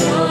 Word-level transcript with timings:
por 0.00 0.23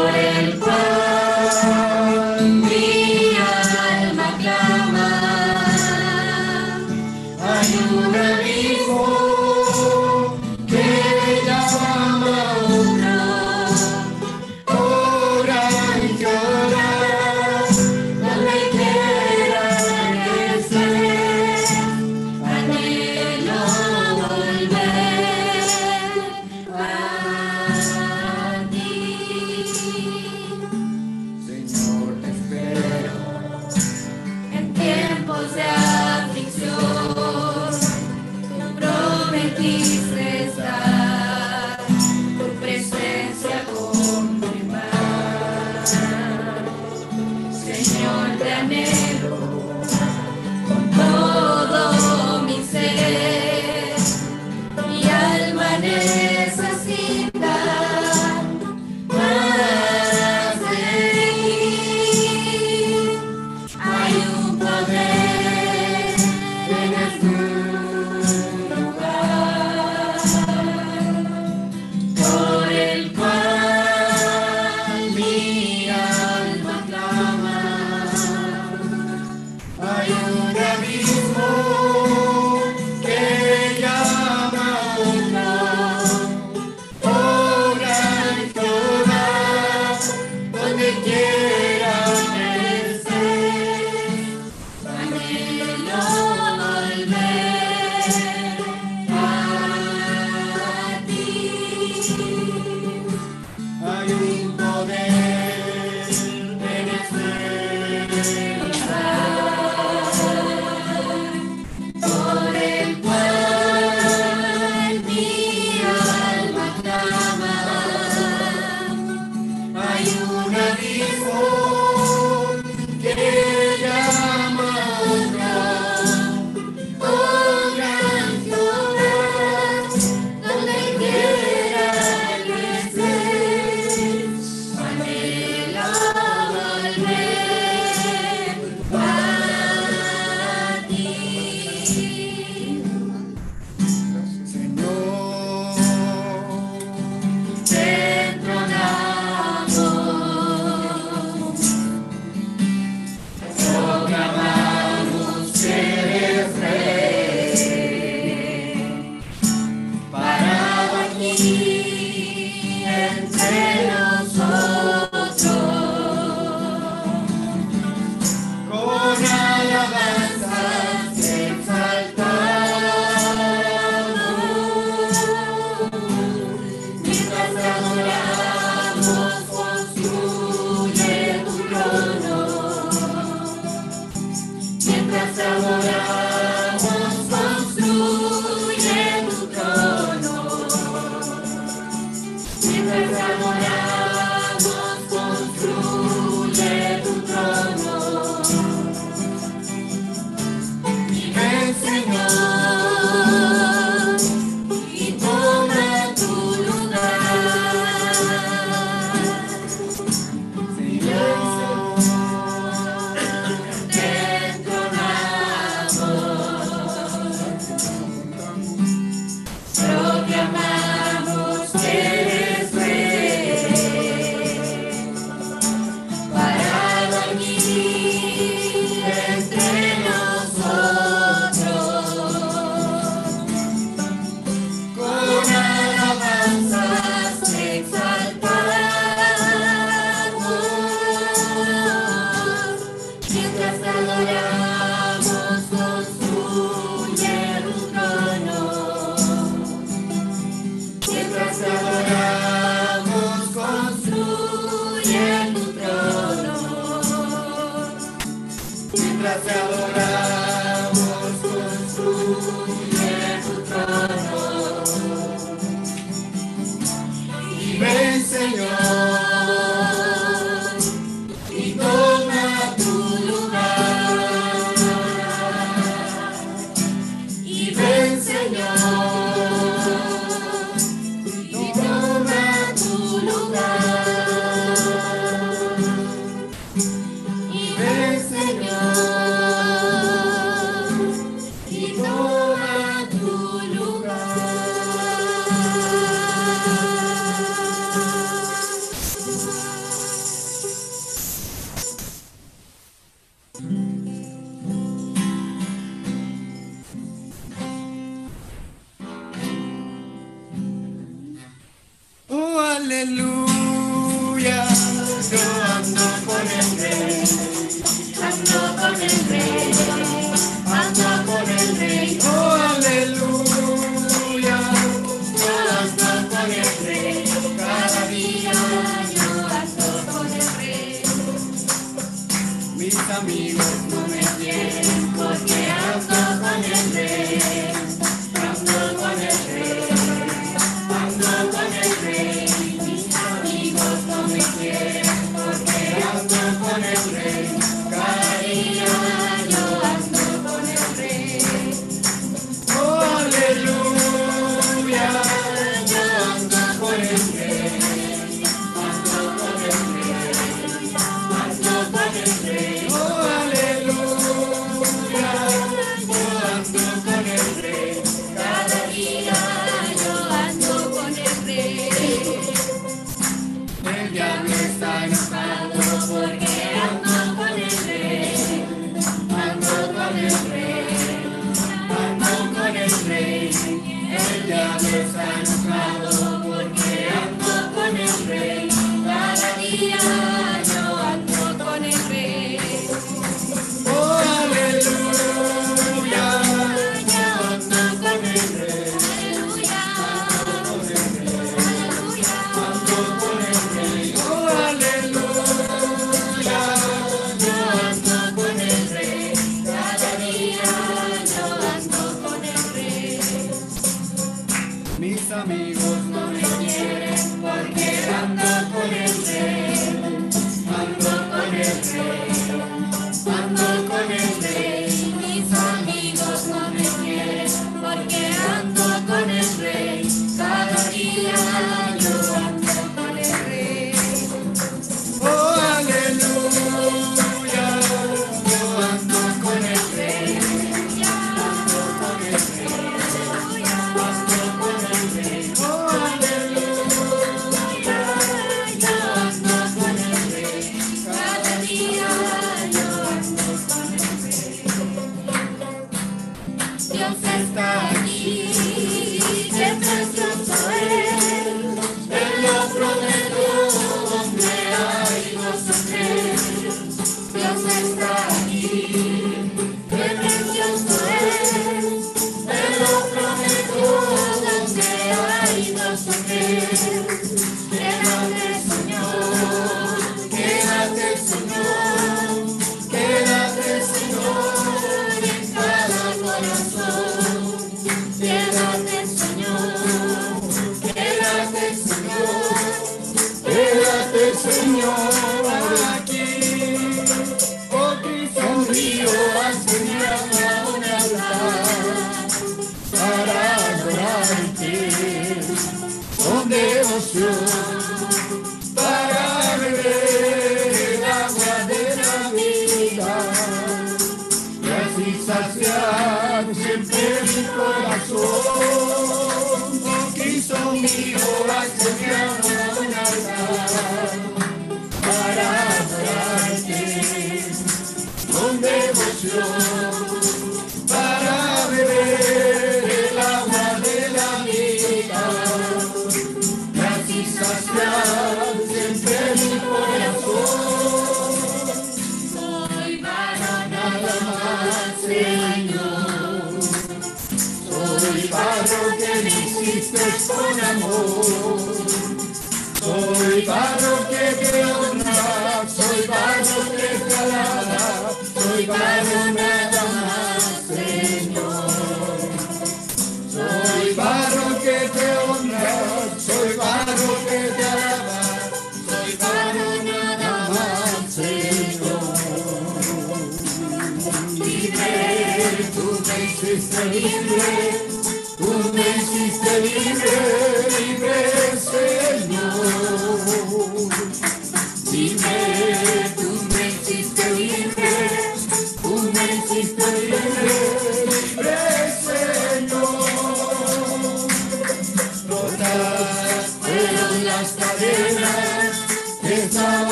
mis 332.93 333.09
amigos 333.09 333.65
No 333.89 334.07
me 334.07 334.19
quieren 334.37 335.13
porque 335.15 335.71
ando 335.71 336.41
con 336.41 336.63
el 336.63 337.22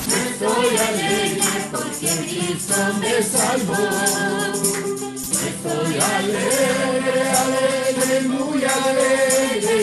Estoy 0.07 0.77
alegre 0.77 1.51
porque 1.71 2.09
Cristo 2.27 2.75
me 2.99 3.23
salvó. 3.23 3.83
Estoy 5.51 5.93
alegre, 5.99 7.21
alegre, 7.43 8.21
muy 8.27 8.63
alegre. 8.65 9.77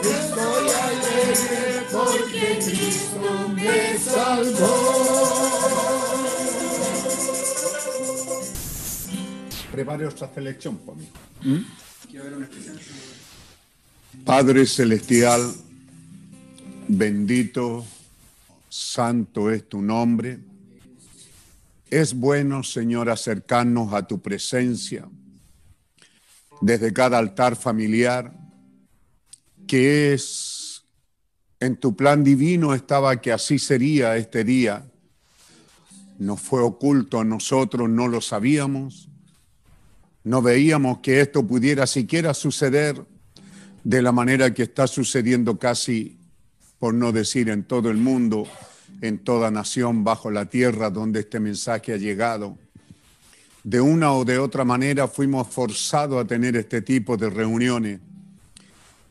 Estoy 0.00 0.66
alegre 0.86 1.86
porque 1.92 2.58
Cristo 2.64 3.48
me 3.54 3.98
salvó. 3.98 5.89
Prepare 9.70 10.06
otra 10.06 10.32
selección 10.32 10.78
por 10.78 10.96
mí. 10.96 11.08
Padre 14.24 14.66
Celestial, 14.66 15.54
bendito, 16.88 17.84
santo 18.68 19.50
es 19.50 19.68
tu 19.68 19.80
nombre. 19.80 20.38
Es 21.90 22.14
bueno, 22.14 22.62
Señor, 22.62 23.10
acercarnos 23.10 23.92
a 23.94 24.06
tu 24.06 24.20
presencia 24.20 25.08
desde 26.60 26.92
cada 26.92 27.18
altar 27.18 27.56
familiar, 27.56 28.32
que 29.66 30.12
es 30.12 30.84
en 31.60 31.76
tu 31.76 31.94
plan 31.94 32.24
divino 32.24 32.74
estaba 32.74 33.20
que 33.20 33.32
así 33.32 33.58
sería 33.58 34.16
este 34.16 34.44
día. 34.44 34.84
No 36.18 36.36
fue 36.36 36.60
oculto 36.60 37.20
a 37.20 37.24
nosotros, 37.24 37.88
no 37.88 38.08
lo 38.08 38.20
sabíamos. 38.20 39.09
No 40.24 40.42
veíamos 40.42 40.98
que 40.98 41.20
esto 41.20 41.46
pudiera 41.46 41.86
siquiera 41.86 42.34
suceder 42.34 43.02
de 43.84 44.02
la 44.02 44.12
manera 44.12 44.52
que 44.52 44.64
está 44.64 44.86
sucediendo 44.86 45.58
casi, 45.58 46.18
por 46.78 46.92
no 46.92 47.12
decir 47.12 47.48
en 47.48 47.64
todo 47.64 47.90
el 47.90 47.96
mundo, 47.96 48.46
en 49.00 49.18
toda 49.18 49.50
nación 49.50 50.04
bajo 50.04 50.30
la 50.30 50.46
tierra 50.46 50.90
donde 50.90 51.20
este 51.20 51.40
mensaje 51.40 51.94
ha 51.94 51.96
llegado. 51.96 52.58
De 53.64 53.80
una 53.80 54.12
o 54.12 54.24
de 54.24 54.38
otra 54.38 54.64
manera 54.64 55.08
fuimos 55.08 55.48
forzados 55.48 56.22
a 56.22 56.26
tener 56.26 56.56
este 56.56 56.82
tipo 56.82 57.16
de 57.16 57.30
reuniones. 57.30 58.00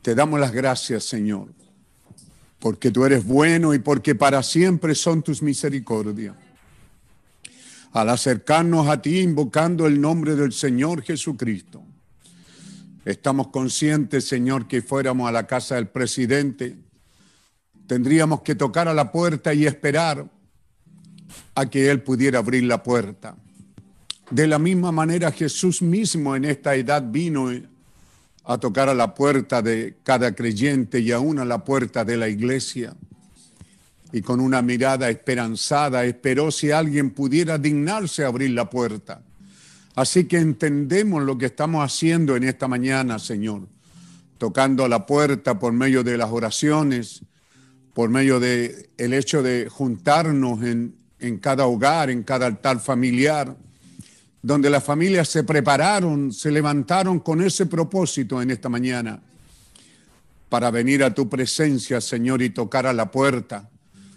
Te 0.03 0.13
damos 0.13 0.39
las 0.39 0.51
gracias, 0.51 1.05
Señor, 1.05 1.47
porque 2.59 2.91
tú 2.91 3.05
eres 3.05 3.25
bueno 3.25 3.73
y 3.73 3.79
porque 3.79 4.13
para 4.13 4.43
siempre 4.43 4.93
son 4.93 5.23
tus 5.23 5.41
misericordias 5.41 6.35
al 7.91 8.09
acercarnos 8.09 8.87
a 8.87 9.01
ti 9.01 9.19
invocando 9.19 9.87
el 9.87 9.99
nombre 9.99 10.35
del 10.35 10.53
Señor 10.53 11.01
Jesucristo. 11.01 11.83
Estamos 13.05 13.47
conscientes, 13.47 14.27
Señor, 14.27 14.67
que 14.67 14.81
fuéramos 14.81 15.27
a 15.27 15.31
la 15.31 15.47
casa 15.47 15.75
del 15.75 15.87
presidente, 15.87 16.77
tendríamos 17.87 18.41
que 18.41 18.53
tocar 18.55 18.87
a 18.87 18.93
la 18.93 19.11
puerta 19.11 19.53
y 19.53 19.65
esperar 19.65 20.29
a 21.55 21.65
que 21.65 21.89
Él 21.89 22.03
pudiera 22.03 22.39
abrir 22.39 22.63
la 22.63 22.83
puerta. 22.83 23.35
De 24.29 24.45
la 24.45 24.59
misma 24.59 24.91
manera, 24.91 25.31
Jesús 25.31 25.81
mismo 25.81 26.35
en 26.35 26.45
esta 26.45 26.75
edad 26.75 27.03
vino 27.03 27.49
a 28.43 28.57
tocar 28.59 28.89
a 28.89 28.93
la 28.93 29.15
puerta 29.15 29.63
de 29.63 29.97
cada 30.03 30.35
creyente 30.35 30.99
y 30.99 31.11
aún 31.11 31.39
a 31.39 31.45
la 31.45 31.63
puerta 31.63 32.05
de 32.05 32.17
la 32.17 32.29
iglesia 32.29 32.95
y 34.11 34.21
con 34.21 34.39
una 34.39 34.61
mirada 34.61 35.09
esperanzada 35.09 36.03
esperó 36.05 36.51
si 36.51 36.71
alguien 36.71 37.11
pudiera 37.11 37.57
dignarse 37.57 38.25
abrir 38.25 38.51
la 38.51 38.69
puerta. 38.69 39.21
Así 39.95 40.25
que 40.25 40.37
entendemos 40.37 41.23
lo 41.23 41.37
que 41.37 41.47
estamos 41.47 41.83
haciendo 41.83 42.35
en 42.35 42.43
esta 42.43 42.67
mañana, 42.67 43.19
Señor, 43.19 43.67
tocando 44.37 44.87
la 44.87 45.05
puerta 45.05 45.59
por 45.59 45.73
medio 45.73 46.03
de 46.03 46.17
las 46.17 46.31
oraciones, 46.31 47.21
por 47.93 48.09
medio 48.09 48.39
de 48.39 48.89
hecho 48.97 49.43
de 49.43 49.67
juntarnos 49.69 50.63
en, 50.63 50.95
en 51.19 51.37
cada 51.37 51.65
hogar, 51.65 52.09
en 52.09 52.23
cada 52.23 52.45
altar 52.47 52.79
familiar, 52.79 53.55
donde 54.41 54.69
las 54.69 54.83
familias 54.83 55.27
se 55.27 55.43
prepararon, 55.43 56.31
se 56.31 56.49
levantaron 56.49 57.19
con 57.19 57.41
ese 57.41 57.65
propósito 57.65 58.41
en 58.41 58.51
esta 58.51 58.69
mañana, 58.69 59.21
para 60.47 60.71
venir 60.71 61.03
a 61.03 61.13
tu 61.13 61.29
presencia, 61.29 62.01
Señor, 62.01 62.41
y 62.41 62.49
tocar 62.49 62.87
a 62.87 62.93
la 62.93 63.11
puerta 63.11 63.69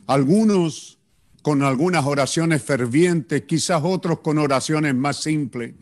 algunos 0.06 0.99
con 1.42 1.62
algunas 1.62 2.04
oraciones 2.06 2.62
fervientes, 2.62 3.42
quizás 3.42 3.82
otros 3.85 4.21
con 4.21 4.38
oraciones 4.38 4.94
más 4.94 5.16
simples, 5.23 5.75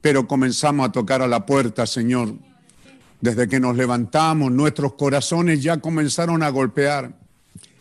pero 0.00 0.28
comenzamos 0.28 0.88
a 0.88 0.92
tocar 0.92 1.22
a 1.22 1.26
la 1.26 1.46
puerta, 1.46 1.86
Señor. 1.86 2.34
Desde 3.20 3.48
que 3.48 3.60
nos 3.60 3.76
levantamos, 3.76 4.52
nuestros 4.52 4.94
corazones 4.94 5.62
ya 5.62 5.78
comenzaron 5.78 6.42
a 6.42 6.50
golpear, 6.50 7.16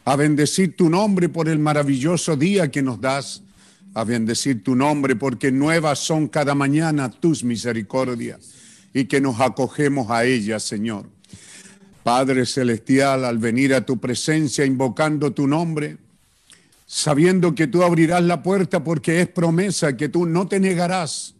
a 0.06 0.16
bendecir 0.16 0.76
tu 0.76 0.90
nombre 0.90 1.30
por 1.30 1.50
el 1.50 1.60
maravilloso 1.60 2.36
día 2.36 2.72
que 2.72 2.82
nos 2.82 3.02
das, 3.02 3.44
a 3.94 4.04
bendecir 4.04 4.64
tu 4.64 4.76
nombre 4.76 5.16
porque 5.16 5.52
nuevas 5.52 6.00
son 6.00 6.28
cada 6.28 6.56
mañana 6.56 7.10
tus 7.10 7.44
misericordias 7.44 8.54
y 8.94 9.06
que 9.06 9.20
nos 9.20 9.40
acogemos 9.42 10.10
a 10.10 10.24
ellas, 10.24 10.64
Señor. 10.64 11.08
Padre 12.04 12.46
Celestial, 12.46 13.26
al 13.26 13.38
venir 13.38 13.74
a 13.74 13.86
tu 13.86 14.00
presencia 14.00 14.66
invocando 14.66 15.32
tu 15.32 15.48
nombre, 15.48 15.98
sabiendo 16.88 17.54
que 17.54 17.68
tú 17.68 17.84
abrirás 17.84 18.24
la 18.24 18.42
puerta 18.42 18.84
porque 18.84 19.22
es 19.22 19.28
promesa 19.28 19.96
que 19.96 20.10
tú 20.10 20.26
no 20.26 20.48
te 20.48 20.60
negarás 20.60 21.36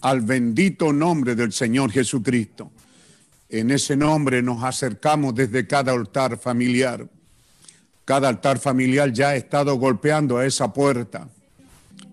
al 0.00 0.20
bendito 0.20 0.92
nombre 0.92 1.34
del 1.34 1.52
Señor 1.52 1.90
Jesucristo. 1.90 2.70
En 3.48 3.70
ese 3.70 3.96
nombre 3.96 4.42
nos 4.42 4.62
acercamos 4.62 5.34
desde 5.34 5.66
cada 5.66 5.92
altar 5.92 6.38
familiar. 6.38 7.08
Cada 8.04 8.28
altar 8.28 8.58
familiar 8.58 9.12
ya 9.12 9.30
ha 9.30 9.36
estado 9.36 9.74
golpeando 9.76 10.38
a 10.38 10.46
esa 10.46 10.72
puerta. 10.72 11.28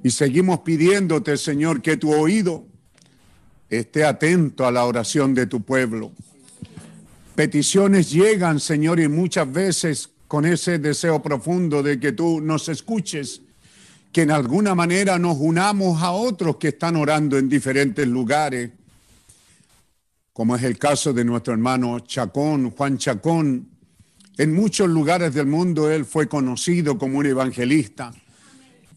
Y 0.04 0.10
seguimos 0.10 0.60
pidiéndote, 0.60 1.38
Señor, 1.38 1.82
que 1.82 1.98
tu 1.98 2.14
oído 2.14 2.66
esté 3.70 4.04
atento 4.04 4.66
a 4.66 4.72
la 4.72 4.86
oración 4.86 5.34
de 5.34 5.48
tu 5.48 5.62
pueblo. 5.62 6.12
Peticiones 7.36 8.12
llegan, 8.12 8.60
Señor, 8.60 9.00
y 9.00 9.08
muchas 9.08 9.52
veces 9.52 10.10
con 10.28 10.46
ese 10.46 10.80
deseo 10.80 11.22
profundo 11.22 11.82
de 11.82 12.00
que 12.00 12.12
tú 12.12 12.42
nos 12.42 12.70
escuches 12.70 13.42
que 14.12 14.24
en 14.24 14.32
alguna 14.32 14.76
manera 14.76 15.18
nos 15.18 15.38
unamos 15.40 16.02
a 16.02 16.12
otros 16.12 16.58
que 16.58 16.70
están 16.70 16.98
orando 16.98 17.38
en 17.38 17.48
diferentes 17.48 18.06
lugares, 18.08 18.72
como 20.34 20.56
es 20.56 20.64
el 20.64 20.78
caso 20.78 21.14
de 21.14 21.24
nuestro 21.24 21.54
hermano 21.54 22.00
Chacón, 22.02 22.72
Juan 22.72 22.98
Chacón. 22.98 23.70
En 24.38 24.54
muchos 24.54 24.90
lugares 24.90 25.34
del 25.34 25.46
mundo 25.46 25.90
él 25.90 26.06
fue 26.06 26.28
conocido 26.28 26.98
como 26.98 27.20
un 27.20 27.26
evangelista 27.26 28.12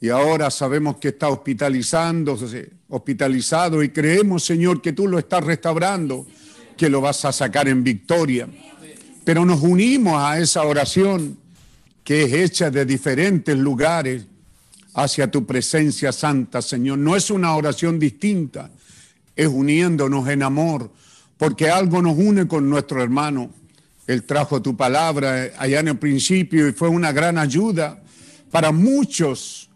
y 0.00 0.10
ahora 0.10 0.50
sabemos 0.50 0.96
que 0.96 1.08
está 1.08 1.28
hospitalizándose, 1.28 2.70
hospitalizado 2.88 3.82
y 3.82 3.88
creemos, 3.88 4.44
Señor, 4.44 4.82
que 4.82 4.92
tú 4.92 5.08
lo 5.08 5.18
estás 5.18 5.42
restaurando, 5.44 6.26
que 6.76 6.88
lo 6.88 7.00
vas 7.00 7.24
a 7.24 7.32
sacar 7.32 7.68
en 7.68 7.84
victoria. 7.84 8.48
Pero 9.24 9.44
nos 9.44 9.62
unimos 9.62 10.14
a 10.16 10.38
esa 10.38 10.62
oración 10.62 11.38
que 12.02 12.24
es 12.24 12.32
hecha 12.32 12.70
de 12.70 12.84
diferentes 12.84 13.56
lugares 13.56 14.26
hacia 14.94 15.30
tu 15.30 15.46
presencia 15.46 16.12
santa, 16.12 16.62
Señor. 16.62 16.98
No 16.98 17.16
es 17.16 17.30
una 17.30 17.56
oración 17.56 17.98
distinta, 17.98 18.70
es 19.34 19.48
uniéndonos 19.48 20.28
en 20.28 20.42
amor, 20.42 20.92
porque 21.38 21.70
algo 21.70 22.02
nos 22.02 22.16
une 22.16 22.46
con 22.46 22.68
nuestro 22.68 23.02
hermano. 23.02 23.50
Él 24.06 24.24
trajo 24.24 24.60
tu 24.60 24.76
palabra 24.76 25.50
allá 25.58 25.80
en 25.80 25.88
el 25.88 25.98
principio 25.98 26.68
y 26.68 26.72
fue 26.72 26.88
una 26.88 27.10
gran 27.10 27.38
ayuda 27.38 28.02
para 28.50 28.70
muchos, 28.70 29.70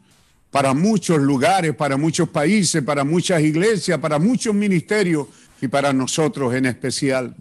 para 0.51 0.75
muchos 0.75 1.19
lugares, 1.19 1.75
para 1.75 1.97
muchos 1.97 2.29
países, 2.29 2.83
para 2.83 3.05
muchas 3.05 3.41
iglesias, 3.43 3.99
para 3.99 4.19
muchos 4.19 4.55
ministerios 4.55 5.27
y 5.61 5.69
para 5.69 5.93
nosotros 5.93 6.55
en 6.55 6.67
especial. 6.67 7.35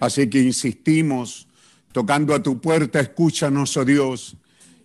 Así 0.00 0.28
que 0.28 0.40
insistimos, 0.40 1.46
tocando 1.92 2.34
a 2.34 2.42
tu 2.42 2.60
puerta, 2.60 3.00
escúchanos, 3.00 3.76
oh 3.76 3.84
Dios, 3.84 4.36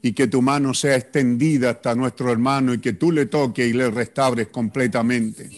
y 0.02 0.14
que 0.14 0.28
tu 0.28 0.42
mano 0.42 0.74
sea 0.74 0.96
extendida 0.96 1.72
hasta 1.72 1.94
nuestro 1.96 2.32
hermano 2.32 2.74
y 2.74 2.80
que 2.80 2.94
tú 2.94 3.12
le 3.12 3.26
toques 3.28 3.70
y 3.70 3.74
le 3.74 3.90
restaures 3.92 4.48
completamente. 4.48 5.50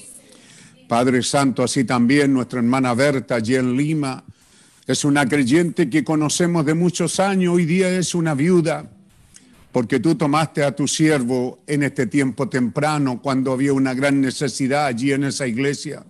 Padre 0.87 1.23
Santo, 1.23 1.63
así 1.63 1.85
también 1.85 2.33
nuestra 2.33 2.59
hermana 2.59 2.93
Berta 2.93 3.35
allí 3.35 3.55
en 3.55 3.75
Lima 3.77 4.23
es 4.85 5.05
una 5.05 5.25
creyente 5.27 5.89
que 5.89 6.03
conocemos 6.03 6.65
de 6.65 6.73
muchos 6.73 7.19
años, 7.19 7.53
hoy 7.53 7.65
día 7.65 7.89
es 7.97 8.13
una 8.13 8.33
viuda, 8.33 8.89
porque 9.71 9.99
tú 9.99 10.15
tomaste 10.15 10.63
a 10.63 10.75
tu 10.75 10.87
siervo 10.89 11.59
en 11.67 11.83
este 11.83 12.05
tiempo 12.05 12.49
temprano, 12.49 13.21
cuando 13.21 13.53
había 13.53 13.71
una 13.73 13.93
gran 13.93 14.19
necesidad 14.19 14.85
allí 14.85 15.13
en 15.13 15.23
esa 15.23 15.47
iglesia. 15.47 16.03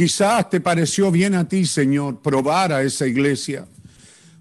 Quizás 0.00 0.48
te 0.48 0.62
pareció 0.62 1.10
bien 1.10 1.34
a 1.34 1.46
ti, 1.46 1.66
Señor, 1.66 2.22
probar 2.22 2.72
a 2.72 2.82
esa 2.82 3.06
iglesia 3.06 3.66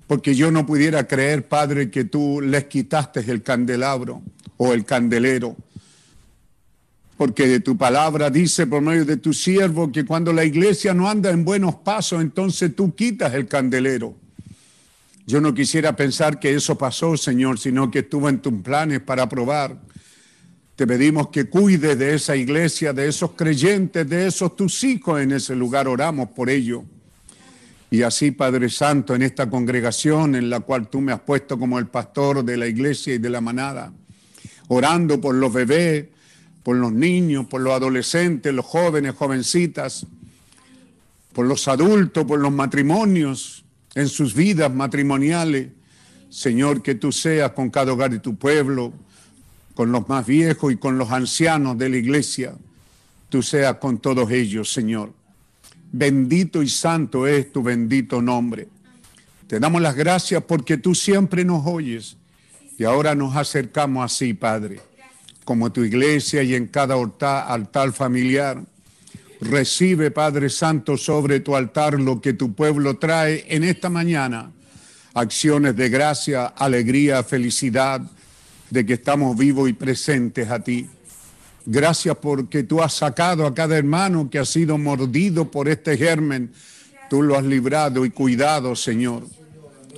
porque 0.08 0.34
yo 0.34 0.52
no 0.52 0.66
pudiera 0.66 1.06
creer, 1.06 1.50
Padre, 1.50 1.92
que 1.92 2.06
tú 2.06 2.40
les 2.40 2.64
quitaste 2.64 3.20
el 3.30 3.44
candelabro 3.44 4.22
o 4.56 4.72
el 4.72 4.86
candelero. 4.86 5.58
Porque 7.18 7.46
de 7.46 7.60
tu 7.60 7.78
palabra 7.78 8.30
dice 8.30 8.68
por 8.68 8.82
medio 8.82 9.04
de 9.04 9.18
tu 9.18 9.34
siervo 9.34 9.92
que 9.92 10.06
cuando 10.06 10.32
la 10.32 10.46
iglesia 10.46 10.94
no 10.94 11.10
anda 11.10 11.30
en 11.30 11.44
buenos 11.44 11.76
pasos, 11.76 12.22
entonces 12.22 12.74
tú 12.74 12.96
quitas 12.96 13.34
el 13.34 13.46
candelero. 13.46 14.16
Yo 15.28 15.42
no 15.42 15.54
quisiera 15.54 15.94
pensar 15.94 16.40
que 16.40 16.56
eso 16.56 16.78
pasó, 16.78 17.18
Señor, 17.18 17.60
sino 17.60 17.92
que 17.92 18.00
estuvo 18.00 18.30
en 18.30 18.40
tus 18.40 18.54
planes 18.62 19.02
para 19.02 19.28
probar. 19.28 19.78
Te 20.80 20.88
pedimos 20.88 21.28
que 21.28 21.50
cuides 21.50 22.00
de 22.00 22.16
esa 22.16 22.38
iglesia, 22.38 22.94
de 22.94 23.10
esos 23.10 23.32
creyentes, 23.32 24.08
de 24.08 24.28
esos 24.28 24.56
tus 24.56 24.82
hijos 24.86 25.20
en 25.20 25.34
ese 25.34 25.54
lugar. 25.54 25.90
Oramos 25.90 26.30
por 26.30 26.50
ello. 26.50 26.86
Y 27.92 28.02
así, 28.04 28.32
Padre 28.32 28.70
Santo, 28.70 29.14
en 29.14 29.24
esta 29.24 29.50
congregación 29.50 30.36
en 30.36 30.50
la 30.50 30.62
cual 30.62 30.88
tú 30.88 31.02
me 31.02 31.12
has 31.12 31.20
puesto 31.20 31.60
como 31.60 31.80
el 31.80 31.88
pastor 31.88 32.46
de 32.46 32.56
la 32.56 32.66
iglesia 32.66 33.16
y 33.16 33.18
de 33.18 33.30
la 33.30 33.42
manada, 33.42 33.92
orando 34.70 35.20
por 35.20 35.36
los 35.36 35.52
bebés, 35.52 36.06
por 36.64 36.78
los 36.78 36.94
niños, 36.94 37.48
por 37.48 37.60
los 37.60 37.74
adolescentes, 37.74 38.54
los 38.54 38.66
jóvenes, 38.66 39.16
jovencitas, 39.16 40.08
por 41.34 41.46
los 41.46 41.68
adultos, 41.68 42.24
por 42.24 42.40
los 42.40 42.54
matrimonios, 42.54 43.66
en 43.96 44.08
sus 44.08 44.34
vidas 44.34 44.74
matrimoniales. 44.74 45.72
Señor, 46.30 46.82
que 46.82 46.96
tú 46.96 47.12
seas 47.12 47.52
con 47.52 47.70
cada 47.70 47.92
hogar 47.92 48.12
de 48.12 48.20
tu 48.20 48.38
pueblo, 48.38 48.94
con 49.80 49.94
los 49.94 50.10
más 50.10 50.26
viejos 50.26 50.74
y 50.74 50.76
con 50.76 50.98
los 50.98 51.10
ancianos 51.10 51.78
de 51.78 51.88
la 51.88 51.96
iglesia. 51.96 52.54
Tú 53.30 53.42
seas 53.42 53.76
con 53.76 53.98
todos 54.00 54.30
ellos, 54.30 54.74
Señor. 54.74 55.14
Bendito 55.94 56.62
y 56.62 56.68
santo 56.68 57.26
es 57.26 57.50
tu 57.54 57.64
bendito 57.64 58.22
nombre. 58.22 58.68
Te 59.48 59.58
damos 59.58 59.82
las 59.82 59.96
gracias 59.96 60.44
porque 60.44 60.76
tú 60.76 60.94
siempre 60.94 61.46
nos 61.46 61.66
oyes 61.66 62.18
y 62.78 62.84
ahora 62.84 63.16
nos 63.16 63.38
acercamos 63.38 64.04
así, 64.04 64.34
Padre, 64.34 64.82
como 65.46 65.72
tu 65.72 65.86
iglesia 65.86 66.44
y 66.44 66.56
en 66.56 66.68
cada 66.68 66.96
altar, 67.48 67.94
familiar. 67.94 68.62
Recibe, 69.40 70.12
Padre 70.12 70.50
Santo, 70.50 70.98
sobre 70.98 71.40
tu 71.40 71.56
altar 71.56 71.98
lo 71.98 72.20
que 72.20 72.34
tu 72.34 72.54
pueblo 72.54 72.98
trae 72.98 73.46
en 73.48 73.64
esta 73.64 73.90
mañana. 73.90 74.52
Acciones 75.14 75.74
de 75.78 75.88
gracia, 75.88 76.48
alegría, 76.48 77.24
felicidad 77.24 78.02
de 78.70 78.86
que 78.86 78.94
estamos 78.94 79.38
vivos 79.38 79.70
y 79.70 79.74
presentes 79.74 80.50
a 80.50 80.60
ti. 80.64 80.88
Gracias 81.66 82.18
porque 82.18 82.64
tú 82.64 82.82
has 82.82 82.94
sacado 82.94 83.46
a 83.46 83.54
cada 83.54 83.78
hermano 83.78 84.30
que 84.30 84.40
ha 84.40 84.46
sido 84.46 84.78
mordido 84.78 85.52
por 85.52 85.68
este 85.68 85.98
germen. 85.98 86.52
Tú 87.10 87.22
lo 87.22 87.38
has 87.38 87.44
librado 87.44 88.06
y 88.06 88.10
cuidado, 88.10 88.76
Señor. 88.76 89.24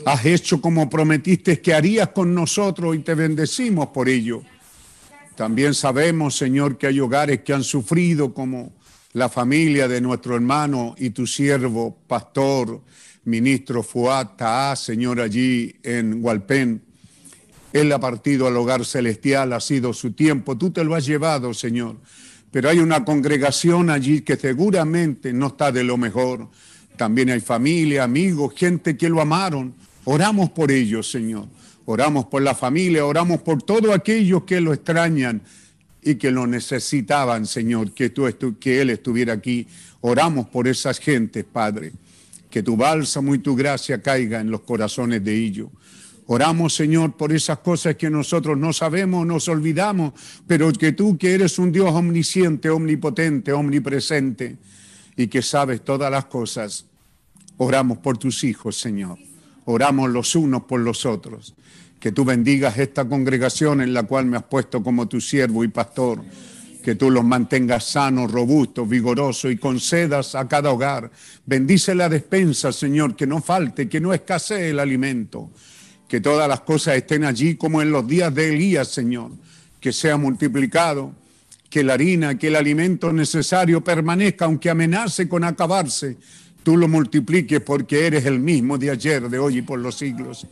Has 0.06 0.26
hecho 0.26 0.60
como 0.60 0.90
prometiste 0.90 1.62
que 1.62 1.74
harías 1.74 2.10
con 2.10 2.34
nosotros 2.34 2.96
y 2.96 3.00
te 3.00 3.14
bendecimos 3.14 3.88
por 3.88 4.10
ello. 4.10 4.42
También 5.36 5.74
sabemos, 5.74 6.36
Señor, 6.36 6.78
que 6.78 6.88
hay 6.88 7.00
hogares 7.00 7.42
que 7.42 7.54
han 7.54 7.64
sufrido 7.64 8.34
como 8.34 8.74
la 9.14 9.30
familia 9.30 9.88
de 9.88 10.02
nuestro 10.02 10.36
hermano 10.36 10.96
y 10.98 11.12
tu 11.12 11.28
siervo, 11.28 11.98
pastor, 12.08 12.82
ministro 13.26 13.84
Fuat 13.84 14.42
Señor, 14.76 15.20
allí 15.20 15.76
en 15.84 16.24
Hualpén. 16.24 16.91
Él 17.74 17.92
ha 17.92 18.00
partido 18.00 18.48
al 18.48 18.58
hogar 18.58 18.86
celestial, 18.86 19.54
ha 19.54 19.60
sido 19.60 19.94
su 19.94 20.12
tiempo, 20.12 20.58
tú 20.58 20.72
te 20.72 20.84
lo 20.84 20.96
has 20.96 21.06
llevado, 21.06 21.54
Señor. 21.54 21.96
Pero 22.52 22.70
hay 22.70 22.80
una 22.80 23.06
congregación 23.06 23.90
allí 23.90 24.22
que 24.22 24.36
seguramente 24.36 25.32
no 25.32 25.48
está 25.48 25.72
de 25.72 25.84
lo 25.86 25.98
mejor. 25.98 26.50
También 26.98 27.30
hay 27.30 27.40
familia, 27.40 28.04
amigos, 28.04 28.54
gente 28.56 28.98
que 28.98 29.08
lo 29.08 29.22
amaron. 29.22 29.74
Oramos 30.04 30.50
por 30.50 30.70
ellos, 30.70 31.10
Señor. 31.10 31.48
Oramos 31.86 32.26
por 32.26 32.42
la 32.42 32.54
familia, 32.54 33.06
oramos 33.06 33.42
por 33.42 33.64
todos 33.64 33.96
aquellos 33.96 34.44
que 34.44 34.60
lo 34.60 34.74
extrañan 34.74 35.42
y 36.02 36.16
que 36.16 36.32
lo 36.32 36.46
necesitaban, 36.46 37.46
Señor, 37.46 37.94
que, 37.94 38.10
tú 38.10 38.28
que 38.60 38.82
Él 38.82 38.90
estuviera 38.90 39.34
aquí. 39.34 39.68
Oramos 40.02 40.48
por 40.48 40.68
esas 40.68 41.00
gentes, 41.00 41.46
Padre. 41.46 41.94
Que 42.50 42.62
tu 42.62 42.76
bálsamo 42.76 43.34
y 43.34 43.40
tu 43.40 43.56
gracia 43.56 44.02
caiga 44.02 44.42
en 44.42 44.52
los 44.52 44.62
corazones 44.62 45.24
de 45.24 45.34
ellos. 45.34 45.70
Oramos, 46.34 46.74
Señor, 46.74 47.18
por 47.18 47.34
esas 47.34 47.60
cosas 47.60 47.98
que 47.98 48.10
nosotros 48.10 48.58
no 48.58 48.72
sabemos, 48.72 49.28
nos 49.28 49.50
olvidamos, 49.50 50.14
pero 50.48 50.72
que 50.72 50.94
tú 50.94 51.18
que 51.18 51.34
eres 51.34 51.60
un 51.60 51.74
Dios 51.74 51.92
omnisciente, 51.92 52.70
omnipotente, 52.70 53.52
omnipresente 53.52 54.56
y 55.18 55.28
que 55.28 55.42
sabes 55.42 55.84
todas 55.84 56.10
las 56.10 56.28
cosas, 56.28 56.86
oramos 57.58 57.98
por 57.98 58.18
tus 58.18 58.46
hijos, 58.46 58.80
Señor. 58.80 59.18
Oramos 59.66 60.10
los 60.10 60.34
unos 60.34 60.64
por 60.64 60.80
los 60.80 61.06
otros. 61.06 61.54
Que 62.00 62.14
tú 62.14 62.24
bendigas 62.24 62.78
esta 62.78 63.04
congregación 63.04 63.82
en 63.82 63.94
la 63.94 64.04
cual 64.04 64.26
me 64.26 64.38
has 64.38 64.44
puesto 64.44 64.82
como 64.82 65.10
tu 65.10 65.20
siervo 65.20 65.66
y 65.66 65.68
pastor. 65.68 66.24
Que 66.82 66.96
tú 66.96 67.12
los 67.12 67.26
mantengas 67.26 67.84
sanos, 67.84 68.32
robustos, 68.32 68.88
vigorosos 68.88 69.52
y 69.52 69.58
concedas 69.58 70.34
a 70.36 70.48
cada 70.48 70.72
hogar. 70.72 71.12
Bendice 71.46 71.94
la 71.94 72.08
despensa, 72.08 72.72
Señor, 72.72 73.18
que 73.18 73.28
no 73.28 73.42
falte, 73.42 73.90
que 73.90 74.00
no 74.00 74.14
escasee 74.14 74.70
el 74.70 74.80
alimento 74.80 75.52
que 76.12 76.20
todas 76.20 76.46
las 76.50 76.60
cosas 76.60 76.98
estén 76.98 77.24
allí 77.24 77.56
como 77.56 77.82
en 77.82 77.90
los 77.90 78.06
días 78.06 78.36
de 78.36 78.50
Elías, 78.50 78.90
Señor, 78.90 79.32
que 79.80 79.94
sea 79.94 80.18
multiplicado, 80.18 81.14
que 81.70 81.86
la 81.86 81.94
harina, 81.94 82.38
que 82.38 82.50
el 82.50 82.58
alimento 82.58 83.14
necesario 83.14 83.82
permanezca, 83.82 84.44
aunque 84.44 84.70
amenace 84.70 85.30
con 85.30 85.46
acabarse, 85.46 86.18
tú 86.64 86.76
lo 86.76 86.90
multipliques 86.90 87.62
porque 87.62 88.08
eres 88.08 88.26
el 88.26 88.42
mismo 88.42 88.78
de 88.78 88.92
ayer, 88.92 89.30
de 89.30 89.40
hoy 89.40 89.60
y 89.60 89.62
por 89.62 89.80
los 89.80 89.96
siglos. 90.00 90.46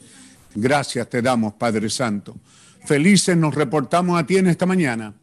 Gracias 0.55 1.09
te 1.09 1.21
damos, 1.21 1.55
Padre 1.55 1.89
Santo. 1.89 2.37
Felices 2.85 3.35
nos 3.35 3.53
reportamos 3.53 4.17
a 4.17 4.25
ti 4.25 4.37
en 4.37 4.47
esta 4.47 4.65
mañana, 4.65 5.13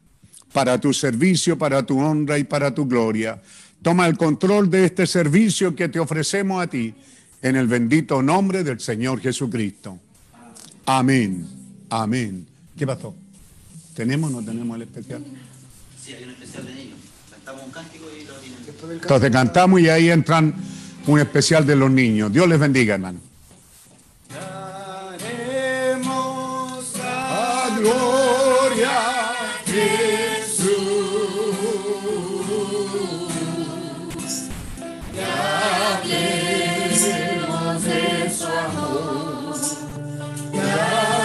para 0.52 0.78
tu 0.78 0.92
servicio, 0.92 1.56
para 1.56 1.82
tu 1.82 1.98
honra 1.98 2.36
y 2.38 2.44
para 2.44 2.74
tu 2.74 2.86
gloria. 2.86 3.40
Toma 3.80 4.06
el 4.06 4.18
control 4.18 4.68
de 4.68 4.84
este 4.84 5.06
servicio 5.06 5.74
que 5.74 5.88
te 5.88 5.98
ofrecemos 5.98 6.62
a 6.62 6.66
ti, 6.66 6.92
en 7.40 7.56
el 7.56 7.68
bendito 7.68 8.20
nombre 8.20 8.62
del 8.64 8.80
Señor 8.80 9.22
Jesucristo. 9.22 9.98
Amén. 10.86 11.46
Amén. 11.90 12.46
¿Qué 12.78 12.86
pasó? 12.86 13.14
¿Tenemos 13.94 14.32
o 14.32 14.40
no 14.40 14.46
tenemos 14.46 14.76
el 14.76 14.82
especial? 14.82 15.24
Sí, 16.02 16.12
hay 16.12 16.24
un 16.24 16.30
especial 16.30 16.64
de 16.64 16.74
niños. 16.74 16.98
Cantamos 17.30 17.64
un 17.64 17.70
cántico 17.72 18.04
y 18.10 18.24
lo 18.24 18.34
tienen. 18.34 18.58
Entonces 19.02 19.30
cantamos 19.30 19.80
y 19.80 19.88
ahí 19.88 20.10
entran 20.10 20.54
un 21.06 21.18
especial 21.18 21.66
de 21.66 21.74
los 21.76 21.90
niños. 21.90 22.32
Dios 22.32 22.48
les 22.48 22.58
bendiga, 22.58 22.94
hermano. 22.94 23.18
Daremos 25.18 25.74
a 27.02 27.76
gloria 27.78 28.90
a 28.90 29.34
Jesús. 29.66 31.06
Yeah. 40.76 41.15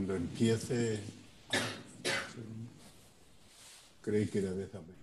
Cuando 0.00 0.16
empiece, 0.16 0.98
creí 4.00 4.26
que 4.28 4.38
era 4.38 4.50
de 4.52 4.64
esa 4.64 4.78
ventana. 4.78 4.99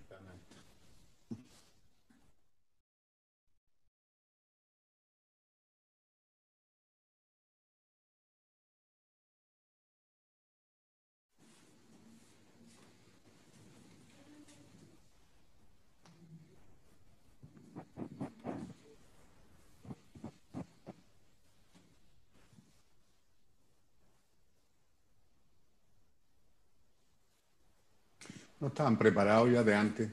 ¿No 28.60 28.68
estaban 28.68 28.98
preparados 28.98 29.52
ya 29.52 29.62
de 29.62 29.74
antes? 29.74 30.10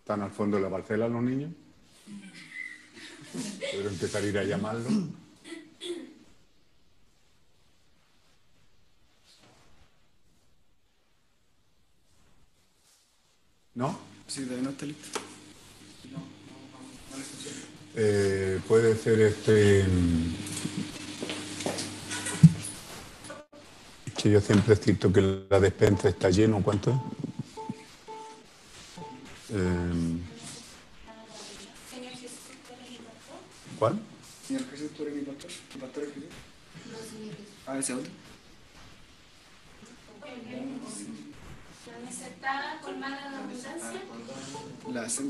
¿Están 0.00 0.22
al 0.22 0.30
fondo 0.30 0.56
de 0.56 0.62
la 0.62 0.70
parcela 0.70 1.08
los 1.08 1.22
niños? 1.22 1.52
Pero 3.72 3.88
empezar 3.88 4.22
a 4.22 4.26
ir 4.26 4.38
a 4.38 4.44
llamarlos. 4.44 4.92
¿No? 13.74 13.98
Sí, 14.26 14.42
todavía 14.42 14.64
no 14.64 14.70
está 14.70 14.86
listo. 14.86 15.20
Eh, 17.94 18.60
puede 18.66 18.96
ser 18.96 19.20
este. 19.20 19.84
Que 24.20 24.30
yo 24.32 24.40
siempre 24.40 24.74
cito 24.74 25.12
que 25.12 25.46
la 25.48 25.60
despensa 25.60 26.08
está 26.08 26.28
lleno. 26.28 26.60
¿Cuánto 26.60 26.90
es? 26.90 26.96
Eh, 29.50 30.18
¿Cuál? 33.78 33.98
Señor 34.46 34.62
Jesús, 34.72 34.90
tú 34.96 35.04
eres 35.04 35.14
mi 35.14 35.22
pastor. 35.22 35.50
¿Mi 35.74 35.80
pastor 35.80 36.02
es 36.02 36.14
Jesús? 36.14 36.28
Ah, 37.66 37.78
ese 37.78 37.94
otro. 37.94 38.10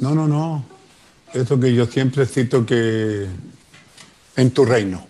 No, 0.01 0.15
no, 0.15 0.27
no. 0.27 0.65
Eso 1.35 1.61
que 1.61 1.75
yo 1.75 1.87
siempre 1.87 2.25
cito 2.25 2.65
que 2.65 3.27
en 4.37 4.51
tu 4.51 4.65
reino. 4.65 5.07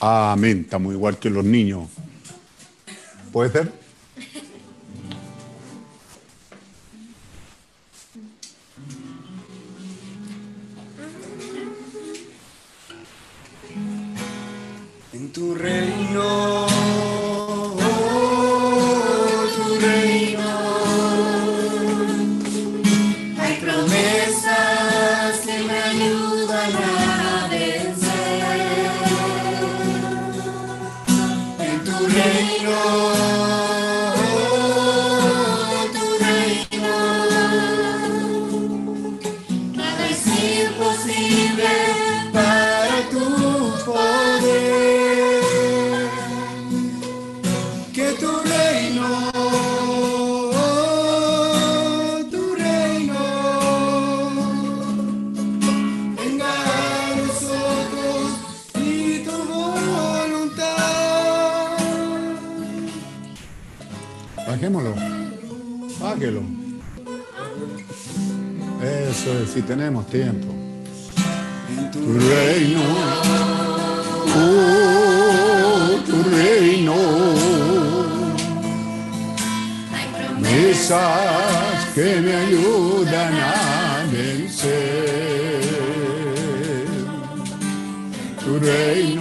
Amén. 0.00 0.62
Estamos 0.64 0.92
igual 0.92 1.18
que 1.18 1.30
los 1.30 1.44
niños. 1.44 1.88
¿Puede 3.32 3.50
ser? 3.50 3.72
En 15.12 15.32
tu 15.32 15.54
reino, 15.54 16.67
si 69.58 69.62
tenemos 69.62 70.06
tiempo. 70.06 70.54
Tu 71.92 72.12
reino, 72.30 72.80
oh, 74.36 75.98
tu 76.06 76.16
reino, 76.30 76.94
mesas 80.38 81.86
que 81.92 82.20
me 82.20 82.34
ayudan 82.36 83.34
a 83.34 84.04
vencer. 84.12 85.60
Tu 88.44 88.58
reino, 88.60 89.17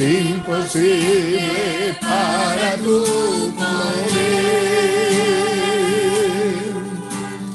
Es 0.00 0.30
imposible 0.30 1.98
para 2.00 2.76
tu 2.76 3.52
poder 3.56 3.82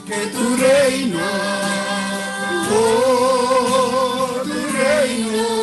que 0.05 0.27
tu 0.27 0.43
reino, 0.57 1.19
oh, 2.69 4.41
tu 4.43 4.59
reino, 4.77 5.62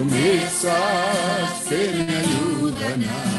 Promesas 0.00 1.68
que 1.68 2.04
me 2.06 2.16
ayudan 2.16 3.29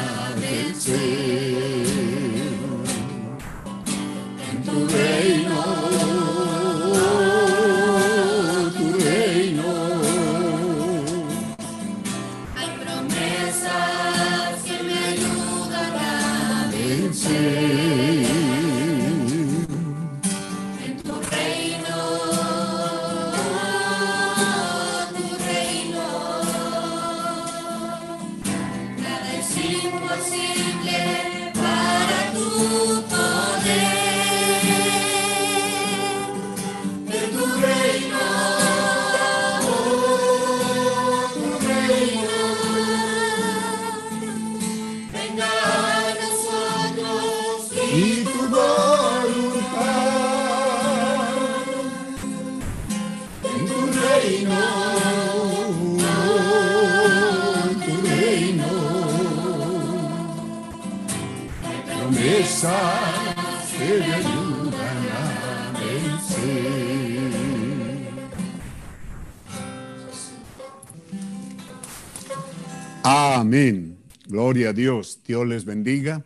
Dios. 75.25 75.47
Les 75.47 75.65
bendiga. 75.65 76.23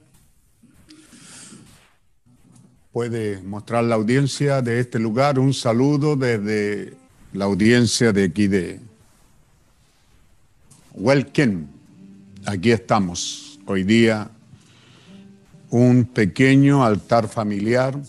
Puede 2.92 3.42
mostrar 3.42 3.84
la 3.84 3.96
audiencia 3.96 4.62
de 4.62 4.80
este 4.80 5.00
lugar 5.00 5.38
un 5.38 5.54
saludo 5.54 6.16
desde 6.16 6.94
la 7.34 7.46
audiencia 7.46 8.14
de 8.14 8.24
aquí 8.24 8.48
de 8.48 8.80
Welcome. 10.94 11.66
Aquí 12.46 12.72
estamos. 12.72 13.60
Hoy 13.66 13.84
día 13.84 14.30
un 15.72 16.06
pequeño 16.06 16.86
altar 16.86 17.28
familiar 17.28 18.00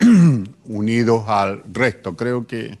unidos 0.64 1.24
al 1.28 1.62
resto. 1.72 2.16
Creo 2.16 2.46
que 2.46 2.78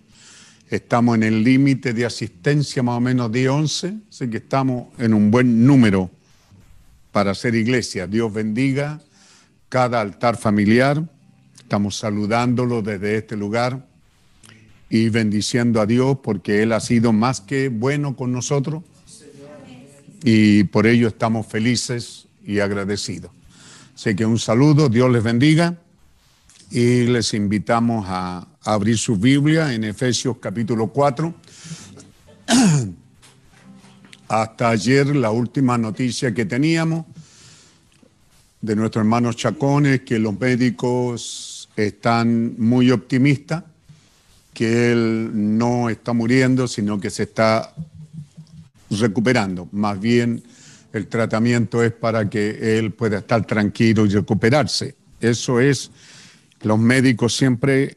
estamos 0.68 1.14
en 1.14 1.22
el 1.22 1.44
límite 1.44 1.92
de 1.92 2.06
asistencia 2.06 2.82
más 2.82 2.96
o 2.96 3.00
menos 3.00 3.30
de 3.30 3.48
11, 3.48 3.94
así 4.10 4.28
que 4.28 4.38
estamos 4.38 4.88
en 4.98 5.14
un 5.14 5.30
buen 5.30 5.64
número 5.64 6.10
para 7.16 7.30
hacer 7.30 7.54
iglesia. 7.54 8.06
Dios 8.06 8.30
bendiga 8.30 9.00
cada 9.70 10.02
altar 10.02 10.36
familiar. 10.36 11.02
Estamos 11.56 11.96
saludándolo 11.96 12.82
desde 12.82 13.16
este 13.16 13.38
lugar 13.38 13.88
y 14.90 15.08
bendiciendo 15.08 15.80
a 15.80 15.86
Dios 15.86 16.18
porque 16.22 16.62
Él 16.62 16.72
ha 16.72 16.80
sido 16.80 17.14
más 17.14 17.40
que 17.40 17.70
bueno 17.70 18.16
con 18.16 18.32
nosotros 18.32 18.82
y 20.24 20.64
por 20.64 20.86
ello 20.86 21.08
estamos 21.08 21.46
felices 21.46 22.26
y 22.44 22.58
agradecidos. 22.58 23.30
Así 23.94 24.14
que 24.14 24.26
un 24.26 24.38
saludo, 24.38 24.90
Dios 24.90 25.10
les 25.10 25.22
bendiga 25.22 25.74
y 26.70 27.04
les 27.04 27.32
invitamos 27.32 28.04
a 28.10 28.46
abrir 28.62 28.98
su 28.98 29.16
Biblia 29.16 29.72
en 29.72 29.84
Efesios 29.84 30.36
capítulo 30.38 30.88
4. 30.88 31.34
Hasta 34.28 34.70
ayer 34.70 35.14
la 35.14 35.30
última 35.30 35.78
noticia 35.78 36.34
que 36.34 36.44
teníamos 36.44 37.06
de 38.60 38.74
nuestro 38.74 39.00
hermano 39.00 39.32
Chacón 39.32 39.86
es 39.86 40.00
que 40.00 40.18
los 40.18 40.38
médicos 40.38 41.68
están 41.76 42.54
muy 42.58 42.90
optimistas, 42.90 43.62
que 44.52 44.90
él 44.90 45.30
no 45.32 45.88
está 45.88 46.12
muriendo, 46.12 46.66
sino 46.66 46.98
que 46.98 47.10
se 47.10 47.24
está 47.24 47.72
recuperando. 48.90 49.68
Más 49.70 50.00
bien 50.00 50.42
el 50.92 51.06
tratamiento 51.06 51.84
es 51.84 51.92
para 51.92 52.28
que 52.28 52.78
él 52.78 52.92
pueda 52.92 53.18
estar 53.18 53.46
tranquilo 53.46 54.06
y 54.06 54.08
recuperarse. 54.08 54.96
Eso 55.20 55.60
es, 55.60 55.90
los 56.62 56.78
médicos 56.78 57.36
siempre 57.36 57.96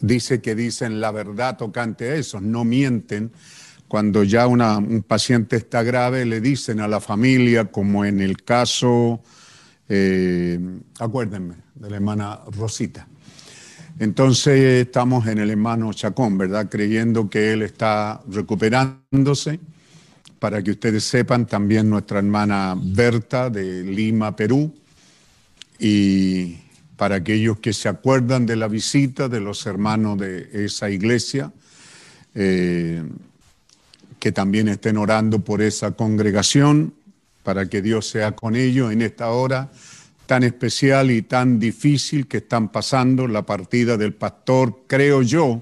dice 0.00 0.40
que 0.40 0.54
dicen 0.54 1.00
la 1.00 1.10
verdad 1.10 1.56
tocante 1.56 2.10
a 2.10 2.14
eso, 2.14 2.40
no 2.40 2.64
mienten. 2.64 3.30
Cuando 3.92 4.24
ya 4.24 4.46
un 4.46 5.04
paciente 5.06 5.56
está 5.56 5.82
grave, 5.82 6.24
le 6.24 6.40
dicen 6.40 6.80
a 6.80 6.88
la 6.88 6.98
familia, 6.98 7.66
como 7.66 8.06
en 8.06 8.22
el 8.22 8.42
caso, 8.42 9.22
eh, 9.86 10.58
acuérdenme, 10.98 11.56
de 11.74 11.90
la 11.90 11.96
hermana 11.96 12.40
Rosita. 12.52 13.06
Entonces 13.98 14.86
estamos 14.86 15.26
en 15.26 15.40
el 15.40 15.50
hermano 15.50 15.92
Chacón, 15.92 16.38
¿verdad? 16.38 16.70
Creyendo 16.70 17.28
que 17.28 17.52
él 17.52 17.60
está 17.60 18.22
recuperándose. 18.30 19.60
Para 20.38 20.62
que 20.62 20.70
ustedes 20.70 21.04
sepan, 21.04 21.44
también 21.44 21.90
nuestra 21.90 22.20
hermana 22.20 22.74
Berta 22.82 23.50
de 23.50 23.82
Lima, 23.82 24.34
Perú. 24.34 24.74
Y 25.78 26.60
para 26.96 27.16
aquellos 27.16 27.58
que 27.58 27.74
se 27.74 27.90
acuerdan 27.90 28.46
de 28.46 28.56
la 28.56 28.68
visita 28.68 29.28
de 29.28 29.40
los 29.40 29.66
hermanos 29.66 30.16
de 30.16 30.48
esa 30.64 30.88
iglesia, 30.88 31.52
eh, 32.34 33.02
que 34.22 34.30
también 34.30 34.68
estén 34.68 34.98
orando 34.98 35.40
por 35.40 35.60
esa 35.60 35.96
congregación, 35.96 36.94
para 37.42 37.68
que 37.68 37.82
Dios 37.82 38.08
sea 38.08 38.36
con 38.36 38.54
ellos 38.54 38.92
en 38.92 39.02
esta 39.02 39.30
hora 39.30 39.72
tan 40.26 40.44
especial 40.44 41.10
y 41.10 41.22
tan 41.22 41.58
difícil 41.58 42.28
que 42.28 42.36
están 42.36 42.70
pasando. 42.70 43.26
La 43.26 43.44
partida 43.44 43.96
del 43.96 44.14
pastor, 44.14 44.84
creo 44.86 45.22
yo, 45.22 45.60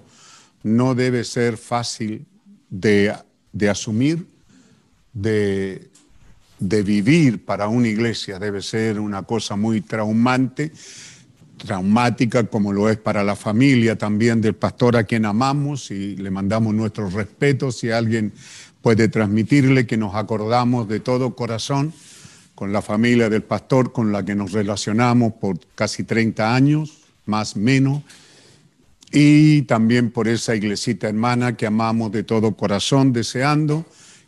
no 0.63 0.95
debe 0.95 1.25
ser 1.25 1.57
fácil 1.57 2.27
de, 2.69 3.15
de 3.51 3.71
asumir, 3.71 4.27
de, 5.15 5.89
de 6.59 6.83
vivir 6.83 7.43
para 7.43 7.67
una 7.67 7.89
iglesia. 7.89 8.39
Debe 8.39 8.61
ser 8.61 9.01
una 9.01 9.23
cosa 9.23 9.57
muy 9.57 9.81
traumante, 9.81 10.71
traumática 11.65 12.45
como 12.45 12.73
lo 12.73 12.89
es 12.89 12.97
para 12.97 13.23
la 13.23 13.37
familia 13.37 13.97
también 13.97 14.41
del 14.41 14.55
pastor 14.55 14.97
a 14.97 15.05
quien 15.05 15.25
amamos 15.25 15.91
y 15.91 16.17
le 16.17 16.31
mandamos 16.31 16.75
nuestros 16.75 17.13
respetos. 17.13 17.79
Si 17.79 17.91
alguien 17.91 18.33
puede 18.83 19.09
transmitirle 19.09 19.87
que 19.87 19.97
nos 19.97 20.15
acordamos 20.15 20.89
de 20.89 21.01
todo 21.01 21.37
corazón 21.37 21.93
con 22.55 22.73
la 22.73 22.83
familia 22.83 23.29
del 23.29 23.43
pastor 23.43 23.93
con 23.93 24.13
la 24.13 24.25
que 24.25 24.35
nos 24.35 24.53
relacionamos 24.53 25.35
por 25.35 25.59
casi 25.75 26.05
30 26.05 26.55
años, 26.55 26.99
más 27.27 27.57
menos, 27.57 28.03
y 29.13 29.63
también 29.63 30.11
por 30.11 30.29
esa 30.29 30.55
iglesita 30.55 31.09
hermana 31.09 31.57
que 31.57 31.67
amamos 31.67 32.13
de 32.13 32.23
todo 32.23 32.55
corazón, 32.55 33.13
deseando 33.13 33.85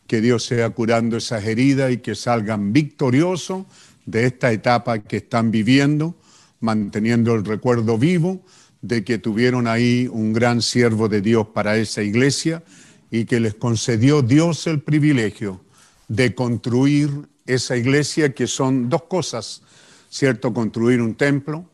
que 0.07 0.21
Dios 0.21 0.45
sea 0.45 0.71
curando 0.71 1.17
esas 1.17 1.45
heridas 1.45 1.93
y 1.93 1.99
que 1.99 2.15
salgan 2.15 2.73
victoriosos 2.73 3.65
de 4.07 4.27
esta 4.27 4.51
etapa 4.53 4.99
que 4.99 5.19
están 5.19 5.51
viviendo, 5.51 6.15
manteniendo 6.63 7.35
el 7.35 7.45
recuerdo 7.45 7.99
vivo 7.99 8.43
de 8.81 9.05
que 9.05 9.19
tuvieron 9.19 9.67
ahí 9.67 10.09
un 10.11 10.33
gran 10.33 10.63
siervo 10.63 11.09
de 11.09 11.21
Dios 11.21 11.49
para 11.49 11.77
esa 11.77 12.03
iglesia 12.03 12.63
y 13.11 13.27
que 13.27 13.41
les 13.41 13.55
concedió 13.55 14.23
Dios 14.23 14.67
el 14.67 14.81
privilegio 14.81 15.61
de 16.09 16.35
construir 16.35 17.11
esa 17.47 17.77
iglesia, 17.77 18.35
que 18.35 18.47
son 18.47 18.89
dos 18.89 19.03
cosas, 19.05 19.63
¿cierto? 20.09 20.53
Construir 20.55 21.01
un 21.01 21.15
templo 21.15 21.69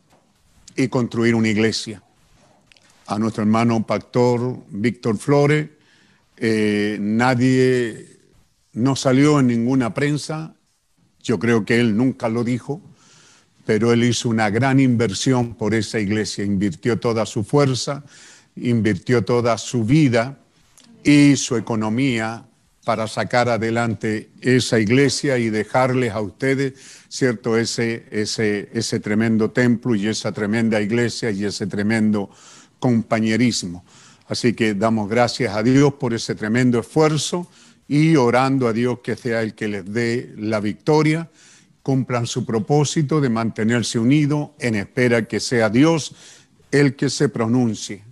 y 0.77 0.88
construir 0.88 1.35
una 1.35 1.48
iglesia. 1.48 2.03
A 3.07 3.18
nuestro 3.18 3.42
hermano 3.42 3.87
pastor 3.87 4.59
Víctor 4.70 5.16
Flores, 5.16 5.68
eh, 6.37 6.98
nadie 7.01 8.18
no 8.72 8.96
salió 8.96 9.40
en 9.40 9.48
ninguna 9.48 9.94
prensa, 9.94 10.55
yo 11.22 11.38
creo 11.38 11.64
que 11.64 11.81
él 11.81 11.96
nunca 11.96 12.29
lo 12.29 12.44
dijo, 12.44 12.81
pero 13.68 13.92
él 13.92 14.02
hizo 14.02 14.31
una 14.31 14.48
gran 14.48 14.81
inversión 14.81 15.52
por 15.54 15.74
esa 15.74 16.00
iglesia, 16.00 16.42
invirtió 16.42 16.98
toda 16.98 17.26
su 17.26 17.44
fuerza, 17.44 18.02
invirtió 18.57 19.26
toda 19.26 19.59
su 19.59 19.85
vida 19.85 20.38
y 21.04 21.37
su 21.37 21.54
economía 21.54 22.46
para 22.87 23.07
sacar 23.07 23.50
adelante 23.50 24.31
esa 24.40 24.81
iglesia 24.81 25.37
y 25.37 25.50
dejarles 25.50 26.14
a 26.14 26.22
ustedes, 26.22 26.81
¿cierto?, 27.11 27.59
ese, 27.59 28.07
ese, 28.11 28.70
ese 28.72 29.00
tremendo 29.00 29.50
templo 29.50 29.94
y 29.94 30.07
esa 30.07 30.33
tremenda 30.33 30.81
iglesia 30.81 31.31
y 31.31 31.44
ese 31.44 31.66
tremendo 31.66 32.31
compañerismo. 32.78 33.85
Así 34.28 34.54
que 34.54 34.72
damos 34.72 35.11
gracias 35.11 35.54
a 35.54 35.62
Dios 35.62 35.92
por 35.92 36.14
ese 36.14 36.35
tremendo 36.35 36.81
esfuerzo 36.81 37.50
y 37.87 38.16
orando 38.16 38.66
a 38.66 38.72
Dios 38.72 39.00
que 39.00 39.14
sea 39.14 39.42
el 39.42 39.52
que 39.52 39.68
les 39.68 39.92
dé 39.92 40.33
la 40.38 40.59
victoria 40.59 41.28
cumplan 41.88 42.27
su 42.27 42.44
propósito 42.44 43.18
de 43.18 43.31
mantenerse 43.31 43.98
unidos 43.98 44.51
en 44.59 44.74
espera 44.74 45.27
que 45.27 45.40
sea 45.40 45.70
Dios 45.70 46.14
el 46.70 46.96
que 46.96 47.09
se 47.09 47.31
pronuncie. 47.31 48.05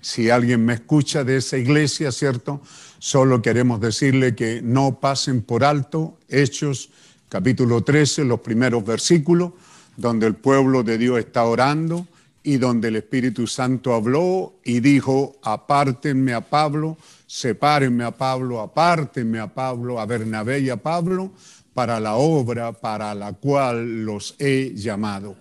Si 0.00 0.30
alguien 0.30 0.64
me 0.64 0.72
escucha 0.72 1.24
de 1.24 1.36
esa 1.36 1.58
iglesia, 1.58 2.10
¿cierto? 2.10 2.62
Solo 2.98 3.42
queremos 3.42 3.82
decirle 3.82 4.34
que 4.34 4.62
no 4.62 4.98
pasen 4.98 5.42
por 5.42 5.62
alto 5.62 6.16
Hechos 6.30 6.88
capítulo 7.28 7.82
13, 7.82 8.24
los 8.24 8.40
primeros 8.40 8.82
versículos, 8.86 9.52
donde 9.98 10.26
el 10.26 10.34
pueblo 10.34 10.82
de 10.82 10.96
Dios 10.96 11.18
está 11.18 11.44
orando 11.44 12.06
y 12.42 12.56
donde 12.56 12.88
el 12.88 12.96
Espíritu 12.96 13.46
Santo 13.46 13.92
habló 13.92 14.54
y 14.64 14.80
dijo, 14.80 15.36
apártenme 15.42 16.32
a 16.32 16.40
Pablo, 16.40 16.96
sepárenme 17.28 18.04
a 18.04 18.10
Pablo, 18.10 18.60
apártenme 18.60 19.38
a 19.38 19.52
Pablo, 19.52 20.00
a 20.00 20.06
Bernabé 20.06 20.60
y 20.60 20.70
a 20.70 20.78
Pablo, 20.78 21.30
para 21.74 22.00
la 22.00 22.14
obra 22.14 22.72
para 22.72 23.14
la 23.14 23.34
cual 23.34 24.04
los 24.04 24.34
he 24.38 24.72
llamado. 24.74 25.36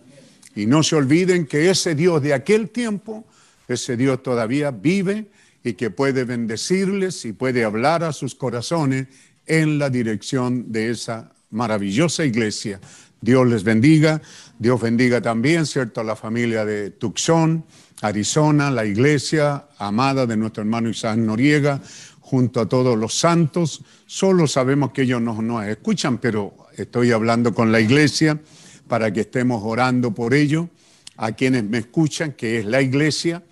Y 0.54 0.66
no 0.66 0.84
se 0.84 0.98
olviden 0.98 1.48
que 1.48 1.70
ese 1.70 1.96
Dios 1.96 2.22
de 2.22 2.34
aquel 2.34 2.70
tiempo, 2.70 3.26
ese 3.68 3.96
Dios 3.96 4.22
todavía 4.22 4.70
vive 4.72 5.28
y 5.64 5.74
que 5.74 5.90
puede 5.90 6.26
bendecirles 6.26 7.24
y 7.26 7.32
puede 7.32 7.64
hablar 7.64 8.04
a 8.04 8.12
sus 8.12 8.36
corazones 8.36 9.08
en 9.46 9.80
la 9.80 9.90
dirección 9.90 10.72
de 10.72 10.92
esa 10.92 11.32
maravillosa 11.52 12.26
iglesia. 12.26 12.82
Dios 13.22 13.48
les 13.48 13.64
bendiga, 13.64 14.22
Dios 14.60 14.80
bendiga 14.82 15.22
también, 15.22 15.66
¿cierto?, 15.66 16.02
a 16.02 16.04
la 16.04 16.16
familia 16.16 16.66
de 16.66 16.92
Tucson, 16.92 17.66
Arizona, 18.02 18.70
la 18.70 18.86
iglesia 18.86 19.66
amada 19.80 20.26
de 20.26 20.38
nuestro 20.38 20.62
hermano 20.62 20.90
Isaac 20.90 21.18
Noriega, 21.18 21.82
junto 22.22 22.62
a 22.62 22.70
todos 22.70 22.98
los 22.98 23.18
santos. 23.18 23.82
Solo 24.06 24.48
sabemos 24.48 24.92
que 24.92 25.04
ellos 25.04 25.22
no 25.22 25.42
nos 25.42 25.66
escuchan, 25.66 26.20
pero 26.20 26.54
estoy 26.76 27.12
hablando 27.12 27.54
con 27.54 27.72
la 27.72 27.80
iglesia 27.80 28.40
para 28.88 29.12
que 29.12 29.22
estemos 29.22 29.62
orando 29.64 30.14
por 30.14 30.34
ellos. 30.34 30.68
A 31.16 31.32
quienes 31.32 31.64
me 31.64 31.80
escuchan, 31.80 32.34
que 32.34 32.60
es 32.60 32.66
la 32.66 32.82
iglesia. 32.82 33.44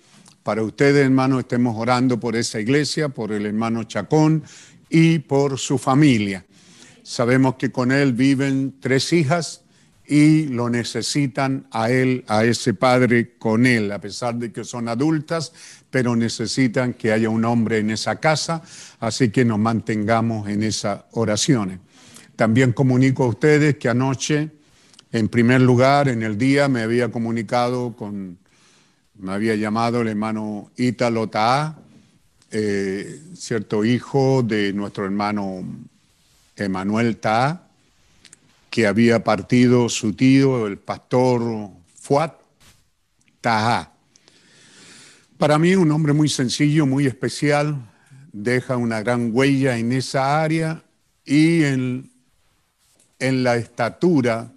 Para 0.44 0.62
ustedes, 0.62 1.04
hermanos, 1.04 1.40
estemos 1.40 1.74
orando 1.76 2.20
por 2.20 2.36
esa 2.36 2.60
iglesia, 2.60 3.08
por 3.08 3.32
el 3.32 3.46
hermano 3.46 3.82
Chacón 3.82 4.44
y 4.88 5.18
por 5.18 5.58
su 5.58 5.76
familia. 5.76 6.46
Sabemos 7.02 7.56
que 7.56 7.72
con 7.72 7.90
él 7.90 8.12
viven 8.12 8.76
tres 8.78 9.12
hijas 9.12 9.62
y 10.08 10.46
lo 10.46 10.70
necesitan 10.70 11.66
a 11.70 11.90
él, 11.90 12.24
a 12.28 12.44
ese 12.44 12.74
padre 12.74 13.34
con 13.38 13.66
él, 13.66 13.90
a 13.90 14.00
pesar 14.00 14.36
de 14.36 14.52
que 14.52 14.64
son 14.64 14.88
adultas, 14.88 15.52
pero 15.90 16.14
necesitan 16.14 16.94
que 16.94 17.12
haya 17.12 17.28
un 17.28 17.44
hombre 17.44 17.78
en 17.78 17.90
esa 17.90 18.16
casa, 18.16 18.62
así 19.00 19.30
que 19.30 19.44
nos 19.44 19.58
mantengamos 19.58 20.48
en 20.48 20.62
esas 20.62 21.04
oraciones. 21.12 21.80
También 22.36 22.72
comunico 22.72 23.24
a 23.24 23.28
ustedes 23.28 23.76
que 23.76 23.88
anoche, 23.88 24.50
en 25.10 25.28
primer 25.28 25.60
lugar, 25.60 26.08
en 26.08 26.22
el 26.22 26.38
día, 26.38 26.68
me 26.68 26.82
había 26.82 27.10
comunicado 27.10 27.96
con, 27.96 28.38
me 29.18 29.32
había 29.32 29.54
llamado 29.54 30.02
el 30.02 30.08
hermano 30.08 30.70
Ítalo 30.76 31.28
Taá, 31.28 31.78
eh, 32.50 33.22
cierto 33.34 33.84
hijo 33.84 34.42
de 34.42 34.72
nuestro 34.72 35.04
hermano 35.04 35.64
Emanuel 36.54 37.16
Taá, 37.16 37.65
que 38.76 38.86
había 38.86 39.24
partido 39.24 39.88
su 39.88 40.12
tío, 40.12 40.66
el 40.66 40.76
pastor 40.76 41.70
Fuat 41.98 42.34
Taá. 43.40 43.90
Para 45.38 45.58
mí 45.58 45.74
un 45.74 45.90
hombre 45.92 46.12
muy 46.12 46.28
sencillo, 46.28 46.84
muy 46.84 47.06
especial, 47.06 47.90
deja 48.34 48.76
una 48.76 49.00
gran 49.00 49.30
huella 49.32 49.78
en 49.78 49.92
esa 49.92 50.42
área 50.42 50.84
y 51.24 51.62
en, 51.62 52.10
la 53.18 53.56
estatura 53.56 54.52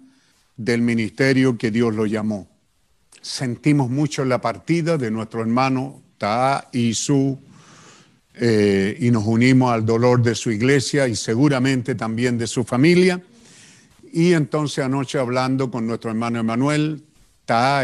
del 0.54 0.82
ministerio 0.82 1.56
que 1.56 1.70
Dios 1.70 1.94
lo 1.94 2.04
llamó. 2.04 2.46
Sentimos 3.22 3.88
mucho 3.88 4.26
la 4.26 4.42
partida 4.42 4.98
de 4.98 5.10
nuestro 5.10 5.40
hermano 5.40 6.02
Ta 6.18 6.68
y 6.72 6.92
su 6.92 7.38
eh, 8.34 8.98
y 9.00 9.10
nos 9.10 9.24
unimos 9.24 9.72
al 9.72 9.86
dolor 9.86 10.22
de 10.22 10.34
su 10.34 10.50
iglesia 10.50 11.08
y 11.08 11.16
seguramente 11.16 11.94
también 11.94 12.36
de 12.36 12.46
su 12.46 12.64
familia. 12.64 13.22
Y 14.12 14.32
entonces 14.32 14.84
anoche 14.84 15.18
hablando 15.18 15.70
con 15.70 15.86
nuestro 15.86 16.10
hermano 16.10 16.40
Emanuel, 16.40 17.04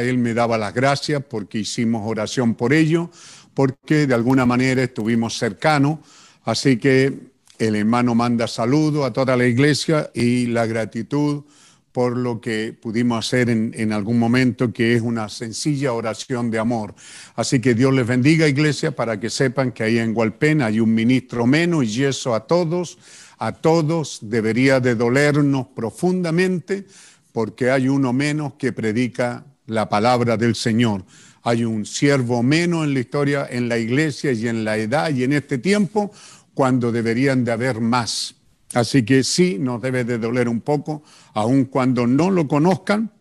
él 0.00 0.18
me 0.18 0.32
daba 0.32 0.58
las 0.58 0.72
gracias 0.72 1.22
porque 1.28 1.58
hicimos 1.58 2.02
oración 2.04 2.54
por 2.54 2.72
ello, 2.72 3.10
porque 3.52 4.06
de 4.06 4.14
alguna 4.14 4.46
manera 4.46 4.82
estuvimos 4.82 5.36
cercanos. 5.38 5.98
Así 6.44 6.76
que 6.76 7.12
el 7.58 7.74
hermano 7.74 8.14
manda 8.14 8.46
saludo 8.46 9.04
a 9.04 9.12
toda 9.12 9.36
la 9.36 9.46
iglesia 9.46 10.10
y 10.14 10.46
la 10.46 10.66
gratitud 10.66 11.42
por 11.90 12.16
lo 12.16 12.40
que 12.40 12.76
pudimos 12.80 13.26
hacer 13.26 13.48
en, 13.48 13.72
en, 13.74 13.92
algún 13.92 14.18
momento, 14.18 14.70
que 14.70 14.94
es 14.94 15.00
una 15.00 15.30
sencilla 15.30 15.94
oración 15.94 16.50
de 16.50 16.58
amor. 16.58 16.94
Así 17.34 17.58
que 17.58 17.74
Dios 17.74 17.92
les 17.94 18.06
bendiga, 18.06 18.46
iglesia, 18.46 18.94
para 18.94 19.18
que 19.18 19.30
sepan 19.30 19.72
que 19.72 19.82
ahí 19.82 19.98
en 19.98 20.12
Gualpen 20.12 20.60
hay 20.60 20.78
un 20.78 20.94
ministro 20.94 21.46
menos 21.46 21.86
y 21.86 22.04
eso 22.04 22.34
a 22.34 22.46
todos, 22.46 22.98
a 23.38 23.52
todos 23.52 24.18
debería 24.22 24.80
de 24.80 24.94
dolernos 24.94 25.68
profundamente, 25.74 26.86
porque 27.32 27.70
hay 27.70 27.88
uno 27.88 28.12
menos 28.12 28.54
que 28.54 28.72
predica 28.72 29.44
la 29.66 29.88
palabra 29.88 30.36
del 30.36 30.54
Señor. 30.54 31.04
Hay 31.42 31.64
un 31.64 31.86
siervo 31.86 32.42
menos 32.42 32.84
en 32.84 32.94
la 32.94 33.00
historia, 33.00 33.46
en 33.48 33.68
la 33.68 33.78
iglesia 33.78 34.32
y 34.32 34.48
en 34.48 34.64
la 34.64 34.76
edad 34.78 35.10
y 35.10 35.24
en 35.24 35.32
este 35.32 35.58
tiempo, 35.58 36.10
cuando 36.54 36.90
deberían 36.90 37.44
de 37.44 37.52
haber 37.52 37.80
más. 37.80 38.34
Así 38.74 39.04
que 39.04 39.22
sí, 39.22 39.58
nos 39.58 39.80
debe 39.80 40.04
de 40.04 40.18
doler 40.18 40.48
un 40.48 40.60
poco, 40.60 41.02
aun 41.34 41.66
cuando 41.66 42.06
no 42.06 42.30
lo 42.30 42.48
conozcan, 42.48 43.12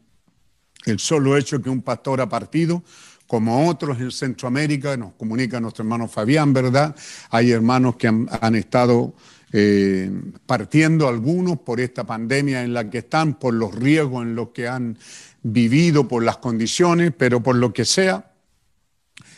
el 0.86 0.99
solo 0.99 1.38
hecho 1.38 1.61
que 1.61 1.70
un 1.70 1.82
pastor 1.82 2.22
ha 2.22 2.30
partido, 2.30 2.84
como 3.28 3.68
otros 3.68 3.99
en 3.99 4.11
Centroamérica, 4.11 4.95
nos 4.97 5.13
comunica 5.13 5.59
nuestro 5.59 5.84
hermano 5.84 6.07
Fabián, 6.07 6.53
¿verdad? 6.53 6.95
Hay 7.32 7.51
hermanos 7.51 7.95
que 7.95 8.07
han, 8.07 8.55
estado 8.55 9.16
eh, 9.58 10.12
partiendo 10.45 11.08
algunos 11.08 11.62
por 11.62 11.80
esta 11.80 12.03
pandemia 12.03 12.64
en 12.64 12.74
la 12.74 12.89
que 12.89 12.97
están, 12.97 13.36
por 13.39 13.53
los 13.53 13.74
riesgos 13.74 14.24
en 14.24 14.36
los 14.36 14.49
que 14.49 14.68
han 14.68 14.97
vivido 15.43 16.10
por 16.10 16.26
las 16.26 16.39
condiciones, 16.39 17.14
pero 17.18 17.41
por 17.41 17.56
lo 17.56 17.72
que 17.72 17.86
sea, 17.86 18.34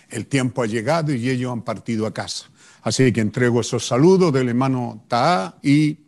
el 0.10 0.26
tiempo 0.26 0.64
ha 0.64 0.66
llegado 0.66 1.14
y 1.14 1.30
ellos 1.30 1.54
han 1.54 1.62
partido 1.62 2.08
a 2.08 2.16
casa. 2.16 2.50
Así 2.82 3.14
que 3.14 3.22
entrego 3.22 3.62
esos 3.62 3.86
saludos 3.86 4.34
del 4.34 4.50
hermano 4.50 5.06
Taá 5.08 5.60
y 5.62 6.00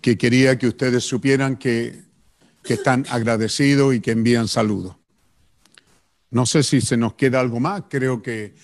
que 0.00 0.18
quería 0.18 0.58
que 0.58 0.66
ustedes 0.66 1.04
supieran 1.04 1.58
que, 1.58 2.02
que 2.64 2.74
están 2.74 3.06
agradecidos 3.08 3.94
y 3.94 4.00
que 4.00 4.10
envían 4.10 4.48
saludos. 4.48 4.96
No 6.32 6.44
sé 6.44 6.64
si 6.64 6.80
se 6.80 6.96
nos 6.96 7.14
queda 7.14 7.38
algo 7.38 7.60
más, 7.60 7.84
creo 7.88 8.20
que 8.20 8.56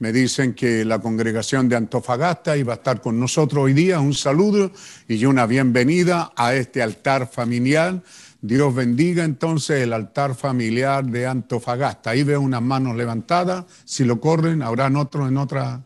me 0.00 0.12
dicen 0.12 0.54
que 0.54 0.84
la 0.84 0.98
congregación 0.98 1.68
de 1.68 1.76
Antofagasta 1.76 2.56
iba 2.56 2.72
a 2.72 2.76
estar 2.76 3.00
con 3.00 3.20
nosotros 3.20 3.64
hoy 3.64 3.72
día. 3.72 4.00
Un 4.00 4.14
saludo 4.14 4.72
y 5.06 5.24
una 5.24 5.46
bienvenida 5.46 6.32
a 6.36 6.54
este 6.54 6.82
altar 6.82 7.30
familiar 7.30 8.02
Dios 8.42 8.74
bendiga 8.74 9.24
entonces 9.24 9.82
el 9.82 9.92
altar 9.92 10.34
familiar 10.34 11.04
de 11.04 11.26
Antofagasta. 11.26 12.10
Ahí 12.10 12.22
veo 12.22 12.40
unas 12.40 12.62
manos 12.62 12.96
levantadas. 12.96 13.66
Si 13.84 14.04
lo 14.04 14.18
corren, 14.18 14.62
habrán 14.62 14.96
otros 14.96 15.28
en 15.28 15.36
otra. 15.36 15.84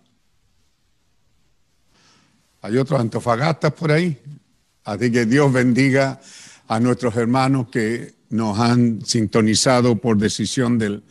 Hay 2.63 2.77
otros 2.77 3.01
Antofagastas 3.01 3.73
por 3.73 3.91
ahí. 3.91 4.21
Así 4.85 5.11
que 5.11 5.27
Dios 5.27 5.53
bendiga 5.53 6.21
a 6.69 6.79
nuestros 6.79 7.17
hermanos 7.17 7.69
que 7.69 8.15
nos 8.31 8.59
han 8.59 9.05
sintonizado 9.05 9.97
por 9.97 10.17
decisión 10.17 10.79
del, 10.79 11.03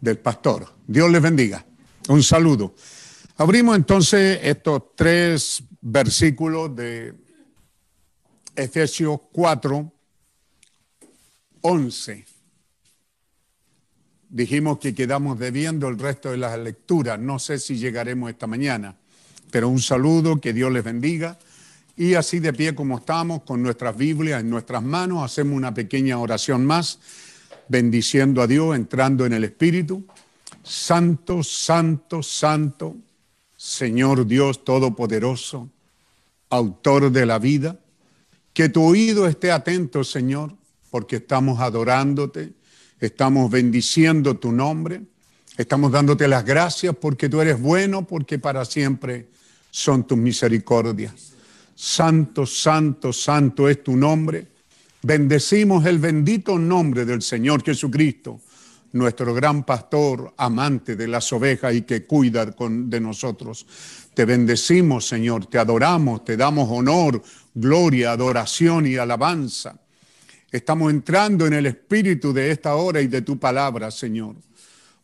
del 0.00 0.18
pastor. 0.18 0.66
Dios 0.86 1.10
les 1.10 1.22
bendiga. 1.22 1.64
Un 2.10 2.24
saludo. 2.24 2.74
Abrimos 3.36 3.76
entonces 3.76 4.40
estos 4.42 4.96
tres 4.96 5.62
versículos 5.80 6.74
de 6.74 7.14
Efesios 8.56 9.20
4, 9.30 9.92
11. 11.60 12.26
Dijimos 14.28 14.80
que 14.80 14.92
quedamos 14.92 15.38
debiendo 15.38 15.86
el 15.86 16.00
resto 16.00 16.32
de 16.32 16.38
las 16.38 16.58
lecturas. 16.58 17.20
No 17.20 17.38
sé 17.38 17.60
si 17.60 17.78
llegaremos 17.78 18.28
esta 18.28 18.48
mañana, 18.48 18.96
pero 19.52 19.68
un 19.68 19.78
saludo, 19.78 20.40
que 20.40 20.52
Dios 20.52 20.72
les 20.72 20.82
bendiga. 20.82 21.38
Y 21.96 22.14
así 22.14 22.40
de 22.40 22.52
pie 22.52 22.74
como 22.74 22.98
estamos, 22.98 23.44
con 23.44 23.62
nuestras 23.62 23.96
Biblias 23.96 24.40
en 24.40 24.50
nuestras 24.50 24.82
manos, 24.82 25.22
hacemos 25.22 25.56
una 25.56 25.72
pequeña 25.72 26.18
oración 26.18 26.66
más, 26.66 26.98
bendiciendo 27.68 28.42
a 28.42 28.48
Dios, 28.48 28.74
entrando 28.74 29.24
en 29.26 29.32
el 29.32 29.44
Espíritu. 29.44 30.04
Santo, 30.62 31.42
santo, 31.42 32.22
santo, 32.22 32.96
Señor 33.56 34.26
Dios 34.26 34.64
Todopoderoso, 34.64 35.68
autor 36.48 37.10
de 37.10 37.26
la 37.26 37.38
vida, 37.38 37.78
que 38.52 38.68
tu 38.68 38.82
oído 38.82 39.26
esté 39.26 39.52
atento, 39.52 40.04
Señor, 40.04 40.54
porque 40.90 41.16
estamos 41.16 41.60
adorándote, 41.60 42.52
estamos 42.98 43.50
bendiciendo 43.50 44.36
tu 44.36 44.52
nombre, 44.52 45.02
estamos 45.56 45.92
dándote 45.92 46.26
las 46.28 46.44
gracias 46.44 46.94
porque 47.00 47.28
tú 47.28 47.40
eres 47.40 47.60
bueno, 47.60 48.06
porque 48.06 48.38
para 48.38 48.64
siempre 48.64 49.28
son 49.70 50.06
tus 50.06 50.18
misericordias. 50.18 51.32
Santo, 51.74 52.44
santo, 52.44 53.12
santo 53.12 53.68
es 53.68 53.82
tu 53.82 53.96
nombre. 53.96 54.46
Bendecimos 55.02 55.86
el 55.86 55.98
bendito 55.98 56.58
nombre 56.58 57.06
del 57.06 57.22
Señor 57.22 57.62
Jesucristo, 57.64 58.40
nuestro 58.92 59.34
gran 59.34 59.64
pastor, 59.64 60.34
amante 60.36 60.96
de 60.96 61.06
las 61.06 61.32
ovejas 61.32 61.74
y 61.74 61.82
que 61.82 62.04
cuida 62.04 62.46
de 62.46 63.00
nosotros. 63.00 63.66
Te 64.14 64.24
bendecimos, 64.24 65.06
Señor, 65.06 65.46
te 65.46 65.58
adoramos, 65.58 66.24
te 66.24 66.36
damos 66.36 66.68
honor, 66.70 67.22
gloria, 67.54 68.12
adoración 68.12 68.86
y 68.86 68.96
alabanza. 68.96 69.76
Estamos 70.50 70.90
entrando 70.90 71.46
en 71.46 71.52
el 71.52 71.66
espíritu 71.66 72.32
de 72.32 72.50
esta 72.50 72.74
hora 72.74 73.00
y 73.00 73.06
de 73.06 73.22
tu 73.22 73.38
palabra, 73.38 73.90
Señor, 73.92 74.34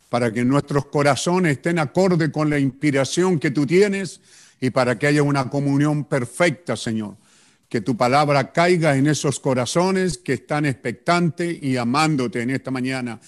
para 0.08 0.32
que 0.32 0.44
nuestros 0.44 0.86
corazones 0.86 1.52
estén 1.52 1.78
acorde 1.78 2.32
con 2.32 2.50
la 2.50 2.58
inspiración 2.58 3.38
que 3.38 3.52
tú 3.52 3.64
tienes 3.64 4.20
y 4.60 4.70
para 4.70 4.98
que 4.98 5.06
haya 5.06 5.22
una 5.22 5.48
comunión 5.48 6.04
perfecta, 6.04 6.76
Señor. 6.76 7.16
Que 7.68 7.80
tu 7.80 7.96
palabra 7.96 8.52
caiga 8.52 8.96
en 8.96 9.06
esos 9.06 9.38
corazones 9.38 10.18
que 10.18 10.34
están 10.34 10.66
expectantes 10.66 11.62
y 11.62 11.76
amándote 11.76 12.42
en 12.42 12.50
esta 12.50 12.70
mañana. 12.70 13.20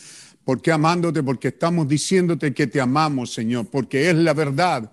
¿Por 0.48 0.62
qué 0.62 0.72
amándote? 0.72 1.22
Porque 1.22 1.48
estamos 1.48 1.86
diciéndote 1.86 2.54
que 2.54 2.66
te 2.66 2.80
amamos, 2.80 3.34
Señor, 3.34 3.66
porque 3.66 4.08
es 4.08 4.16
la 4.16 4.32
verdad. 4.32 4.90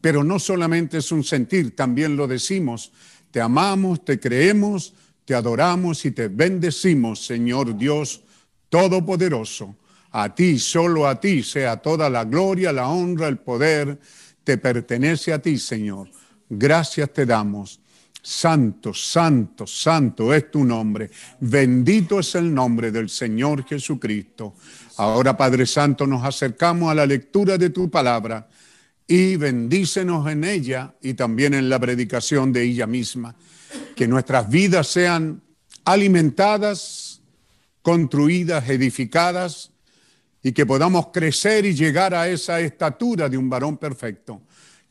Pero 0.00 0.24
no 0.24 0.40
solamente 0.40 0.98
es 0.98 1.12
un 1.12 1.22
sentir, 1.22 1.76
también 1.76 2.16
lo 2.16 2.26
decimos. 2.26 2.90
Te 3.30 3.40
amamos, 3.40 4.04
te 4.04 4.18
creemos, 4.18 4.94
te 5.24 5.36
adoramos 5.36 6.04
y 6.06 6.10
te 6.10 6.26
bendecimos, 6.26 7.24
Señor 7.24 7.78
Dios 7.78 8.24
Todopoderoso. 8.68 9.76
A 10.10 10.34
ti, 10.34 10.58
solo 10.58 11.06
a 11.06 11.20
ti, 11.20 11.44
sea 11.44 11.76
toda 11.76 12.10
la 12.10 12.24
gloria, 12.24 12.72
la 12.72 12.88
honra, 12.88 13.28
el 13.28 13.38
poder, 13.38 14.00
te 14.42 14.58
pertenece 14.58 15.32
a 15.32 15.38
ti, 15.40 15.56
Señor. 15.56 16.10
Gracias 16.48 17.12
te 17.12 17.24
damos. 17.24 17.78
Santo, 18.28 18.92
santo, 18.92 19.68
santo 19.68 20.34
es 20.34 20.50
tu 20.50 20.64
nombre. 20.64 21.08
Bendito 21.38 22.18
es 22.18 22.34
el 22.34 22.52
nombre 22.52 22.90
del 22.90 23.08
Señor 23.08 23.64
Jesucristo. 23.64 24.54
Ahora, 24.96 25.36
Padre 25.36 25.66
Santo, 25.66 26.06
nos 26.06 26.24
acercamos 26.24 26.90
a 26.90 26.94
la 26.94 27.06
lectura 27.06 27.58
de 27.58 27.70
tu 27.70 27.90
palabra 27.90 28.48
y 29.06 29.36
bendícenos 29.36 30.26
en 30.30 30.44
ella 30.44 30.94
y 31.02 31.14
también 31.14 31.54
en 31.54 31.68
la 31.68 31.78
predicación 31.78 32.52
de 32.52 32.62
ella 32.62 32.86
misma 32.86 33.36
que 33.94 34.08
nuestras 34.08 34.48
vidas 34.48 34.86
sean 34.88 35.42
alimentadas, 35.84 37.20
construidas, 37.82 38.68
edificadas 38.68 39.70
y 40.42 40.52
que 40.52 40.66
podamos 40.66 41.08
crecer 41.12 41.64
y 41.66 41.74
llegar 41.74 42.14
a 42.14 42.28
esa 42.28 42.60
estatura 42.60 43.28
de 43.28 43.38
un 43.38 43.48
varón 43.48 43.76
perfecto. 43.78 44.42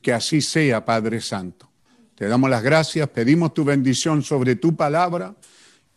Que 0.01 0.13
así 0.13 0.41
sea, 0.41 0.85
Padre 0.85 1.19
Santo. 1.19 1.69
Te 2.15 2.27
damos 2.27 2.49
las 2.49 2.63
gracias, 2.63 3.09
pedimos 3.09 3.53
tu 3.53 3.63
bendición 3.63 4.21
sobre 4.21 4.55
tu 4.55 4.75
palabra 4.75 5.35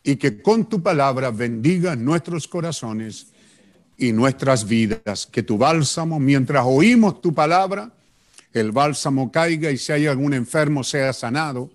y 0.03 0.17
que 0.17 0.41
con 0.43 0.69
tu 0.69 0.83
palabra 0.83 1.31
bendiga 1.31 1.95
nuestros 1.95 2.49
corazones 2.49 3.29
y 3.99 4.13
nuestras 4.13 4.67
vidas. 4.67 5.27
Que 5.31 5.43
tu 5.43 5.59
bálsamo, 5.59 6.19
mientras 6.19 6.65
oímos 6.65 7.21
tu 7.21 7.35
palabra, 7.35 7.91
el 8.55 8.73
bálsamo 8.73 9.31
caiga 9.31 9.71
y 9.71 9.77
si 9.77 9.93
hay 9.93 10.07
algún 10.07 10.33
enfermo 10.33 10.83
sea 10.83 11.13
sanado 11.13 11.71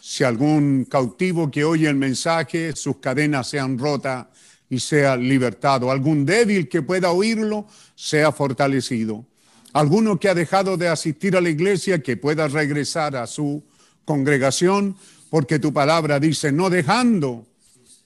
si 0.00 0.24
algún 0.24 0.86
cautivo 0.88 1.50
que 1.50 1.64
oye 1.64 1.88
el 1.88 1.96
mensaje, 1.96 2.74
sus 2.74 2.96
cadenas 2.96 3.48
sean 3.48 3.78
rotas 3.78 4.26
y 4.70 4.80
sea 4.80 5.16
libertado. 5.16 5.90
Algún 5.90 6.24
débil 6.24 6.68
que 6.68 6.82
pueda 6.82 7.10
oírlo, 7.10 7.66
sea 7.94 8.32
fortalecido. 8.32 9.24
Alguno 9.72 10.18
que 10.18 10.28
ha 10.28 10.34
dejado 10.34 10.76
de 10.76 10.88
asistir 10.88 11.36
a 11.36 11.40
la 11.40 11.50
iglesia, 11.50 12.02
que 12.02 12.16
pueda 12.16 12.48
regresar 12.48 13.16
a 13.16 13.26
su 13.26 13.62
congregación, 14.04 14.96
porque 15.30 15.58
tu 15.58 15.72
palabra 15.72 16.18
dice, 16.18 16.52
no 16.52 16.70
dejando 16.70 17.44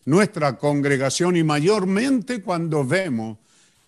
nuestra 0.04 0.58
congregación 0.58 1.36
y 1.36 1.44
mayormente 1.44 2.42
cuando 2.42 2.84
vemos 2.84 3.38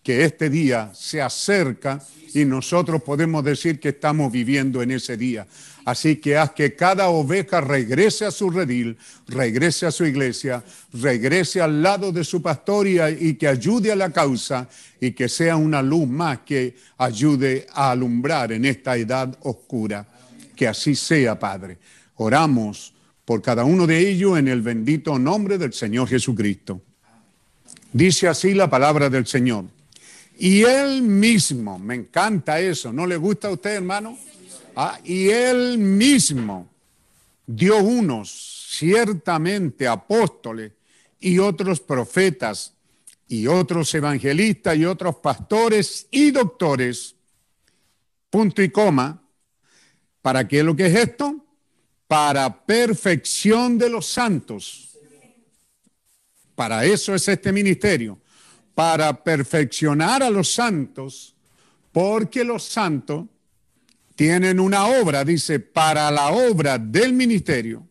que 0.04 0.24
este 0.24 0.50
día 0.50 0.92
se 0.94 1.22
acerca 1.22 2.00
y 2.34 2.44
nosotros 2.44 3.02
podemos 3.02 3.42
decir 3.42 3.80
que 3.80 3.88
estamos 3.88 4.30
viviendo 4.30 4.82
en 4.82 4.90
ese 4.90 5.16
día. 5.16 5.46
Así 5.84 6.16
que 6.16 6.36
haz 6.36 6.50
que 6.52 6.74
cada 6.74 7.08
oveja 7.08 7.60
regrese 7.60 8.26
a 8.26 8.30
su 8.30 8.50
redil, 8.50 8.98
regrese 9.28 9.86
a 9.86 9.90
su 9.90 10.04
iglesia, 10.04 10.62
regrese 10.92 11.62
al 11.62 11.82
lado 11.82 12.12
de 12.12 12.22
su 12.22 12.42
pastoria 12.42 13.08
y 13.08 13.34
que 13.34 13.48
ayude 13.48 13.92
a 13.92 13.96
la 13.96 14.10
causa 14.10 14.68
y 15.00 15.12
que 15.12 15.28
sea 15.28 15.56
una 15.56 15.80
luz 15.80 16.06
más 16.06 16.40
que 16.40 16.76
ayude 16.98 17.66
a 17.72 17.90
alumbrar 17.90 18.52
en 18.52 18.66
esta 18.66 18.96
edad 18.96 19.36
oscura. 19.42 20.06
Que 20.54 20.68
así 20.68 20.94
sea, 20.94 21.38
Padre. 21.38 21.78
Oramos 22.16 22.94
por 23.24 23.40
cada 23.40 23.64
uno 23.64 23.86
de 23.86 23.98
ellos 23.98 24.38
en 24.38 24.48
el 24.48 24.60
bendito 24.60 25.18
nombre 25.18 25.56
del 25.56 25.72
Señor 25.72 26.08
Jesucristo. 26.08 26.82
Dice 27.92 28.28
así 28.28 28.54
la 28.54 28.68
palabra 28.68 29.08
del 29.08 29.26
Señor. 29.26 29.73
Y 30.36 30.62
él 30.62 31.02
mismo, 31.02 31.78
me 31.78 31.94
encanta 31.94 32.58
eso, 32.60 32.92
¿no 32.92 33.06
le 33.06 33.16
gusta 33.16 33.48
a 33.48 33.52
usted, 33.52 33.76
hermano? 33.76 34.18
Ah, 34.74 34.98
y 35.04 35.28
él 35.28 35.78
mismo 35.78 36.68
dio 37.46 37.78
unos 37.78 38.66
ciertamente 38.70 39.86
apóstoles 39.86 40.72
y 41.20 41.38
otros 41.38 41.80
profetas 41.80 42.74
y 43.28 43.46
otros 43.46 43.94
evangelistas 43.94 44.76
y 44.76 44.84
otros 44.84 45.16
pastores 45.16 46.08
y 46.10 46.32
doctores, 46.32 47.14
punto 48.28 48.62
y 48.62 48.70
coma, 48.70 49.22
¿para 50.20 50.46
qué 50.48 50.62
lo 50.62 50.74
que 50.74 50.86
es 50.86 50.94
esto? 50.96 51.44
Para 52.08 52.66
perfección 52.66 53.78
de 53.78 53.88
los 53.88 54.06
santos. 54.06 54.98
Para 56.54 56.84
eso 56.84 57.14
es 57.14 57.26
este 57.28 57.52
ministerio, 57.52 58.18
para 58.74 59.22
perfeccionar 59.22 60.22
a 60.22 60.30
los 60.30 60.52
santos, 60.52 61.34
porque 61.92 62.44
los 62.44 62.64
santos 62.64 63.26
tienen 64.16 64.60
una 64.60 64.86
obra, 64.86 65.24
dice, 65.24 65.60
para 65.60 66.10
la 66.10 66.28
obra 66.28 66.78
del 66.78 67.12
ministerio 67.12 67.86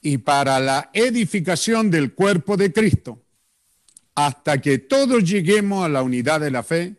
y 0.00 0.18
para 0.18 0.58
la 0.60 0.90
edificación 0.92 1.90
del 1.90 2.12
cuerpo 2.12 2.56
de 2.56 2.72
Cristo, 2.72 3.22
hasta 4.14 4.60
que 4.60 4.78
todos 4.78 5.24
lleguemos 5.24 5.84
a 5.84 5.88
la 5.88 6.02
unidad 6.02 6.40
de 6.40 6.50
la 6.50 6.62
fe 6.62 6.96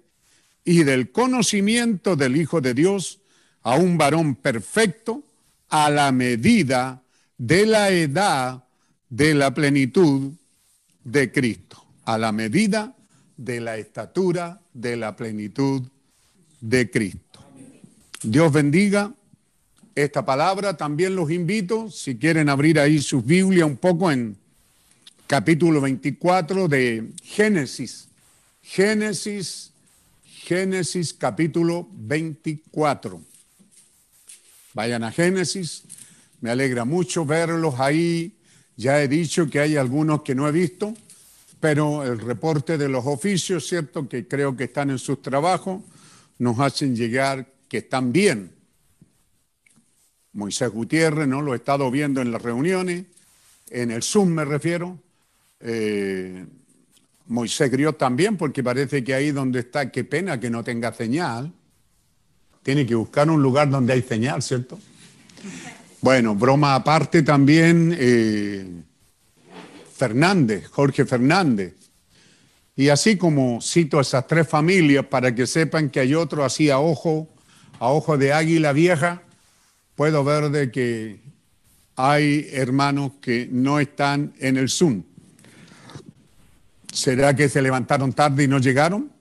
y 0.66 0.84
del 0.84 1.12
conocimiento 1.12 2.16
del 2.16 2.38
Hijo 2.38 2.62
de 2.62 2.74
Dios, 2.74 3.20
a 3.62 3.76
un 3.76 3.98
varón 3.98 4.36
perfecto, 4.36 5.24
a 5.70 5.90
la 5.90 6.12
medida 6.12 7.02
de 7.38 7.66
la 7.66 7.90
edad 7.90 8.64
de 9.10 9.34
la 9.34 9.54
plenitud 9.54 10.34
de 11.04 11.32
Cristo, 11.32 11.83
a 12.06 12.18
la 12.18 12.32
medida 12.32 12.96
de 13.38 13.60
la 13.60 13.78
estatura 13.78 14.62
de 14.74 14.96
la 14.96 15.16
plenitud 15.16 15.84
de 16.62 16.90
Cristo. 16.90 17.40
Dios 18.22 18.52
bendiga 18.52 19.14
esta 19.96 20.26
palabra. 20.26 20.78
También 20.78 21.16
los 21.16 21.32
invito, 21.32 21.90
si 21.92 22.18
quieren 22.18 22.50
abrir 22.50 22.80
ahí 22.80 23.02
sus 23.02 23.26
Biblia 23.26 23.66
un 23.66 23.78
poco 23.78 24.12
en 24.12 24.38
capítulo 25.28 25.82
24 25.82 26.68
de 26.68 27.10
Génesis. 27.24 28.08
Génesis, 28.62 29.72
Génesis 30.24 31.14
capítulo 31.14 31.88
24. 31.92 33.22
Vayan 34.74 35.04
a 35.04 35.12
Génesis, 35.12 35.84
me 36.42 36.50
alegra 36.50 36.86
mucho 36.86 37.26
verlos 37.26 37.80
ahí. 37.80 38.34
Ya 38.76 39.02
he 39.02 39.08
dicho 39.08 39.50
que 39.50 39.60
hay 39.60 39.78
algunos 39.78 40.24
que 40.24 40.34
no 40.34 40.48
he 40.48 40.52
visto, 40.52 40.96
pero 41.64 42.04
el 42.04 42.20
reporte 42.20 42.78
de 42.78 42.90
los 42.90 43.06
oficios, 43.06 43.66
¿cierto? 43.66 44.10
Que 44.10 44.28
creo 44.28 44.54
que 44.54 44.66
están 44.66 44.90
en 44.90 45.00
sus 45.00 45.22
trabajos, 45.22 45.82
nos 46.38 46.60
hacen 46.60 46.94
llegar 46.94 47.48
que 47.70 47.78
están 47.78 48.12
bien. 48.12 48.52
Moisés 50.34 50.70
Gutiérrez, 50.70 51.26
¿no? 51.26 51.42
Lo 51.42 51.54
he 51.54 51.56
estado 51.56 51.90
viendo 51.90 52.20
en 52.20 52.34
las 52.34 52.42
reuniones, 52.42 53.06
en 53.70 53.92
el 53.92 54.04
Zoom 54.04 54.32
me 54.32 54.44
refiero. 54.44 55.00
Eh, 55.62 56.46
Moisés 57.28 57.72
Griot 57.72 57.98
también, 57.98 58.36
porque 58.36 58.62
parece 58.62 59.02
que 59.02 59.14
ahí 59.14 59.32
donde 59.32 59.60
está, 59.60 59.90
qué 59.90 60.04
pena 60.04 60.42
que 60.42 60.50
no 60.50 60.66
tenga 60.66 60.92
señal. 60.92 61.50
Tiene 62.62 62.86
que 62.86 62.96
buscar 62.96 63.30
un 63.30 63.42
lugar 63.42 63.70
donde 63.70 63.94
hay 63.94 64.02
señal, 64.02 64.42
¿cierto? 64.42 64.78
Bueno, 66.02 66.36
broma 66.36 66.76
aparte 66.76 67.24
también, 67.24 67.96
eh, 67.98 68.68
Fernández, 69.94 70.68
Jorge 70.70 71.06
Fernández. 71.06 71.76
Y 72.76 72.90
así 72.90 73.18
como 73.18 73.62
cito 73.62 74.00
esas 74.00 74.28
tres 74.28 74.48
familias 74.48 75.06
para 75.06 75.34
que 75.36 75.46
sepan 75.46 75.90
que 75.90 76.00
hay 76.00 76.16
otro 76.16 76.44
así 76.44 76.70
a 76.70 76.80
ojo, 76.80 77.30
a 77.80 77.90
ojo 77.90 78.18
de 78.18 78.34
águila 78.34 78.74
vieja, 78.74 79.22
puedo 79.96 80.24
ver 80.24 80.50
de 80.50 80.72
que 80.72 81.20
hay 81.96 82.48
hermanos 82.52 83.12
que 83.22 83.48
no 83.52 83.80
están 83.80 84.34
en 84.40 84.58
el 84.58 84.70
Zoom. 84.70 85.04
¿Será 86.92 87.36
que 87.36 87.50
se 87.50 87.62
levantaron 87.62 88.14
tarde 88.14 88.44
y 88.44 88.48
no 88.48 88.60
llegaron? 88.60 89.12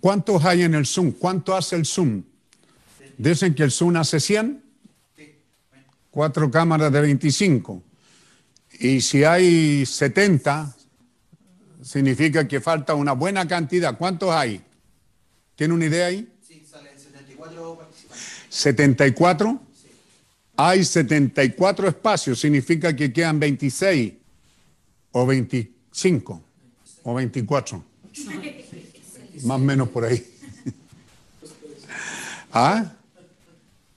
¿Cuántos 0.00 0.44
hay 0.44 0.62
en 0.62 0.74
el 0.74 0.84
Zoom? 0.84 1.12
¿Cuánto 1.12 1.56
hace 1.56 1.76
el 1.76 1.86
Zoom? 1.86 2.22
Dicen 3.16 3.54
que 3.54 3.62
el 3.62 3.70
Zoom 3.70 3.96
hace 3.96 4.20
100. 4.20 4.62
Cuatro 6.10 6.50
cámaras 6.50 6.92
de 6.92 7.00
25. 7.00 7.82
Y 8.84 9.00
si 9.00 9.24
hay 9.24 9.86
70, 9.86 10.76
significa 11.82 12.46
que 12.46 12.60
falta 12.60 12.94
una 12.94 13.12
buena 13.12 13.48
cantidad. 13.48 13.96
¿Cuántos 13.96 14.30
hay? 14.30 14.60
¿Tiene 15.56 15.72
una 15.72 15.86
idea 15.86 16.08
ahí? 16.08 16.28
Sí, 16.46 16.62
salen 16.70 16.92
74 17.00 17.76
participantes. 17.78 18.26
74. 18.50 19.60
Hay 20.58 20.84
74 20.84 21.88
espacios, 21.88 22.38
significa 22.38 22.94
que 22.94 23.10
quedan 23.10 23.40
26 23.40 24.12
o 25.12 25.24
25 25.24 26.42
o 27.04 27.14
24. 27.14 27.84
Más 29.44 29.56
o 29.56 29.58
menos 29.60 29.88
por 29.88 30.04
ahí. 30.04 30.22
¿Ah? 32.52 32.92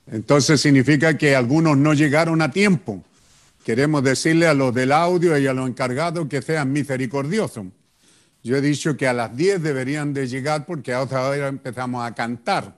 Entonces 0.09 0.61
significa 0.61 1.17
que 1.17 1.35
algunos 1.35 1.75
no 1.77 1.93
llegaron 1.93 2.41
a 2.41 2.49
tiempo. 2.53 3.03
Queremos 3.67 4.01
decirle 4.01 4.47
a 4.47 4.53
los 4.53 4.73
del 4.73 4.93
audio 4.93 5.37
y 5.37 5.45
a 5.45 5.51
los 5.51 5.67
encargados 5.67 6.25
que 6.29 6.41
sean 6.41 6.71
misericordiosos. 6.71 7.65
Yo 8.41 8.55
he 8.55 8.61
dicho 8.61 8.95
que 8.95 9.09
a 9.09 9.11
las 9.11 9.35
10 9.35 9.61
deberían 9.61 10.13
de 10.13 10.25
llegar 10.25 10.65
porque 10.65 10.93
a 10.93 11.01
otra 11.01 11.27
hora 11.27 11.49
empezamos 11.49 12.07
a 12.07 12.15
cantar. 12.15 12.77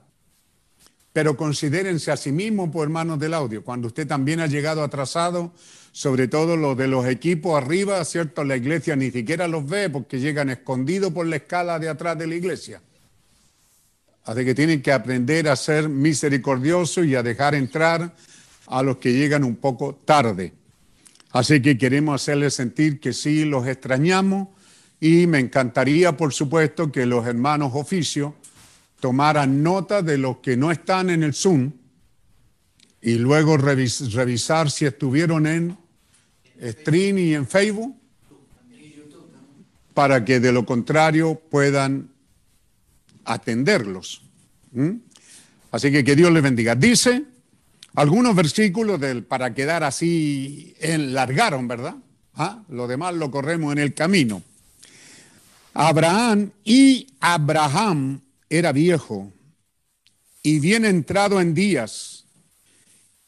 Pero 1.12 1.36
considérense 1.36 2.10
a 2.10 2.16
sí 2.16 2.32
mismos, 2.32 2.70
por 2.70 2.82
hermanos 2.82 3.20
del 3.20 3.34
audio, 3.34 3.62
cuando 3.62 3.86
usted 3.86 4.04
también 4.04 4.40
ha 4.40 4.48
llegado 4.48 4.82
atrasado, 4.82 5.52
sobre 5.92 6.26
todo 6.26 6.56
los 6.56 6.76
de 6.76 6.88
los 6.88 7.06
equipos 7.06 7.56
arriba, 7.62 8.04
¿cierto? 8.04 8.42
La 8.42 8.56
iglesia 8.56 8.96
ni 8.96 9.12
siquiera 9.12 9.46
los 9.46 9.64
ve 9.68 9.90
porque 9.90 10.18
llegan 10.18 10.50
escondidos 10.50 11.12
por 11.12 11.24
la 11.24 11.36
escala 11.36 11.78
de 11.78 11.88
atrás 11.88 12.18
de 12.18 12.26
la 12.26 12.34
iglesia. 12.34 12.82
Así 14.24 14.44
que 14.44 14.56
tienen 14.56 14.82
que 14.82 14.90
aprender 14.90 15.48
a 15.50 15.54
ser 15.54 15.88
misericordiosos 15.88 17.06
y 17.06 17.14
a 17.14 17.22
dejar 17.22 17.54
entrar 17.54 18.12
a 18.66 18.82
los 18.82 18.96
que 18.96 19.12
llegan 19.12 19.44
un 19.44 19.54
poco 19.54 19.94
tarde. 20.04 20.54
Así 21.32 21.62
que 21.62 21.78
queremos 21.78 22.20
hacerles 22.20 22.54
sentir 22.54 22.98
que 23.00 23.12
sí 23.12 23.44
los 23.44 23.66
extrañamos 23.66 24.48
y 25.00 25.26
me 25.26 25.38
encantaría, 25.38 26.16
por 26.16 26.32
supuesto, 26.32 26.90
que 26.90 27.06
los 27.06 27.26
hermanos 27.26 27.72
oficios 27.74 28.32
tomaran 28.98 29.62
nota 29.62 30.02
de 30.02 30.18
los 30.18 30.38
que 30.38 30.56
no 30.56 30.70
están 30.70 31.08
en 31.08 31.22
el 31.22 31.32
Zoom 31.32 31.72
y 33.00 33.14
luego 33.14 33.56
revis- 33.56 34.12
revisar 34.12 34.70
si 34.70 34.84
estuvieron 34.84 35.46
en 35.46 35.78
stream 36.60 37.18
y 37.18 37.34
en 37.34 37.46
Facebook 37.46 37.96
para 39.94 40.24
que 40.24 40.40
de 40.40 40.52
lo 40.52 40.66
contrario 40.66 41.40
puedan 41.50 42.10
atenderlos. 43.24 44.22
Así 45.70 45.90
que 45.90 46.04
que 46.04 46.16
Dios 46.16 46.32
les 46.32 46.42
bendiga. 46.42 46.74
Dice 46.74 47.24
algunos 47.94 48.34
versículos 48.34 49.00
del 49.00 49.24
para 49.24 49.54
quedar 49.54 49.84
así 49.84 50.74
enlargaron, 50.80 51.68
¿verdad? 51.68 51.96
¿Ah? 52.34 52.62
Lo 52.68 52.86
demás 52.86 53.14
lo 53.14 53.30
corremos 53.30 53.72
en 53.72 53.78
el 53.78 53.94
camino. 53.94 54.42
Abraham 55.74 56.50
y 56.64 57.06
Abraham 57.20 58.20
era 58.48 58.72
viejo 58.72 59.32
y 60.42 60.58
bien 60.58 60.84
entrado 60.84 61.40
en 61.40 61.54
días, 61.54 62.24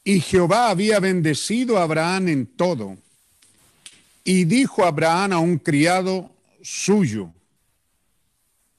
y 0.04 0.20
Jehová 0.20 0.70
había 0.70 0.98
bendecido 0.98 1.78
a 1.78 1.84
Abraham 1.84 2.28
en 2.28 2.46
todo. 2.46 2.96
Y 4.24 4.44
dijo 4.44 4.84
Abraham 4.84 5.32
a 5.32 5.38
un 5.38 5.58
criado 5.58 6.30
suyo, 6.62 7.32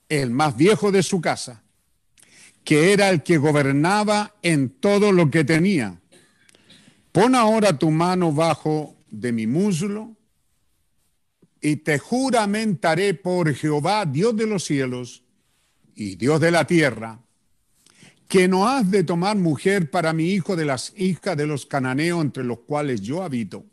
el 0.08 0.30
más 0.30 0.56
viejo 0.56 0.92
de 0.92 1.02
su 1.02 1.20
casa, 1.20 1.62
que 2.64 2.92
era 2.92 3.10
el 3.10 3.22
que 3.22 3.36
gobernaba 3.36 4.34
en 4.42 4.70
todo 4.70 5.12
lo 5.12 5.30
que 5.30 5.44
tenía. 5.44 6.00
Pon 7.12 7.34
ahora 7.34 7.78
tu 7.78 7.90
mano 7.90 8.32
bajo 8.32 8.96
de 9.10 9.30
mi 9.32 9.46
muslo 9.46 10.16
y 11.60 11.76
te 11.76 11.98
juramentaré 11.98 13.14
por 13.14 13.54
Jehová, 13.54 14.04
Dios 14.06 14.36
de 14.36 14.46
los 14.46 14.64
cielos 14.64 15.22
y 15.94 16.16
Dios 16.16 16.40
de 16.40 16.50
la 16.50 16.66
tierra, 16.66 17.20
que 18.28 18.48
no 18.48 18.68
has 18.68 18.90
de 18.90 19.04
tomar 19.04 19.36
mujer 19.36 19.90
para 19.90 20.12
mi 20.12 20.30
hijo 20.30 20.56
de 20.56 20.64
las 20.64 20.92
hijas 20.96 21.36
de 21.36 21.46
los 21.46 21.66
cananeos 21.66 22.22
entre 22.22 22.44
los 22.44 22.60
cuales 22.60 23.00
yo 23.02 23.22
habito, 23.22 23.64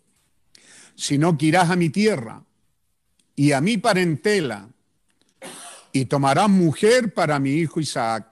sino 0.95 1.37
que 1.37 1.47
irás 1.47 1.69
a 1.69 1.75
mi 1.75 1.89
tierra 1.89 2.43
y 3.35 3.53
a 3.53 3.61
mi 3.61 3.77
parentela 3.77 4.69
y 5.91 6.05
tomarás 6.05 6.49
mujer 6.49 7.13
para 7.13 7.39
mi 7.39 7.51
hijo 7.51 7.79
Isaac. 7.79 8.30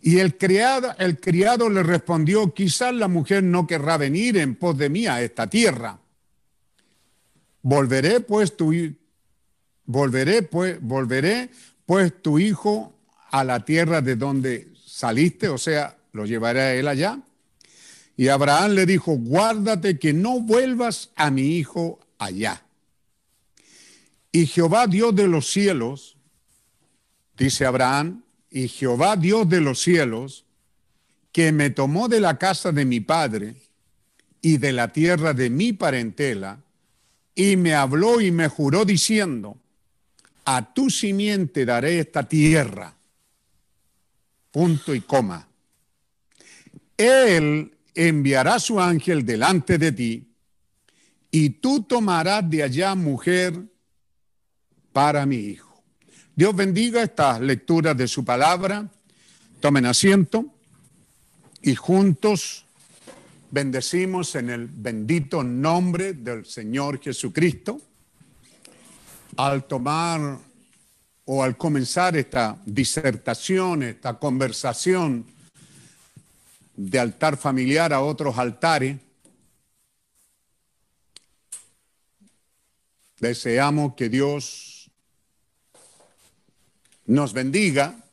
Y 0.00 0.18
el 0.18 0.36
criado, 0.36 0.94
el 0.98 1.20
criado 1.20 1.68
le 1.68 1.82
respondió, 1.82 2.54
quizás 2.54 2.94
la 2.94 3.08
mujer 3.08 3.42
no 3.42 3.66
querrá 3.66 3.96
venir 3.96 4.36
en 4.36 4.54
pos 4.54 4.78
de 4.78 4.88
mí 4.88 5.06
a 5.06 5.22
esta 5.22 5.48
tierra. 5.48 5.98
Volveré 7.62 8.20
pues 8.20 8.56
tu 8.56 8.72
volveré 9.84 10.42
pues 10.42 10.78
volveré 10.80 11.50
pues 11.84 12.22
tu 12.22 12.38
hijo 12.38 12.92
a 13.30 13.42
la 13.42 13.64
tierra 13.64 14.00
de 14.00 14.16
donde 14.16 14.68
saliste, 14.86 15.48
o 15.48 15.58
sea, 15.58 15.96
lo 16.12 16.26
llevaré 16.26 16.60
a 16.60 16.74
él 16.74 16.88
allá. 16.88 17.18
Y 18.16 18.28
Abraham 18.28 18.72
le 18.72 18.86
dijo, 18.86 19.12
guárdate 19.12 19.98
que 19.98 20.12
no 20.12 20.40
vuelvas 20.40 21.10
a 21.14 21.30
mi 21.30 21.56
hijo 21.56 22.00
allá. 22.18 22.62
Y 24.32 24.46
Jehová 24.46 24.86
Dios 24.86 25.14
de 25.14 25.28
los 25.28 25.50
cielos, 25.50 26.16
dice 27.36 27.64
Abraham, 27.64 28.22
y 28.50 28.68
Jehová 28.68 29.16
Dios 29.16 29.48
de 29.48 29.60
los 29.60 29.80
cielos, 29.80 30.44
que 31.32 31.52
me 31.52 31.70
tomó 31.70 32.08
de 32.08 32.20
la 32.20 32.38
casa 32.38 32.72
de 32.72 32.84
mi 32.84 33.00
padre 33.00 33.56
y 34.40 34.58
de 34.58 34.72
la 34.72 34.92
tierra 34.92 35.34
de 35.34 35.50
mi 35.50 35.72
parentela, 35.72 36.60
y 37.34 37.56
me 37.56 37.74
habló 37.74 38.20
y 38.20 38.30
me 38.30 38.48
juró 38.48 38.84
diciendo, 38.84 39.58
a 40.44 40.72
tu 40.72 40.90
simiente 40.90 41.64
daré 41.64 41.98
esta 41.98 42.26
tierra. 42.26 42.94
Punto 44.50 44.94
y 44.94 45.00
coma. 45.02 45.46
Él 46.96 47.76
enviará 47.94 48.58
su 48.58 48.80
ángel 48.80 49.24
delante 49.24 49.76
de 49.78 49.92
ti, 49.92 50.28
y 51.30 51.50
tú 51.50 51.82
tomarás 51.82 52.48
de 52.48 52.62
allá 52.62 52.94
mujer 52.94 53.62
para 54.92 55.26
mi 55.26 55.36
hijo. 55.36 55.67
Dios 56.38 56.54
bendiga 56.54 57.02
estas 57.02 57.40
lecturas 57.40 57.96
de 57.96 58.06
su 58.06 58.24
palabra. 58.24 58.88
Tomen 59.58 59.86
asiento 59.86 60.46
y 61.62 61.74
juntos 61.74 62.64
bendecimos 63.50 64.36
en 64.36 64.50
el 64.50 64.68
bendito 64.68 65.42
nombre 65.42 66.12
del 66.12 66.46
Señor 66.46 67.00
Jesucristo. 67.00 67.80
Al 69.36 69.64
tomar 69.64 70.38
o 71.24 71.42
al 71.42 71.56
comenzar 71.56 72.16
esta 72.16 72.56
disertación, 72.64 73.82
esta 73.82 74.16
conversación 74.16 75.26
de 76.76 77.00
altar 77.00 77.36
familiar 77.36 77.92
a 77.92 78.00
otros 78.00 78.38
altares, 78.38 78.96
Deseamos 83.20 83.94
que 83.94 84.08
Dios 84.08 84.67
nos 87.08 87.32
bendiga, 87.32 88.04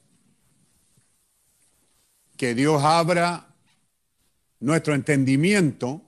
que 2.37 2.55
Dios 2.55 2.81
abra 2.81 3.53
nuestro 4.61 4.95
entendimiento, 4.95 6.01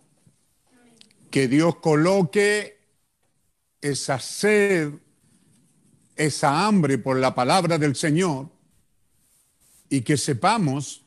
que 1.30 1.50
Dios 1.50 1.76
coloque 1.78 2.80
esa 3.82 4.20
sed, 4.20 4.94
esa 6.16 6.66
hambre 6.66 6.98
por 6.98 7.18
la 7.18 7.36
palabra 7.36 7.78
del 7.78 7.96
Señor 7.96 8.50
y 9.90 10.02
que 10.02 10.16
sepamos 10.16 11.04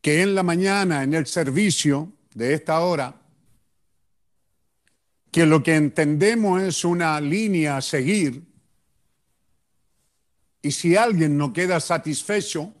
que 0.00 0.22
en 0.22 0.36
la 0.36 0.44
mañana, 0.44 1.02
en 1.02 1.14
el 1.14 1.26
servicio 1.26 2.12
de 2.34 2.54
esta 2.54 2.80
hora, 2.80 3.20
que 5.32 5.46
lo 5.46 5.64
que 5.64 5.74
entendemos 5.74 6.62
es 6.62 6.84
una 6.84 7.20
línea 7.20 7.76
a 7.76 7.82
seguir 7.82 8.49
y 10.62 10.72
si 10.72 10.96
alguien 10.96 11.36
no 11.36 11.52
queda 11.52 11.80
satisfecho, 11.80 12.72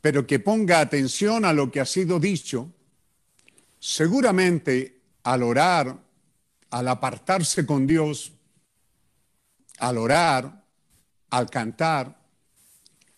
pero 0.00 0.26
que 0.26 0.38
ponga 0.38 0.80
atención 0.80 1.44
a 1.44 1.52
lo 1.52 1.70
que 1.70 1.80
ha 1.80 1.84
sido 1.84 2.20
dicho, 2.20 2.72
seguramente 3.80 5.00
al 5.24 5.42
orar, 5.42 5.98
al 6.70 6.88
apartarse 6.88 7.66
con 7.66 7.86
Dios, 7.86 8.32
al 9.78 9.98
orar, 9.98 10.64
al 11.30 11.50
cantar 11.50 12.16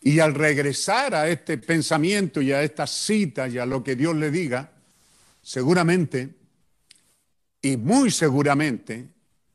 y 0.01 0.21
al 0.21 0.35
regresar 0.35 1.15
a 1.15 1.29
este 1.29 1.59
pensamiento 1.59 2.41
y 2.41 2.53
a 2.53 2.63
esta 2.63 2.87
cita 2.87 3.49
y 3.49 3.59
a 3.59 3.67
lo 3.67 3.85
que 3.85 3.97
Dios 3.97 4.17
le 4.17 4.31
diga, 4.31 4.73
seguramente 5.43 6.35
y 7.61 7.77
muy 7.77 8.11
seguramente 8.11 9.09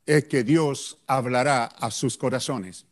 es 0.05 0.25
que 0.25 0.43
Dios 0.43 0.99
hablará 1.07 1.65
a 1.65 1.89
sus 1.89 2.17
corazones. 2.17 2.85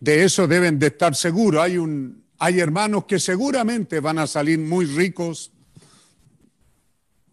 De 0.00 0.24
eso 0.24 0.46
deben 0.46 0.78
de 0.78 0.88
estar 0.88 1.14
seguros. 1.14 1.62
Hay, 1.62 1.78
un, 1.78 2.24
hay 2.38 2.60
hermanos 2.60 3.04
que 3.04 3.18
seguramente 3.18 4.00
van 4.00 4.18
a 4.18 4.26
salir 4.26 4.58
muy 4.58 4.86
ricos 4.86 5.52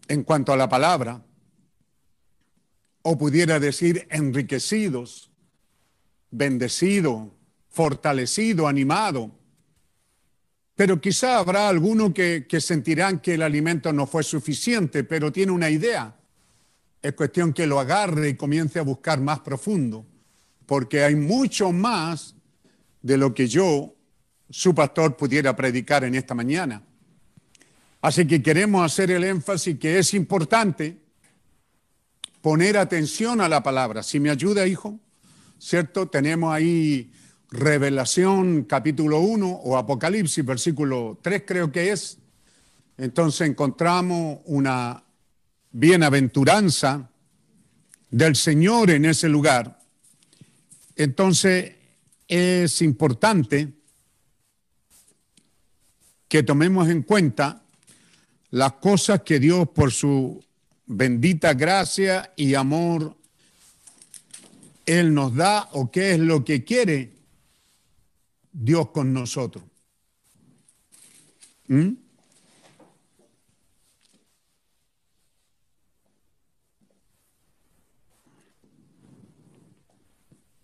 en 0.08 0.22
cuanto 0.22 0.52
a 0.52 0.56
la 0.56 0.68
palabra, 0.68 1.24
o 3.02 3.18
pudiera 3.18 3.58
decir 3.58 4.06
enriquecidos, 4.10 5.30
bendecido, 6.30 7.34
fortalecido, 7.68 8.68
animado. 8.68 9.32
Pero 10.74 11.00
quizá 11.00 11.38
habrá 11.38 11.68
alguno 11.68 12.14
que, 12.14 12.46
que 12.48 12.60
sentirán 12.60 13.20
que 13.20 13.34
el 13.34 13.42
alimento 13.42 13.92
no 13.92 14.06
fue 14.06 14.22
suficiente, 14.22 15.02
pero 15.04 15.32
tiene 15.32 15.52
una 15.52 15.70
idea 15.70 16.16
es 17.06 17.14
cuestión 17.14 17.52
que 17.52 17.66
lo 17.66 17.78
agarre 17.78 18.30
y 18.30 18.34
comience 18.34 18.78
a 18.78 18.82
buscar 18.82 19.20
más 19.20 19.40
profundo, 19.40 20.06
porque 20.66 21.04
hay 21.04 21.14
mucho 21.14 21.72
más 21.72 22.34
de 23.02 23.16
lo 23.16 23.34
que 23.34 23.48
yo, 23.48 23.94
su 24.50 24.74
pastor, 24.74 25.16
pudiera 25.16 25.54
predicar 25.54 26.04
en 26.04 26.14
esta 26.14 26.34
mañana. 26.34 26.82
Así 28.00 28.26
que 28.26 28.42
queremos 28.42 28.84
hacer 28.84 29.10
el 29.10 29.24
énfasis 29.24 29.78
que 29.78 29.98
es 29.98 30.14
importante 30.14 30.98
poner 32.40 32.76
atención 32.76 33.40
a 33.40 33.48
la 33.48 33.62
palabra. 33.62 34.02
Si 34.02 34.20
me 34.20 34.30
ayuda, 34.30 34.66
hijo, 34.66 35.00
¿cierto? 35.58 36.08
Tenemos 36.08 36.52
ahí 36.54 37.10
Revelación 37.50 38.64
capítulo 38.64 39.20
1 39.20 39.48
o 39.48 39.76
Apocalipsis 39.76 40.44
versículo 40.44 41.18
3 41.22 41.44
creo 41.46 41.70
que 41.70 41.92
es. 41.92 42.18
Entonces 42.98 43.48
encontramos 43.48 44.40
una 44.46 45.04
bienaventuranza 45.70 47.08
del 48.10 48.34
Señor 48.34 48.90
en 48.90 49.04
ese 49.04 49.28
lugar, 49.28 49.80
entonces 50.96 51.75
es 52.28 52.82
importante 52.82 53.72
que 56.28 56.42
tomemos 56.42 56.88
en 56.88 57.02
cuenta 57.02 57.62
las 58.50 58.72
cosas 58.74 59.22
que 59.22 59.38
Dios 59.38 59.68
por 59.68 59.92
su 59.92 60.42
bendita 60.86 61.54
gracia 61.54 62.32
y 62.36 62.54
amor, 62.54 63.16
Él 64.86 65.12
nos 65.14 65.34
da 65.34 65.68
o 65.72 65.90
qué 65.90 66.12
es 66.12 66.18
lo 66.18 66.44
que 66.44 66.64
quiere 66.64 67.12
Dios 68.52 68.90
con 68.90 69.12
nosotros. 69.12 69.64
¿Mm? 71.68 71.92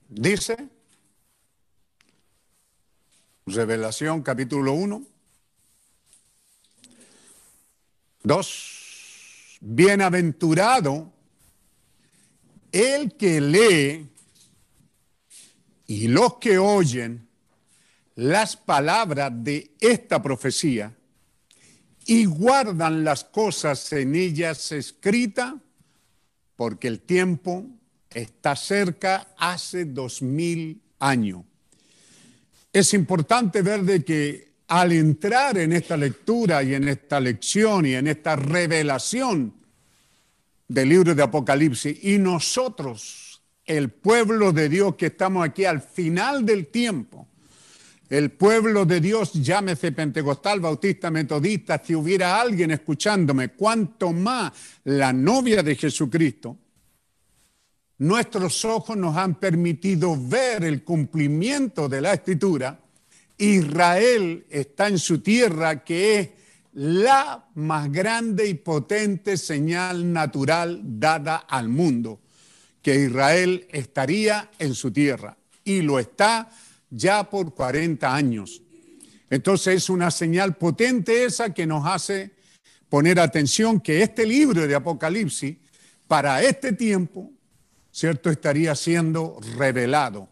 Dice, 0.09 0.72
Revelación 3.47 4.23
capítulo 4.23 4.73
1, 4.73 5.05
2, 8.23 9.59
bienaventurado 9.61 11.13
el 12.71 13.17
que 13.17 13.41
lee 13.41 14.09
y 15.89 16.07
los 16.07 16.35
que 16.35 16.59
oyen 16.59 17.29
las 18.15 18.57
palabras 18.57 19.33
de 19.35 19.73
esta 19.81 20.23
profecía 20.23 20.97
y 22.07 22.27
guardan 22.27 23.03
las 23.03 23.25
cosas 23.25 23.93
en 23.93 24.15
ellas 24.15 24.71
escritas, 24.71 25.55
porque 26.55 26.87
el 26.87 27.01
tiempo 27.01 27.67
está 28.09 28.55
cerca 28.55 29.35
hace 29.37 29.85
dos 29.85 30.23
mil 30.23 30.81
años. 31.01 31.43
Es 32.73 32.95
importante 32.95 33.61
ver 33.61 33.83
de 33.83 34.03
que 34.03 34.53
al 34.69 34.93
entrar 34.93 35.59
en 35.59 35.75
esta 35.75 35.97
lectura 35.97 36.63
y 36.63 36.75
en 36.75 36.89
esta 36.89 37.21
lección 37.21 37.85
y 37.85 37.95
en 37.95 38.07
esta 38.07 38.35
revelación 38.37 39.53
del 40.67 40.89
libro 40.89 41.15
de 41.15 41.23
Apocalipsis, 41.23 42.03
y 42.03 42.17
nosotros, 42.17 43.43
el 43.67 43.91
pueblo 43.91 44.53
de 44.53 44.71
Dios 44.71 44.95
que 44.95 45.07
estamos 45.07 45.45
aquí 45.45 45.67
al 45.67 45.83
final 45.83 46.47
del 46.47 46.69
tiempo, 46.69 47.29
el 48.09 48.31
pueblo 48.31 48.87
de 48.87 49.01
Dios, 49.01 49.33
llámese 49.35 49.93
pentecostal, 49.93 50.61
bautista, 50.61 51.11
metodista, 51.11 51.83
si 51.85 51.95
hubiera 51.95 52.41
alguien 52.41 52.71
escuchándome, 52.71 53.51
cuanto 53.51 54.13
más 54.13 54.53
la 54.85 55.13
novia 55.13 55.63
de 55.63 55.77
Jesucristo, 55.77 56.57
nuestros 58.03 58.65
ojos 58.65 58.97
nos 58.97 59.17
han 59.17 59.37
permitido 59.37 60.17
ver 60.21 60.65
el 60.65 60.83
cumplimiento 60.83 61.89
de 61.89 62.01
la 62.01 62.15
escritura. 62.15 62.81
Israel 63.39 64.45
está 64.51 64.89
en 64.89 64.99
su 64.99 65.21
tierra 65.21 65.85
que 65.85 66.19
es 66.19 66.29
la 66.73 67.47
más 67.55 67.93
grande 67.93 68.49
y 68.49 68.55
potente 68.55 69.37
señal 69.37 70.13
natural 70.13 70.81
dada 70.83 71.37
al 71.37 71.69
mundo, 71.69 72.19
que 72.83 72.97
Israel 72.97 73.69
estaría 73.71 74.51
en 74.59 74.75
su 74.75 74.91
tierra 74.91 75.37
y 75.63 75.83
lo 75.83 76.01
está 76.01 76.51
ya 76.91 77.31
por 77.31 77.55
40 77.55 78.13
años. 78.13 78.63
Entonces 79.31 79.77
es 79.77 79.89
una 79.89 80.11
señal 80.11 80.57
potente 80.57 81.25
esa 81.25 81.55
que 81.55 81.67
nos 81.67 81.87
hace 81.87 82.33
poner 82.89 83.21
atención 83.21 83.79
que 83.79 84.03
este 84.03 84.27
libro 84.27 84.67
de 84.67 84.75
Apocalipsis 84.75 85.57
para 86.09 86.43
este 86.43 86.73
tiempo 86.73 87.31
¿cierto? 87.93 88.31
Estaría 88.31 88.75
siendo 88.75 89.39
revelado. 89.57 90.29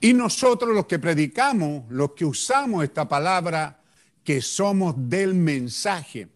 Y 0.00 0.14
nosotros 0.14 0.74
los 0.74 0.86
que 0.86 0.98
predicamos, 0.98 1.84
los 1.90 2.12
que 2.12 2.24
usamos 2.24 2.84
esta 2.84 3.08
palabra, 3.08 3.80
que 4.24 4.40
somos 4.40 4.94
del 4.96 5.34
mensaje, 5.34 6.28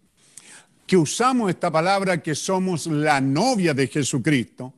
que 0.86 0.96
usamos 0.96 1.50
esta 1.50 1.70
palabra 1.70 2.22
que 2.22 2.34
somos 2.34 2.86
la 2.86 3.20
novia 3.20 3.74
de 3.74 3.88
Jesucristo, 3.88 4.74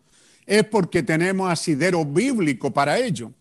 es 0.46 0.64
porque 0.64 1.02
tenemos 1.02 1.50
asidero 1.50 2.04
bíblico 2.04 2.72
para 2.72 2.98
ello. 2.98 3.32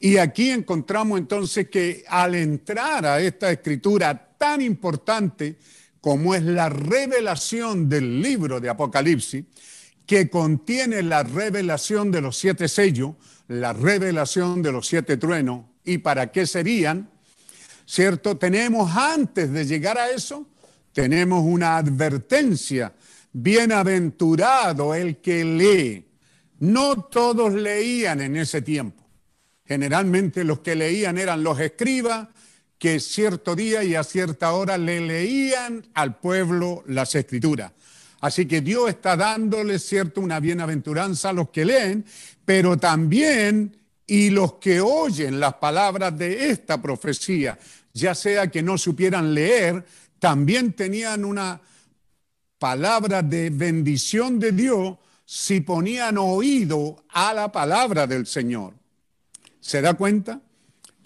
Y 0.00 0.16
aquí 0.16 0.50
encontramos 0.50 1.18
entonces 1.18 1.68
que 1.68 2.04
al 2.08 2.34
entrar 2.34 3.06
a 3.06 3.20
esta 3.20 3.50
escritura 3.50 4.34
tan 4.36 4.60
importante 4.60 5.56
como 6.00 6.34
es 6.34 6.42
la 6.42 6.68
revelación 6.68 7.88
del 7.88 8.20
libro 8.20 8.60
de 8.60 8.68
Apocalipsis, 8.68 9.44
que 10.06 10.28
contiene 10.28 11.02
la 11.02 11.22
revelación 11.22 12.10
de 12.10 12.20
los 12.20 12.36
siete 12.36 12.68
sellos, 12.68 13.14
la 13.48 13.72
revelación 13.72 14.62
de 14.62 14.72
los 14.72 14.86
siete 14.86 15.16
truenos. 15.16 15.64
¿Y 15.84 15.98
para 15.98 16.30
qué 16.30 16.46
serían? 16.46 17.10
¿Cierto? 17.86 18.36
Tenemos 18.36 18.94
antes 18.96 19.52
de 19.52 19.66
llegar 19.66 19.98
a 19.98 20.10
eso, 20.10 20.46
tenemos 20.92 21.44
una 21.44 21.76
advertencia. 21.76 22.92
Bienaventurado 23.32 24.94
el 24.94 25.16
que 25.18 25.44
lee. 25.44 26.06
No 26.60 27.02
todos 27.02 27.52
leían 27.52 28.20
en 28.20 28.36
ese 28.36 28.62
tiempo. 28.62 29.02
Generalmente 29.66 30.44
los 30.44 30.60
que 30.60 30.76
leían 30.76 31.18
eran 31.18 31.42
los 31.42 31.58
escribas 31.58 32.28
que 32.78 33.00
cierto 33.00 33.56
día 33.56 33.82
y 33.82 33.94
a 33.94 34.04
cierta 34.04 34.52
hora 34.52 34.76
le 34.78 35.00
leían 35.00 35.86
al 35.94 36.18
pueblo 36.18 36.84
las 36.86 37.14
escrituras. 37.14 37.72
Así 38.24 38.46
que 38.46 38.62
Dios 38.62 38.88
está 38.88 39.18
dándole, 39.18 39.78
cierto, 39.78 40.22
una 40.22 40.40
bienaventuranza 40.40 41.28
a 41.28 41.32
los 41.34 41.50
que 41.50 41.66
leen, 41.66 42.06
pero 42.42 42.78
también 42.78 43.76
y 44.06 44.30
los 44.30 44.54
que 44.54 44.80
oyen 44.80 45.38
las 45.38 45.52
palabras 45.56 46.16
de 46.16 46.48
esta 46.48 46.80
profecía, 46.80 47.58
ya 47.92 48.14
sea 48.14 48.46
que 48.50 48.62
no 48.62 48.78
supieran 48.78 49.34
leer, 49.34 49.84
también 50.18 50.72
tenían 50.72 51.22
una 51.22 51.60
palabra 52.58 53.20
de 53.20 53.50
bendición 53.50 54.38
de 54.38 54.52
Dios 54.52 54.96
si 55.26 55.60
ponían 55.60 56.16
oído 56.16 57.04
a 57.10 57.34
la 57.34 57.52
palabra 57.52 58.06
del 58.06 58.24
Señor. 58.24 58.72
¿Se 59.60 59.82
da 59.82 59.92
cuenta? 59.92 60.40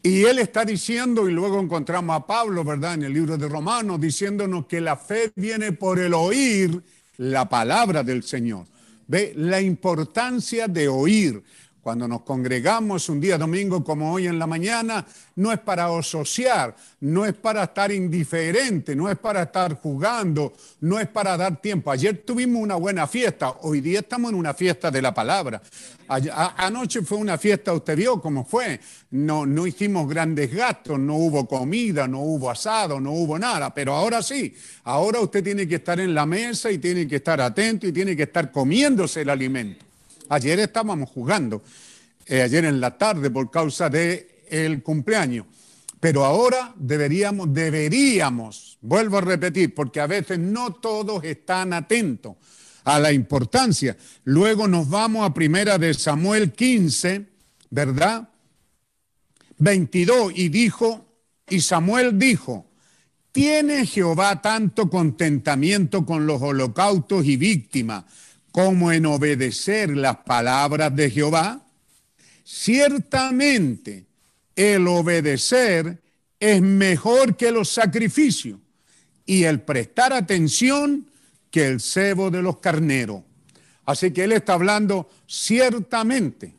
Y 0.04 0.22
él 0.22 0.38
está 0.38 0.64
diciendo, 0.64 1.28
y 1.28 1.32
luego 1.32 1.58
encontramos 1.58 2.14
a 2.14 2.24
Pablo, 2.24 2.62
¿verdad? 2.62 2.94
En 2.94 3.02
el 3.02 3.12
libro 3.12 3.36
de 3.36 3.48
Romanos, 3.48 4.00
diciéndonos 4.00 4.66
que 4.66 4.80
la 4.80 4.96
fe 4.96 5.32
viene 5.34 5.72
por 5.72 5.98
el 5.98 6.14
oír 6.14 6.80
la 7.18 7.48
palabra 7.48 8.02
del 8.02 8.22
Señor. 8.22 8.66
Ve 9.06 9.32
la 9.36 9.60
importancia 9.60 10.66
de 10.66 10.88
oír. 10.88 11.42
Cuando 11.82 12.08
nos 12.08 12.22
congregamos 12.22 13.08
un 13.08 13.20
día 13.20 13.38
domingo 13.38 13.84
como 13.84 14.12
hoy 14.12 14.26
en 14.26 14.38
la 14.38 14.46
mañana, 14.46 15.06
no 15.36 15.52
es 15.52 15.60
para 15.60 15.86
asociar, 15.86 16.74
no 17.00 17.24
es 17.24 17.34
para 17.34 17.62
estar 17.62 17.92
indiferente, 17.92 18.96
no 18.96 19.08
es 19.08 19.16
para 19.16 19.44
estar 19.44 19.80
jugando, 19.80 20.52
no 20.80 20.98
es 20.98 21.06
para 21.08 21.36
dar 21.36 21.60
tiempo. 21.60 21.90
Ayer 21.90 22.24
tuvimos 22.26 22.60
una 22.60 22.74
buena 22.74 23.06
fiesta, 23.06 23.54
hoy 23.62 23.80
día 23.80 24.00
estamos 24.00 24.32
en 24.32 24.38
una 24.38 24.54
fiesta 24.54 24.90
de 24.90 25.00
la 25.00 25.14
palabra. 25.14 25.62
anoche 26.56 27.02
fue 27.02 27.18
una 27.18 27.38
fiesta, 27.38 27.72
usted 27.72 27.96
vio 27.96 28.20
cómo 28.20 28.44
fue. 28.44 28.80
No, 29.12 29.46
no 29.46 29.66
hicimos 29.66 30.08
grandes 30.08 30.52
gastos, 30.52 30.98
no 30.98 31.14
hubo 31.14 31.46
comida, 31.46 32.08
no 32.08 32.20
hubo 32.20 32.50
asado, 32.50 32.98
no 33.00 33.12
hubo 33.12 33.38
nada, 33.38 33.72
pero 33.72 33.94
ahora 33.94 34.20
sí, 34.20 34.54
ahora 34.82 35.20
usted 35.20 35.44
tiene 35.44 35.68
que 35.68 35.76
estar 35.76 36.00
en 36.00 36.12
la 36.12 36.26
mesa 36.26 36.72
y 36.72 36.78
tiene 36.78 37.06
que 37.06 37.16
estar 37.16 37.40
atento 37.40 37.86
y 37.86 37.92
tiene 37.92 38.16
que 38.16 38.24
estar 38.24 38.50
comiéndose 38.50 39.22
el 39.22 39.30
alimento. 39.30 39.87
Ayer 40.28 40.58
estábamos 40.60 41.08
jugando, 41.10 41.62
eh, 42.26 42.42
ayer 42.42 42.64
en 42.64 42.80
la 42.80 42.96
tarde 42.96 43.30
por 43.30 43.50
causa 43.50 43.88
del 43.88 44.26
el 44.50 44.82
cumpleaños. 44.82 45.46
Pero 46.00 46.24
ahora 46.24 46.74
deberíamos, 46.76 47.52
deberíamos, 47.52 48.78
vuelvo 48.80 49.18
a 49.18 49.22
repetir, 49.22 49.74
porque 49.74 50.00
a 50.00 50.06
veces 50.06 50.38
no 50.38 50.74
todos 50.74 51.24
están 51.24 51.72
atentos 51.72 52.36
a 52.84 52.98
la 52.98 53.12
importancia. 53.12 53.96
Luego 54.24 54.68
nos 54.68 54.88
vamos 54.88 55.28
a 55.28 55.34
primera 55.34 55.76
de 55.76 55.92
Samuel 55.94 56.52
15, 56.52 57.26
¿verdad? 57.70 58.28
22, 59.58 60.32
y 60.36 60.48
dijo, 60.50 61.04
y 61.48 61.60
Samuel 61.60 62.16
dijo, 62.16 62.66
¿tiene 63.32 63.84
Jehová 63.84 64.40
tanto 64.40 64.88
contentamiento 64.88 66.06
con 66.06 66.26
los 66.26 66.40
holocaustos 66.40 67.24
y 67.24 67.36
víctimas 67.36 68.04
como 68.52 68.92
en 68.92 69.06
obedecer 69.06 69.96
las 69.96 70.18
palabras 70.18 70.94
de 70.94 71.10
Jehová? 71.10 71.64
Ciertamente 72.44 74.06
el 74.56 74.88
obedecer 74.88 76.00
es 76.40 76.62
mejor 76.62 77.36
que 77.36 77.52
los 77.52 77.68
sacrificios 77.68 78.58
y 79.26 79.44
el 79.44 79.60
prestar 79.60 80.12
atención 80.12 81.10
que 81.50 81.66
el 81.66 81.80
cebo 81.80 82.30
de 82.30 82.42
los 82.42 82.58
carneros. 82.58 83.22
Así 83.84 84.10
que 84.10 84.24
él 84.24 84.32
está 84.32 84.54
hablando 84.54 85.08
ciertamente. 85.26 86.54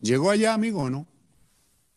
Llegó 0.00 0.30
allá, 0.30 0.54
amigo, 0.54 0.90
¿no? 0.90 1.06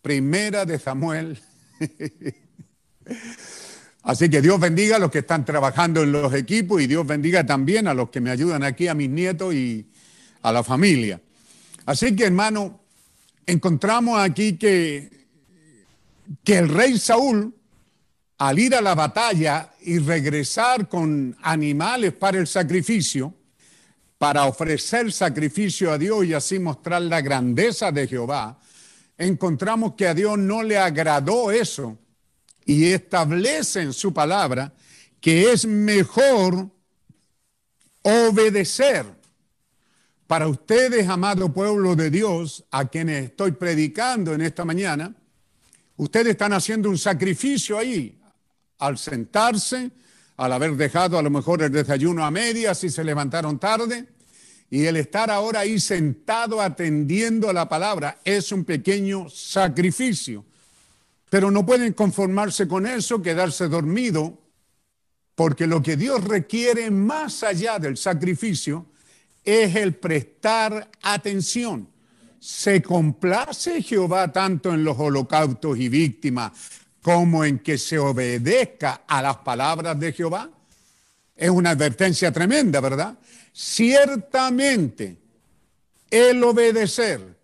Primera 0.01 0.65
de 0.65 0.77
Samuel. 0.79 1.39
Así 4.05 4.29
que 4.29 4.39
Dios 4.39 4.59
bendiga 4.59 4.97
a 4.97 4.99
los 4.99 5.09
que 5.09 5.19
están 5.19 5.43
trabajando 5.43 6.03
en 6.03 6.11
los 6.11 6.31
equipos 6.35 6.79
y 6.79 6.85
Dios 6.85 7.07
bendiga 7.07 7.43
también 7.43 7.87
a 7.87 7.93
los 7.95 8.11
que 8.11 8.21
me 8.21 8.29
ayudan 8.29 8.61
aquí, 8.61 8.87
a 8.87 8.93
mis 8.93 9.09
nietos 9.09 9.55
y 9.55 9.87
a 10.43 10.51
la 10.51 10.63
familia. 10.63 11.19
Así 11.87 12.15
que, 12.15 12.25
hermano, 12.25 12.81
encontramos 13.47 14.19
aquí 14.19 14.57
que, 14.57 15.09
que 16.43 16.57
el 16.59 16.69
rey 16.69 16.99
Saúl, 16.99 17.55
al 18.37 18.59
ir 18.59 18.75
a 18.75 18.81
la 18.81 18.93
batalla 18.93 19.73
y 19.81 19.97
regresar 19.97 20.87
con 20.87 21.35
animales 21.41 22.13
para 22.13 22.37
el 22.37 22.45
sacrificio, 22.45 23.33
para 24.19 24.45
ofrecer 24.45 25.11
sacrificio 25.11 25.91
a 25.91 25.97
Dios 25.97 26.25
y 26.25 26.33
así 26.35 26.59
mostrar 26.59 27.01
la 27.01 27.21
grandeza 27.21 27.91
de 27.91 28.07
Jehová, 28.07 28.59
encontramos 29.17 29.95
que 29.95 30.07
a 30.07 30.13
Dios 30.13 30.37
no 30.37 30.61
le 30.61 30.77
agradó 30.77 31.49
eso 31.49 31.97
y 32.65 32.85
establece 32.85 33.93
su 33.93 34.13
palabra 34.13 34.73
que 35.21 35.51
es 35.51 35.65
mejor 35.65 36.69
obedecer. 38.01 39.05
Para 40.27 40.47
ustedes, 40.47 41.07
amado 41.07 41.53
pueblo 41.53 41.95
de 41.95 42.09
Dios, 42.09 42.65
a 42.71 42.85
quienes 42.85 43.25
estoy 43.25 43.51
predicando 43.51 44.33
en 44.33 44.41
esta 44.41 44.65
mañana, 44.65 45.13
ustedes 45.97 46.29
están 46.29 46.53
haciendo 46.53 46.89
un 46.89 46.97
sacrificio 46.97 47.77
ahí 47.77 48.19
al 48.79 48.97
sentarse, 48.97 49.91
al 50.37 50.51
haber 50.51 50.75
dejado 50.75 51.17
a 51.17 51.21
lo 51.21 51.29
mejor 51.29 51.61
el 51.61 51.71
desayuno 51.71 52.25
a 52.25 52.31
medias 52.31 52.83
y 52.83 52.89
se 52.89 53.03
levantaron 53.03 53.59
tarde, 53.59 54.07
y 54.69 54.85
el 54.85 54.97
estar 54.97 55.29
ahora 55.29 55.61
ahí 55.61 55.79
sentado 55.79 56.59
atendiendo 56.59 57.49
a 57.49 57.53
la 57.53 57.69
palabra 57.69 58.19
es 58.25 58.51
un 58.51 58.65
pequeño 58.65 59.29
sacrificio. 59.29 60.43
Pero 61.35 61.51
no 61.51 61.65
pueden 61.65 61.91
conformarse 61.91 62.65
con 62.65 62.87
eso, 62.87 63.21
quedarse 63.21 63.67
dormido, 63.67 64.41
porque 65.35 65.67
lo 65.67 65.83
que 65.83 65.97
Dios 65.97 66.23
requiere 66.23 66.89
más 66.89 67.43
allá 67.43 67.77
del 67.77 67.97
sacrificio 67.97 68.85
es 69.43 69.75
el 69.75 69.95
prestar 69.95 70.89
atención. 71.01 71.89
¿Se 72.39 72.81
complace 72.81 73.81
Jehová 73.81 74.31
tanto 74.31 74.73
en 74.73 74.85
los 74.85 74.97
holocaustos 74.97 75.77
y 75.77 75.89
víctimas 75.89 76.53
como 77.01 77.43
en 77.43 77.59
que 77.59 77.77
se 77.77 77.99
obedezca 77.99 79.01
a 79.05 79.21
las 79.21 79.35
palabras 79.39 79.99
de 79.99 80.13
Jehová? 80.13 80.49
Es 81.35 81.49
una 81.49 81.71
advertencia 81.71 82.31
tremenda, 82.31 82.79
¿verdad? 82.79 83.19
Ciertamente, 83.51 85.17
el 86.09 86.41
obedecer 86.41 87.37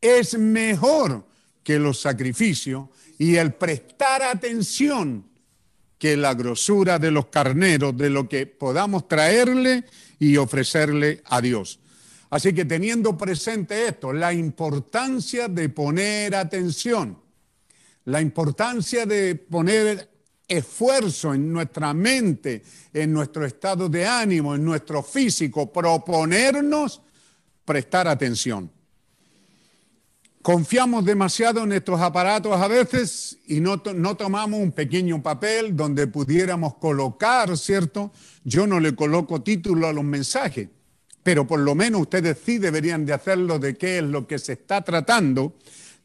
es 0.00 0.38
mejor 0.38 1.22
que 1.62 1.78
los 1.78 2.00
sacrificios 2.00 2.88
y 3.18 3.36
el 3.36 3.54
prestar 3.54 4.22
atención 4.22 5.24
que 5.98 6.16
la 6.16 6.34
grosura 6.34 6.98
de 6.98 7.10
los 7.10 7.26
carneros, 7.26 7.96
de 7.96 8.10
lo 8.10 8.28
que 8.28 8.46
podamos 8.46 9.08
traerle 9.08 9.84
y 10.18 10.36
ofrecerle 10.36 11.22
a 11.24 11.40
Dios. 11.40 11.80
Así 12.28 12.52
que 12.52 12.64
teniendo 12.64 13.16
presente 13.16 13.86
esto, 13.86 14.12
la 14.12 14.32
importancia 14.32 15.48
de 15.48 15.68
poner 15.68 16.34
atención, 16.34 17.18
la 18.04 18.20
importancia 18.20 19.06
de 19.06 19.36
poner 19.36 20.10
esfuerzo 20.46 21.34
en 21.34 21.52
nuestra 21.52 21.94
mente, 21.94 22.62
en 22.92 23.12
nuestro 23.12 23.46
estado 23.46 23.88
de 23.88 24.06
ánimo, 24.06 24.54
en 24.54 24.64
nuestro 24.64 25.02
físico, 25.02 25.72
proponernos 25.72 27.00
prestar 27.64 28.06
atención. 28.06 28.70
Confiamos 30.46 31.04
demasiado 31.04 31.64
en 31.64 31.72
estos 31.72 32.00
aparatos 32.00 32.52
a 32.52 32.68
veces 32.68 33.36
y 33.48 33.58
no, 33.58 33.82
no, 33.96 34.16
tomamos 34.16 34.60
un 34.60 34.70
pequeño 34.70 35.20
papel 35.20 35.74
donde 35.74 36.06
pudiéramos 36.06 36.76
colocar, 36.76 37.58
¿cierto? 37.58 38.12
Yo 38.44 38.64
no 38.64 38.78
le 38.78 38.94
coloco 38.94 39.42
título 39.42 39.88
a 39.88 39.92
los 39.92 40.04
mensajes, 40.04 40.68
pero 41.24 41.48
por 41.48 41.58
lo 41.58 41.74
menos 41.74 42.02
ustedes 42.02 42.38
sí 42.46 42.58
deberían 42.58 43.04
de 43.04 43.14
hacerlo 43.14 43.58
de 43.58 43.76
qué 43.76 43.98
es 43.98 44.04
lo 44.04 44.28
que 44.28 44.38
se 44.38 44.52
está 44.52 44.82
tratando, 44.82 45.56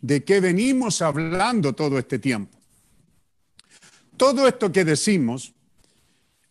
de 0.02 0.24
qué 0.24 0.40
venimos 0.40 1.04
hablando 1.04 1.74
todo 1.74 2.00
este 2.00 2.18
tiempo. 2.18 2.58
Todo 4.18 4.48
esto 4.48 4.72
que 4.72 4.84
decimos 4.84 5.54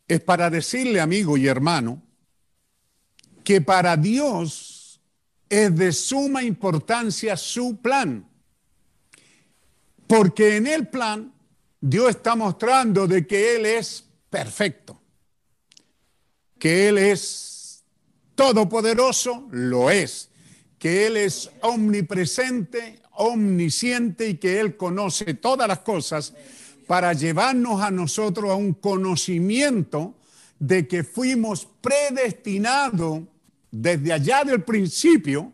es 0.07 0.21
para 0.21 0.49
decirle, 0.49 1.01
amigo 1.01 1.37
y 1.37 1.49
hermano, 1.49 2.01
que 3.43 3.61
para 3.61 3.97
Dios 3.97 4.80
es 5.51 5.77
de 5.77 5.93
suma 5.93 6.45
importancia 6.45 7.37
su 7.37 7.77
plan. 7.77 8.25
Porque 10.07 10.57
en 10.57 10.67
el 10.69 10.89
plan 10.89 11.33
Dios 11.81 12.11
está 12.11 12.37
mostrando 12.37 13.07
de 13.07 13.27
que 13.27 13.57
Él 13.57 13.67
es 13.67 14.05
perfecto, 14.31 15.01
que 16.59 16.89
Él 16.89 16.99
es 16.99 17.83
todopoderoso, 18.35 19.49
lo 19.51 19.91
es, 19.91 20.31
que 20.79 21.07
Él 21.07 21.17
es 21.17 21.51
omnipresente, 21.63 23.03
omnisciente 23.13 24.29
y 24.29 24.35
que 24.37 24.61
Él 24.61 24.77
conoce 24.77 25.35
todas 25.35 25.67
las 25.67 25.81
cosas 25.81 26.33
para 26.87 27.13
llevarnos 27.13 27.83
a 27.83 27.91
nosotros 27.91 28.51
a 28.51 28.55
un 28.55 28.75
conocimiento 28.75 30.15
de 30.59 30.87
que 30.87 31.03
fuimos 31.03 31.67
predestinados 31.81 33.23
desde 33.71 34.13
allá 34.13 34.45
del 34.45 34.63
principio, 34.63 35.53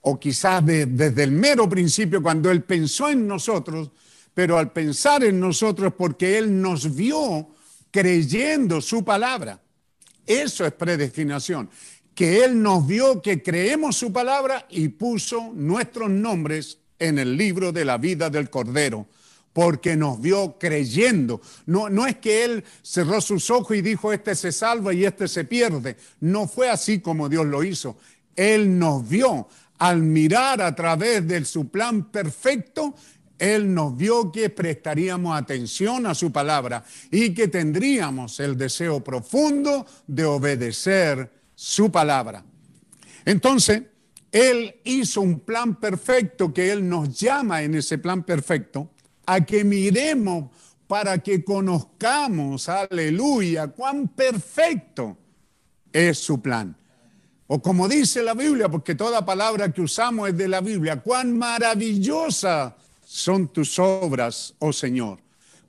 o 0.00 0.18
quizás 0.18 0.64
desde 0.64 1.22
el 1.22 1.32
mero 1.32 1.68
principio, 1.68 2.22
cuando 2.22 2.50
Él 2.50 2.62
pensó 2.62 3.08
en 3.08 3.26
nosotros, 3.26 3.90
pero 4.34 4.58
al 4.58 4.72
pensar 4.72 5.24
en 5.24 5.40
nosotros 5.40 5.92
porque 5.96 6.38
Él 6.38 6.60
nos 6.60 6.94
vio 6.94 7.48
creyendo 7.90 8.80
su 8.80 9.04
palabra. 9.04 9.60
Eso 10.26 10.64
es 10.64 10.72
predestinación. 10.72 11.70
Que 12.14 12.44
Él 12.44 12.62
nos 12.62 12.86
vio 12.86 13.20
que 13.22 13.42
creemos 13.42 13.96
su 13.96 14.12
palabra 14.12 14.66
y 14.70 14.88
puso 14.88 15.52
nuestros 15.54 16.10
nombres 16.10 16.78
en 16.98 17.18
el 17.18 17.36
libro 17.36 17.72
de 17.72 17.84
la 17.84 17.98
vida 17.98 18.30
del 18.30 18.50
Cordero 18.50 19.06
porque 19.58 19.96
nos 19.96 20.20
vio 20.20 20.56
creyendo. 20.56 21.40
No, 21.66 21.90
no 21.90 22.06
es 22.06 22.18
que 22.18 22.44
Él 22.44 22.62
cerró 22.80 23.20
sus 23.20 23.50
ojos 23.50 23.76
y 23.76 23.82
dijo, 23.82 24.12
este 24.12 24.36
se 24.36 24.52
salva 24.52 24.94
y 24.94 25.04
este 25.04 25.26
se 25.26 25.42
pierde. 25.42 25.96
No 26.20 26.46
fue 26.46 26.70
así 26.70 27.00
como 27.00 27.28
Dios 27.28 27.44
lo 27.44 27.64
hizo. 27.64 27.96
Él 28.36 28.78
nos 28.78 29.08
vio 29.08 29.48
al 29.78 30.00
mirar 30.00 30.62
a 30.62 30.72
través 30.76 31.26
de 31.26 31.44
su 31.44 31.70
plan 31.70 32.04
perfecto. 32.04 32.94
Él 33.36 33.74
nos 33.74 33.96
vio 33.96 34.30
que 34.30 34.48
prestaríamos 34.48 35.36
atención 35.36 36.06
a 36.06 36.14
su 36.14 36.30
palabra 36.30 36.84
y 37.10 37.34
que 37.34 37.48
tendríamos 37.48 38.38
el 38.38 38.56
deseo 38.56 39.02
profundo 39.02 39.84
de 40.06 40.24
obedecer 40.24 41.32
su 41.56 41.90
palabra. 41.90 42.44
Entonces, 43.24 43.82
Él 44.30 44.76
hizo 44.84 45.20
un 45.20 45.40
plan 45.40 45.80
perfecto 45.80 46.54
que 46.54 46.70
Él 46.70 46.88
nos 46.88 47.18
llama 47.18 47.62
en 47.64 47.74
ese 47.74 47.98
plan 47.98 48.22
perfecto 48.22 48.92
a 49.30 49.44
que 49.44 49.62
miremos 49.62 50.50
para 50.86 51.18
que 51.18 51.44
conozcamos, 51.44 52.66
aleluya, 52.66 53.68
cuán 53.68 54.08
perfecto 54.08 55.18
es 55.92 56.16
su 56.18 56.40
plan. 56.40 56.74
O 57.46 57.60
como 57.60 57.88
dice 57.88 58.22
la 58.22 58.32
Biblia, 58.32 58.70
porque 58.70 58.94
toda 58.94 59.26
palabra 59.26 59.70
que 59.70 59.82
usamos 59.82 60.30
es 60.30 60.36
de 60.38 60.48
la 60.48 60.62
Biblia, 60.62 61.02
cuán 61.02 61.36
maravillosa 61.36 62.74
son 63.04 63.48
tus 63.48 63.78
obras, 63.78 64.54
oh 64.60 64.72
Señor. 64.72 65.18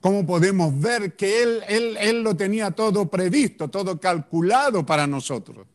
Cómo 0.00 0.24
podemos 0.24 0.80
ver 0.80 1.14
que 1.14 1.42
él, 1.42 1.60
él, 1.68 1.98
él 2.00 2.22
lo 2.22 2.34
tenía 2.34 2.70
todo 2.70 3.10
previsto, 3.10 3.68
todo 3.68 4.00
calculado 4.00 4.86
para 4.86 5.06
nosotros. 5.06 5.66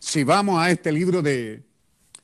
Si 0.00 0.24
vamos 0.24 0.60
a 0.60 0.68
este 0.72 0.90
libro 0.90 1.22
de, 1.22 1.62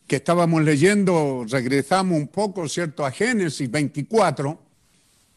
que 0.09 0.17
estábamos 0.17 0.65
leyendo, 0.65 1.45
regresamos 1.49 2.19
un 2.19 2.29
poco, 2.29 2.67
¿cierto?, 2.67 3.05
a 3.05 3.11
Génesis 3.13 3.71
24, 3.71 4.59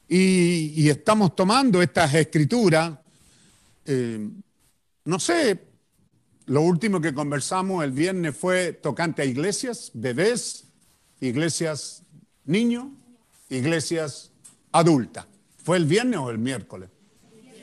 y, 0.07 0.89
estamos 0.89 1.35
tomando 1.35 1.81
estas 1.81 2.13
escrituras. 2.13 2.97
Eh, 3.85 4.29
no 5.05 5.19
sé, 5.19 5.59
lo 6.47 6.61
último 6.61 6.99
que 6.99 7.13
conversamos 7.13 7.83
el 7.83 7.91
viernes 7.91 8.35
fue 8.35 8.73
tocante 8.73 9.21
a 9.21 9.25
iglesias, 9.25 9.91
bebés, 9.93 10.65
iglesias 11.19 12.03
niños, 12.45 12.87
iglesias 13.49 14.31
adultas. 14.71 15.25
¿Fue 15.63 15.77
el 15.77 15.85
viernes 15.85 16.19
o 16.19 16.29
el 16.29 16.39
miércoles? 16.39 16.89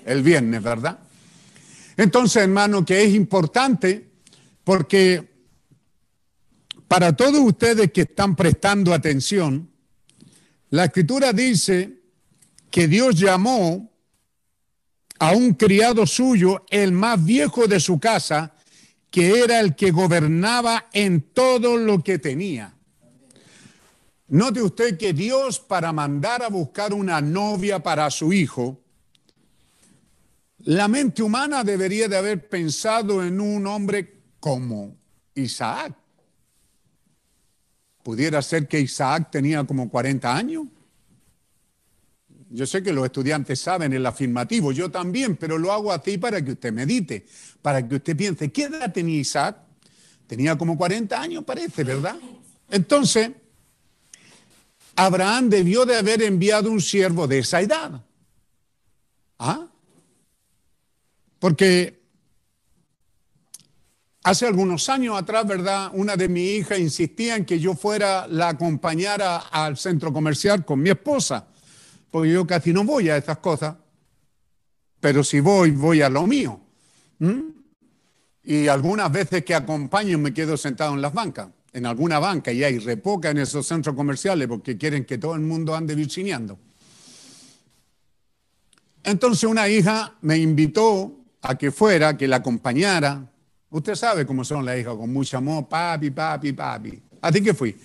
El 0.05 0.23
viernes, 0.23 0.63
¿verdad? 0.63 0.99
Entonces, 1.97 2.43
hermano, 2.43 2.85
que 2.85 3.03
es 3.03 3.15
importante 3.15 4.09
porque 4.65 5.28
para 6.89 7.14
todos 7.14 7.39
ustedes 7.41 7.93
que 7.93 8.01
están 8.03 8.34
prestando 8.34 8.95
atención, 8.95 9.70
la 10.70 10.86
escritura 10.86 11.32
dice 11.32 12.01
que 12.70 12.89
Dios 12.89 13.18
llamó 13.18 13.93
a 15.18 15.32
un 15.32 15.55
criado 15.55 16.07
suyo, 16.07 16.64
el 16.70 16.93
más 16.93 17.22
viejo 17.22 17.66
de 17.66 17.80
su 17.80 17.99
casa, 18.01 18.55
que 19.11 19.41
era 19.43 19.61
el 19.61 19.74
que 19.74 19.91
gobernaba 19.91 20.86
en 20.93 21.20
todo 21.32 21.76
lo 21.76 22.03
que 22.03 22.18
tenía. 22.18 22.74
Note 24.28 24.62
usted 24.62 24.99
que 24.99 25.12
Dios 25.12 25.59
para 25.59 25.93
mandar 25.93 26.43
a 26.43 26.49
buscar 26.49 26.93
una 26.93 27.20
novia 27.20 27.82
para 27.82 28.11
su 28.11 28.32
hijo, 28.32 28.80
la 30.64 30.89
mente 30.89 31.22
humana 31.22 31.64
debería 31.64 32.09
de 32.09 32.16
haber 32.16 32.49
pensado 32.49 33.24
en 33.24 33.41
un 33.41 33.66
hombre 33.66 34.22
como 34.39 34.97
Isaac. 35.34 35.95
Pudiera 38.09 38.41
ser 38.41 38.67
que 38.67 38.81
Isaac 38.81 39.31
tenía 39.31 39.65
como 39.65 39.91
40 39.91 40.35
años. 40.35 40.65
Yo 42.49 42.67
sé 42.67 42.83
que 42.83 42.91
los 42.91 43.05
estudiantes 43.05 43.61
saben 43.61 43.93
el 43.93 44.07
afirmativo, 44.07 44.73
yo 44.73 44.91
también, 44.91 45.37
pero 45.37 45.59
lo 45.59 45.71
hago 45.71 45.93
así 45.93 46.17
para 46.17 46.43
que 46.43 46.53
usted 46.53 46.73
medite, 46.73 47.27
para 47.61 47.87
que 47.87 47.97
usted 47.97 48.17
piense, 48.17 48.51
¿qué 48.51 48.63
edad 48.63 48.91
tenía 48.95 49.21
Isaac? 49.21 49.59
Tenía 50.27 50.57
como 50.57 50.79
40 50.79 51.21
años, 51.21 51.45
parece, 51.45 51.85
¿verdad? 51.85 52.17
Entonces, 52.71 53.31
Abraham 54.97 55.51
debió 55.51 55.85
de 55.85 55.99
haber 55.99 56.23
enviado 56.23 56.71
un 56.71 56.81
siervo 56.81 57.27
de 57.27 57.41
esa 57.41 57.61
edad. 57.61 58.03
¿Ah? 59.39 59.69
Porque 61.39 61.97
Hace 64.29 64.47
algunos 64.47 64.91
años 64.91 65.16
atrás, 65.16 65.47
¿verdad? 65.47 65.91
Una 65.95 66.14
de 66.14 66.29
mis 66.29 66.61
hijas 66.61 66.79
insistía 66.79 67.35
en 67.35 67.47
que 67.47 67.59
yo 67.59 67.74
fuera 67.74 68.26
la 68.26 68.51
acompañara 68.51 69.39
al 69.39 69.79
centro 69.79 70.12
comercial 70.12 70.66
con 70.66 70.83
mi 70.83 70.91
esposa, 70.91 71.47
porque 72.11 72.33
yo 72.33 72.47
casi 72.47 72.74
no 72.74 72.85
voy 72.85 73.09
a 73.09 73.16
esas 73.16 73.39
cosas, 73.39 73.76
pero 75.01 75.24
si 75.24 75.41
voy, 75.41 75.70
voy 75.70 76.03
a 76.03 76.11
lo 76.11 76.26
mío. 76.26 76.61
Y 78.43 78.68
algunas 78.68 79.11
veces 79.11 79.47
que 79.47 79.55
acompaño 79.55 80.18
me 80.18 80.35
quedo 80.35 80.59
sentado 80.59 80.93
en 80.93 81.01
las 81.01 81.14
bancas, 81.14 81.49
en 81.72 81.87
alguna 81.87 82.18
banca, 82.18 82.53
y 82.53 82.62
hay 82.62 82.81
repoca 82.81 83.31
en 83.31 83.39
esos 83.39 83.66
centros 83.66 83.97
comerciales 83.97 84.47
porque 84.47 84.76
quieren 84.76 85.07
que 85.07 85.16
todo 85.16 85.37
el 85.37 85.41
mundo 85.41 85.74
ande 85.74 85.95
virgineando. 85.95 86.59
Entonces 89.05 89.45
una 89.45 89.70
hija 89.70 90.18
me 90.20 90.37
invitó 90.37 91.16
a 91.41 91.57
que 91.57 91.72
fuera, 91.72 92.18
que 92.18 92.29
la 92.29 92.37
acompañara 92.37 93.33
Usted 93.71 93.95
sabe 93.95 94.25
cómo 94.25 94.45
son 94.45 94.64
las 94.64 94.79
hijas, 94.79 94.95
con 94.95 95.12
mucho 95.12 95.37
amor, 95.37 95.69
papi, 95.69 96.11
papi, 96.11 96.53
papi. 96.53 97.03
Así 97.21 97.43
que 97.43 97.53
fui. 97.53 97.77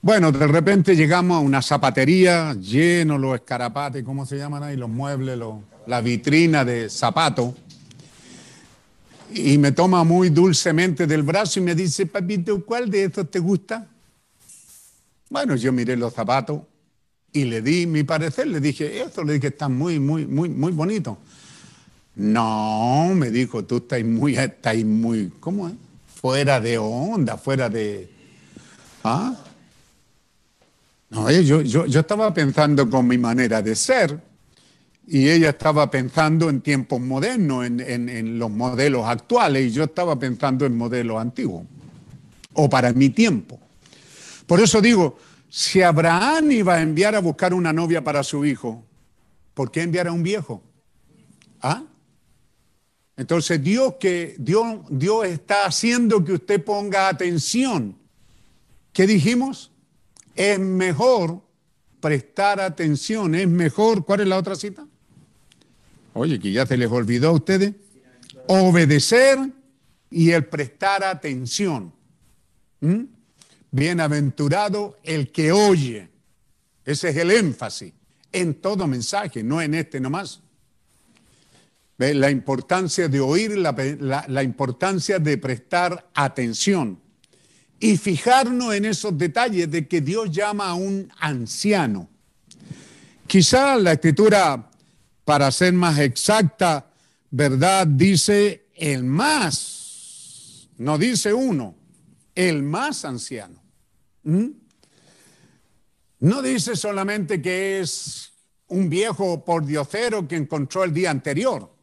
Bueno, 0.00 0.30
de 0.30 0.46
repente 0.46 0.94
llegamos 0.94 1.38
a 1.38 1.40
una 1.40 1.60
zapatería, 1.60 2.54
lleno 2.54 3.18
los 3.18 3.34
escarapates, 3.34 4.04
¿cómo 4.04 4.24
se 4.24 4.36
llaman 4.36 4.62
ahí? 4.62 4.76
Los 4.76 4.88
muebles, 4.88 5.36
la 5.86 6.00
vitrina 6.00 6.64
de 6.64 6.88
zapatos. 6.88 7.54
Y 9.34 9.58
me 9.58 9.72
toma 9.72 10.04
muy 10.04 10.30
dulcemente 10.30 11.08
del 11.08 11.24
brazo 11.24 11.58
y 11.58 11.62
me 11.62 11.74
dice, 11.74 12.06
papito, 12.06 12.64
¿cuál 12.64 12.88
de 12.88 13.04
estos 13.04 13.28
te 13.28 13.40
gusta? 13.40 13.88
Bueno, 15.28 15.56
yo 15.56 15.72
miré 15.72 15.96
los 15.96 16.14
zapatos 16.14 16.60
y 17.32 17.44
le 17.44 17.60
di 17.60 17.86
mi 17.86 18.04
parecer, 18.04 18.46
le 18.46 18.60
dije, 18.60 19.02
esto 19.02 19.24
le 19.24 19.32
dije, 19.34 19.48
están 19.48 19.76
muy, 19.76 19.98
muy, 19.98 20.24
muy, 20.24 20.48
muy 20.48 20.70
bonitos. 20.70 21.18
No, 22.16 23.12
me 23.14 23.30
dijo, 23.30 23.64
tú 23.64 23.76
estás 23.76 24.02
muy, 24.02 24.36
estás 24.36 24.76
muy, 24.84 25.30
¿cómo 25.38 25.68
es? 25.68 25.74
Fuera 26.14 26.60
de 26.60 26.78
onda, 26.78 27.36
fuera 27.36 27.68
de... 27.68 28.10
¿Ah? 29.04 29.36
No, 31.10 31.30
yo, 31.30 31.60
yo, 31.60 31.84
yo 31.84 32.00
estaba 32.00 32.32
pensando 32.32 32.88
con 32.88 33.06
mi 33.06 33.18
manera 33.18 33.60
de 33.60 33.76
ser 33.76 34.18
y 35.06 35.28
ella 35.28 35.50
estaba 35.50 35.90
pensando 35.90 36.48
en 36.48 36.62
tiempos 36.62 37.00
modernos, 37.00 37.66
en, 37.66 37.80
en, 37.80 38.38
los 38.38 38.50
modelos 38.50 39.06
actuales, 39.06 39.66
y 39.66 39.70
yo 39.70 39.84
estaba 39.84 40.18
pensando 40.18 40.66
en 40.66 40.76
modelos 40.76 41.20
antiguos, 41.20 41.64
o 42.54 42.68
para 42.68 42.92
mi 42.92 43.10
tiempo. 43.10 43.60
Por 44.46 44.58
eso 44.58 44.80
digo, 44.80 45.16
si 45.48 45.82
Abraham 45.82 46.50
iba 46.50 46.74
a 46.74 46.82
enviar 46.82 47.14
a 47.14 47.20
buscar 47.20 47.54
una 47.54 47.72
novia 47.72 48.02
para 48.02 48.24
su 48.24 48.44
hijo, 48.44 48.82
¿por 49.54 49.70
qué 49.70 49.82
enviar 49.82 50.08
a 50.08 50.12
un 50.12 50.24
viejo? 50.24 50.60
¿Ah? 51.62 51.84
Entonces 53.16 53.62
Dios 53.62 53.94
que 53.98 54.36
Dios, 54.38 54.80
Dios 54.90 55.26
está 55.26 55.64
haciendo 55.66 56.24
que 56.24 56.34
usted 56.34 56.62
ponga 56.62 57.08
atención. 57.08 57.96
¿Qué 58.92 59.06
dijimos? 59.06 59.70
Es 60.34 60.58
mejor 60.58 61.42
prestar 62.00 62.60
atención, 62.60 63.34
es 63.34 63.48
mejor, 63.48 64.04
¿cuál 64.04 64.20
es 64.20 64.28
la 64.28 64.36
otra 64.36 64.54
cita? 64.54 64.86
Oye, 66.12 66.38
que 66.38 66.52
ya 66.52 66.66
se 66.66 66.76
les 66.76 66.90
olvidó 66.90 67.28
a 67.28 67.32
ustedes. 67.32 67.74
Obedecer 68.46 69.38
y 70.10 70.30
el 70.30 70.44
prestar 70.46 71.04
atención. 71.04 71.92
¿Mm? 72.80 73.04
Bienaventurado 73.70 74.98
el 75.02 75.32
que 75.32 75.52
oye. 75.52 76.08
Ese 76.84 77.08
es 77.10 77.16
el 77.16 77.30
énfasis 77.30 77.92
en 78.32 78.54
todo 78.54 78.86
mensaje, 78.86 79.42
no 79.42 79.60
en 79.60 79.74
este 79.74 80.00
nomás. 80.00 80.40
La 81.98 82.30
importancia 82.30 83.08
de 83.08 83.20
oír, 83.20 83.56
la, 83.56 84.42
importancia 84.42 85.18
de 85.18 85.38
prestar 85.38 86.10
atención 86.14 87.00
y 87.80 87.96
fijarnos 87.96 88.74
en 88.74 88.84
esos 88.84 89.16
detalles 89.16 89.70
de 89.70 89.88
que 89.88 90.02
Dios 90.02 90.30
llama 90.30 90.68
a 90.68 90.74
un 90.74 91.10
anciano. 91.18 92.10
Quizá 93.26 93.76
la 93.76 93.92
escritura, 93.92 94.70
para 95.24 95.50
ser 95.50 95.72
más 95.72 95.98
exacta, 95.98 96.90
¿verdad? 97.30 97.86
Dice 97.86 98.66
el 98.74 99.02
más, 99.02 100.68
no 100.76 100.98
dice 100.98 101.32
uno, 101.32 101.74
el 102.34 102.62
más 102.62 103.06
anciano. 103.06 103.62
¿Mm? 104.22 104.48
No 106.20 106.42
dice 106.42 106.76
solamente 106.76 107.40
que 107.40 107.80
es 107.80 108.32
un 108.68 108.90
viejo 108.90 109.44
por 109.46 109.64
diosero 109.64 110.28
que 110.28 110.36
encontró 110.36 110.84
el 110.84 110.92
día 110.92 111.10
anterior 111.10 111.75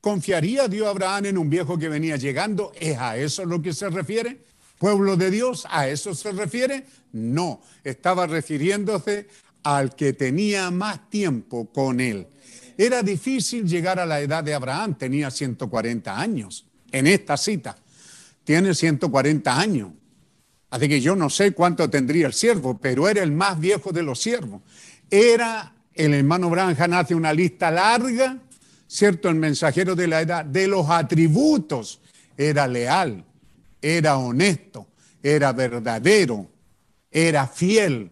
¿Confiaría 0.00 0.68
Dios 0.68 0.86
a 0.86 0.90
Abraham 0.90 1.26
en 1.26 1.38
un 1.38 1.50
viejo 1.50 1.78
que 1.78 1.88
venía 1.88 2.16
llegando? 2.16 2.72
¿Es 2.78 2.98
a 2.98 3.16
eso 3.16 3.44
lo 3.44 3.60
que 3.60 3.72
se 3.72 3.88
refiere? 3.90 4.44
¿Pueblo 4.78 5.16
de 5.16 5.30
Dios? 5.30 5.66
¿A 5.70 5.88
eso 5.88 6.14
se 6.14 6.30
refiere? 6.30 6.86
No, 7.12 7.60
estaba 7.82 8.26
refiriéndose 8.26 9.26
al 9.64 9.96
que 9.96 10.12
tenía 10.12 10.70
más 10.70 11.10
tiempo 11.10 11.72
con 11.72 12.00
él. 12.00 12.28
Era 12.76 13.02
difícil 13.02 13.66
llegar 13.66 13.98
a 13.98 14.06
la 14.06 14.20
edad 14.20 14.44
de 14.44 14.54
Abraham, 14.54 14.96
tenía 14.96 15.32
140 15.32 16.16
años 16.16 16.64
en 16.92 17.08
esta 17.08 17.36
cita. 17.36 17.76
Tiene 18.44 18.74
140 18.74 19.58
años. 19.58 19.90
Así 20.70 20.88
que 20.88 21.00
yo 21.00 21.16
no 21.16 21.28
sé 21.28 21.52
cuánto 21.52 21.90
tendría 21.90 22.28
el 22.28 22.34
siervo, 22.34 22.78
pero 22.78 23.08
era 23.08 23.22
el 23.22 23.32
más 23.32 23.58
viejo 23.58 23.90
de 23.90 24.02
los 24.02 24.20
siervos. 24.20 24.62
Era, 25.10 25.74
el 25.92 26.14
hermano 26.14 26.50
Branham 26.50 26.92
hace 26.92 27.14
una 27.14 27.32
lista 27.32 27.70
larga, 27.70 28.38
¿cierto? 28.88 29.28
El 29.28 29.36
mensajero 29.36 29.94
de 29.94 30.08
la 30.08 30.22
edad, 30.22 30.44
de 30.44 30.66
los 30.66 30.88
atributos. 30.88 32.00
Era 32.36 32.66
leal, 32.66 33.24
era 33.82 34.16
honesto, 34.16 34.88
era 35.22 35.52
verdadero, 35.52 36.48
era 37.10 37.46
fiel. 37.46 38.10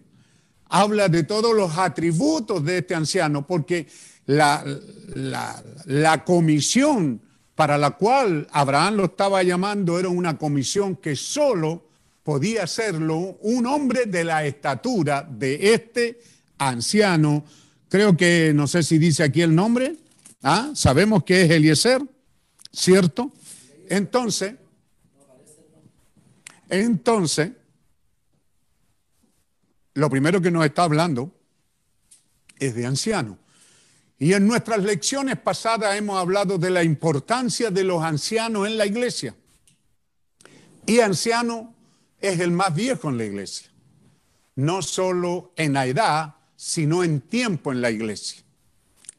Habla 0.69 1.09
de 1.09 1.23
todos 1.23 1.55
los 1.57 1.79
atributos 1.79 2.65
de 2.65 2.79
este 2.79 2.95
anciano, 2.95 3.47
porque 3.47 3.87
la, 4.27 4.65
la, 5.15 6.25
comisión 6.25 7.23
para 7.55 7.79
la 7.79 7.93
cual 7.93 8.49
Abraham 8.51 8.97
lo 8.97 9.05
estaba 9.05 9.43
llamando 9.45 9.99
era 9.99 10.09
una 10.09 10.37
comisión 10.37 10.97
que 10.97 11.15
solo 11.15 11.85
podía 12.25 12.65
hacerlo 12.65 13.39
un 13.41 13.67
hombre 13.67 14.07
de 14.07 14.25
la 14.25 14.45
estatura 14.45 15.27
de 15.31 15.73
este 15.73 16.21
anciano. 16.59 17.45
Creo 17.89 18.17
que, 18.17 18.51
no 18.53 18.67
sé 18.67 18.83
si 18.83 18.99
dice 18.99 19.23
aquí 19.23 19.43
el 19.43 19.55
nombre, 19.55 19.95
¿ah? 20.47 20.71
sabemos 20.75 21.25
que 21.25 21.43
es 21.43 21.51
Eliezer, 21.51 22.01
¿cierto? 22.73 23.33
Entonces, 23.89 24.55
entonces, 26.69 27.51
lo 29.95 30.09
primero 30.09 30.41
que 30.41 30.51
nos 30.51 30.65
está 30.65 30.85
hablando 30.85 31.33
es 32.59 32.75
de 32.75 32.87
anciano. 32.87 33.39
Y 34.19 34.33
en 34.33 34.47
nuestras 34.47 34.83
lecciones 34.83 35.39
pasadas 35.39 35.97
hemos 35.97 36.19
hablado 36.19 36.59
de 36.59 36.71
la 36.71 36.83
importancia 36.83 37.71
de 37.71 37.85
los 37.85 38.03
ancianos 38.03 38.67
en 38.67 38.79
la 38.79 38.87
iglesia. 38.87 39.35
Y 40.87 41.01
anciano 41.01 41.75
es 42.21 42.41
el 42.41 42.53
más 42.53 42.75
viejo 42.75 43.11
en 43.11 43.19
la 43.19 43.25
iglesia. 43.25 43.69
No 44.55 44.81
solo 44.81 45.53
en 45.57 45.75
la 45.75 45.87
edad, 45.87 46.37
sino 46.57 47.05
en 47.05 47.21
tiempo 47.21 47.73
en 47.73 47.83
la 47.83 47.91
iglesia. 47.91 48.46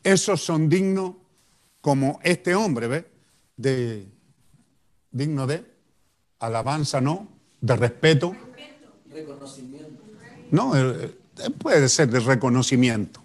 Esos 0.07 0.41
son 0.41 0.69
dignos 0.69 1.15
como 1.81 2.21
este 2.23 2.55
hombre, 2.55 2.87
¿ve? 2.87 3.05
De, 3.57 4.07
digno 5.11 5.45
de 5.45 5.65
alabanza, 6.39 7.01
¿no? 7.01 7.27
De 7.59 7.75
respeto. 7.75 8.33
Reconocimiento. 9.11 10.01
No, 10.49 10.77
eh, 10.77 11.13
eh, 11.39 11.49
puede 11.57 11.89
ser 11.89 12.09
de 12.09 12.21
reconocimiento. 12.21 13.19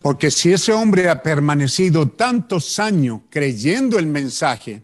Porque 0.00 0.32
si 0.32 0.52
ese 0.52 0.72
hombre 0.72 1.08
ha 1.08 1.22
permanecido 1.22 2.08
tantos 2.08 2.80
años 2.80 3.20
creyendo 3.30 4.00
el 4.00 4.06
mensaje, 4.06 4.82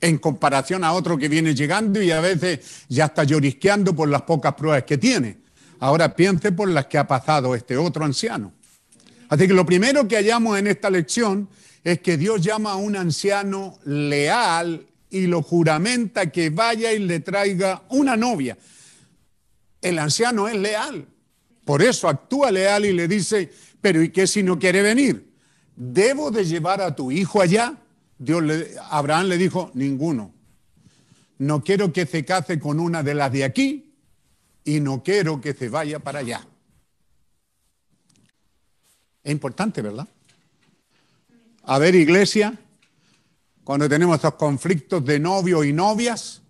en 0.00 0.18
comparación 0.18 0.82
a 0.82 0.92
otro 0.92 1.16
que 1.16 1.28
viene 1.28 1.54
llegando 1.54 2.02
y 2.02 2.10
a 2.10 2.20
veces 2.20 2.86
ya 2.88 3.04
está 3.04 3.22
llorisqueando 3.22 3.94
por 3.94 4.08
las 4.08 4.22
pocas 4.22 4.54
pruebas 4.54 4.82
que 4.82 4.98
tiene. 4.98 5.38
Ahora 5.78 6.16
piense 6.16 6.50
por 6.50 6.68
las 6.68 6.86
que 6.86 6.98
ha 6.98 7.06
pasado 7.06 7.54
este 7.54 7.76
otro 7.76 8.04
anciano. 8.04 8.52
Así 9.34 9.48
que 9.48 9.52
lo 9.52 9.66
primero 9.66 10.06
que 10.06 10.14
hallamos 10.14 10.56
en 10.56 10.68
esta 10.68 10.88
lección 10.88 11.48
es 11.82 11.98
que 11.98 12.16
Dios 12.16 12.40
llama 12.40 12.70
a 12.70 12.76
un 12.76 12.94
anciano 12.94 13.80
leal 13.84 14.86
y 15.10 15.26
lo 15.26 15.42
juramenta 15.42 16.30
que 16.30 16.50
vaya 16.50 16.92
y 16.92 17.00
le 17.00 17.18
traiga 17.18 17.82
una 17.88 18.16
novia. 18.16 18.56
El 19.82 19.98
anciano 19.98 20.46
es 20.46 20.54
leal. 20.54 21.08
Por 21.64 21.82
eso 21.82 22.08
actúa 22.08 22.52
leal 22.52 22.84
y 22.84 22.92
le 22.92 23.08
dice, 23.08 23.50
pero 23.80 24.00
¿y 24.04 24.10
qué 24.10 24.28
si 24.28 24.44
no 24.44 24.56
quiere 24.56 24.82
venir? 24.82 25.32
¿Debo 25.74 26.30
de 26.30 26.44
llevar 26.44 26.80
a 26.80 26.94
tu 26.94 27.10
hijo 27.10 27.42
allá? 27.42 27.74
Dios 28.16 28.40
le, 28.40 28.68
Abraham 28.88 29.26
le 29.26 29.36
dijo, 29.36 29.72
ninguno. 29.74 30.32
No 31.38 31.64
quiero 31.64 31.92
que 31.92 32.06
se 32.06 32.24
case 32.24 32.60
con 32.60 32.78
una 32.78 33.02
de 33.02 33.14
las 33.14 33.32
de 33.32 33.42
aquí 33.42 33.96
y 34.64 34.78
no 34.78 35.02
quiero 35.02 35.40
que 35.40 35.54
se 35.54 35.68
vaya 35.68 35.98
para 35.98 36.20
allá. 36.20 36.46
Es 39.24 39.32
importante, 39.32 39.80
¿verdad? 39.80 40.06
A 41.62 41.78
ver, 41.78 41.94
iglesia, 41.94 42.56
cuando 43.64 43.88
tenemos 43.88 44.16
estos 44.16 44.34
conflictos 44.34 45.02
de 45.02 45.18
novio 45.18 45.64
y 45.64 45.72
novias, 45.72 46.42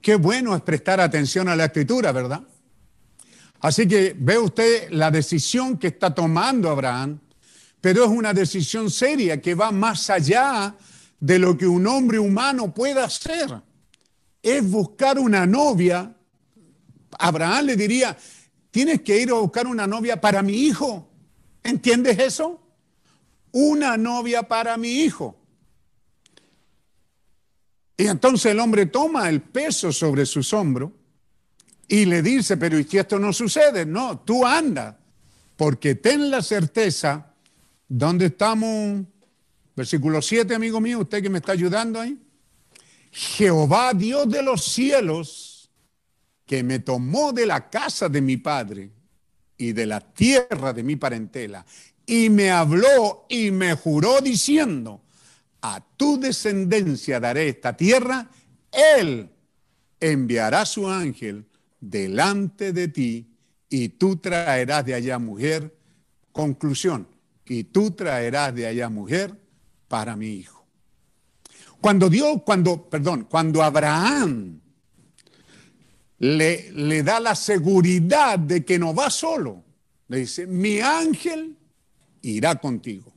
qué 0.00 0.14
bueno 0.14 0.56
es 0.56 0.62
prestar 0.62 1.00
atención 1.00 1.48
a 1.48 1.54
la 1.54 1.66
escritura, 1.66 2.12
¿verdad? 2.12 2.40
Así 3.60 3.86
que 3.86 4.16
ve 4.18 4.38
usted 4.38 4.90
la 4.90 5.10
decisión 5.10 5.76
que 5.76 5.88
está 5.88 6.14
tomando 6.14 6.70
Abraham, 6.70 7.20
pero 7.82 8.04
es 8.04 8.10
una 8.10 8.32
decisión 8.32 8.90
seria 8.90 9.40
que 9.42 9.54
va 9.54 9.70
más 9.70 10.08
allá 10.08 10.74
de 11.20 11.38
lo 11.38 11.58
que 11.58 11.66
un 11.66 11.86
hombre 11.86 12.18
humano 12.18 12.72
pueda 12.72 13.04
hacer. 13.04 13.60
Es 14.42 14.68
buscar 14.70 15.18
una 15.18 15.44
novia. 15.44 16.14
Abraham 17.18 17.66
le 17.66 17.76
diría, 17.76 18.16
tienes 18.70 19.02
que 19.02 19.20
ir 19.20 19.30
a 19.30 19.34
buscar 19.34 19.66
una 19.66 19.86
novia 19.86 20.18
para 20.18 20.42
mi 20.42 20.54
hijo. 20.54 21.05
¿Entiendes 21.66 22.16
eso? 22.20 22.60
Una 23.50 23.96
novia 23.96 24.44
para 24.44 24.76
mi 24.76 25.00
hijo. 25.00 25.36
Y 27.96 28.06
entonces 28.06 28.52
el 28.52 28.60
hombre 28.60 28.86
toma 28.86 29.28
el 29.28 29.42
peso 29.42 29.90
sobre 29.90 30.26
sus 30.26 30.52
hombros 30.52 30.92
y 31.88 32.04
le 32.04 32.22
dice, 32.22 32.56
pero 32.56 32.78
¿y 32.78 32.84
si 32.84 32.98
esto 32.98 33.18
no 33.18 33.32
sucede? 33.32 33.84
No, 33.84 34.20
tú 34.20 34.46
anda, 34.46 34.96
porque 35.56 35.96
ten 35.96 36.30
la 36.30 36.40
certeza, 36.40 37.34
¿dónde 37.88 38.26
estamos? 38.26 39.04
Versículo 39.74 40.22
7, 40.22 40.54
amigo 40.54 40.80
mío, 40.80 41.00
usted 41.00 41.20
que 41.20 41.30
me 41.30 41.38
está 41.38 41.50
ayudando 41.50 42.00
ahí. 42.00 42.16
Jehová, 43.10 43.92
Dios 43.92 44.28
de 44.30 44.42
los 44.42 44.62
cielos, 44.62 45.68
que 46.44 46.62
me 46.62 46.78
tomó 46.78 47.32
de 47.32 47.46
la 47.46 47.68
casa 47.68 48.08
de 48.08 48.20
mi 48.20 48.36
padre 48.36 48.92
y 49.58 49.72
de 49.72 49.86
la 49.86 50.00
tierra 50.00 50.72
de 50.72 50.82
mi 50.82 50.96
parentela, 50.96 51.64
y 52.04 52.30
me 52.30 52.50
habló 52.50 53.26
y 53.28 53.50
me 53.50 53.74
juró 53.74 54.20
diciendo, 54.20 55.02
a 55.62 55.84
tu 55.96 56.18
descendencia 56.20 57.18
daré 57.18 57.48
esta 57.48 57.76
tierra, 57.76 58.28
él 58.70 59.30
enviará 59.98 60.64
su 60.64 60.88
ángel 60.88 61.46
delante 61.80 62.72
de 62.72 62.88
ti 62.88 63.26
y 63.68 63.88
tú 63.90 64.16
traerás 64.16 64.84
de 64.84 64.94
allá 64.94 65.18
mujer. 65.18 65.74
Conclusión, 66.32 67.08
y 67.46 67.64
tú 67.64 67.92
traerás 67.92 68.54
de 68.54 68.66
allá 68.66 68.88
mujer 68.88 69.40
para 69.88 70.16
mi 70.16 70.28
hijo. 70.28 70.66
Cuando 71.80 72.08
Dios, 72.10 72.42
cuando, 72.44 72.88
perdón, 72.88 73.26
cuando 73.28 73.62
Abraham 73.62 74.60
le, 76.18 76.72
le 76.72 77.02
da 77.02 77.20
la 77.20 77.34
seguridad 77.34 78.38
de 78.38 78.64
que 78.64 78.78
no 78.78 78.94
va 78.94 79.10
solo, 79.10 79.64
le 80.08 80.18
dice, 80.18 80.46
mi 80.46 80.80
ángel 80.80 81.56
irá 82.22 82.56
contigo. 82.56 83.12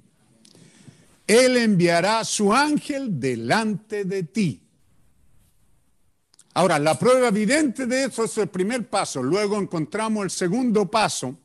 Él 1.28 1.58
enviará 1.58 2.24
su 2.24 2.54
ángel 2.54 3.20
delante 3.20 4.04
de 4.04 4.24
ti. 4.24 4.64
Ahora, 6.56 6.80
la 6.80 6.98
prueba 6.98 7.28
evidente 7.28 7.86
de 7.86 8.06
eso 8.06 8.24
es 8.24 8.38
el 8.40 8.48
primer 8.48 8.90
paso. 8.90 9.22
Luego 9.22 9.58
encontramos 9.58 10.24
el 10.24 10.32
segundo 10.32 10.90
paso, 10.90 11.38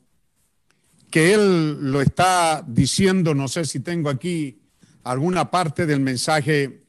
que 1.11 1.35
él 1.35 1.93
lo 1.93 2.01
está 2.01 2.65
diciendo, 2.67 3.35
no 3.35 3.47
sé 3.47 3.65
si 3.65 3.81
tengo 3.81 4.09
aquí 4.09 4.59
alguna 5.05 5.51
parte 5.51 5.87
del 5.87 6.01
mensaje 6.01 6.83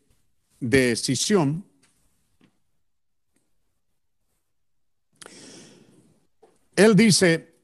de 0.60 0.96
Sisión. 0.96 1.66
Él 6.76 6.96
dice, 6.96 7.56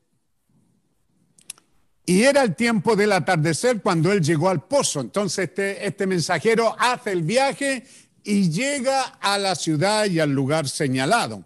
y 2.06 2.24
era 2.24 2.44
el 2.44 2.56
tiempo 2.56 2.96
del 2.96 3.12
atardecer 3.12 3.82
cuando 3.82 4.12
él 4.12 4.22
llegó 4.22 4.50
al 4.50 4.66
pozo. 4.66 5.02
Entonces 5.02 5.50
este, 5.50 5.86
este 5.86 6.08
mensajero 6.08 6.76
hace 6.80 7.12
el 7.12 7.24
viaje 7.24 7.86
y 8.24 8.50
llega 8.50 9.02
a 9.20 9.38
la 9.38 9.56
ciudad 9.56 10.06
y 10.06 10.20
al 10.20 10.32
lugar 10.32 10.68
señalado. 10.68 11.46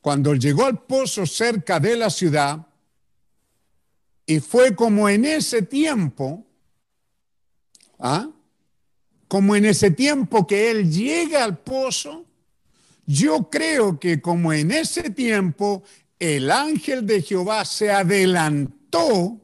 Cuando 0.00 0.34
llegó 0.34 0.66
al 0.66 0.82
pozo 0.82 1.26
cerca 1.26 1.80
de 1.80 1.96
la 1.96 2.10
ciudad, 2.10 2.66
y 4.26 4.40
fue 4.40 4.74
como 4.74 5.08
en 5.08 5.24
ese 5.24 5.62
tiempo, 5.62 6.46
¿ah? 7.98 8.28
como 9.28 9.54
en 9.56 9.66
ese 9.66 9.90
tiempo 9.90 10.46
que 10.46 10.70
él 10.70 10.90
llega 10.90 11.44
al 11.44 11.58
pozo, 11.58 12.24
yo 13.06 13.50
creo 13.50 14.00
que 14.00 14.20
como 14.22 14.52
en 14.52 14.70
ese 14.70 15.10
tiempo 15.10 15.82
el 16.24 16.50
ángel 16.50 17.06
de 17.06 17.20
Jehová 17.20 17.66
se 17.66 17.90
adelantó 17.90 19.38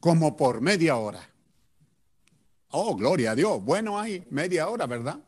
como 0.00 0.36
por 0.36 0.60
media 0.60 0.96
hora. 0.96 1.26
Oh, 2.72 2.94
gloria 2.94 3.30
a 3.30 3.34
Dios. 3.34 3.64
Bueno, 3.64 3.98
hay 3.98 4.22
media 4.28 4.68
hora, 4.68 4.86
¿verdad? 4.86 5.18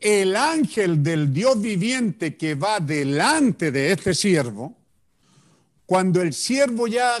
El 0.00 0.34
ángel 0.34 1.04
del 1.04 1.32
Dios 1.32 1.60
viviente 1.60 2.36
que 2.36 2.56
va 2.56 2.80
delante 2.80 3.70
de 3.70 3.92
este 3.92 4.12
siervo, 4.12 4.76
cuando 5.86 6.20
el 6.20 6.32
siervo 6.32 6.88
ya 6.88 7.16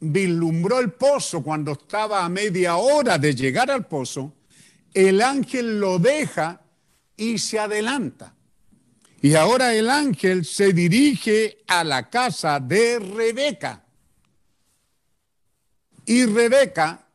vislumbró 0.00 0.80
el 0.80 0.92
pozo, 0.92 1.42
cuando 1.42 1.72
estaba 1.72 2.26
a 2.26 2.28
media 2.28 2.76
hora 2.76 3.16
de 3.16 3.34
llegar 3.34 3.70
al 3.70 3.86
pozo, 3.86 4.34
el 4.92 5.22
ángel 5.22 5.80
lo 5.80 5.98
deja 5.98 6.60
y 7.16 7.38
se 7.38 7.58
adelanta. 7.58 8.33
Y 9.24 9.36
ahora 9.36 9.74
el 9.74 9.88
ángel 9.88 10.44
se 10.44 10.74
dirige 10.74 11.64
a 11.66 11.82
la 11.82 12.10
casa 12.10 12.60
de 12.60 12.98
Rebeca. 12.98 13.82
Y 16.04 16.26
Rebeca 16.26 17.06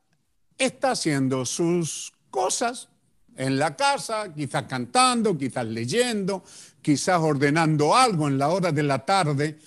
está 0.57 0.93
haciendo 0.93 1.45
sus 1.45 2.12
cosas 2.32 2.89
en 3.36 3.60
la 3.60 3.76
casa, 3.76 4.34
quizás 4.34 4.64
cantando, 4.64 5.38
quizás 5.38 5.68
leyendo, 5.68 6.43
quizás 6.82 7.20
ordenando 7.22 7.95
algo 7.95 8.28
en 8.28 8.39
la 8.39 8.49
hora 8.49 8.72
de 8.72 8.82
la 8.82 9.05
tarde. 9.05 9.60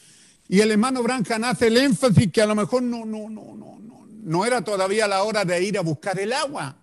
Y 0.49 0.59
el 0.59 0.73
hermano 0.73 1.01
Branham 1.05 1.45
hace 1.45 1.69
el 1.69 1.77
énfasis 1.77 2.33
que 2.33 2.43
a 2.43 2.47
lo 2.47 2.57
mejor 2.57 2.83
no, 2.83 3.05
no, 3.05 3.31
no, 3.31 3.55
no, 3.55 3.79
no, 3.79 4.09
no 4.21 4.45
era 4.45 4.63
todavía 4.63 5.07
la 5.07 5.23
hora 5.23 5.45
de 5.45 5.63
ir 5.63 5.79
a 5.79 5.83
buscar 5.83 6.19
el 6.19 6.33
agua. 6.33 6.77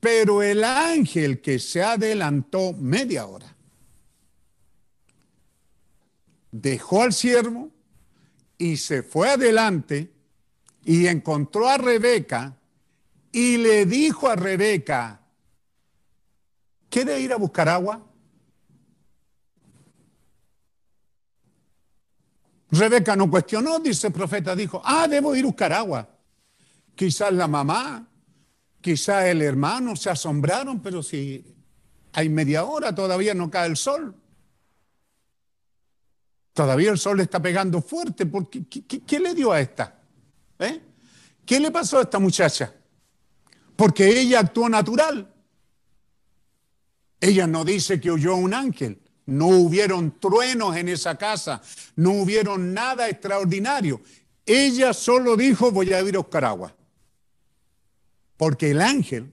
Pero 0.00 0.42
el 0.42 0.64
ángel 0.64 1.40
que 1.40 1.60
se 1.60 1.84
adelantó 1.84 2.72
media 2.72 3.26
hora 3.26 3.55
dejó 6.60 7.02
al 7.02 7.12
siervo 7.12 7.70
y 8.58 8.76
se 8.78 9.02
fue 9.02 9.30
adelante 9.30 10.12
y 10.84 11.06
encontró 11.06 11.68
a 11.68 11.78
Rebeca 11.78 12.56
y 13.32 13.58
le 13.58 13.84
dijo 13.84 14.28
a 14.28 14.36
Rebeca, 14.36 15.20
¿quiere 16.88 17.20
ir 17.20 17.32
a 17.32 17.36
buscar 17.36 17.68
agua? 17.68 18.02
Rebeca 22.70 23.14
no 23.14 23.30
cuestionó, 23.30 23.78
dice 23.78 24.08
el 24.08 24.12
profeta, 24.12 24.56
dijo, 24.56 24.80
ah, 24.84 25.06
debo 25.06 25.34
ir 25.34 25.44
a 25.44 25.48
buscar 25.48 25.72
agua. 25.72 26.08
Quizás 26.94 27.32
la 27.32 27.46
mamá, 27.46 28.08
quizás 28.80 29.26
el 29.26 29.42
hermano 29.42 29.96
se 29.96 30.10
asombraron, 30.10 30.80
pero 30.80 31.02
si 31.02 31.44
hay 32.12 32.28
media 32.30 32.64
hora 32.64 32.94
todavía 32.94 33.34
no 33.34 33.50
cae 33.50 33.68
el 33.68 33.76
sol. 33.76 34.14
Todavía 36.56 36.90
el 36.90 36.96
sol 36.96 37.20
está 37.20 37.42
pegando 37.42 37.82
fuerte. 37.82 38.24
Porque, 38.24 38.64
¿qué, 38.64 39.20
le 39.20 39.34
dio 39.34 39.52
a 39.52 39.60
esta? 39.60 40.00
¿Eh? 40.58 40.80
¿Qué 41.44 41.60
le 41.60 41.70
pasó 41.70 41.98
a 41.98 42.02
esta 42.04 42.18
muchacha? 42.18 42.72
Porque 43.76 44.08
ella 44.18 44.40
actuó 44.40 44.66
natural. 44.66 45.30
Ella 47.20 47.46
no 47.46 47.62
dice 47.62 48.00
que 48.00 48.10
oyó 48.10 48.36
un 48.36 48.54
ángel. 48.54 48.98
No 49.26 49.48
hubieron 49.48 50.18
truenos 50.18 50.74
en 50.78 50.88
esa 50.88 51.18
casa. 51.18 51.60
No 51.94 52.12
hubieron 52.12 52.72
nada 52.72 53.06
extraordinario. 53.10 54.00
Ella 54.46 54.94
solo 54.94 55.36
dijo, 55.36 55.70
voy 55.70 55.92
a 55.92 56.00
ir 56.00 56.14
a 56.14 56.20
buscar 56.20 56.46
agua. 56.46 56.74
Porque 58.38 58.70
el 58.70 58.80
ángel 58.80 59.30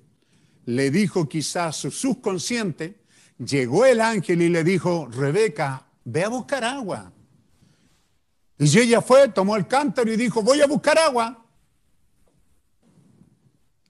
le 0.66 0.92
dijo 0.92 1.30
quizás 1.30 1.78
su 1.78 1.90
subconsciente, 1.90 3.00
llegó 3.38 3.86
el 3.86 4.02
ángel 4.02 4.42
y 4.42 4.50
le 4.50 4.66
dijo, 4.66 5.08
Rebeca, 5.10 5.88
ve 6.04 6.24
a 6.24 6.30
buscar 6.30 6.64
agua. 6.64 7.12
Y 8.58 8.80
ella 8.80 9.02
fue, 9.02 9.30
tomó 9.30 9.56
el 9.56 9.68
cántaro 9.68 10.12
y 10.12 10.18
dijo, 10.18 10.42
voy 10.42 10.62
a 10.62 10.68
buscar 10.68 10.98
agua. 10.98 11.46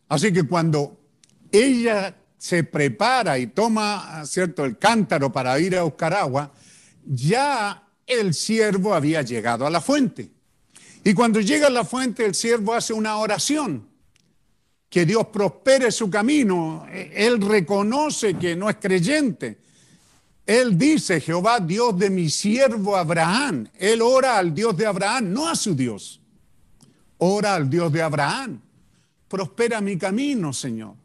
Así 0.08 0.32
que 0.32 0.44
cuando 0.44 1.00
ella 1.52 2.16
se 2.38 2.64
prepara 2.64 3.38
y 3.38 3.48
toma, 3.48 4.26
cierto, 4.26 4.66
el 4.66 4.78
cántaro 4.78 5.32
para 5.32 5.60
ir 5.60 5.76
a 5.76 5.84
buscar 5.84 6.14
agua, 6.14 6.52
ya 7.06 7.88
el 8.06 8.34
siervo 8.34 8.94
había 8.94 9.22
llegado 9.22 9.66
a 9.66 9.70
la 9.70 9.82
fuente. 9.82 10.30
Y 11.04 11.14
cuando 11.14 11.42
llega 11.42 11.68
a 11.68 11.72
la 11.72 11.84
fuente, 11.84 12.26
el 12.26 12.36
siervo 12.36 12.74
hace 12.74 12.94
una 12.94 13.18
oración. 13.18 13.90
Que 14.90 15.06
Dios 15.06 15.28
prospere 15.28 15.92
su 15.92 16.10
camino. 16.10 16.86
Él 16.92 17.42
reconoce 17.42 18.36
que 18.36 18.56
no 18.56 18.70
es 18.70 18.78
creyente 18.78 19.63
él 20.46 20.78
dice, 20.78 21.22
Jehová, 21.22 21.60
Dios 21.60 21.98
de 21.98 22.10
mi 22.10 22.30
siervo 22.30 22.98
Abraham. 22.98 23.68
Él 23.76 24.02
ora 24.02 24.38
al 24.38 24.54
Dios 24.54 24.76
de 24.76 24.86
Abraham, 24.86 25.32
no 25.32 25.48
a 25.48 25.56
su 25.56 25.74
Dios. 25.74 26.20
Ora 27.18 27.56
al 27.56 27.70
Dios 27.70 27.92
de 27.94 28.02
Abraham. 28.02 28.62
Prospera 29.30 29.80
mi 29.80 29.98
camino, 29.98 30.52
Señor. 30.52 30.96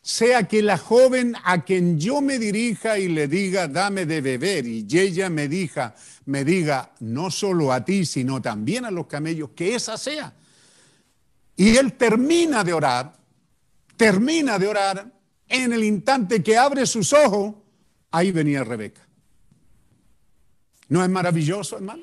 Sea 0.00 0.48
que 0.48 0.62
la 0.62 0.78
joven 0.78 1.36
a 1.44 1.62
quien 1.62 2.00
yo 2.00 2.22
me 2.22 2.38
dirija 2.38 2.98
y 2.98 3.08
le 3.08 3.28
diga, 3.28 3.68
dame 3.68 4.06
de 4.06 4.22
beber, 4.22 4.66
y 4.66 4.86
ella 4.90 5.28
me 5.28 5.46
diga, 5.46 5.94
me 6.24 6.42
diga, 6.42 6.92
no 7.00 7.30
solo 7.30 7.70
a 7.70 7.84
ti, 7.84 8.06
sino 8.06 8.40
también 8.40 8.86
a 8.86 8.90
los 8.90 9.06
camellos, 9.06 9.50
que 9.54 9.74
esa 9.74 9.98
sea. 9.98 10.32
Y 11.54 11.76
él 11.76 11.92
termina 11.92 12.64
de 12.64 12.72
orar, 12.72 13.12
termina 13.98 14.58
de 14.58 14.68
orar 14.68 15.12
en 15.46 15.72
el 15.74 15.84
instante 15.84 16.42
que 16.42 16.56
abre 16.56 16.86
sus 16.86 17.12
ojos 17.12 17.56
Ahí 18.10 18.32
venía 18.32 18.64
Rebeca. 18.64 19.06
¿No 20.88 21.04
es 21.04 21.08
maravilloso, 21.08 21.76
hermano? 21.76 22.02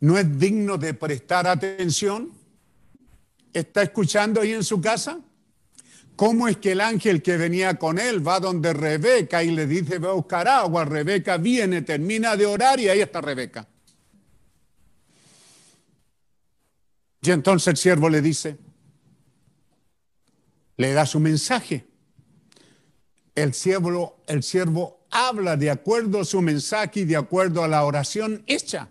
¿No 0.00 0.18
es 0.18 0.38
digno 0.38 0.76
de 0.76 0.94
prestar 0.94 1.46
atención? 1.46 2.32
¿Está 3.52 3.82
escuchando 3.82 4.40
ahí 4.40 4.52
en 4.52 4.64
su 4.64 4.80
casa? 4.80 5.20
¿Cómo 6.16 6.48
es 6.48 6.56
que 6.56 6.72
el 6.72 6.80
ángel 6.80 7.22
que 7.22 7.36
venía 7.36 7.76
con 7.76 7.98
él 7.98 8.26
va 8.26 8.40
donde 8.40 8.72
Rebeca 8.72 9.42
y 9.42 9.52
le 9.52 9.66
dice, 9.66 9.98
va 9.98 10.10
a 10.10 10.14
buscar 10.14 10.46
agua? 10.48 10.84
Rebeca 10.84 11.36
viene, 11.36 11.82
termina 11.82 12.36
de 12.36 12.46
orar 12.46 12.78
y 12.80 12.88
ahí 12.88 13.00
está 13.00 13.20
Rebeca. 13.20 13.66
Y 17.22 17.30
entonces 17.30 17.68
el 17.68 17.76
siervo 17.76 18.08
le 18.10 18.20
dice, 18.20 18.58
le 20.76 20.92
da 20.92 21.06
su 21.06 21.20
mensaje 21.20 21.86
el 23.34 23.54
siervo, 23.54 24.16
el 24.26 24.42
siervo 24.42 25.04
habla 25.10 25.56
de 25.56 25.70
acuerdo 25.70 26.20
a 26.20 26.24
su 26.24 26.40
mensaje 26.40 27.00
y 27.00 27.04
de 27.04 27.16
acuerdo 27.16 27.62
a 27.62 27.68
la 27.68 27.84
oración 27.84 28.42
hecha. 28.46 28.88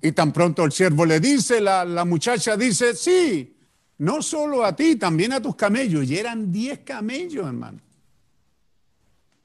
Y 0.00 0.12
tan 0.12 0.32
pronto 0.32 0.64
el 0.64 0.72
siervo 0.72 1.06
le 1.06 1.18
dice, 1.18 1.62
la, 1.62 2.04
muchacha 2.04 2.58
dice, 2.58 2.94
sí, 2.94 3.56
no 3.98 4.20
solo 4.20 4.62
a 4.62 4.76
ti, 4.76 4.96
también 4.96 5.32
a 5.32 5.40
tus 5.40 5.56
camellos. 5.56 6.04
Y 6.04 6.18
eran 6.18 6.52
diez 6.52 6.80
camellos, 6.80 7.46
hermano. 7.46 7.80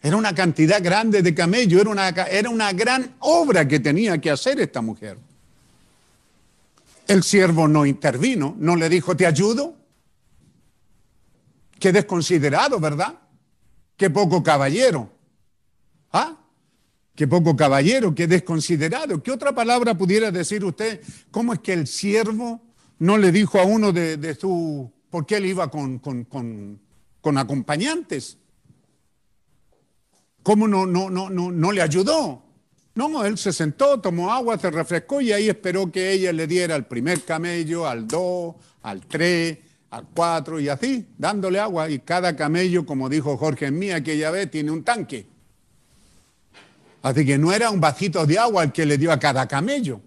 Era 0.01 0.17
una 0.17 0.35
cantidad 0.35 0.83
grande 0.83 1.21
de 1.21 1.33
camellos, 1.33 1.79
era 1.79 1.89
una, 1.89 2.09
era 2.09 2.49
una 2.49 2.73
gran 2.73 3.15
obra 3.19 3.67
que 3.67 3.79
tenía 3.79 4.19
que 4.19 4.31
hacer 4.31 4.59
esta 4.59 4.81
mujer. 4.81 5.17
El 7.07 7.23
siervo 7.23 7.67
no 7.69 7.85
intervino, 7.85 8.55
no 8.59 8.75
le 8.75 8.89
dijo, 8.89 9.15
te 9.15 9.25
ayudo. 9.25 9.78
Qué 11.80 11.91
desconsiderado, 11.91 12.80
¿verdad? 12.80 13.19
Qué 13.95 14.10
poco 14.10 14.43
caballero. 14.43 15.10
¿Ah? 16.11 16.38
Qué 17.15 17.27
poco 17.27 17.56
caballero, 17.56 18.15
qué 18.15 18.27
desconsiderado. 18.27 19.22
¿Qué 19.22 19.31
otra 19.31 19.53
palabra 19.53 19.93
pudiera 19.93 20.31
decir 20.31 20.64
usted? 20.64 21.01
¿Cómo 21.31 21.53
es 21.53 21.60
que 21.60 21.73
el 21.73 21.88
siervo 21.88 22.61
no 22.99 23.18
le 23.18 23.31
dijo 23.31 23.60
a 23.60 23.64
uno 23.64 23.91
de, 23.91 24.35
su... 24.35 24.91
¿Por 25.10 25.26
qué 25.26 25.38
él 25.38 25.47
iba 25.47 25.69
con, 25.69 25.99
con, 25.99 26.23
con, 26.26 27.38
acompañantes? 27.38 28.38
¿Cómo 30.43 30.68
no, 30.68 30.85
no, 30.85 31.10
no, 31.10 31.30
no, 31.30 31.51
no 31.51 31.72
le 31.72 31.81
ayudó? 31.81 32.43
No, 32.95 33.26
él 33.26 33.38
se 33.38 33.53
sentó, 33.53 33.99
tomó 33.99 34.31
agua, 34.31 34.57
se 34.57 34.72
refrescó 34.72 35.22
y 35.22 35.31
ahí 35.31 35.49
esperó 35.49 35.91
que 35.91 36.11
ella 36.11 36.34
le 36.34 36.47
diera 36.47 36.76
al 36.76 36.88
primer 36.88 37.23
camello, 37.23 37.88
al 37.88 38.07
dos, 38.07 38.56
al 38.81 39.06
tres, 39.06 39.57
al 39.91 40.07
cuatro 40.07 40.59
y 40.59 40.69
así, 40.69 41.07
dándole 41.17 41.59
agua. 41.59 41.89
Y 41.89 41.99
cada 41.99 42.35
camello, 42.35 42.85
como 42.85 43.09
dijo 43.09 43.37
Jorge 43.37 43.67
en 43.67 43.79
mí 43.79 43.91
aquella 43.91 44.31
vez, 44.31 44.49
tiene 44.51 44.71
un 44.71 44.83
tanque. 44.83 45.25
Así 47.01 47.25
que 47.25 47.37
no 47.37 47.53
era 47.53 47.69
un 47.71 47.79
vasito 47.79 48.25
de 48.25 48.37
agua 48.37 48.63
el 48.63 48.71
que 48.71 48.85
le 48.85 48.97
dio 48.97 49.11
a 49.11 49.19
cada 49.19 49.47
camello. 49.47 50.01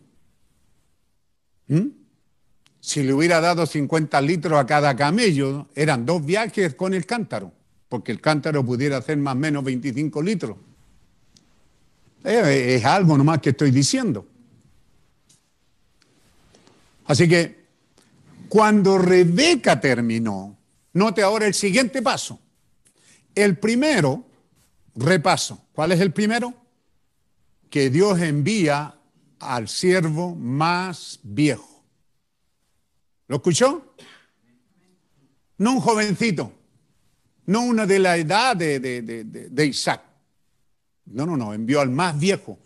¿Mm? 1.69 1.89
Si 2.81 3.03
le 3.03 3.15
hubiera 3.15 3.41
dado 3.41 3.65
50 3.65 4.21
litros 4.21 4.59
a 4.59 4.67
cada 4.67 4.95
camello, 4.97 5.69
eran 5.75 6.05
dos 6.05 6.25
viajes 6.25 6.75
con 6.75 6.95
el 6.95 7.07
cántaro, 7.07 7.53
porque 7.89 8.13
el 8.13 8.21
cántaro 8.21 8.65
pudiera 8.65 8.99
hacer 8.99 9.17
más 9.19 9.35
o 9.35 9.39
menos 9.39 9.65
25 9.65 10.23
litros. 10.23 10.57
Eh, 12.25 12.75
es 12.77 12.85
algo 12.85 13.17
nomás 13.17 13.41
que 13.41 13.51
estoy 13.51 13.71
diciendo. 13.71 14.27
Así 17.07 17.29
que 17.29 17.62
cuando 18.53 18.99
Rebeca 18.99 19.81
terminó, 19.81 20.59
note 20.93 21.23
ahora 21.23 21.47
el 21.47 21.55
siguiente 21.55 22.03
paso. 22.03 22.39
El 23.35 23.57
primero, 23.57 24.27
repaso. 24.95 25.69
¿Cuál 25.73 25.93
es 25.93 26.01
el 26.03 26.13
primero? 26.13 26.53
Que 27.71 27.89
Dios 27.89 28.21
envía 28.21 28.95
al 29.39 29.69
siervo 29.69 30.35
más 30.35 31.19
viejo. 31.23 31.83
¿Lo 33.27 33.37
escuchó? 33.37 33.95
No 35.57 35.73
un 35.73 35.81
jovencito, 35.81 36.53
no 37.47 37.63
una 37.63 37.87
de 37.87 37.99
la 38.01 38.19
edad 38.19 38.55
de, 38.55 38.79
de- 38.81 39.01
de- 39.01 39.25
de- 39.25 39.49
de 39.49 39.67
Isaac. 39.67 40.03
No, 41.07 41.25
no, 41.25 41.39
no, 41.39 41.55
envió 41.55 41.81
al 41.81 41.89
más 41.89 42.21
viejo, 42.21 42.59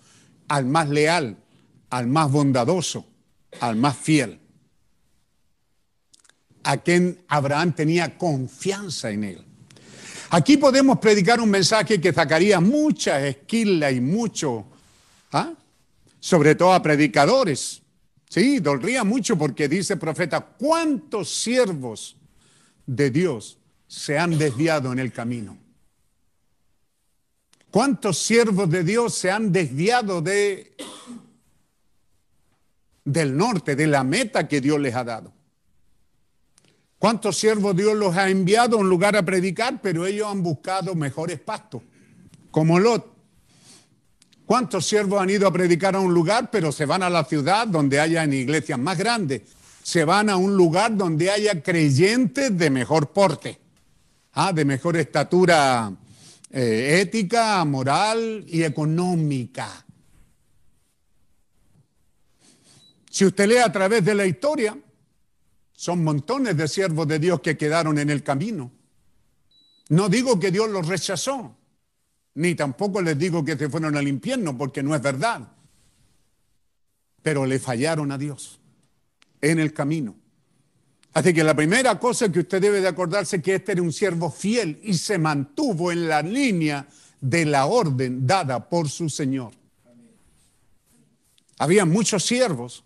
al 0.49 0.67
más 0.67 0.89
leal, 0.89 1.37
al 1.91 2.09
más 2.09 2.29
bondadoso, 2.33 3.07
al 3.61 3.77
más 3.77 3.97
fiel, 3.97 4.41
a 6.67 6.79
quien 6.79 7.25
Abraham 7.29 7.73
tenía 7.73 8.19
confianza 8.19 9.11
en 9.11 9.23
él. 9.23 9.45
Aquí 10.31 10.57
podemos 10.57 10.99
predicar 10.99 11.41
un 11.41 11.49
mensaje 11.49 12.01
que 12.01 12.13
sacaría 12.13 12.59
mucha 12.59 13.25
esquila 13.25 13.93
y 13.93 14.01
mucho, 14.01 14.67
¿ah? 15.31 15.53
sobre 16.19 16.57
todo 16.57 16.73
a 16.73 16.83
predicadores. 16.83 17.83
Sí, 18.29 18.59
dolría 18.59 19.05
mucho 19.05 19.39
porque 19.39 19.69
dice 19.69 19.93
el 19.93 20.01
profeta, 20.01 20.41
¿cuántos 20.41 21.33
siervos 21.33 22.17
de 22.85 23.11
Dios 23.11 23.59
se 23.87 24.19
han 24.19 24.37
desviado 24.37 24.93
en 24.93 24.99
el 24.99 25.13
camino? 25.13 25.57
¿Cuántos 27.71 28.19
siervos 28.19 28.69
de 28.69 28.83
Dios 28.83 29.15
se 29.15 29.31
han 29.31 29.53
desviado 29.53 30.21
de, 30.21 30.77
del 33.05 33.37
norte, 33.37 33.77
de 33.77 33.87
la 33.87 34.03
meta 34.03 34.49
que 34.49 34.61
Dios 34.61 34.81
les 34.81 34.97
ha 34.97 35.05
dado? 35.05 35.36
¿Cuántos 36.99 37.37
siervos 37.37 37.77
Dios 37.77 37.95
los 37.95 38.17
ha 38.17 38.31
enviado 38.31 38.77
a 38.77 38.81
un 38.81 38.89
lugar 38.89 39.17
a 39.17 39.25
predicar, 39.25 39.81
pero 39.83 40.07
ellos 40.07 40.29
han 40.31 40.43
buscado 40.43 40.95
mejores 40.95 41.39
pastos, 41.39 41.83
como 42.51 42.79
Lot? 42.79 43.15
¿Cuántos 44.47 44.87
siervos 44.87 45.21
han 45.21 45.29
ido 45.29 45.47
a 45.47 45.53
predicar 45.53 45.97
a 45.97 46.01
un 46.01 46.15
lugar, 46.15 46.51
pero 46.51 46.71
se 46.73 46.87
van 46.87 47.03
a 47.03 47.11
la 47.11 47.25
ciudad 47.25 47.67
donde 47.67 48.01
hayan 48.01 48.33
iglesias 48.33 48.79
más 48.79 48.97
grandes? 48.97 49.43
Se 49.83 50.05
van 50.05 50.31
a 50.31 50.37
un 50.37 50.57
lugar 50.57 50.97
donde 50.97 51.31
haya 51.31 51.63
creyentes 51.63 52.57
de 52.57 52.71
mejor 52.71 53.13
porte, 53.13 53.59
ah, 54.33 54.53
de 54.53 54.65
mejor 54.65 54.97
estatura 54.97 55.93
eh, 56.51 57.01
ética, 57.03 57.65
moral 57.65 58.45
y 58.47 58.63
económica. 58.63 59.85
Si 63.11 63.25
usted 63.25 63.49
lee 63.49 63.59
a 63.59 63.73
través 63.73 64.05
de 64.05 64.15
la 64.15 64.27
historia, 64.27 64.77
son 65.77 66.03
montones 66.03 66.57
de 66.57 66.67
siervos 66.67 67.07
de 67.07 67.19
Dios 67.19 67.41
que 67.41 67.57
quedaron 67.57 67.99
en 67.99 68.09
el 68.09 68.23
camino. 68.23 68.73
No 69.91 70.09
digo 70.09 70.41
que 70.41 70.51
Dios 70.51 70.71
los 70.71 70.89
rechazó, 70.89 71.55
ni 72.35 72.55
tampoco 72.55 73.03
les 73.03 73.19
digo 73.19 73.45
que 73.45 73.57
se 73.57 73.69
fueron 73.69 73.95
al 73.95 74.09
infierno, 74.09 74.57
porque 74.57 74.83
no 74.83 74.95
es 74.95 75.03
verdad. 75.03 75.47
Pero 77.23 77.45
le 77.45 77.59
fallaron 77.59 78.11
a 78.11 78.19
Dios 78.19 78.59
en 79.43 79.61
el 79.61 79.75
camino. 79.75 80.17
Así 81.13 81.33
que 81.33 81.45
la 81.45 81.55
primera 81.55 81.99
cosa 81.99 82.33
que 82.33 82.41
usted 82.41 82.61
debe 82.61 82.81
de 82.81 82.89
acordarse 82.89 83.37
es 83.37 83.43
que 83.43 83.55
este 83.55 83.73
era 83.73 83.83
un 83.83 83.93
siervo 83.93 84.31
fiel 84.31 84.81
y 84.83 84.95
se 84.95 85.19
mantuvo 85.19 85.93
en 85.93 86.09
la 86.09 86.23
línea 86.23 86.87
de 87.21 87.45
la 87.45 87.67
orden 87.67 88.27
dada 88.27 88.69
por 88.69 88.89
su 88.89 89.09
Señor. 89.09 89.53
Había 91.59 91.85
muchos 91.85 92.25
siervos, 92.25 92.85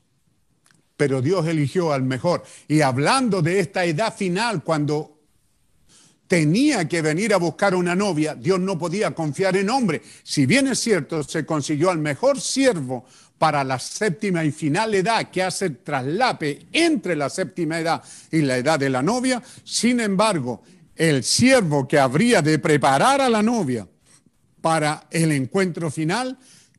pero 1.00 1.22
Dios 1.22 1.46
eligió 1.46 1.94
al 1.94 2.02
mejor. 2.02 2.42
Y 2.68 2.82
hablando 2.82 3.40
de 3.40 3.58
esta 3.58 3.86
edad 3.86 4.14
final, 4.14 4.62
cuando 4.62 5.16
tenía 6.26 6.86
que 6.86 7.00
venir 7.00 7.32
a 7.32 7.38
buscar 7.38 7.74
una 7.74 7.96
novia, 7.96 8.34
Dios 8.34 8.60
no 8.60 8.78
podía 8.78 9.12
confiar 9.12 9.56
en 9.56 9.70
hombre. 9.70 10.02
Si 10.22 10.44
bien 10.44 10.66
es 10.66 10.78
cierto, 10.78 11.22
se 11.22 11.46
consiguió 11.46 11.88
al 11.88 12.00
mejor 12.00 12.38
siervo 12.38 13.06
para 13.38 13.64
la 13.64 13.78
séptima 13.78 14.44
y 14.44 14.52
final 14.52 14.94
edad 14.94 15.30
que 15.30 15.42
hace 15.42 15.70
traslape 15.70 16.66
entre 16.70 17.16
la 17.16 17.30
séptima 17.30 17.80
edad 17.80 18.02
y 18.30 18.42
la 18.42 18.58
edad 18.58 18.78
de 18.78 18.90
la 18.90 19.02
novia, 19.02 19.42
sin 19.64 20.00
embargo, 20.00 20.60
el 20.94 21.24
siervo 21.24 21.88
que 21.88 21.98
habría 21.98 22.42
de 22.42 22.58
preparar 22.58 23.22
a 23.22 23.30
la 23.30 23.42
novia 23.42 23.88
para 24.60 25.06
el 25.10 25.32
encuentro 25.32 25.90
final 25.90 26.36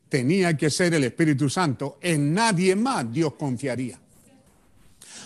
tenía 0.08 0.56
que 0.56 0.70
ser 0.70 0.94
el 0.94 1.02
Espíritu 1.02 1.50
Santo. 1.50 1.98
En 2.00 2.32
nadie 2.32 2.76
más 2.76 3.12
Dios 3.12 3.34
confiaría. 3.34 3.98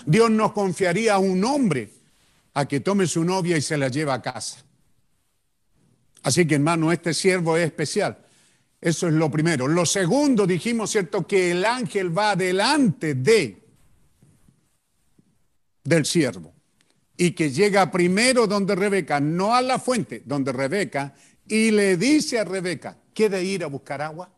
Dios 0.04 0.30
no 0.30 0.52
confiaría 0.52 1.14
a 1.14 1.18
un 1.18 1.44
hombre 1.44 1.90
a 2.54 2.66
que 2.66 2.80
tome 2.80 3.06
su 3.06 3.24
novia 3.24 3.56
y 3.56 3.62
se 3.62 3.76
la 3.76 3.88
lleve 3.88 4.12
a 4.12 4.22
casa. 4.22 4.64
Así 6.22 6.46
que 6.46 6.56
hermano, 6.56 6.90
este 6.90 7.14
siervo 7.14 7.56
es 7.56 7.66
especial. 7.66 8.18
Eso 8.80 9.08
es 9.08 9.14
lo 9.14 9.30
primero. 9.30 9.68
Lo 9.68 9.86
segundo, 9.86 10.46
dijimos, 10.46 10.90
¿cierto? 10.90 11.26
Que 11.26 11.52
el 11.52 11.64
ángel 11.64 12.16
va 12.16 12.36
delante 12.36 13.14
de 13.14 13.62
del 15.84 16.04
siervo 16.04 16.52
y 17.16 17.30
que 17.30 17.50
llega 17.50 17.90
primero 17.90 18.46
donde 18.46 18.74
Rebeca, 18.74 19.20
no 19.20 19.54
a 19.54 19.62
la 19.62 19.78
fuente, 19.78 20.22
donde 20.24 20.52
Rebeca, 20.52 21.14
y 21.48 21.70
le 21.70 21.96
dice 21.96 22.38
a 22.38 22.44
Rebeca, 22.44 22.98
¿quiere 23.14 23.42
ir 23.42 23.64
a 23.64 23.68
buscar 23.68 24.02
agua? 24.02 24.30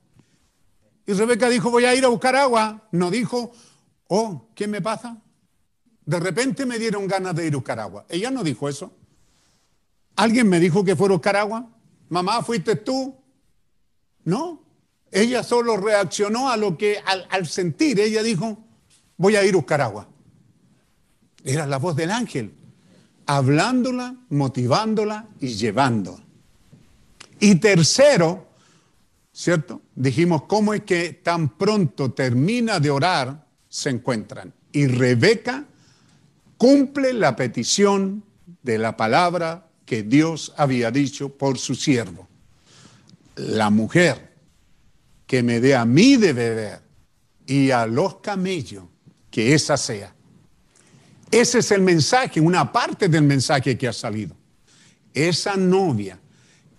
Y 1.06 1.12
Rebeca 1.14 1.48
dijo, 1.48 1.70
voy 1.70 1.86
a 1.86 1.94
ir 1.94 2.04
a 2.04 2.08
buscar 2.08 2.36
agua. 2.36 2.86
No 2.92 3.10
dijo, 3.10 3.52
oh, 4.08 4.48
¿qué 4.54 4.68
me 4.68 4.82
pasa? 4.82 5.20
De 6.08 6.18
repente 6.18 6.64
me 6.64 6.78
dieron 6.78 7.06
ganas 7.06 7.36
de 7.36 7.46
ir 7.46 7.52
a 7.52 7.56
buscar 7.58 7.78
agua. 7.78 8.06
Ella 8.08 8.30
no 8.30 8.42
dijo 8.42 8.66
eso. 8.66 8.90
¿Alguien 10.16 10.48
me 10.48 10.58
dijo 10.58 10.82
que 10.82 10.96
fuera 10.96 11.12
a 11.12 11.18
buscar 11.18 11.36
agua? 11.36 11.68
Mamá, 12.08 12.42
¿fuiste 12.42 12.76
tú? 12.76 13.14
No. 14.24 14.62
Ella 15.12 15.42
solo 15.42 15.76
reaccionó 15.76 16.48
a 16.48 16.56
lo 16.56 16.78
que, 16.78 16.96
al, 17.28 17.46
sentir, 17.46 18.00
ella 18.00 18.22
dijo, 18.22 18.56
voy 19.18 19.36
a 19.36 19.44
ir 19.44 19.52
a 19.52 19.58
buscar 19.58 19.82
agua. 19.82 20.08
Era 21.44 21.66
la 21.66 21.76
voz 21.76 21.94
del 21.94 22.10
ángel, 22.10 22.54
hablándola, 23.26 24.16
motivándola 24.30 25.28
y 25.40 25.48
llevándola. 25.48 26.24
Y 27.38 27.56
tercero, 27.56 28.48
¿cierto? 29.30 29.82
Dijimos, 29.94 30.44
¿cómo 30.44 30.72
es 30.72 30.84
que 30.84 31.20
tan 31.22 31.58
pronto 31.58 32.12
termina 32.12 32.80
de 32.80 32.90
orar, 32.90 33.46
se 33.68 33.90
encuentran? 33.90 34.54
Y 34.72 34.86
Rebeca 34.86 35.66
cumple 36.58 37.12
la 37.14 37.36
petición 37.36 38.24
de 38.62 38.76
la 38.76 38.96
palabra 38.96 39.70
que 39.86 40.02
Dios 40.02 40.52
había 40.56 40.90
dicho 40.90 41.30
por 41.30 41.58
su 41.58 41.74
siervo. 41.74 42.28
La 43.36 43.70
mujer 43.70 44.34
que 45.26 45.42
me 45.42 45.60
dé 45.60 45.74
a 45.74 45.84
mí 45.84 46.16
de 46.16 46.32
beber 46.32 46.80
y 47.46 47.70
a 47.70 47.86
los 47.86 48.16
camellos, 48.16 48.84
que 49.30 49.54
esa 49.54 49.76
sea. 49.76 50.12
Ese 51.30 51.60
es 51.60 51.70
el 51.70 51.82
mensaje, 51.82 52.40
una 52.40 52.70
parte 52.70 53.08
del 53.08 53.22
mensaje 53.22 53.78
que 53.78 53.88
ha 53.88 53.92
salido. 53.92 54.34
Esa 55.14 55.56
novia 55.56 56.18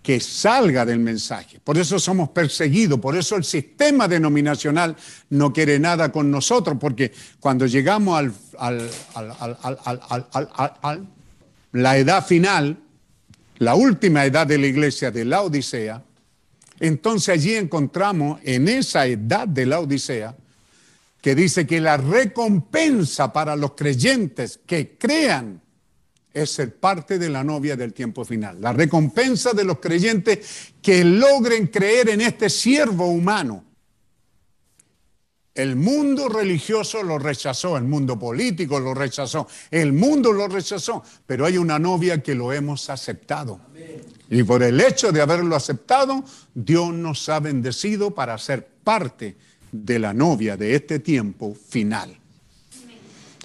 que 0.10 0.20
salga 0.20 0.88
del 0.88 0.98
mensaje. 0.98 1.60
Por 1.64 1.78
eso 1.78 2.00
somos 2.00 2.30
perseguidos, 2.30 3.00
por 3.00 3.16
eso 3.16 3.36
el 3.36 3.44
sistema 3.44 4.08
denominacional 4.08 4.96
no 5.30 5.54
quiere 5.54 5.78
nada 5.78 6.12
con 6.12 6.32
nosotros, 6.32 6.78
porque 6.80 7.12
cuando 7.40 7.68
llegamos 7.68 8.20
al, 8.58 8.90
la 11.74 11.98
edad 12.00 12.26
final, 12.26 12.80
la 13.60 13.76
última 13.76 14.26
edad 14.26 14.48
de 14.48 14.58
la 14.58 14.66
iglesia 14.66 15.12
de 15.12 15.26
la 15.26 15.44
Odisea, 15.44 16.02
entonces 16.80 17.30
allí 17.30 17.54
encontramos 17.54 18.40
en 18.44 18.68
esa 18.68 19.06
edad 19.06 19.48
de 19.48 19.68
la 19.68 19.80
Odisea 19.80 20.36
que 21.22 21.36
dice 21.36 21.68
que 21.68 21.80
la 21.82 21.98
recompensa 21.98 23.32
para 23.32 23.56
los 23.56 23.74
creyentes 23.74 24.60
que 24.66 24.98
crean 24.98 25.62
es 26.34 26.52
ser 26.52 26.76
parte 26.76 27.18
de 27.18 27.30
la 27.30 27.44
novia 27.44 27.76
del 27.76 27.94
tiempo 27.94 28.24
final. 28.24 28.62
La 28.62 28.74
recompensa 28.74 29.54
de 29.54 29.64
los 29.64 29.80
creyentes 29.80 30.74
que 30.82 31.04
logren 31.04 31.68
creer 31.68 32.10
en 32.10 32.22
este 32.22 32.50
siervo 32.50 33.08
humano. 33.08 33.66
El 35.56 35.76
mundo 35.76 36.30
religioso 36.30 37.04
lo 37.04 37.20
rechazó, 37.20 37.76
el 37.76 37.84
mundo 37.84 38.18
político 38.18 38.80
lo 38.80 38.94
rechazó, 38.94 39.48
el 39.72 39.92
mundo 39.92 40.32
lo 40.32 40.48
rechazó, 40.48 41.04
pero 41.26 41.46
hay 41.46 41.58
una 41.58 41.78
novia 41.78 42.24
que 42.24 42.36
lo 42.36 42.54
hemos 42.54 42.90
aceptado. 42.90 43.60
Y 44.30 44.44
por 44.44 44.64
el 44.64 44.80
hecho 44.80 45.12
de 45.12 45.22
haberlo 45.22 45.56
aceptado, 45.56 46.24
Dios 46.54 46.94
nos 46.94 47.28
ha 47.28 47.40
bendecido 47.40 48.12
para 48.12 48.38
ser 48.38 48.66
parte 48.84 49.36
de 49.72 50.00
la 50.00 50.14
novia 50.14 50.56
de 50.56 50.76
este 50.76 51.00
tiempo 51.00 51.54
final. 51.56 52.18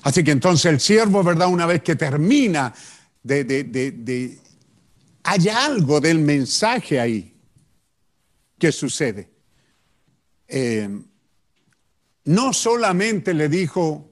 Así 0.04 0.22
que 0.22 0.32
entonces 0.32 0.66
el 0.66 0.80
siervo, 0.80 1.22
¿verdad? 1.22 1.48
Una 1.48 1.64
vez 1.64 1.82
que 1.82 1.96
termina 1.96 2.74
de, 3.22 3.42
de, 3.44 3.64
de, 3.64 4.38
hay 5.22 5.48
algo 5.48 5.98
del 5.98 6.18
mensaje 6.18 7.00
ahí 7.00 7.34
que 8.58 8.70
sucede. 8.70 9.30
Eh, 10.46 10.90
no 12.24 12.52
solamente 12.52 13.32
le 13.32 13.48
dijo, 13.48 14.10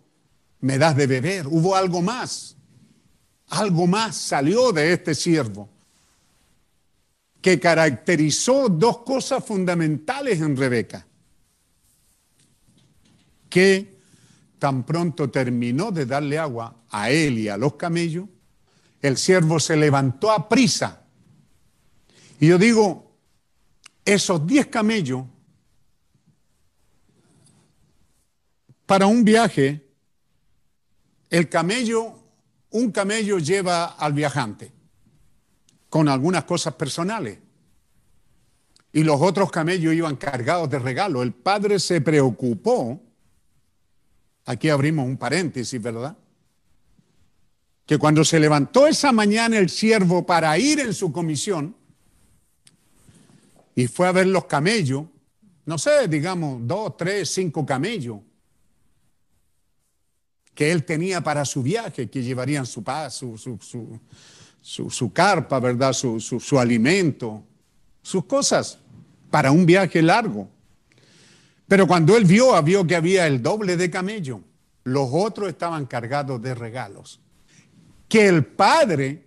me 0.61 0.79
das 0.79 0.97
de 0.97 1.07
beber, 1.07 1.47
hubo 1.47 1.77
algo 1.77 2.01
más. 2.01 2.57
Algo 3.49 3.87
más 3.87 4.17
salió 4.17 4.73
de 4.73 4.95
este 4.95 5.15
siervo 5.15 5.69
que 7.43 7.61
caracterizó 7.61 8.71
dos 8.71 9.03
cosas 9.03 9.45
fundamentales 9.45 10.41
en 10.41 10.57
Rebeca. 10.57 11.07
Que 13.51 13.92
tan 14.63 14.85
pronto 14.85 15.29
terminó 15.29 15.91
de 15.91 16.07
darle 16.07 16.39
agua 16.39 16.85
a 16.89 17.11
él 17.11 17.37
y 17.37 17.49
a 17.49 17.57
los 17.57 17.75
camellos, 17.75 18.29
el 19.01 19.17
siervo 19.17 19.59
se 19.59 19.75
levantó 19.75 20.31
a 20.31 20.49
prisa. 20.49 21.03
Y 22.39 22.47
yo 22.47 22.59
digo, 22.59 23.13
esos 24.05 24.47
diez 24.47 24.69
camellos 24.69 25.25
para 28.87 29.09
un 29.09 29.25
viaje, 29.25 29.85
el 31.29 31.49
camello, 31.49 32.13
un 32.71 32.93
camello 32.93 33.41
lleva 33.41 33.87
al 33.87 34.13
viajante 34.13 34.71
con 35.89 36.09
algunas 36.09 36.45
cosas 36.45 36.75
personales. 36.75 37.37
Y 38.93 39.03
los 39.03 39.21
otros 39.21 39.51
camellos 39.51 39.93
iban 39.93 40.15
cargados 40.15 40.71
de 40.71 40.79
regalos. 40.79 41.25
El 41.25 41.33
padre 41.33 41.81
se 41.81 42.01
preocupó. 42.01 43.12
Aquí 44.45 44.69
abrimos 44.69 45.07
un 45.07 45.17
paréntesis, 45.17 45.81
¿verdad? 45.81 46.17
Que 47.87 47.99
cuando 47.99 48.25
se 48.25 48.41
levantó 48.41 48.87
esa 48.87 49.13
mañana 49.13 49.59
el 49.59 49.69
siervo 49.69 50.25
para 50.25 50.57
ir 50.59 50.81
en 50.81 50.95
su 50.95 51.13
comisión 51.13 51.77
y 53.75 53.87
fue 53.87 54.09
a 54.09 54.13
ver 54.13 54.27
los 54.27 54.45
camellos, 54.47 55.05
no 55.65 55.79
sé, 55.79 56.09
digamos, 56.09 56.61
dos, 56.67 56.97
tres, 56.97 57.31
cinco 57.31 57.65
camellos 57.65 58.19
que 60.55 60.71
él 60.71 60.85
tenía 60.85 61.23
para 61.23 61.45
su 61.45 61.63
viaje, 61.63 62.11
que 62.11 62.23
llevarían 62.23 62.67
su 62.67 62.85
su, 63.11 63.39
su, 63.39 63.59
su, 64.61 64.91
su, 64.91 65.13
carpa, 65.13 65.59
¿verdad? 65.61 65.93
Su 65.93 66.59
alimento, 66.59 67.43
sus 68.03 68.25
cosas 68.27 68.79
para 69.31 69.51
un 69.51 69.65
viaje 69.65 70.03
largo. 70.03 70.49
Pero 71.73 71.87
cuando 71.87 72.19
él 72.19 72.27
vio, 72.27 72.63
vio 72.63 72.87
que 72.87 72.97
había 72.97 73.27
el 73.27 73.41
doble 73.41 73.79
de 73.79 73.89
camello. 73.89 74.43
Los 74.85 75.09
otros 75.11 75.49
estaban 75.49 75.87
cargados 75.87 76.43
de 76.43 76.55
regalos 76.55 77.19
que 78.11 78.29
el 78.29 78.45
padre 78.45 79.25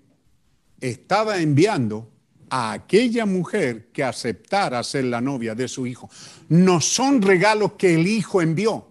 estaba 0.79 1.39
enviando 1.39 2.07
a 2.51 2.73
aquella 2.73 3.25
mujer 3.25 3.87
que 3.91 4.03
aceptara 4.03 4.83
ser 4.83 5.05
la 5.05 5.21
novia 5.21 5.55
de 5.55 5.67
su 5.67 5.87
hijo. 5.87 6.07
No 6.49 6.81
son 6.81 7.23
regalos 7.23 7.71
que 7.79 7.95
el 7.95 8.05
hijo 8.05 8.43
envió, 8.43 8.89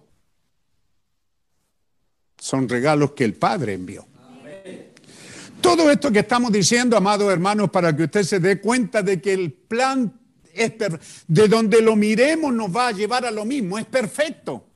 son 2.37 2.69
regalos 2.69 3.13
que 3.13 3.23
el 3.23 3.35
padre 3.35 3.75
envió. 3.75 4.05
Todo 5.61 5.93
esto 5.93 6.11
que 6.11 6.19
estamos 6.19 6.51
diciendo, 6.51 6.97
amados 6.97 7.33
hermanos, 7.33 7.71
para 7.71 7.95
que 7.95 8.03
usted 8.03 8.25
se 8.25 8.41
dé 8.41 8.61
cuenta 8.61 9.01
de 9.01 9.21
que 9.21 9.33
el 9.33 9.53
plan 9.53 10.24
es 10.55 10.73
de 11.27 11.49
donde 11.49 11.81
lo 11.81 11.97
miremos 11.97 12.53
nos 12.53 12.75
va 12.75 12.89
a 12.89 12.93
llevar 12.93 13.25
a 13.25 13.31
lo 13.31 13.45
mismo, 13.45 13.79
es 13.79 13.87
perfecto. 13.87 14.67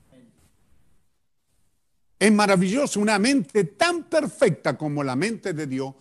Es 2.19 2.33
maravilloso, 2.33 2.99
una 3.01 3.19
mente 3.19 3.65
tan 3.65 4.05
perfecta 4.05 4.77
como 4.77 5.05
la 5.05 5.15
mente 5.15 5.53
de 5.53 5.67
Dios 5.67 5.95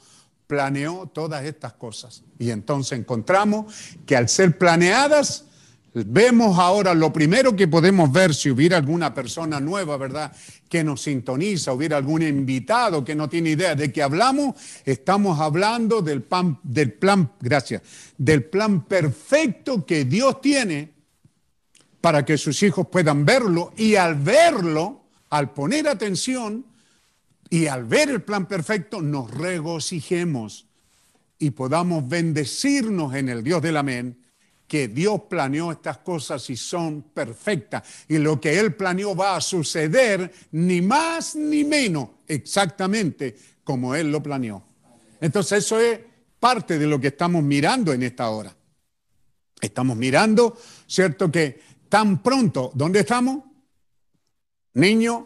planeó 0.48 1.08
todas 1.14 1.46
estas 1.46 1.74
cosas. 1.74 2.24
Y 2.40 2.50
entonces 2.50 2.98
encontramos 2.98 3.74
que 4.06 4.16
al 4.16 4.30
ser 4.30 4.58
planeadas, 4.58 5.47
vemos 6.06 6.60
ahora 6.60 6.94
lo 6.94 7.12
primero 7.12 7.56
que 7.56 7.68
podemos 7.68 8.12
ver 8.12 8.36
si 8.36 8.50
hubiera 8.52 8.78
alguna 8.78 9.14
persona 9.14 9.60
nueva, 9.60 9.98
¿verdad? 9.98 10.32
Que 10.70 10.84
nos 10.84 11.02
sintoniza, 11.02 11.74
hubiera 11.74 11.98
algún 11.98 12.22
invitado 12.22 13.04
que 13.04 13.16
no 13.16 13.28
tiene 13.30 13.52
idea 13.52 13.76
de 13.76 13.92
qué 13.92 14.04
hablamos, 14.04 14.56
estamos 14.86 15.40
hablando 15.40 16.02
del, 16.02 16.22
plan, 16.22 16.60
del 16.64 16.94
plan, 16.94 17.32
gracias, 17.40 17.82
del 18.18 18.44
plan 18.44 18.86
perfecto 18.86 19.86
que 19.86 20.06
Dios 20.06 20.42
tiene 20.42 20.94
para 22.02 22.24
que 22.24 22.38
sus 22.38 22.62
hijos 22.64 22.88
puedan 22.92 23.26
verlo 23.26 23.74
y 23.76 23.96
al 23.96 24.16
verlo, 24.16 25.04
al 25.30 25.52
poner 25.52 25.88
atención 25.88 26.66
y 27.50 27.68
al 27.68 27.86
ver 27.86 28.10
el 28.10 28.22
plan 28.22 28.46
perfecto, 28.46 29.02
nos 29.02 29.32
regocijemos 29.32 30.68
y 31.40 31.52
podamos 31.52 32.08
bendecirnos 32.08 33.16
en 33.16 33.30
el 33.30 33.44
Dios 33.44 33.62
del 33.62 33.78
amén, 33.78 34.18
que 34.68 34.90
Dios 34.90 35.22
planeó 35.30 35.72
estas 35.72 36.00
cosas 36.00 36.50
y 36.50 36.58
son 36.58 37.02
perfectas. 37.14 37.84
Y 38.08 38.18
lo 38.18 38.40
que 38.40 38.60
Él 38.60 38.76
planeó 38.76 39.16
va 39.16 39.38
a 39.38 39.42
suceder 39.42 40.32
ni 40.52 40.82
más 40.82 41.36
ni 41.36 41.64
menos 41.64 42.10
exactamente 42.28 43.36
como 43.64 43.96
Él 43.96 44.12
lo 44.12 44.22
planeó. 44.22 44.64
Entonces 45.22 45.66
eso 45.66 45.80
es 45.80 46.00
parte 46.40 46.78
de 46.78 46.86
lo 46.86 47.00
que 47.00 47.08
estamos 47.08 47.44
mirando 47.44 47.94
en 47.94 48.04
esta 48.04 48.30
hora. 48.30 48.56
Estamos 49.60 49.98
mirando, 49.98 50.58
¿cierto? 50.86 51.32
Que 51.32 51.60
tan 51.90 52.22
pronto, 52.22 52.72
¿dónde 52.76 53.00
estamos? 53.00 53.44
Niños, 54.74 55.24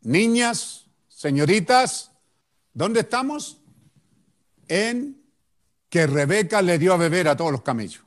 niñas, 0.00 0.86
señoritas, 1.08 2.10
¿dónde 2.72 3.00
estamos? 3.00 3.60
En 4.66 5.22
que 5.88 6.06
Rebeca 6.06 6.62
le 6.62 6.78
dio 6.78 6.94
a 6.94 6.96
beber 6.96 7.28
a 7.28 7.36
todos 7.36 7.52
los 7.52 7.62
camellos. 7.62 8.02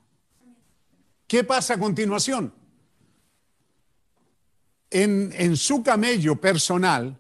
¿Qué 1.36 1.44
pasa 1.44 1.74
a 1.74 1.78
continuación? 1.78 2.54
En, 4.90 5.34
en 5.36 5.58
su 5.58 5.84
camello 5.84 6.38
personal, 6.38 7.20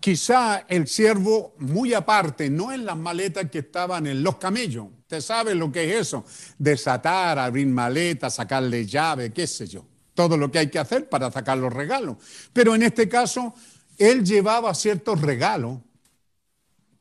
quizá 0.00 0.64
el 0.66 0.88
siervo 0.88 1.52
muy 1.58 1.92
aparte, 1.92 2.48
no 2.48 2.72
en 2.72 2.86
las 2.86 2.96
maletas 2.96 3.50
que 3.50 3.58
estaban 3.58 4.06
en 4.06 4.22
los 4.22 4.36
camellos. 4.36 4.86
Usted 5.00 5.20
sabe 5.20 5.54
lo 5.54 5.70
que 5.70 5.90
es 5.90 6.06
eso, 6.06 6.24
desatar, 6.56 7.38
abrir 7.38 7.66
maletas, 7.66 8.36
sacarle 8.36 8.86
llave, 8.86 9.30
qué 9.30 9.46
sé 9.46 9.66
yo 9.66 9.84
todo 10.14 10.38
lo 10.38 10.50
que 10.50 10.60
hay 10.60 10.70
que 10.70 10.78
hacer 10.78 11.06
para 11.10 11.30
sacar 11.30 11.58
los 11.58 11.70
regalos. 11.70 12.16
Pero 12.54 12.74
en 12.74 12.82
este 12.82 13.10
caso, 13.10 13.54
él 13.98 14.24
llevaba 14.24 14.74
ciertos 14.74 15.20
regalos 15.20 15.80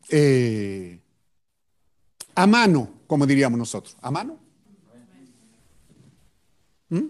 eh, 0.09 0.99
a 2.35 2.45
mano, 2.45 2.98
como 3.09 3.25
diríamos 3.25 3.57
nosotros. 3.57 3.97
¿A 4.01 4.11
mano? 4.11 4.37
¿Mm? 6.89 7.05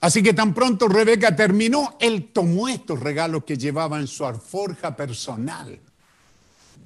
Así 0.00 0.22
que 0.22 0.34
tan 0.34 0.52
pronto 0.52 0.88
Rebeca 0.88 1.34
terminó, 1.34 1.96
él 1.98 2.30
tomó 2.34 2.68
estos 2.68 3.00
regalos 3.00 3.44
que 3.44 3.56
llevaba 3.56 3.98
en 3.98 4.06
su 4.06 4.26
alforja 4.26 4.94
personal. 4.94 5.80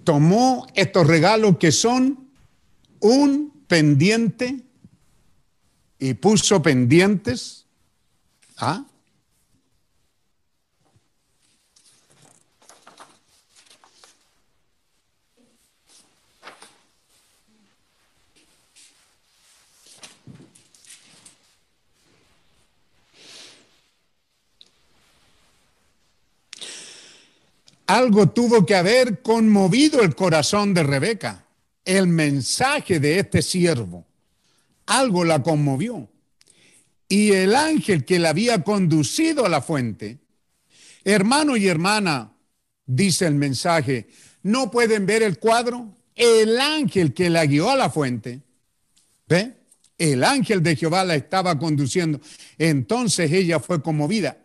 Tomó 0.04 0.68
estos 0.74 1.08
regalos 1.08 1.58
que 1.58 1.72
son 1.72 2.30
un 3.00 3.64
pendiente 3.66 4.62
y 5.98 6.14
puso 6.14 6.62
pendientes 6.62 7.62
¿Ah? 8.58 8.84
Algo 27.86 28.30
tuvo 28.30 28.64
que 28.64 28.74
haber 28.74 29.22
conmovido 29.22 30.02
el 30.02 30.14
corazón 30.14 30.74
de 30.74 30.82
Rebeca. 30.82 31.46
El 31.84 32.06
mensaje 32.06 33.00
de 33.00 33.18
este 33.18 33.42
siervo. 33.42 34.06
Algo 34.86 35.24
la 35.24 35.42
conmovió 35.42 36.08
y 37.12 37.32
el 37.32 37.54
ángel 37.54 38.06
que 38.06 38.18
la 38.18 38.30
había 38.30 38.62
conducido 38.62 39.44
a 39.44 39.50
la 39.50 39.60
fuente. 39.60 40.20
Hermano 41.04 41.58
y 41.58 41.68
hermana, 41.68 42.32
dice 42.86 43.26
el 43.26 43.34
mensaje, 43.34 44.08
¿no 44.42 44.70
pueden 44.70 45.04
ver 45.04 45.22
el 45.22 45.38
cuadro? 45.38 45.94
El 46.14 46.58
ángel 46.58 47.12
que 47.12 47.28
la 47.28 47.44
guió 47.44 47.68
a 47.68 47.76
la 47.76 47.90
fuente, 47.90 48.40
¿ve? 49.28 49.52
El 49.98 50.24
ángel 50.24 50.62
de 50.62 50.74
Jehová 50.74 51.04
la 51.04 51.14
estaba 51.14 51.58
conduciendo. 51.58 52.18
Entonces 52.56 53.30
ella 53.30 53.60
fue 53.60 53.82
conmovida. 53.82 54.38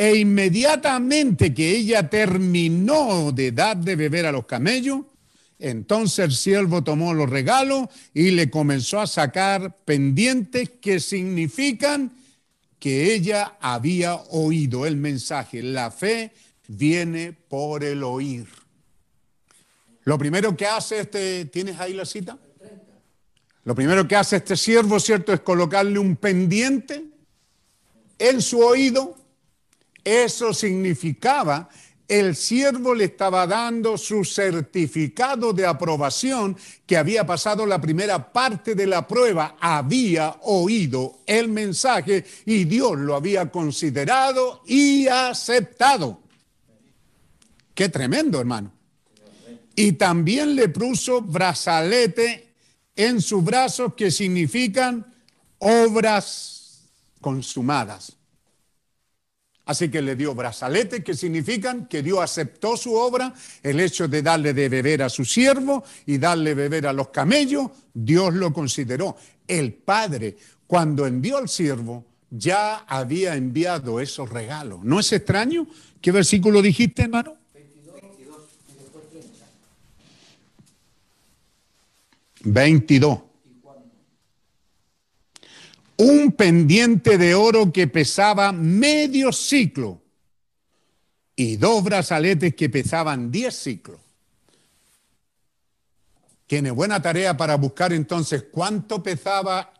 E 0.00 0.16
inmediatamente 0.16 1.52
que 1.52 1.76
ella 1.76 2.08
terminó 2.08 3.32
de 3.32 3.52
dar 3.52 3.76
de 3.76 3.96
beber 3.96 4.24
a 4.24 4.32
los 4.32 4.46
camellos, 4.46 5.00
entonces 5.58 6.24
el 6.24 6.32
siervo 6.32 6.82
tomó 6.82 7.12
los 7.12 7.28
regalos 7.28 7.90
y 8.14 8.30
le 8.30 8.48
comenzó 8.48 8.98
a 8.98 9.06
sacar 9.06 9.76
pendientes 9.84 10.70
que 10.80 11.00
significan 11.00 12.12
que 12.78 13.12
ella 13.12 13.58
había 13.60 14.14
oído 14.14 14.86
el 14.86 14.96
mensaje. 14.96 15.62
La 15.62 15.90
fe 15.90 16.32
viene 16.66 17.34
por 17.34 17.84
el 17.84 18.02
oír. 18.02 18.46
Lo 20.04 20.16
primero 20.16 20.56
que 20.56 20.64
hace 20.64 21.00
este, 21.00 21.44
¿tienes 21.44 21.78
ahí 21.78 21.92
la 21.92 22.06
cita? 22.06 22.38
Lo 23.64 23.74
primero 23.74 24.08
que 24.08 24.16
hace 24.16 24.36
este 24.36 24.56
siervo, 24.56 24.98
¿cierto? 24.98 25.34
Es 25.34 25.40
colocarle 25.40 25.98
un 25.98 26.16
pendiente 26.16 27.04
en 28.18 28.40
su 28.40 28.60
oído. 28.60 29.19
Eso 30.04 30.52
significaba 30.54 31.68
el 32.10 32.34
siervo 32.34 32.92
le 32.92 33.04
estaba 33.04 33.46
dando 33.46 33.96
su 33.96 34.24
certificado 34.24 35.52
de 35.52 35.64
aprobación 35.64 36.56
que 36.84 36.96
había 36.96 37.24
pasado 37.24 37.64
la 37.64 37.80
primera 37.80 38.32
parte 38.32 38.74
de 38.74 38.88
la 38.88 39.06
prueba, 39.06 39.56
había 39.60 40.34
oído 40.42 41.20
el 41.24 41.46
mensaje 41.46 42.24
y 42.46 42.64
Dios 42.64 42.98
lo 42.98 43.14
había 43.14 43.48
considerado 43.48 44.64
y 44.66 45.06
aceptado. 45.06 46.20
Qué 47.72 47.88
tremendo, 47.88 48.40
hermano. 48.40 48.72
Y 49.76 49.92
también 49.92 50.56
le 50.56 50.68
puso 50.68 51.22
brazalete 51.22 52.54
en 52.96 53.22
sus 53.22 53.44
brazos 53.44 53.94
que 53.94 54.10
significan 54.10 55.14
obras 55.58 56.90
consumadas. 57.20 58.16
Así 59.70 59.88
que 59.88 60.02
le 60.02 60.16
dio 60.16 60.34
brazalete, 60.34 61.04
que 61.04 61.14
significan 61.14 61.86
que 61.86 62.02
Dios 62.02 62.18
aceptó 62.18 62.76
su 62.76 62.92
obra, 62.92 63.32
el 63.62 63.78
hecho 63.78 64.08
de 64.08 64.20
darle 64.20 64.52
de 64.52 64.68
beber 64.68 65.00
a 65.00 65.08
su 65.08 65.24
siervo 65.24 65.84
y 66.06 66.18
darle 66.18 66.54
beber 66.54 66.88
a 66.88 66.92
los 66.92 67.10
camellos, 67.10 67.70
Dios 67.94 68.34
lo 68.34 68.52
consideró. 68.52 69.16
El 69.46 69.74
Padre, 69.74 70.36
cuando 70.66 71.06
envió 71.06 71.36
al 71.36 71.48
siervo, 71.48 72.04
ya 72.30 72.78
había 72.78 73.36
enviado 73.36 74.00
esos 74.00 74.28
regalos. 74.28 74.82
¿No 74.82 74.98
es 74.98 75.12
extraño? 75.12 75.68
¿Qué 76.00 76.10
versículo 76.10 76.62
dijiste, 76.62 77.02
hermano? 77.02 77.36
22. 82.42 83.20
Un 86.00 86.32
pendiente 86.32 87.18
de 87.18 87.34
oro 87.34 87.70
que 87.70 87.86
pesaba 87.86 88.52
medio 88.52 89.32
ciclo 89.32 90.00
y 91.36 91.56
dos 91.56 91.84
brazaletes 91.84 92.54
que 92.54 92.70
pesaban 92.70 93.30
10 93.30 93.54
ciclos. 93.54 94.00
Tiene 96.46 96.70
buena 96.70 97.02
tarea 97.02 97.36
para 97.36 97.56
buscar 97.56 97.92
entonces 97.92 98.46
cuánto 98.50 99.02
pesaba 99.02 99.74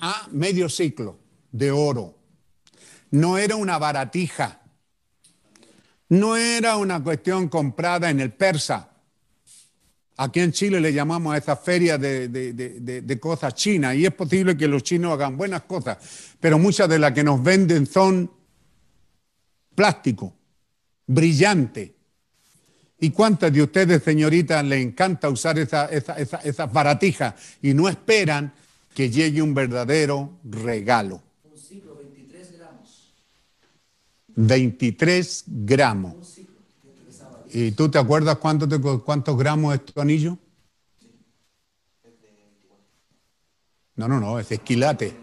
a 0.00 0.26
medio 0.32 0.68
ciclo 0.68 1.20
de 1.52 1.70
oro. 1.70 2.18
No 3.12 3.38
era 3.38 3.54
una 3.54 3.78
baratija, 3.78 4.62
no 6.08 6.36
era 6.36 6.78
una 6.78 7.00
cuestión 7.00 7.48
comprada 7.48 8.10
en 8.10 8.18
el 8.18 8.32
persa. 8.32 8.89
Aquí 10.22 10.40
en 10.40 10.52
Chile 10.52 10.82
le 10.82 10.92
llamamos 10.92 11.32
a 11.32 11.38
esa 11.38 11.56
feria 11.56 11.96
de, 11.96 12.28
de, 12.28 12.52
de, 12.52 13.00
de, 13.00 13.18
cosas 13.18 13.54
chinas 13.54 13.96
y 13.96 14.04
es 14.04 14.12
posible 14.12 14.54
que 14.54 14.68
los 14.68 14.82
chinos 14.82 15.14
hagan 15.14 15.34
buenas 15.34 15.62
cosas, 15.62 15.96
pero 16.38 16.58
muchas 16.58 16.90
de 16.90 16.98
las 16.98 17.12
que 17.12 17.24
nos 17.24 17.42
venden 17.42 17.86
son 17.86 18.30
plástico, 19.74 20.34
brillante. 21.06 21.94
¿Y 22.98 23.08
cuántas 23.12 23.50
de 23.50 23.62
ustedes, 23.62 24.02
señoritas, 24.02 24.62
les 24.62 24.84
encanta 24.84 25.30
usar 25.30 25.58
esa, 25.58 25.86
esa, 25.86 26.18
esa, 26.18 26.36
esas 26.40 26.70
baratijas 26.70 27.34
y 27.62 27.72
no 27.72 27.88
esperan 27.88 28.52
que 28.94 29.08
llegue 29.08 29.40
un 29.40 29.54
verdadero 29.54 30.38
regalo? 30.44 31.22
Un 31.50 31.58
ciclo, 31.58 31.96
23 31.96 32.58
gramos. 32.58 33.14
23 34.36 35.44
gramos. 35.46 36.14
Un 36.14 36.24
ciclo. 36.26 36.56
que 36.82 36.90
pesaba 37.06 37.39
¿Y 37.52 37.72
tú 37.72 37.88
te 37.90 37.98
acuerdas 37.98 38.36
cuánto 38.36 38.68
te- 38.68 38.78
cuántos 38.78 39.36
gramos 39.36 39.74
es 39.74 39.84
tu 39.84 40.00
anillo? 40.00 40.38
No, 43.96 44.08
no, 44.08 44.20
no, 44.20 44.38
es 44.38 44.50
esquilate. 44.50 45.14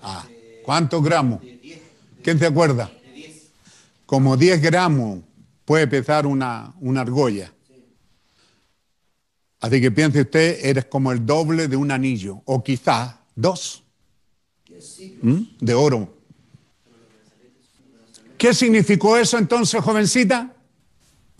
Ah, 0.00 0.28
¿cuántos 0.64 1.02
gramos? 1.02 1.40
¿Quién 2.22 2.38
se 2.38 2.46
acuerda? 2.46 2.90
Como 4.06 4.36
10 4.36 4.62
gramos 4.62 5.20
puede 5.64 5.86
pesar 5.86 6.26
una, 6.26 6.74
argolla. 6.96 7.52
Así 9.60 9.80
que 9.80 9.90
piense 9.90 10.20
usted, 10.22 10.64
eres 10.64 10.84
como 10.84 11.10
el 11.10 11.26
doble 11.26 11.66
de 11.66 11.76
un 11.76 11.90
anillo, 11.90 12.40
o 12.44 12.62
quizás 12.62 13.16
dos 13.34 13.82
¿Mm? 15.20 15.40
de 15.60 15.74
oro. 15.74 16.14
¿Qué 18.38 18.54
significó 18.54 19.16
eso 19.16 19.36
entonces, 19.36 19.82
jovencita? 19.82 20.54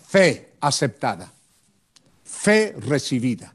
Fe 0.08 0.54
aceptada, 0.60 1.30
fe 2.24 2.74
recibida, 2.78 3.54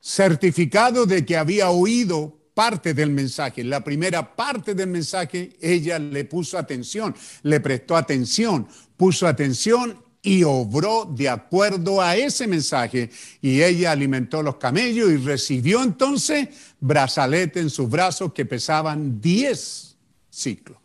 certificado 0.00 1.06
de 1.06 1.24
que 1.24 1.36
había 1.36 1.70
oído 1.70 2.36
parte 2.54 2.92
del 2.92 3.10
mensaje. 3.10 3.62
La 3.62 3.84
primera 3.84 4.34
parte 4.34 4.74
del 4.74 4.88
mensaje, 4.88 5.56
ella 5.60 6.00
le 6.00 6.24
puso 6.24 6.58
atención, 6.58 7.14
le 7.44 7.60
prestó 7.60 7.96
atención, 7.96 8.66
puso 8.96 9.28
atención 9.28 10.02
y 10.22 10.42
obró 10.42 11.04
de 11.04 11.28
acuerdo 11.28 12.02
a 12.02 12.16
ese 12.16 12.48
mensaje. 12.48 13.08
Y 13.40 13.62
ella 13.62 13.92
alimentó 13.92 14.42
los 14.42 14.56
camellos 14.56 15.08
y 15.12 15.18
recibió 15.18 15.84
entonces 15.84 16.48
brazalete 16.80 17.60
en 17.60 17.70
sus 17.70 17.88
brazos 17.88 18.32
que 18.32 18.44
pesaban 18.44 19.20
10 19.20 19.96
ciclos. 20.30 20.78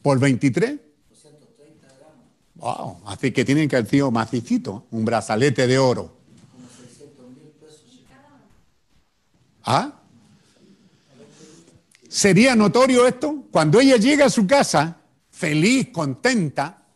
Por 0.00 0.20
23, 0.20 0.83
Wow, 2.64 3.02
así 3.04 3.30
que 3.30 3.44
tienen 3.44 3.68
que 3.68 3.76
haber 3.76 3.90
sido 3.90 4.10
macicito, 4.10 4.86
un 4.90 5.04
brazalete 5.04 5.66
de 5.66 5.78
oro. 5.78 6.16
¿Ah? 9.64 10.00
¿Sería 12.08 12.56
notorio 12.56 13.06
esto? 13.06 13.44
Cuando 13.50 13.80
ella 13.80 13.98
llega 13.98 14.24
a 14.24 14.30
su 14.30 14.46
casa, 14.46 14.96
feliz, 15.30 15.90
contenta, 15.92 16.86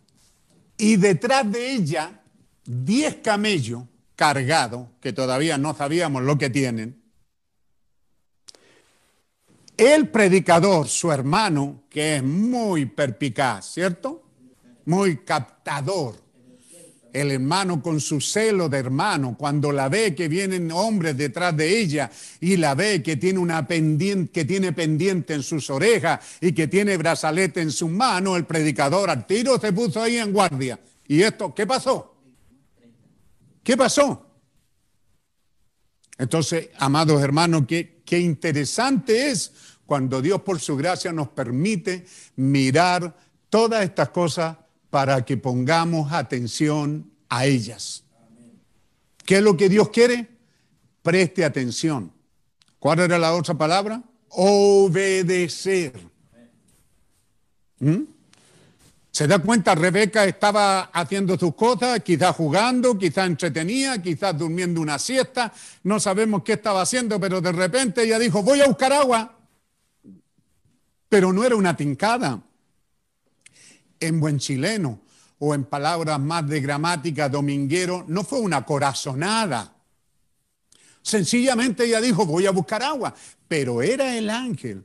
y 0.78 0.96
detrás 0.96 1.52
de 1.52 1.72
ella, 1.72 2.18
10 2.64 3.16
camellos 3.16 3.82
cargados, 4.16 4.88
que 5.02 5.12
todavía 5.12 5.58
no 5.58 5.76
sabíamos 5.76 6.22
lo 6.22 6.38
que 6.38 6.48
tienen. 6.48 7.02
El 9.76 10.08
predicador, 10.08 10.88
su 10.88 11.12
hermano, 11.12 11.82
que 11.90 12.16
es 12.16 12.22
muy 12.22 12.86
perpicaz, 12.86 13.70
¿cierto? 13.70 14.27
Muy 14.88 15.18
captador. 15.18 16.16
El 17.12 17.30
hermano 17.30 17.82
con 17.82 18.00
su 18.00 18.22
celo 18.22 18.70
de 18.70 18.78
hermano, 18.78 19.36
cuando 19.38 19.70
la 19.70 19.88
ve 19.90 20.14
que 20.14 20.28
vienen 20.28 20.72
hombres 20.72 21.16
detrás 21.16 21.54
de 21.54 21.78
ella 21.78 22.10
y 22.40 22.56
la 22.56 22.74
ve 22.74 23.02
que 23.02 23.16
tiene 23.16 23.38
una 23.38 23.66
pendiente, 23.66 24.32
que 24.32 24.44
tiene 24.46 24.72
pendiente 24.72 25.34
en 25.34 25.42
sus 25.42 25.68
orejas 25.68 26.20
y 26.40 26.52
que 26.52 26.68
tiene 26.68 26.96
brazalete 26.96 27.60
en 27.60 27.70
sus 27.70 27.90
manos, 27.90 28.36
el 28.38 28.46
predicador 28.46 29.10
al 29.10 29.26
tiro 29.26 29.60
se 29.60 29.72
puso 29.74 30.02
ahí 30.02 30.16
en 30.16 30.32
guardia. 30.32 30.80
¿Y 31.06 31.22
esto 31.22 31.54
qué 31.54 31.66
pasó? 31.66 32.14
¿Qué 33.62 33.76
pasó? 33.76 34.26
Entonces, 36.16 36.70
amados 36.78 37.22
hermanos, 37.22 37.64
qué, 37.68 38.00
qué 38.06 38.20
interesante 38.20 39.30
es 39.30 39.52
cuando 39.84 40.22
Dios 40.22 40.40
por 40.40 40.60
su 40.60 40.76
gracia 40.76 41.12
nos 41.12 41.28
permite 41.28 42.06
mirar 42.36 43.14
todas 43.50 43.84
estas 43.84 44.10
cosas 44.10 44.56
para 44.90 45.24
que 45.24 45.36
pongamos 45.36 46.12
atención 46.12 47.10
a 47.28 47.46
ellas. 47.46 48.04
¿Qué 49.24 49.36
es 49.36 49.42
lo 49.42 49.56
que 49.56 49.68
Dios 49.68 49.90
quiere? 49.90 50.26
Preste 51.02 51.44
atención. 51.44 52.12
¿Cuál 52.78 53.00
era 53.00 53.18
la 53.18 53.34
otra 53.34 53.54
palabra? 53.54 54.02
Obedecer. 54.30 55.92
¿Mm? 57.80 58.02
¿Se 59.10 59.26
da 59.26 59.38
cuenta? 59.40 59.74
Rebeca 59.74 60.24
estaba 60.24 60.82
haciendo 60.92 61.36
sus 61.38 61.54
cosas, 61.54 62.00
quizás 62.00 62.34
jugando, 62.36 62.96
quizás 62.96 63.26
entretenida, 63.26 64.00
quizás 64.00 64.38
durmiendo 64.38 64.80
una 64.80 64.98
siesta, 64.98 65.52
no 65.82 65.98
sabemos 65.98 66.42
qué 66.42 66.52
estaba 66.52 66.82
haciendo, 66.82 67.18
pero 67.18 67.40
de 67.40 67.52
repente 67.52 68.04
ella 68.04 68.18
dijo, 68.18 68.42
voy 68.42 68.60
a 68.60 68.66
buscar 68.66 68.92
agua. 68.92 69.34
Pero 71.08 71.32
no 71.32 71.44
era 71.44 71.56
una 71.56 71.76
tincada 71.76 72.40
en 74.00 74.20
buen 74.20 74.38
chileno 74.38 75.00
o 75.38 75.54
en 75.54 75.64
palabras 75.64 76.18
más 76.18 76.48
de 76.48 76.60
gramática 76.60 77.28
dominguero, 77.28 78.04
no 78.08 78.24
fue 78.24 78.40
una 78.40 78.64
corazonada. 78.64 79.74
Sencillamente 81.02 81.84
ella 81.84 82.00
dijo, 82.00 82.26
voy 82.26 82.46
a 82.46 82.50
buscar 82.50 82.82
agua, 82.82 83.14
pero 83.46 83.82
era 83.82 84.16
el 84.16 84.28
ángel 84.28 84.84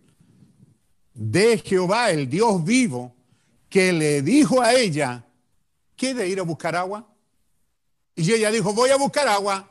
de 1.13 1.57
Jehová, 1.57 2.11
el 2.11 2.29
Dios 2.29 2.63
vivo, 2.63 3.13
que 3.69 3.91
le 3.91 4.21
dijo 4.21 4.61
a 4.61 4.73
ella, 4.73 5.25
¿qué 5.95 6.13
de 6.13 6.27
ir 6.27 6.39
a 6.39 6.43
buscar 6.43 6.75
agua? 6.75 7.07
Y 8.15 8.31
ella 8.31 8.51
dijo, 8.51 8.73
voy 8.73 8.91
a 8.91 8.97
buscar 8.97 9.27
agua. 9.27 9.67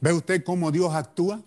¿Ve 0.00 0.12
usted 0.12 0.44
cómo 0.44 0.70
Dios 0.70 0.92
actúa? 0.94 1.40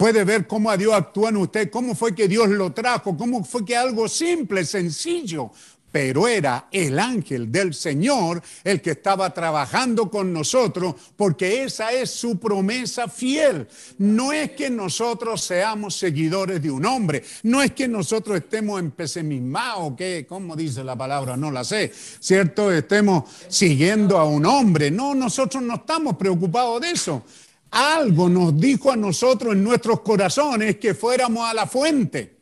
Puede 0.00 0.24
ver 0.24 0.46
cómo 0.46 0.70
a 0.70 0.78
Dios 0.78 0.94
actúa 0.94 1.28
en 1.28 1.36
usted, 1.36 1.68
cómo 1.70 1.94
fue 1.94 2.14
que 2.14 2.26
Dios 2.26 2.48
lo 2.48 2.72
trajo, 2.72 3.14
cómo 3.18 3.44
fue 3.44 3.66
que 3.66 3.76
algo 3.76 4.08
simple, 4.08 4.64
sencillo, 4.64 5.50
pero 5.92 6.26
era 6.26 6.68
el 6.72 6.98
ángel 6.98 7.52
del 7.52 7.74
Señor 7.74 8.42
el 8.64 8.80
que 8.80 8.92
estaba 8.92 9.34
trabajando 9.34 10.10
con 10.10 10.32
nosotros, 10.32 10.94
porque 11.18 11.64
esa 11.64 11.92
es 11.92 12.12
su 12.12 12.38
promesa 12.38 13.08
fiel. 13.08 13.68
No 13.98 14.32
es 14.32 14.52
que 14.52 14.70
nosotros 14.70 15.42
seamos 15.42 15.96
seguidores 15.96 16.62
de 16.62 16.70
un 16.70 16.86
hombre, 16.86 17.22
no 17.42 17.62
es 17.62 17.72
que 17.72 17.86
nosotros 17.86 18.38
estemos 18.38 18.80
en 18.80 18.92
pesimismo, 18.92 19.94
que, 19.98 20.24
¿cómo 20.26 20.56
dice 20.56 20.82
la 20.82 20.96
palabra? 20.96 21.36
No 21.36 21.50
la 21.50 21.62
sé, 21.62 21.92
¿cierto? 22.20 22.72
Estemos 22.72 23.24
siguiendo 23.48 24.16
a 24.16 24.24
un 24.24 24.46
hombre. 24.46 24.90
No, 24.90 25.14
nosotros 25.14 25.62
no 25.62 25.74
estamos 25.74 26.16
preocupados 26.16 26.80
de 26.80 26.90
eso. 26.92 27.22
Algo 27.70 28.28
nos 28.28 28.58
dijo 28.58 28.90
a 28.90 28.96
nosotros 28.96 29.54
en 29.54 29.62
nuestros 29.62 30.00
corazones 30.00 30.76
que 30.76 30.94
fuéramos 30.94 31.48
a 31.48 31.54
la 31.54 31.66
fuente. 31.66 32.38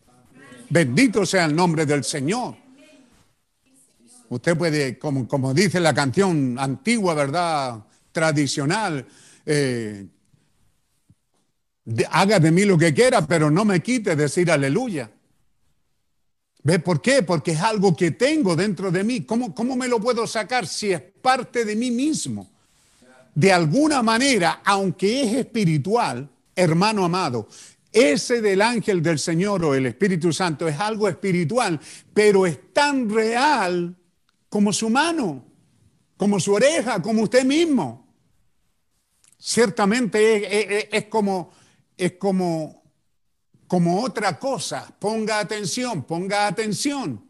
Bendito 0.71 1.27
sea 1.27 1.45
el 1.45 1.55
nombre 1.55 1.85
del 1.85 2.05
Señor. 2.05 2.57
Usted 4.31 4.57
puede, 4.57 4.99
como, 4.99 5.55
dice 5.55 5.81
la 5.81 5.95
canción 5.95 6.59
antigua, 6.59 7.15
¿verdad? 7.15 7.85
Tradicional, 8.13 9.07
eh, 9.45 10.07
haga 12.11 12.39
de 12.39 12.51
mí 12.51 12.65
lo 12.65 12.77
que 12.77 12.93
quiera, 12.93 13.27
pero 13.27 13.51
no 13.51 13.65
me 13.65 13.81
quite 13.81 14.17
decir 14.17 14.51
aleluya. 14.51 15.11
¿Ve 16.63 16.79
por 16.79 17.01
qué? 17.01 17.23
Porque 17.23 17.53
es 17.53 17.61
algo 17.61 17.97
que 17.97 18.11
tengo 18.11 18.57
dentro 18.57 18.91
de 18.91 19.05
mí. 19.05 19.23
¿Cómo, 19.23 19.55
¿Cómo 19.55 19.77
me 19.77 19.89
lo 19.89 20.01
puedo 20.01 20.27
sacar 20.27 20.67
si 20.67 20.93
es 20.93 21.01
parte 21.01 21.65
de 21.65 21.77
mí 21.77 21.91
mismo? 21.91 22.51
De 23.39 23.53
alguna 23.53 24.03
manera, 24.03 24.63
aunque 24.65 25.23
es 25.23 25.33
espiritual, 25.35 26.29
hermano 26.57 27.05
amado, 27.05 27.47
ese 27.93 28.41
del 28.41 28.61
ángel 28.61 29.01
del 29.01 29.21
Señor 29.21 29.65
o 29.65 29.77
el 29.77 29.87
Espíritu 29.87 30.33
Santo 30.33 30.67
es 30.67 30.81
algo 30.81 31.09
espiritual, 31.09 31.79
pero 32.13 32.47
es 32.47 32.73
tan 32.73 33.09
real 33.09 33.97
como 34.49 34.73
su 34.73 34.91
mano, 34.91 35.45
como 36.17 36.41
su 36.41 36.53
oreja, 36.53 37.01
como 37.01 37.23
usted 37.23 37.45
mismo. 37.45 38.13
Ciertamente 39.39 40.97
es, 40.97 41.05
como, 41.05 41.53
es 41.97 42.15
como, 42.15 42.83
como 43.69 44.03
otra 44.03 44.37
cosa. 44.37 44.93
Ponga 44.99 45.39
atención, 45.39 46.03
ponga 46.03 46.49
atención. 46.49 47.25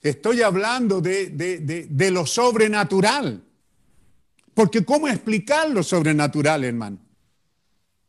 Estoy 0.00 0.42
hablando 0.42 1.00
de- 1.00 1.30
de- 1.30 1.58
de 1.90 2.10
lo 2.12 2.24
sobrenatural. 2.24 3.49
Porque 4.54 4.84
¿cómo 4.84 5.08
explicar 5.08 5.70
lo 5.70 5.82
sobrenatural, 5.82 6.64
hermano? 6.64 6.98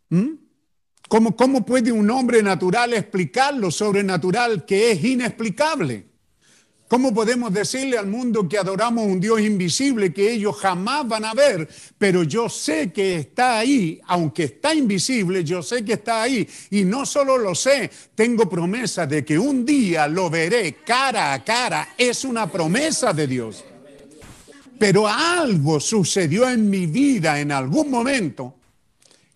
¿Mm? 0.09 0.33
¿Cómo, 1.07 1.35
¿Cómo 1.35 1.65
puede 1.65 1.91
un 1.91 2.09
hombre 2.09 2.41
natural 2.41 2.93
explicar 2.93 3.53
lo 3.53 3.69
sobrenatural 3.69 4.65
que 4.65 4.91
es 4.91 5.03
inexplicable? 5.03 6.11
¿Cómo 6.91 7.13
podemos 7.13 7.53
decirle 7.53 7.97
al 7.97 8.07
mundo 8.07 8.49
que 8.49 8.57
adoramos 8.57 9.05
un 9.05 9.21
Dios 9.21 9.39
invisible 9.39 10.11
que 10.11 10.29
ellos 10.29 10.57
jamás 10.57 11.07
van 11.07 11.23
a 11.23 11.33
ver? 11.33 11.65
Pero 11.97 12.23
yo 12.23 12.49
sé 12.49 12.91
que 12.91 13.15
está 13.15 13.59
ahí, 13.59 14.01
aunque 14.07 14.43
está 14.43 14.73
invisible, 14.73 15.41
yo 15.41 15.63
sé 15.63 15.85
que 15.85 15.93
está 15.93 16.23
ahí. 16.23 16.45
Y 16.69 16.83
no 16.83 17.05
solo 17.05 17.37
lo 17.37 17.55
sé, 17.55 17.89
tengo 18.13 18.49
promesa 18.49 19.05
de 19.05 19.23
que 19.23 19.39
un 19.39 19.65
día 19.65 20.05
lo 20.05 20.29
veré 20.29 20.79
cara 20.85 21.31
a 21.31 21.41
cara. 21.45 21.95
Es 21.97 22.25
una 22.25 22.51
promesa 22.51 23.13
de 23.13 23.25
Dios. 23.25 23.63
Pero 24.81 25.07
algo 25.07 25.79
sucedió 25.79 26.49
en 26.49 26.67
mi 26.67 26.87
vida 26.87 27.39
en 27.39 27.51
algún 27.51 27.91
momento, 27.91 28.55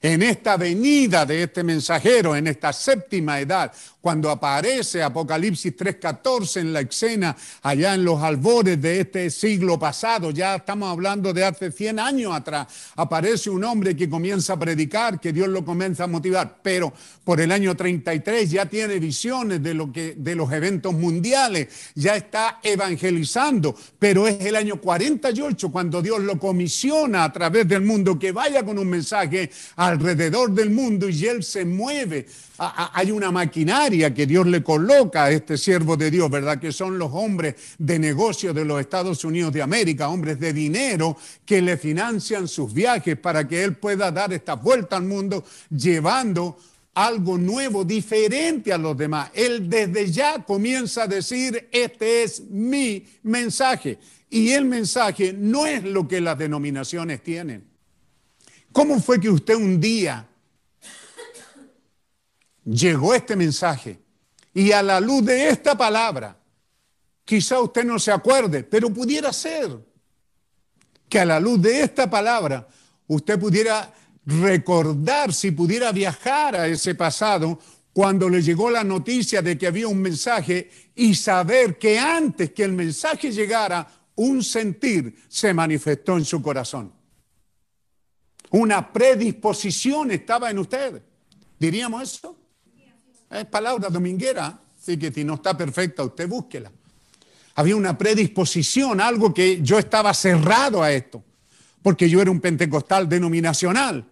en 0.01 0.23
esta 0.23 0.57
venida 0.57 1.23
de 1.23 1.43
este 1.43 1.63
mensajero, 1.63 2.35
en 2.35 2.47
esta 2.47 2.73
séptima 2.73 3.39
edad, 3.39 3.71
cuando 4.05 4.29
aparece 4.29 5.01
Apocalipsis 5.01 5.75
3.14 5.75 6.61
en 6.61 6.73
la 6.73 6.81
escena, 6.81 7.35
allá 7.63 7.95
en 7.95 8.05
los 8.05 8.21
albores 8.21 8.79
de 8.79 8.99
este 8.99 9.31
siglo 9.31 9.79
pasado, 9.79 10.29
ya 10.29 10.57
estamos 10.57 10.91
hablando 10.91 11.33
de 11.33 11.43
hace 11.43 11.71
100 11.71 11.97
años 11.97 12.31
atrás, 12.31 12.67
aparece 12.97 13.49
un 13.49 13.63
hombre 13.63 13.95
que 13.95 14.07
comienza 14.07 14.53
a 14.53 14.59
predicar, 14.59 15.19
que 15.19 15.33
Dios 15.33 15.47
lo 15.47 15.65
comienza 15.65 16.03
a 16.03 16.07
motivar, 16.07 16.59
pero 16.61 16.93
por 17.23 17.41
el 17.41 17.51
año 17.51 17.73
33 17.73 18.51
ya 18.51 18.67
tiene 18.67 18.99
visiones 18.99 19.63
de, 19.63 19.73
lo 19.73 19.91
que, 19.91 20.13
de 20.15 20.35
los 20.35 20.51
eventos 20.51 20.93
mundiales, 20.93 21.69
ya 21.95 22.15
está 22.15 22.59
evangelizando, 22.61 23.75
pero 23.97 24.27
es 24.27 24.39
el 24.45 24.55
año 24.55 24.79
48 24.79 25.71
cuando 25.71 26.03
Dios 26.03 26.19
lo 26.19 26.37
comisiona 26.37 27.23
a 27.23 27.33
través 27.33 27.67
del 27.67 27.81
mundo 27.81 28.19
que 28.19 28.31
vaya 28.31 28.63
con 28.63 28.77
un 28.77 28.87
mensaje 28.87 29.49
alrededor 29.77 30.51
del 30.51 30.69
mundo 30.69 31.09
y 31.09 31.25
él 31.25 31.43
se 31.43 31.65
mueve. 31.65 32.27
Hay 32.57 33.11
una 33.11 33.31
maquinaria 33.31 33.94
que 34.13 34.25
Dios 34.25 34.45
le 34.47 34.63
coloca 34.63 35.25
a 35.25 35.31
este 35.31 35.57
siervo 35.57 35.95
de 35.97 36.11
Dios, 36.11 36.29
¿verdad? 36.29 36.59
Que 36.59 36.71
son 36.71 36.97
los 36.97 37.11
hombres 37.13 37.55
de 37.77 37.97
negocio 37.97 38.53
de 38.53 38.65
los 38.65 38.79
Estados 38.79 39.23
Unidos 39.23 39.53
de 39.53 39.61
América, 39.61 40.09
hombres 40.09 40.39
de 40.39 40.53
dinero 40.53 41.17
que 41.45 41.61
le 41.61 41.77
financian 41.77 42.47
sus 42.47 42.73
viajes 42.73 43.17
para 43.17 43.47
que 43.47 43.63
él 43.63 43.75
pueda 43.77 44.11
dar 44.11 44.33
esta 44.33 44.55
vuelta 44.55 44.97
al 44.97 45.03
mundo 45.03 45.43
llevando 45.69 46.57
algo 46.93 47.37
nuevo, 47.37 47.83
diferente 47.83 48.71
a 48.71 48.77
los 48.77 48.97
demás. 48.97 49.29
Él 49.33 49.69
desde 49.69 50.11
ya 50.11 50.43
comienza 50.43 51.03
a 51.03 51.07
decir, 51.07 51.67
este 51.71 52.23
es 52.23 52.41
mi 52.41 53.05
mensaje. 53.23 53.99
Y 54.29 54.51
el 54.51 54.65
mensaje 54.65 55.33
no 55.33 55.65
es 55.65 55.83
lo 55.83 56.07
que 56.07 56.21
las 56.21 56.37
denominaciones 56.37 57.21
tienen. 57.21 57.63
¿Cómo 58.71 58.99
fue 58.99 59.19
que 59.19 59.29
usted 59.29 59.55
un 59.55 59.79
día 59.79 60.27
llegó 62.65 63.13
este 63.13 63.35
mensaje 63.35 63.99
y 64.53 64.71
a 64.71 64.81
la 64.81 64.99
luz 64.99 65.23
de 65.25 65.49
esta 65.49 65.77
palabra, 65.77 66.37
quizá 67.23 67.59
usted 67.59 67.85
no 67.85 67.99
se 67.99 68.11
acuerde, 68.11 68.63
pero 68.63 68.89
pudiera 68.89 69.31
ser 69.31 69.77
que 71.07 71.19
a 71.19 71.25
la 71.25 71.39
luz 71.39 71.61
de 71.61 71.81
esta 71.81 72.09
palabra 72.09 72.67
usted 73.07 73.39
pudiera 73.39 73.93
recordar, 74.25 75.33
si 75.33 75.51
pudiera 75.51 75.91
viajar 75.91 76.55
a 76.55 76.67
ese 76.67 76.95
pasado, 76.95 77.59
cuando 77.93 78.27
le 78.27 78.41
llegó 78.41 78.69
la 78.69 78.83
noticia 78.83 79.41
de 79.41 79.57
que 79.57 79.67
había 79.67 79.87
un 79.87 80.01
mensaje 80.01 80.69
y 80.95 81.15
saber 81.15 81.77
que 81.77 81.97
antes 81.97 82.51
que 82.51 82.63
el 82.63 82.73
mensaje 82.73 83.31
llegara, 83.31 83.87
un 84.15 84.43
sentir 84.43 85.15
se 85.27 85.53
manifestó 85.53 86.17
en 86.17 86.25
su 86.25 86.41
corazón. 86.41 86.91
Una 88.51 88.91
predisposición 88.91 90.11
estaba 90.11 90.49
en 90.49 90.59
usted. 90.59 91.01
¿Diríamos 91.59 92.03
eso? 92.03 92.37
Es 93.29 93.45
palabra 93.45 93.89
dominguera, 93.89 94.59
así 94.79 94.97
que 94.97 95.11
si 95.11 95.23
no 95.23 95.35
está 95.35 95.57
perfecta, 95.57 96.03
usted 96.03 96.27
búsquela. 96.27 96.71
Había 97.55 97.75
una 97.75 97.97
predisposición, 97.97 98.99
algo 98.99 99.33
que 99.33 99.61
yo 99.61 99.79
estaba 99.79 100.13
cerrado 100.13 100.83
a 100.83 100.91
esto, 100.91 101.23
porque 101.81 102.09
yo 102.09 102.21
era 102.21 102.31
un 102.31 102.41
pentecostal 102.41 103.07
denominacional. 103.07 104.05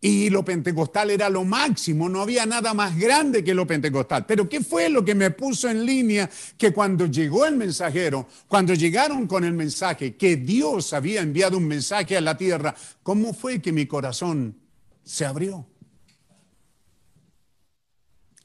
Y 0.00 0.30
lo 0.30 0.44
pentecostal 0.44 1.10
era 1.10 1.28
lo 1.28 1.42
máximo, 1.44 2.08
no 2.08 2.20
había 2.20 2.46
nada 2.46 2.74
más 2.74 2.96
grande 2.96 3.42
que 3.42 3.54
lo 3.54 3.66
pentecostal. 3.66 4.26
Pero 4.26 4.48
¿qué 4.48 4.60
fue 4.60 4.88
lo 4.88 5.04
que 5.04 5.14
me 5.14 5.30
puso 5.30 5.68
en 5.68 5.84
línea? 5.84 6.30
Que 6.56 6.72
cuando 6.72 7.06
llegó 7.06 7.46
el 7.46 7.56
mensajero, 7.56 8.28
cuando 8.46 8.74
llegaron 8.74 9.26
con 9.26 9.42
el 9.42 9.54
mensaje, 9.54 10.14
que 10.14 10.36
Dios 10.36 10.92
había 10.92 11.22
enviado 11.22 11.56
un 11.56 11.66
mensaje 11.66 12.16
a 12.16 12.20
la 12.20 12.36
tierra, 12.36 12.74
¿cómo 13.02 13.32
fue 13.32 13.60
que 13.60 13.72
mi 13.72 13.86
corazón 13.86 14.54
se 15.02 15.24
abrió? 15.24 15.66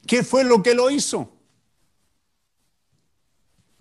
¿Qué 0.05 0.23
fue 0.23 0.43
lo 0.43 0.61
que 0.61 0.73
lo 0.73 0.89
hizo? 0.89 1.31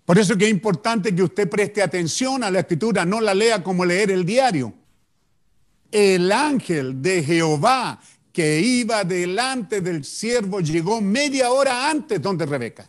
Por 0.04 0.18
eso 0.18 0.36
que 0.36 0.46
es 0.46 0.50
importante 0.50 1.14
que 1.14 1.22
usted 1.22 1.48
preste 1.48 1.82
atención 1.82 2.42
a 2.42 2.50
la 2.50 2.60
escritura, 2.60 3.04
no 3.04 3.20
la 3.20 3.32
lea 3.32 3.62
como 3.62 3.84
leer 3.84 4.10
el 4.10 4.24
diario. 4.24 4.74
El 5.90 6.32
ángel 6.32 7.00
de 7.00 7.22
Jehová 7.22 8.00
que 8.32 8.60
iba 8.60 9.04
delante 9.04 9.80
del 9.80 10.04
siervo 10.04 10.60
llegó 10.60 11.00
media 11.00 11.50
hora 11.50 11.88
antes 11.88 12.20
donde 12.20 12.46
Rebeca. 12.46 12.88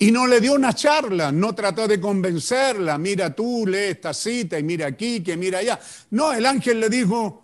Y 0.00 0.12
no 0.12 0.26
le 0.26 0.40
dio 0.40 0.54
una 0.54 0.72
charla, 0.74 1.32
no 1.32 1.54
trató 1.54 1.88
de 1.88 2.00
convencerla, 2.00 2.98
mira 2.98 3.34
tú, 3.34 3.66
lee 3.66 3.90
esta 3.90 4.14
cita 4.14 4.58
y 4.58 4.62
mira 4.62 4.86
aquí, 4.86 5.22
que 5.22 5.36
mira 5.36 5.58
allá. 5.58 5.78
No, 6.10 6.32
el 6.32 6.46
ángel 6.46 6.78
le 6.78 6.88
dijo, 6.88 7.42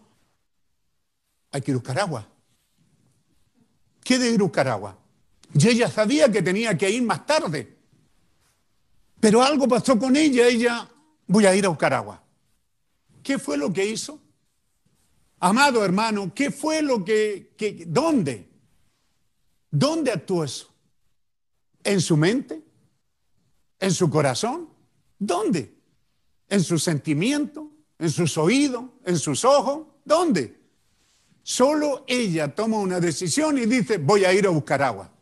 hay 1.51 1.60
que 1.62 1.74
buscar 1.74 1.98
agua. 1.98 2.28
¿Qué 4.05 4.18
de 4.18 4.31
ir 4.31 4.40
a 4.40 4.44
buscar 4.44 4.68
agua? 4.68 4.97
Y 5.55 5.68
ella 5.68 5.90
sabía 5.90 6.31
que 6.31 6.43
tenía 6.43 6.76
que 6.76 6.90
ir 6.90 7.02
más 7.02 7.24
tarde. 7.26 7.76
Pero 9.18 9.43
algo 9.43 9.66
pasó 9.66 9.98
con 9.98 10.14
ella, 10.14 10.47
ella, 10.47 10.89
voy 11.26 11.47
a 11.47 11.56
ir 11.56 11.64
a 11.64 11.70
buscar 11.70 11.94
agua. 11.94 12.22
¿Qué 13.22 13.39
fue 13.39 13.56
lo 13.56 13.72
que 13.72 13.86
hizo? 13.86 14.20
Amado 15.40 15.82
hermano, 15.85 16.32
¿qué 16.35 16.51
fue 16.51 16.82
lo 16.82 17.02
que, 17.05 17.55
que 17.56 17.85
dónde? 17.86 18.48
¿Dónde 19.70 20.12
actuó 20.12 20.44
eso? 20.44 20.68
¿En 21.82 22.01
su 22.01 22.16
mente? 22.16 22.62
¿En 23.81 23.93
su 23.93 24.10
corazón? 24.10 24.68
¿Dónde? 25.18 25.74
¿En 26.48 26.62
su 26.62 26.78
sentimiento? 26.78 27.70
¿En 27.98 28.10
sus 28.10 28.36
oídos? 28.36 28.85
¿En 29.05 29.18
sus 29.18 29.44
ojos? 29.44 29.86
¿Dónde? 30.05 30.64
Solo 31.45 32.05
ella 32.09 32.55
toma 32.55 32.79
una 32.79 33.01
decisión 33.01 33.59
y 33.59 33.66
dice, 33.66 33.99
voy 33.99 34.25
a 34.25 34.33
ir 34.33 34.47
a 34.47 34.51
buscar 34.51 34.83
agua. 34.83 35.12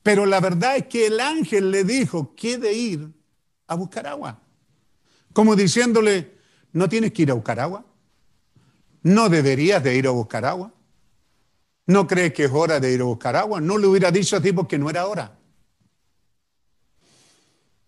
Pero 0.00 0.26
la 0.26 0.38
verdad 0.38 0.76
es 0.76 0.86
que 0.86 1.08
el 1.08 1.18
ángel 1.18 1.72
le 1.72 1.82
dijo 1.82 2.36
que 2.36 2.56
de 2.56 2.72
ir 2.72 3.12
a 3.66 3.74
buscar 3.74 4.06
agua. 4.06 4.40
Como 5.32 5.56
diciéndole, 5.56 6.38
no 6.72 6.88
tienes 6.88 7.12
que 7.12 7.22
ir 7.22 7.32
a 7.32 7.34
buscar 7.34 7.58
agua. 7.58 7.84
No 9.02 9.28
deberías 9.28 9.82
de 9.82 9.96
ir 9.96 10.06
a 10.06 10.10
buscar 10.10 10.44
agua. 10.44 10.72
¿No 11.86 12.06
crees 12.06 12.32
que 12.32 12.44
es 12.44 12.52
hora 12.52 12.78
de 12.78 12.92
ir 12.92 13.00
a 13.00 13.04
buscar 13.04 13.34
agua? 13.34 13.60
No 13.60 13.76
le 13.76 13.88
hubiera 13.88 14.12
dicho 14.12 14.36
a 14.36 14.40
ti 14.40 14.52
porque 14.52 14.78
no 14.78 14.88
era 14.88 15.04
hora. 15.06 15.36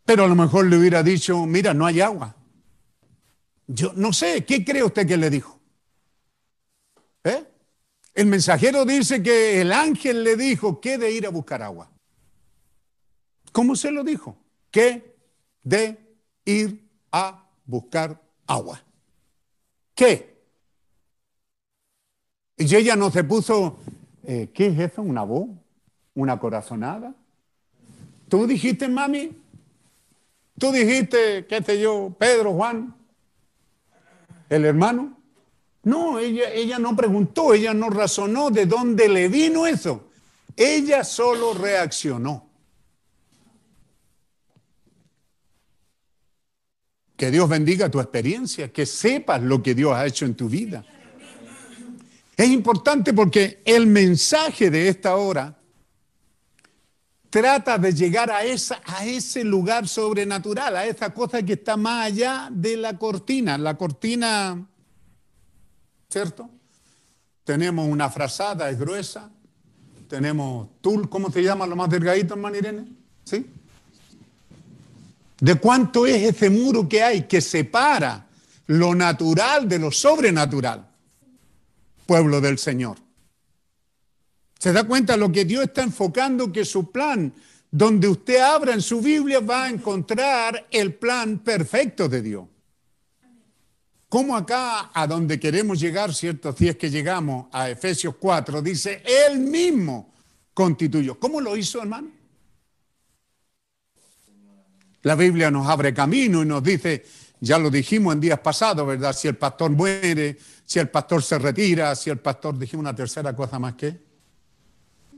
Pero 0.05 0.24
a 0.24 0.27
lo 0.28 0.35
mejor 0.35 0.66
le 0.66 0.78
hubiera 0.78 1.05
dicho, 1.05 1.47
mira, 1.47 1.73
no 1.73 1.86
hay 1.86 2.01
agua. 2.01 2.35
Yo 3.68 3.93
no 3.94 4.12
sé, 4.12 4.44
¿qué 4.44 4.64
cree 4.64 4.82
usted 4.82 5.06
que 5.06 5.16
le 5.16 5.31
dijo? 5.31 5.55
El 8.16 8.28
mensajero 8.28 8.86
dice 8.86 9.22
que 9.22 9.60
el 9.60 9.70
ángel 9.70 10.24
le 10.24 10.36
dijo 10.36 10.80
que 10.80 10.97
de 10.97 11.12
ir 11.12 11.26
a 11.26 11.28
buscar 11.28 11.62
agua. 11.62 11.90
¿Cómo 13.52 13.76
se 13.76 13.90
lo 13.90 14.02
dijo? 14.02 14.38
Que 14.70 15.14
de 15.62 15.98
ir 16.47 16.82
a 17.12 17.47
buscar 17.66 18.18
agua. 18.47 18.82
¿Qué? 19.94 20.34
Y 22.56 22.74
ella 22.74 22.97
no 22.97 23.10
se 23.10 23.22
puso, 23.22 23.78
eh, 24.24 24.48
¿qué 24.55 24.68
es 24.68 24.78
eso? 24.78 25.02
¿Una 25.02 25.22
voz? 25.22 25.51
¿Una 26.14 26.40
corazonada? 26.40 27.14
¿Tú 28.30 28.47
dijiste, 28.47 28.88
mami? 28.88 29.36
¿Tú 30.59 30.72
dijiste, 30.72 31.44
qué 31.47 31.62
sé 31.62 31.78
yo, 31.78 32.16
Pedro, 32.18 32.55
Juan, 32.55 32.97
el 34.48 34.64
hermano? 34.64 35.18
No, 35.86 36.18
ella, 36.18 36.52
ella 36.52 36.80
no 36.80 36.96
preguntó, 36.96 37.54
ella 37.54 37.72
no 37.72 37.90
razonó 37.90 38.50
de 38.50 38.66
dónde 38.66 39.08
le 39.08 39.28
vino 39.28 39.68
eso. 39.68 40.08
Ella 40.56 41.04
solo 41.04 41.54
reaccionó. 41.54 42.50
Que 47.16 47.30
Dios 47.30 47.48
bendiga 47.48 47.88
tu 47.88 48.00
experiencia, 48.00 48.72
que 48.72 48.84
sepas 48.84 49.40
lo 49.40 49.62
que 49.62 49.76
Dios 49.76 49.94
ha 49.94 50.04
hecho 50.04 50.24
en 50.24 50.34
tu 50.34 50.48
vida. 50.48 50.84
Es 52.36 52.48
importante 52.48 53.14
porque 53.14 53.62
el 53.64 53.86
mensaje 53.86 54.70
de 54.72 54.88
esta 54.88 55.14
hora 55.14 55.56
trata 57.30 57.78
de 57.78 57.92
llegar 57.94 58.32
a, 58.32 58.42
esa, 58.42 58.82
a 58.86 59.06
ese 59.06 59.44
lugar 59.44 59.86
sobrenatural, 59.86 60.76
a 60.76 60.84
esa 60.84 61.14
cosa 61.14 61.44
que 61.44 61.52
está 61.52 61.76
más 61.76 62.06
allá 62.06 62.48
de 62.50 62.76
la 62.76 62.98
cortina. 62.98 63.56
La 63.56 63.78
cortina, 63.78 64.66
¿cierto? 66.08 66.48
Tenemos 67.44 67.88
una 67.88 68.10
frazada, 68.10 68.70
es 68.70 68.78
gruesa. 68.78 69.30
Tenemos 70.08 70.68
tul, 70.80 71.08
¿cómo 71.08 71.30
se 71.30 71.42
llama 71.42 71.66
lo 71.66 71.76
más 71.76 71.90
delgadito, 71.90 72.34
hermano 72.34 72.56
Irene? 72.56 72.86
¿Sí? 73.24 73.46
¿De 75.40 75.54
cuánto 75.56 76.06
es 76.06 76.22
ese 76.22 76.48
muro 76.48 76.88
que 76.88 77.02
hay 77.02 77.22
que 77.24 77.40
separa 77.40 78.26
lo 78.66 78.94
natural 78.94 79.68
de 79.68 79.78
lo 79.78 79.90
sobrenatural? 79.90 80.88
Pueblo 82.06 82.40
del 82.40 82.58
Señor. 82.58 82.96
¿Se 84.58 84.72
da 84.72 84.84
cuenta 84.84 85.16
lo 85.16 85.30
que 85.30 85.44
Dios 85.44 85.64
está 85.64 85.82
enfocando? 85.82 86.50
Que 86.50 86.64
su 86.64 86.90
plan, 86.90 87.32
donde 87.70 88.08
usted 88.08 88.40
abra 88.40 88.72
en 88.72 88.80
su 88.80 89.00
Biblia, 89.00 89.40
va 89.40 89.64
a 89.64 89.68
encontrar 89.68 90.66
el 90.70 90.94
plan 90.94 91.40
perfecto 91.40 92.08
de 92.08 92.22
Dios. 92.22 92.44
Como 94.08 94.36
acá 94.36 94.90
a 94.94 95.06
donde 95.06 95.40
queremos 95.40 95.80
llegar, 95.80 96.14
¿cierto? 96.14 96.54
Si 96.56 96.68
es 96.68 96.76
que 96.76 96.90
llegamos 96.90 97.46
a 97.52 97.68
Efesios 97.68 98.14
4, 98.18 98.62
dice, 98.62 99.02
Él 99.04 99.40
mismo 99.40 100.12
constituyó. 100.54 101.18
¿Cómo 101.18 101.40
lo 101.40 101.56
hizo, 101.56 101.80
hermano? 101.82 102.10
La 105.02 105.14
Biblia 105.14 105.50
nos 105.50 105.66
abre 105.68 105.92
camino 105.92 106.42
y 106.42 106.46
nos 106.46 106.62
dice, 106.62 107.04
ya 107.40 107.58
lo 107.58 107.70
dijimos 107.70 108.14
en 108.14 108.20
días 108.20 108.40
pasados, 108.40 108.86
¿verdad? 108.86 109.12
Si 109.12 109.28
el 109.28 109.36
pastor 109.36 109.70
muere, 109.70 110.38
si 110.64 110.78
el 110.78 110.88
pastor 110.88 111.22
se 111.22 111.38
retira, 111.38 111.94
si 111.94 112.10
el 112.10 112.18
pastor, 112.18 112.58
dijimos 112.58 112.82
una 112.82 112.94
tercera 112.94 113.34
cosa 113.34 113.58
más 113.58 113.74
que. 113.74 114.06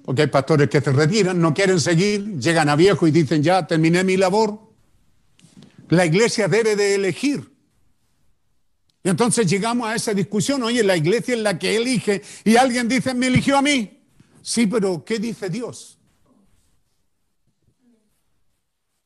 Porque 0.04 0.22
hay 0.22 0.28
pastores 0.28 0.68
que 0.70 0.80
se 0.80 0.92
retiran, 0.92 1.38
no 1.38 1.52
quieren 1.52 1.78
seguir, 1.78 2.38
llegan 2.38 2.68
a 2.70 2.76
viejo 2.76 3.06
y 3.06 3.10
dicen, 3.10 3.42
ya 3.42 3.66
terminé 3.66 4.02
mi 4.04 4.16
labor. 4.16 4.58
La 5.90 6.06
iglesia 6.06 6.48
debe 6.48 6.76
de 6.76 6.94
elegir. 6.94 7.57
Y 9.02 9.08
entonces 9.08 9.46
llegamos 9.46 9.88
a 9.88 9.94
esa 9.94 10.12
discusión, 10.12 10.62
oye, 10.62 10.82
la 10.82 10.96
iglesia 10.96 11.34
es 11.34 11.40
la 11.40 11.58
que 11.58 11.76
elige 11.76 12.22
y 12.44 12.56
alguien 12.56 12.88
dice, 12.88 13.14
me 13.14 13.28
eligió 13.28 13.56
a 13.56 13.62
mí. 13.62 14.00
Sí, 14.42 14.66
pero 14.66 15.04
¿qué 15.04 15.18
dice 15.18 15.48
Dios? 15.48 15.98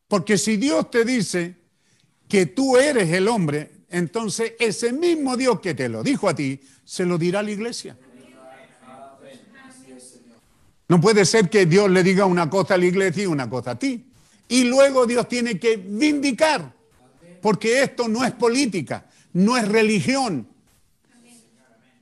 Porque 0.08 0.36
si 0.38 0.56
Dios 0.56 0.90
te 0.90 1.04
dice 1.04 1.56
que 2.28 2.46
tú 2.46 2.76
eres 2.76 3.10
el 3.10 3.28
hombre, 3.28 3.84
entonces 3.90 4.54
ese 4.58 4.92
mismo 4.92 5.36
Dios 5.36 5.60
que 5.60 5.74
te 5.74 5.88
lo 5.88 6.02
dijo 6.02 6.28
a 6.28 6.34
ti, 6.34 6.60
se 6.84 7.04
lo 7.04 7.18
dirá 7.18 7.40
a 7.40 7.42
la 7.42 7.50
iglesia. 7.50 7.96
No 10.88 11.00
puede 11.00 11.24
ser 11.24 11.48
que 11.48 11.64
Dios 11.64 11.90
le 11.90 12.02
diga 12.02 12.26
una 12.26 12.50
cosa 12.50 12.74
a 12.74 12.78
la 12.78 12.84
iglesia 12.84 13.22
y 13.22 13.26
una 13.26 13.48
cosa 13.48 13.72
a 13.72 13.78
ti. 13.78 14.04
Y 14.48 14.64
luego 14.64 15.06
Dios 15.06 15.26
tiene 15.28 15.58
que 15.58 15.76
vindicar, 15.76 16.74
porque 17.40 17.82
esto 17.82 18.08
no 18.08 18.22
es 18.22 18.32
política, 18.32 19.06
no 19.32 19.56
es 19.56 19.68
religión. 19.68 20.48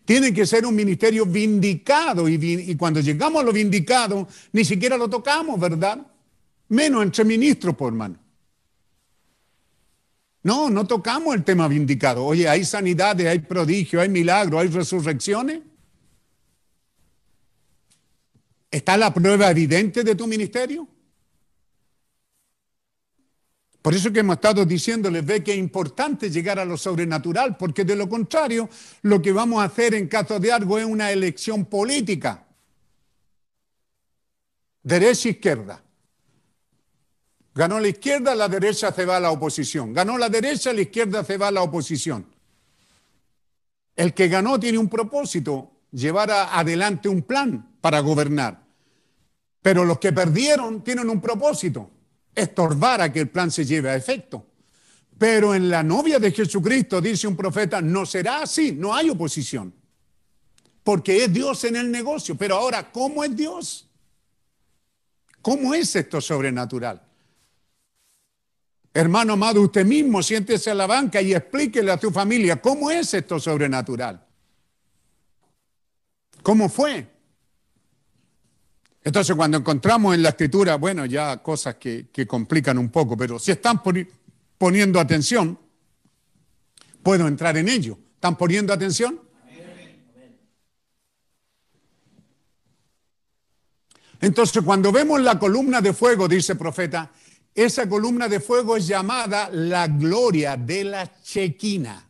Tiene 0.05 0.35
que 0.35 0.45
ser 0.45 0.67
un 0.67 0.75
ministerio 0.75 1.25
vindicado 1.25 2.29
y, 2.29 2.75
cuando 2.77 3.01
llegamos 3.01 3.43
a 3.43 3.45
lo 3.45 3.53
vindicado, 3.53 4.27
ni 4.53 4.65
siquiera 4.65 4.97
lo 4.97 5.09
tocamos, 5.09 5.61
¿verdad? 5.61 6.05
menos 6.71 7.03
entre 7.03 7.25
ministros, 7.25 7.77
por 7.77 7.89
hermano. 7.89 8.17
No, 10.43 10.71
no 10.71 10.87
tocamos 10.87 11.35
el 11.35 11.45
tema 11.45 11.69
vindicado. 11.69 12.25
Oye, 12.25 12.49
hay 12.49 12.65
sanidades, 12.65 13.27
hay 13.27 13.41
prodigios, 13.41 14.03
hay 14.03 14.09
milagros, 14.09 14.63
hay 14.63 14.69
resurrecciones. 14.69 15.61
¿Está 18.71 18.97
la 18.97 19.13
prueba 19.13 19.51
evidente 19.51 20.03
de 20.03 20.15
tu 20.15 20.27
ministerio? 20.27 20.89
Por 23.83 23.95
eso 23.95 24.13
que 24.13 24.21
hemos 24.21 24.37
estado 24.37 24.67
diciéndoles, 24.67 25.25
ve 25.25 25.43
que 25.43 25.53
es 25.53 25.59
importante 25.59 26.31
llegar 26.31 26.59
a 26.59 26.65
lo 26.65 26.77
sobrenatural, 26.77 27.57
porque 27.57 27.85
de 27.85 27.97
lo 27.97 28.09
contrario, 28.09 28.69
lo 29.03 29.23
que 29.23 29.33
vamos 29.33 29.63
a 29.63 29.65
hacer 29.65 29.95
en 29.95 30.07
caso 30.07 30.39
de 30.39 30.53
algo 30.53 30.79
es 30.79 30.85
una 30.85 31.11
elección 31.11 31.65
política. 31.65 32.47
Derecha-izquierda. 34.83 35.83
Ganó 37.55 37.81
la 37.81 37.89
izquierda, 37.89 38.35
la 38.35 38.49
derecha 38.49 38.93
se 38.93 39.05
va 39.05 39.17
a 39.17 39.21
la 39.21 39.31
oposición. 39.31 39.93
Ganó 39.93 40.19
la 40.19 40.29
derecha, 40.29 40.73
la 40.73 40.83
izquierda 40.83 41.25
se 41.25 41.37
va 41.37 41.49
a 41.49 41.51
la 41.51 41.63
oposición. 41.63 42.27
El 43.97 44.15
que 44.15 44.29
ganó 44.29 44.61
tiene 44.61 44.79
un 44.79 44.89
propósito, 44.89 45.73
llevar 45.91 46.31
adelante 46.31 47.09
un 47.09 47.23
plan 47.23 47.77
para 47.81 48.01
gobernar. 48.01 48.63
Pero 49.63 49.85
los 49.85 49.99
que 49.99 50.13
perdieron 50.13 50.83
tienen 50.83 51.11
un 51.11 51.21
propósito, 51.21 51.91
estorbar 52.35 53.01
a 53.01 53.13
que 53.13 53.21
el 53.21 53.29
plan 53.29 53.51
se 53.51 53.65
lleve 53.65 53.91
a 53.91 53.97
efecto. 53.97 54.47
Pero 55.19 55.55
en 55.55 55.69
la 55.69 55.83
novia 55.83 56.19
de 56.19 56.33
Jesucristo, 56.33 57.01
dice 57.01 57.29
un 57.29 57.37
profeta, 57.37 57.83
no 57.83 58.07
será 58.07 58.43
así, 58.43 58.73
no 58.73 58.95
hay 58.95 59.11
oposición. 59.11 59.73
Porque 60.83 61.25
es 61.25 61.33
Dios 61.33 61.65
en 61.65 61.77
el 61.77 61.91
negocio. 61.91 62.37
Pero 62.37 62.57
ahora, 62.57 62.91
¿cómo 62.91 63.23
es 63.23 63.37
Dios? 63.37 63.87
¿Cómo 65.43 65.75
es 65.75 65.95
esto 65.95 66.21
sobrenatural? 66.21 67.03
Hermano 68.93 69.35
amado, 69.35 69.63
usted 69.63 69.85
mismo 69.85 70.23
siéntese 70.23 70.71
a 70.71 70.75
la 70.75 70.87
banca 70.87 71.23
y 71.23 71.35
explíquele 71.35 71.93
a 71.93 71.97
tu 71.97 72.11
familia 72.11 72.61
cómo 72.61 72.91
es 72.91 73.15
esto 73.15 73.39
sobrenatural. 73.39 74.27
¿Cómo 76.43 76.69
fue? 76.69 77.07
Entonces, 79.03 79.35
cuando 79.35 79.59
encontramos 79.59 80.15
en 80.15 80.23
la 80.23 80.31
escritura, 80.31 80.77
bueno, 80.77 81.07
ya 81.07 81.39
cosas 81.43 81.77
que, 81.77 82.09
complican 82.27 82.77
un 82.77 82.91
poco, 82.91 83.17
pero 83.17 83.39
si 83.39 83.51
están 83.51 83.81
poniendo 84.59 85.01
atención, 85.01 85.59
puedo 87.03 87.27
entrar 87.27 87.57
en 87.57 87.69
ello. 87.69 87.99
¿Están 88.15 88.37
poniendo 88.37 88.73
atención? 88.73 89.21
Entonces, 94.21 94.63
cuando 94.63 94.93
vemos 94.93 95.21
la 95.23 95.39
columna 95.39 95.81
de 95.81 95.95
fuego, 95.95 96.29
dice 96.29 96.53
el 96.53 96.59
profeta, 96.59 97.11
esa 97.55 97.89
columna 97.89 98.29
de 98.29 98.39
fuego 98.39 98.77
es 98.77 98.87
llamada 98.87 99.49
la 99.51 99.89
gloria 99.89 100.59
de 100.59 100.85
la 100.85 101.23
chequina. 101.23 102.07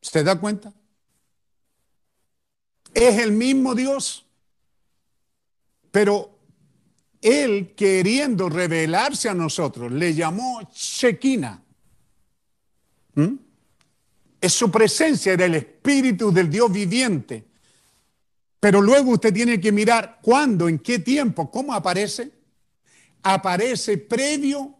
¿Se 0.00 0.24
da 0.24 0.40
cuenta? 0.40 0.72
Es 2.94 3.18
el 3.18 3.32
mismo 3.32 3.74
Dios, 3.74 4.25
pero 5.96 6.40
Él 7.22 7.72
queriendo 7.74 8.50
revelarse 8.50 9.30
a 9.30 9.34
nosotros 9.34 9.90
le 9.90 10.12
llamó 10.12 10.68
chequina. 10.70 11.62
¿Mm? 13.14 13.34
Es 14.38 14.52
su 14.52 14.70
presencia, 14.70 15.32
era 15.32 15.46
el 15.46 15.54
Espíritu 15.54 16.30
del 16.30 16.50
Dios 16.50 16.70
viviente 16.70 17.46
Pero 18.60 18.82
luego 18.82 19.12
usted 19.12 19.32
tiene 19.32 19.58
que 19.58 19.72
mirar 19.72 20.18
cuándo, 20.20 20.68
en 20.68 20.80
qué 20.80 20.98
tiempo, 20.98 21.50
cómo 21.50 21.72
aparece. 21.72 22.30
Aparece 23.22 23.96
previo 23.96 24.76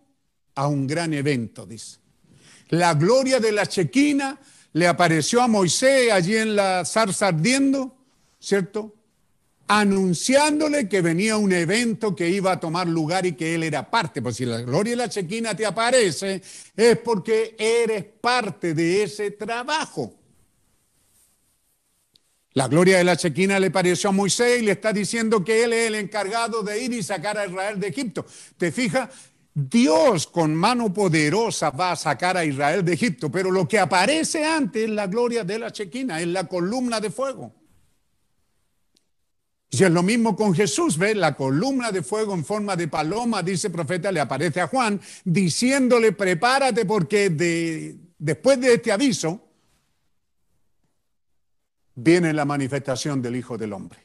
a 0.54 0.68
un 0.68 0.86
gran 0.86 1.14
evento, 1.14 1.64
dice. 1.64 1.96
La 2.68 2.92
gloria 2.92 3.40
de 3.40 3.52
la 3.52 3.64
chequina 3.64 4.38
le 4.74 4.86
apareció 4.86 5.40
a 5.40 5.48
Moisés 5.48 6.12
allí 6.12 6.36
en 6.36 6.54
la 6.54 6.84
zarza 6.84 7.28
ardiendo, 7.28 7.96
¿cierto? 8.38 8.95
Anunciándole 9.68 10.88
que 10.88 11.02
venía 11.02 11.36
un 11.36 11.52
evento 11.52 12.14
que 12.14 12.28
iba 12.28 12.52
a 12.52 12.60
tomar 12.60 12.86
lugar 12.86 13.26
y 13.26 13.32
que 13.32 13.54
él 13.54 13.64
era 13.64 13.90
parte. 13.90 14.22
Pues 14.22 14.36
si 14.36 14.44
la 14.44 14.60
gloria 14.60 14.92
de 14.92 14.96
la 14.96 15.08
chequina 15.08 15.56
te 15.56 15.66
aparece, 15.66 16.40
es 16.76 16.98
porque 16.98 17.56
eres 17.58 18.04
parte 18.20 18.74
de 18.74 19.02
ese 19.02 19.32
trabajo. 19.32 20.14
La 22.56 22.68
gloria 22.68 22.96
de 22.96 23.04
la 23.04 23.16
chequina 23.16 23.60
le 23.60 23.70
pareció 23.70 24.08
a 24.08 24.12
Moisés 24.12 24.62
y 24.62 24.64
le 24.64 24.72
está 24.72 24.90
diciendo 24.90 25.44
que 25.44 25.64
él 25.64 25.74
es 25.74 25.88
el 25.88 25.94
encargado 25.96 26.62
de 26.62 26.82
ir 26.82 26.92
y 26.94 27.02
sacar 27.02 27.36
a 27.36 27.46
Israel 27.46 27.78
de 27.78 27.88
Egipto. 27.88 28.24
¿Te 28.56 28.72
fijas? 28.72 29.10
Dios 29.52 30.26
con 30.26 30.54
mano 30.54 30.92
poderosa 30.92 31.70
va 31.70 31.92
a 31.92 31.96
sacar 31.96 32.36
a 32.36 32.44
Israel 32.44 32.84
de 32.84 32.94
Egipto, 32.94 33.30
pero 33.30 33.50
lo 33.50 33.66
que 33.66 33.78
aparece 33.78 34.44
antes 34.44 34.84
es 34.84 34.90
la 34.90 35.06
gloria 35.06 35.44
de 35.44 35.58
la 35.58 35.70
chequina, 35.70 36.20
es 36.20 36.28
la 36.28 36.46
columna 36.46 37.00
de 37.00 37.10
fuego. 37.10 37.54
Y 39.78 39.84
es 39.84 39.90
lo 39.90 40.02
mismo 40.02 40.34
con 40.34 40.54
Jesús, 40.54 40.96
¿ve? 40.96 41.14
La 41.14 41.36
columna 41.36 41.92
de 41.92 42.02
fuego 42.02 42.32
en 42.32 42.46
forma 42.46 42.76
de 42.76 42.88
paloma, 42.88 43.42
dice 43.42 43.66
el 43.66 43.74
profeta, 43.74 44.10
le 44.10 44.20
aparece 44.20 44.62
a 44.62 44.68
Juan, 44.68 44.98
diciéndole, 45.22 46.12
prepárate 46.12 46.86
porque 46.86 47.28
de, 47.28 47.94
después 48.18 48.58
de 48.58 48.72
este 48.72 48.90
aviso 48.90 49.38
viene 51.94 52.32
la 52.32 52.46
manifestación 52.46 53.20
del 53.20 53.36
Hijo 53.36 53.58
del 53.58 53.74
Hombre. 53.74 53.98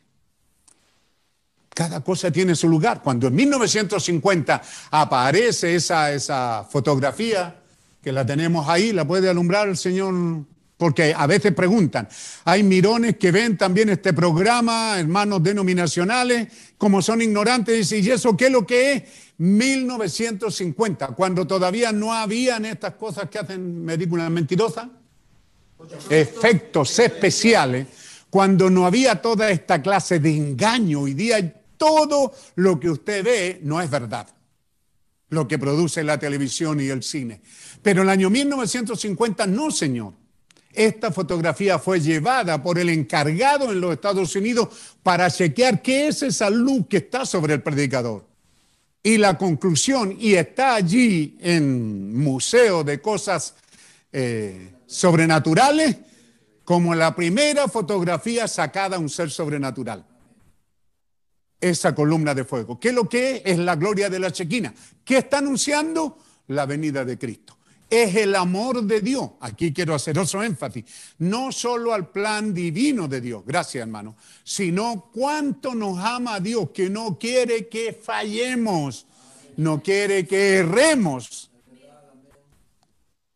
Cada 1.73 2.01
cosa 2.01 2.29
tiene 2.31 2.53
su 2.53 2.67
lugar. 2.67 3.01
Cuando 3.01 3.27
en 3.27 3.35
1950 3.35 4.61
aparece 4.91 5.75
esa, 5.75 6.11
esa 6.11 6.67
fotografía, 6.69 7.61
que 8.01 8.11
la 8.11 8.25
tenemos 8.25 8.67
ahí, 8.67 8.91
la 8.91 9.07
puede 9.07 9.29
alumbrar 9.29 9.69
el 9.69 9.77
señor, 9.77 10.43
porque 10.81 11.13
a 11.15 11.27
veces 11.27 11.53
preguntan, 11.53 12.09
hay 12.43 12.63
mirones 12.63 13.17
que 13.17 13.31
ven 13.31 13.55
también 13.55 13.89
este 13.89 14.13
programa, 14.13 14.99
hermanos 14.99 15.43
denominacionales, 15.43 16.47
como 16.75 17.03
son 17.03 17.21
ignorantes, 17.21 17.91
y 17.91 18.09
eso 18.09 18.35
qué 18.35 18.47
es 18.47 18.51
lo 18.51 18.65
que 18.65 18.93
es 18.93 19.03
1950, 19.37 21.09
cuando 21.09 21.45
todavía 21.45 21.91
no 21.91 22.11
habían 22.11 22.65
estas 22.65 22.95
cosas 22.95 23.29
que 23.29 23.37
hacen 23.37 23.85
películas 23.85 24.31
mentirosas, 24.31 24.87
efectos 26.09 26.97
especiales, 26.97 27.85
cuando 28.31 28.67
no 28.71 28.87
había 28.87 29.21
toda 29.21 29.51
esta 29.51 29.83
clase 29.83 30.19
de 30.19 30.35
engaño, 30.35 31.01
hoy 31.01 31.13
día 31.13 31.61
todo 31.77 32.33
lo 32.55 32.79
que 32.79 32.89
usted 32.89 33.23
ve 33.23 33.59
no 33.61 33.79
es 33.79 33.89
verdad, 33.91 34.27
lo 35.29 35.47
que 35.47 35.59
produce 35.59 36.03
la 36.03 36.17
televisión 36.17 36.81
y 36.81 36.87
el 36.87 37.03
cine. 37.03 37.39
Pero 37.83 38.01
el 38.01 38.09
año 38.09 38.31
1950 38.31 39.45
no, 39.45 39.69
señor. 39.69 40.20
Esta 40.73 41.11
fotografía 41.11 41.79
fue 41.79 41.99
llevada 41.99 42.61
por 42.61 42.79
el 42.79 42.89
encargado 42.89 43.71
en 43.71 43.81
los 43.81 43.93
Estados 43.93 44.35
Unidos 44.35 44.69
para 45.03 45.29
chequear 45.29 45.81
qué 45.81 46.07
es 46.07 46.23
esa 46.23 46.49
luz 46.49 46.87
que 46.89 46.97
está 46.97 47.25
sobre 47.25 47.55
el 47.55 47.61
predicador. 47.61 48.25
Y 49.03 49.17
la 49.17 49.37
conclusión, 49.37 50.15
y 50.19 50.35
está 50.35 50.75
allí 50.75 51.37
en 51.41 52.15
museo 52.15 52.83
de 52.83 53.01
cosas 53.01 53.55
eh, 54.11 54.73
sobrenaturales, 54.85 55.97
como 56.63 56.93
la 56.95 57.15
primera 57.15 57.67
fotografía 57.67 58.47
sacada 58.47 58.97
a 58.97 58.99
un 58.99 59.09
ser 59.09 59.31
sobrenatural 59.31 60.05
esa 61.61 61.93
columna 61.93 62.33
de 62.33 62.43
fuego. 62.43 62.79
¿Qué 62.79 62.89
es 62.89 62.95
lo 62.95 63.07
que 63.07 63.35
es? 63.35 63.41
Es 63.45 63.59
la 63.59 63.75
gloria 63.75 64.09
de 64.09 64.19
la 64.19 64.31
chequina. 64.31 64.73
¿Qué 65.05 65.19
está 65.19 65.37
anunciando? 65.37 66.17
La 66.47 66.65
venida 66.65 67.05
de 67.05 67.17
Cristo. 67.17 67.57
Es 67.91 68.15
el 68.15 68.35
amor 68.35 68.83
de 68.83 69.01
Dios. 69.01 69.31
Aquí 69.41 69.73
quiero 69.73 69.93
hacer 69.93 70.17
otro 70.17 70.41
énfasis. 70.41 70.85
No 71.17 71.51
solo 71.51 71.93
al 71.93 72.09
plan 72.09 72.53
divino 72.53 73.05
de 73.05 73.19
Dios, 73.19 73.43
gracias 73.45 73.81
hermano, 73.81 74.15
sino 74.45 75.09
cuánto 75.13 75.75
nos 75.75 75.99
ama 75.99 76.39
Dios, 76.39 76.69
que 76.73 76.89
no 76.89 77.19
quiere 77.19 77.67
que 77.67 77.91
fallemos, 77.91 79.05
no 79.57 79.83
quiere 79.83 80.25
que 80.25 80.59
erremos. 80.59 81.51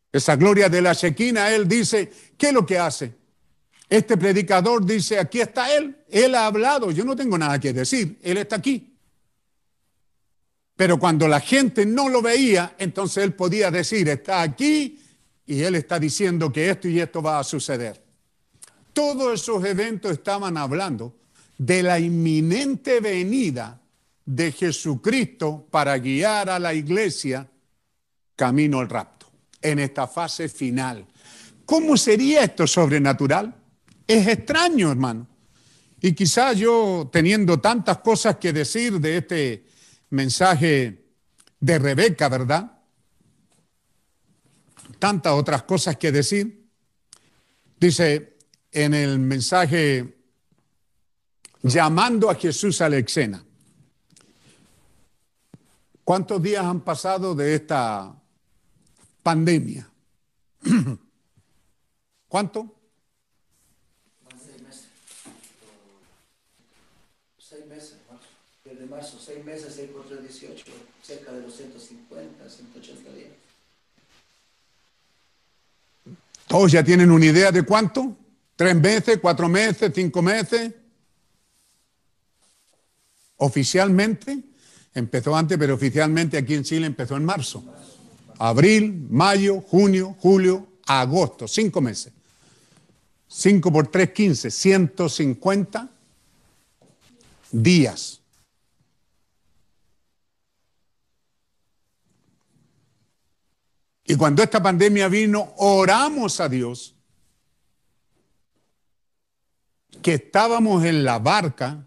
Esa 0.09 0.37
gloria 0.37 0.69
de 0.69 0.81
la 0.81 0.95
chequina, 0.95 1.51
Él 1.51 1.67
dice, 1.67 2.09
¿qué 2.37 2.47
es 2.47 2.53
lo 2.53 2.65
que 2.65 2.79
hace? 2.79 3.13
Este 3.89 4.15
predicador 4.15 4.85
dice, 4.85 5.19
aquí 5.19 5.41
está 5.41 5.75
Él, 5.75 5.97
Él 6.09 6.33
ha 6.33 6.45
hablado, 6.45 6.91
yo 6.91 7.03
no 7.03 7.13
tengo 7.13 7.37
nada 7.37 7.59
que 7.59 7.73
decir, 7.73 8.17
Él 8.23 8.37
está 8.37 8.55
aquí. 8.55 8.94
Pero 10.75 10.99
cuando 10.99 11.27
la 11.27 11.39
gente 11.39 11.85
no 11.85 12.09
lo 12.09 12.21
veía, 12.21 12.75
entonces 12.77 13.23
Él 13.23 13.33
podía 13.33 13.71
decir, 13.71 14.09
está 14.09 14.41
aquí 14.41 14.99
y 15.45 15.61
Él 15.61 15.75
está 15.75 15.99
diciendo 15.99 16.51
que 16.51 16.69
esto 16.69 16.89
y 16.89 16.99
esto 16.99 17.21
va 17.21 17.39
a 17.39 17.43
suceder. 17.43 18.03
Todos 18.91 19.41
esos 19.41 19.63
eventos 19.63 20.11
estaban 20.11 20.57
hablando 20.57 21.15
de 21.57 21.83
la 21.83 21.99
inminente 21.99 22.99
venida 22.99 23.81
de 24.25 24.51
Jesucristo 24.51 25.67
para 25.69 25.97
guiar 25.97 26.49
a 26.49 26.59
la 26.59 26.73
iglesia 26.73 27.47
camino 28.35 28.79
al 28.79 28.89
rapto, 28.89 29.27
en 29.61 29.79
esta 29.79 30.07
fase 30.07 30.49
final. 30.49 31.05
¿Cómo 31.65 31.95
sería 31.95 32.43
esto 32.43 32.67
sobrenatural? 32.67 33.55
Es 34.05 34.27
extraño, 34.27 34.91
hermano. 34.91 35.27
Y 36.01 36.13
quizás 36.13 36.57
yo, 36.57 37.09
teniendo 37.11 37.59
tantas 37.59 37.99
cosas 37.99 38.35
que 38.37 38.51
decir 38.51 38.99
de 38.99 39.17
este 39.17 39.65
mensaje 40.09 41.05
de 41.59 41.79
Rebeca, 41.79 42.29
¿verdad? 42.29 42.79
Tantas 44.99 45.33
otras 45.33 45.63
cosas 45.63 45.97
que 45.97 46.11
decir. 46.11 46.69
Dice 47.79 48.37
en 48.71 48.93
el 48.93 49.19
mensaje 49.19 50.17
llamando 51.61 52.29
a 52.29 52.35
Jesús 52.35 52.81
a 52.81 52.89
la 52.89 52.97
escena. 52.97 53.43
¿Cuántos 56.03 56.41
días 56.41 56.63
han 56.63 56.81
pasado 56.81 57.33
de 57.33 57.55
esta 57.55 58.15
pandemia? 59.23 59.89
¿Cuánto? 62.27 62.74
Seis 69.03 69.43
meses, 69.43 69.73
6 69.75 69.89
por 69.91 70.05
3, 70.07 70.21
18, 70.21 70.65
cerca 71.01 71.31
de 71.31 71.41
los 71.41 71.55
150, 71.55 72.49
180 72.49 73.13
días. 73.13 73.29
¿Todos 76.47 76.71
ya 76.71 76.83
tienen 76.83 77.11
una 77.11 77.25
idea 77.25 77.51
de 77.51 77.63
cuánto? 77.63 78.15
¿Tres 78.55 78.75
meses, 78.75 79.19
cuatro 79.21 79.49
meses, 79.49 79.91
cinco 79.93 80.21
meses? 80.21 80.71
Oficialmente, 83.37 84.43
empezó 84.93 85.35
antes, 85.35 85.57
pero 85.57 85.75
oficialmente 85.75 86.37
aquí 86.37 86.53
en 86.53 86.63
Chile 86.63 86.87
empezó 86.87 87.17
en 87.17 87.25
marzo. 87.25 87.63
Abril, 88.37 89.07
mayo, 89.09 89.61
junio, 89.61 90.15
julio, 90.19 90.67
agosto, 90.85 91.47
cinco 91.47 91.81
meses. 91.81 92.13
Cinco 93.27 93.71
por 93.71 93.87
tres, 93.87 94.11
quince, 94.11 94.49
150 94.49 95.89
días. 97.51 98.21
Y 104.05 104.15
cuando 104.15 104.43
esta 104.43 104.61
pandemia 104.61 105.07
vino, 105.07 105.53
oramos 105.57 106.39
a 106.39 106.47
Dios 106.47 106.95
que 110.01 110.13
estábamos 110.13 110.85
en 110.85 111.03
la 111.03 111.17
barca 111.17 111.83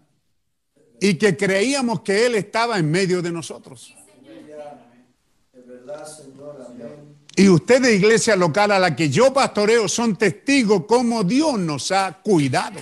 y 0.99 1.13
que 1.13 1.37
creíamos 1.37 2.01
que 2.01 2.25
Él 2.25 2.35
estaba 2.35 2.77
en 2.77 2.91
medio 2.91 3.21
de 3.21 3.31
nosotros. 3.31 3.95
Y 7.37 7.47
ustedes, 7.47 7.95
iglesia 7.95 8.35
local 8.35 8.71
a 8.71 8.79
la 8.79 8.93
que 8.93 9.09
yo 9.09 9.33
pastoreo, 9.33 9.87
son 9.87 10.17
testigos 10.17 10.83
cómo 10.85 11.23
Dios 11.23 11.57
nos 11.57 11.89
ha 11.93 12.19
cuidado. 12.21 12.81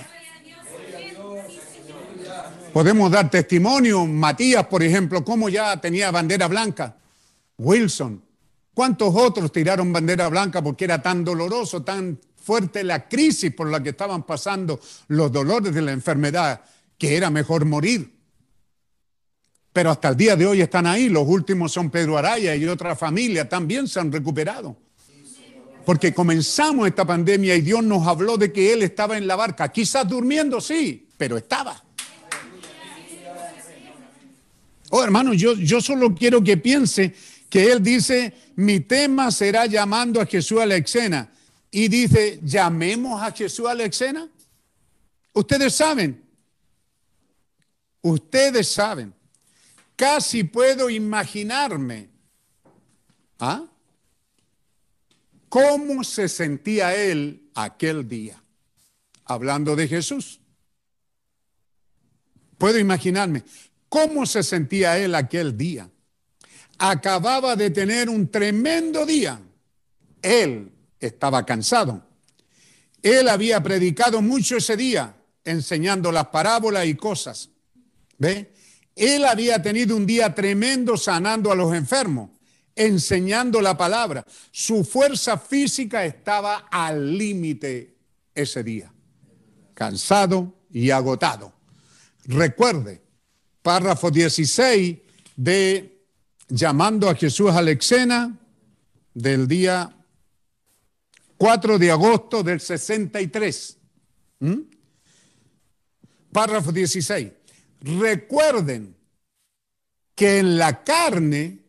Podemos 2.72 3.10
dar 3.12 3.30
testimonio, 3.30 4.04
Matías, 4.04 4.66
por 4.66 4.82
ejemplo, 4.82 5.24
cómo 5.24 5.48
ya 5.48 5.80
tenía 5.80 6.10
bandera 6.10 6.48
blanca. 6.48 6.96
Wilson, 7.56 8.20
¿Cuántos 8.78 9.12
otros 9.12 9.50
tiraron 9.50 9.92
bandera 9.92 10.28
blanca 10.28 10.62
porque 10.62 10.84
era 10.84 11.02
tan 11.02 11.24
doloroso, 11.24 11.82
tan 11.82 12.16
fuerte 12.36 12.84
la 12.84 13.08
crisis 13.08 13.52
por 13.52 13.68
la 13.68 13.82
que 13.82 13.88
estaban 13.88 14.22
pasando 14.22 14.78
los 15.08 15.32
dolores 15.32 15.74
de 15.74 15.82
la 15.82 15.90
enfermedad, 15.90 16.62
que 16.96 17.16
era 17.16 17.28
mejor 17.28 17.64
morir? 17.64 18.14
Pero 19.72 19.90
hasta 19.90 20.10
el 20.10 20.16
día 20.16 20.36
de 20.36 20.46
hoy 20.46 20.60
están 20.60 20.86
ahí. 20.86 21.08
Los 21.08 21.26
últimos 21.26 21.72
son 21.72 21.90
Pedro 21.90 22.16
Araya 22.18 22.54
y 22.54 22.66
otra 22.66 22.94
familia, 22.94 23.48
también 23.48 23.88
se 23.88 23.98
han 23.98 24.12
recuperado. 24.12 24.76
Porque 25.84 26.14
comenzamos 26.14 26.86
esta 26.86 27.04
pandemia 27.04 27.56
y 27.56 27.62
Dios 27.62 27.82
nos 27.82 28.06
habló 28.06 28.36
de 28.36 28.52
que 28.52 28.72
Él 28.72 28.82
estaba 28.82 29.18
en 29.18 29.26
la 29.26 29.34
barca, 29.34 29.72
quizás 29.72 30.08
durmiendo, 30.08 30.60
sí, 30.60 31.08
pero 31.16 31.36
estaba. 31.36 31.82
Oh, 34.90 35.02
hermano, 35.02 35.34
yo, 35.34 35.54
yo 35.54 35.80
solo 35.80 36.14
quiero 36.14 36.44
que 36.44 36.56
piense 36.58 37.12
que 37.48 37.72
él 37.72 37.82
dice, 37.82 38.34
mi 38.58 38.80
tema 38.80 39.30
será 39.30 39.66
llamando 39.66 40.20
a 40.20 40.26
Jesús 40.26 40.60
a 40.60 40.66
la 40.66 40.74
escena. 40.74 41.30
Y 41.70 41.86
dice, 41.86 42.40
llamemos 42.42 43.22
a 43.22 43.30
Jesús 43.30 43.68
a 43.68 43.74
la 43.74 43.84
escena. 43.84 44.28
Ustedes 45.32 45.76
saben, 45.76 46.24
ustedes 48.02 48.66
saben, 48.66 49.14
casi 49.94 50.42
puedo 50.42 50.90
imaginarme 50.90 52.08
¿ah? 53.38 53.64
cómo 55.48 56.02
se 56.02 56.28
sentía 56.28 56.96
él 56.96 57.48
aquel 57.54 58.08
día, 58.08 58.42
hablando 59.24 59.76
de 59.76 59.86
Jesús. 59.86 60.40
Puedo 62.56 62.80
imaginarme 62.80 63.44
cómo 63.88 64.26
se 64.26 64.42
sentía 64.42 64.98
él 64.98 65.14
aquel 65.14 65.56
día. 65.56 65.88
Acababa 66.78 67.56
de 67.56 67.70
tener 67.70 68.08
un 68.08 68.30
tremendo 68.30 69.04
día. 69.04 69.40
Él 70.22 70.72
estaba 71.00 71.44
cansado. 71.44 72.06
Él 73.02 73.28
había 73.28 73.62
predicado 73.62 74.22
mucho 74.22 74.56
ese 74.56 74.76
día, 74.76 75.16
enseñando 75.44 76.12
las 76.12 76.28
parábolas 76.28 76.86
y 76.86 76.94
cosas. 76.94 77.50
¿Ve? 78.18 78.52
Él 78.94 79.24
había 79.24 79.62
tenido 79.62 79.96
un 79.96 80.06
día 80.06 80.34
tremendo 80.34 80.96
sanando 80.96 81.52
a 81.52 81.54
los 81.54 81.72
enfermos, 81.74 82.30
enseñando 82.74 83.60
la 83.60 83.76
palabra. 83.76 84.24
Su 84.50 84.84
fuerza 84.84 85.38
física 85.38 86.04
estaba 86.04 86.68
al 86.70 87.16
límite 87.16 87.96
ese 88.34 88.64
día, 88.64 88.92
cansado 89.74 90.54
y 90.72 90.90
agotado. 90.90 91.52
Recuerde, 92.24 93.00
párrafo 93.62 94.10
16 94.10 94.98
de 95.36 95.97
Llamando 96.48 97.08
a 97.08 97.14
Jesús 97.14 97.50
a 97.50 97.62
la 97.62 97.72
escena 97.72 98.36
del 99.14 99.46
día 99.46 99.94
4 101.36 101.78
de 101.78 101.90
agosto 101.90 102.42
del 102.42 102.60
63. 102.60 103.78
¿Mm? 104.40 104.56
Párrafo 106.32 106.72
16. 106.72 107.30
Recuerden 107.80 108.96
que 110.14 110.38
en 110.38 110.58
la 110.58 110.82
carne 110.82 111.60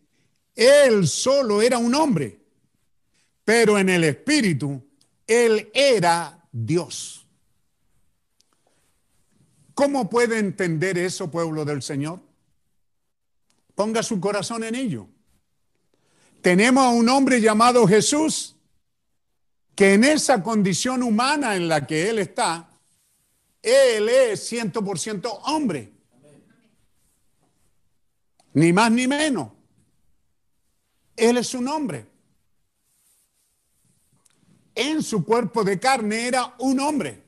él 0.55 1.07
solo 1.07 1.61
era 1.61 1.77
un 1.77 1.93
hombre, 1.95 2.39
pero 3.45 3.77
en 3.77 3.89
el 3.89 4.03
espíritu 4.03 4.83
él 5.27 5.69
era 5.73 6.47
Dios. 6.51 7.27
¿Cómo 9.73 10.09
puede 10.09 10.39
entender 10.39 10.97
eso, 10.97 11.31
pueblo 11.31 11.63
del 11.63 11.81
Señor? 11.81 12.19
Ponga 13.79 14.03
su 14.03 14.19
corazón 14.19 14.65
en 14.65 14.75
ello. 14.75 15.07
Tenemos 16.41 16.83
a 16.83 16.89
un 16.89 17.07
hombre 17.07 17.39
llamado 17.39 17.87
Jesús 17.87 18.57
que 19.73 19.93
en 19.93 20.03
esa 20.03 20.43
condición 20.43 21.01
humana 21.01 21.55
en 21.55 21.69
la 21.69 21.87
que 21.87 22.09
él 22.09 22.19
está, 22.19 22.69
él 23.61 24.09
es 24.09 24.51
100% 24.51 25.39
hombre. 25.45 25.93
Ni 28.55 28.73
más 28.73 28.91
ni 28.91 29.07
menos. 29.07 29.49
Él 31.15 31.37
es 31.37 31.53
un 31.53 31.69
hombre. 31.69 32.05
En 34.75 35.01
su 35.01 35.23
cuerpo 35.23 35.63
de 35.63 35.79
carne 35.79 36.27
era 36.27 36.53
un 36.59 36.81
hombre. 36.81 37.23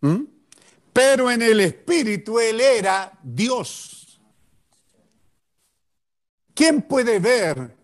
¿Mm? 0.00 0.24
Pero 0.92 1.30
en 1.30 1.42
el 1.42 1.60
espíritu 1.60 2.40
él 2.40 2.60
era 2.60 3.16
Dios. 3.22 4.02
¿Quién 6.56 6.80
puede 6.80 7.18
ver 7.18 7.76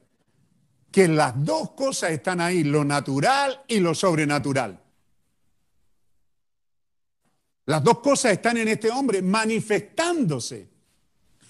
que 0.90 1.06
las 1.06 1.34
dos 1.44 1.72
cosas 1.72 2.12
están 2.12 2.40
ahí, 2.40 2.64
lo 2.64 2.84
natural 2.86 3.62
y 3.68 3.80
lo 3.80 3.94
sobrenatural? 3.94 4.80
Las 7.66 7.84
dos 7.84 7.98
cosas 7.98 8.32
están 8.32 8.56
en 8.56 8.68
este 8.68 8.90
hombre 8.90 9.20
manifestándose. 9.20 10.70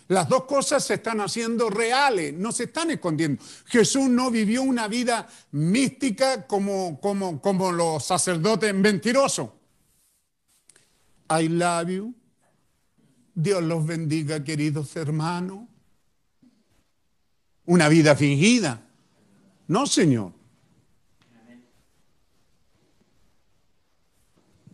Las 0.09 0.29
dos 0.29 0.47
cosas 0.47 0.85
se 0.85 0.95
están 0.95 1.21
haciendo 1.21 1.71
reales, 1.71 2.35
no 2.35 2.51
se 2.51 2.65
están 2.65 2.91
escondiendo. 2.91 3.41
Jesús 3.67 4.09
no 4.09 4.29
vivió 4.33 4.63
una 4.63 4.89
vida 4.89 5.29
mística 5.53 6.49
como, 6.49 7.01
como, 7.01 7.41
como 7.41 7.71
los 7.71 8.05
sacerdotes 8.05 8.75
mentirosos. 8.75 9.49
I 11.31 11.49
love 11.49 11.89
you. 11.89 12.15
Dios 13.33 13.63
los 13.63 13.87
bendiga, 13.87 14.43
queridos 14.43 14.97
hermanos. 14.97 15.72
Una 17.65 17.89
vida 17.89 18.17
fingida. 18.17 18.83
No, 19.69 19.87
Señor. 19.87 20.33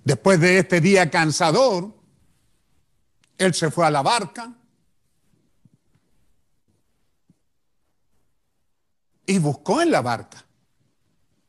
Después 0.05 0.40
de 0.40 0.59
este 0.59 0.81
día 0.81 1.10
cansador, 1.10 1.94
Él 3.36 3.52
se 3.52 3.70
fue 3.70 3.86
a 3.86 3.90
la 3.90 4.02
barca 4.02 4.55
y 9.27 9.39
buscó 9.39 9.82
en 9.82 9.90
la 9.90 10.01
barca 10.01 10.43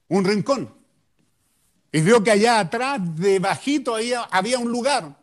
un 0.09 0.25
rincón. 0.25 0.75
Y 1.91 2.01
vio 2.01 2.23
que 2.23 2.31
allá 2.31 2.59
atrás, 2.59 2.99
debajito, 3.15 3.95
ahí 3.95 4.11
había 4.31 4.59
un 4.59 4.71
lugar. 4.71 5.17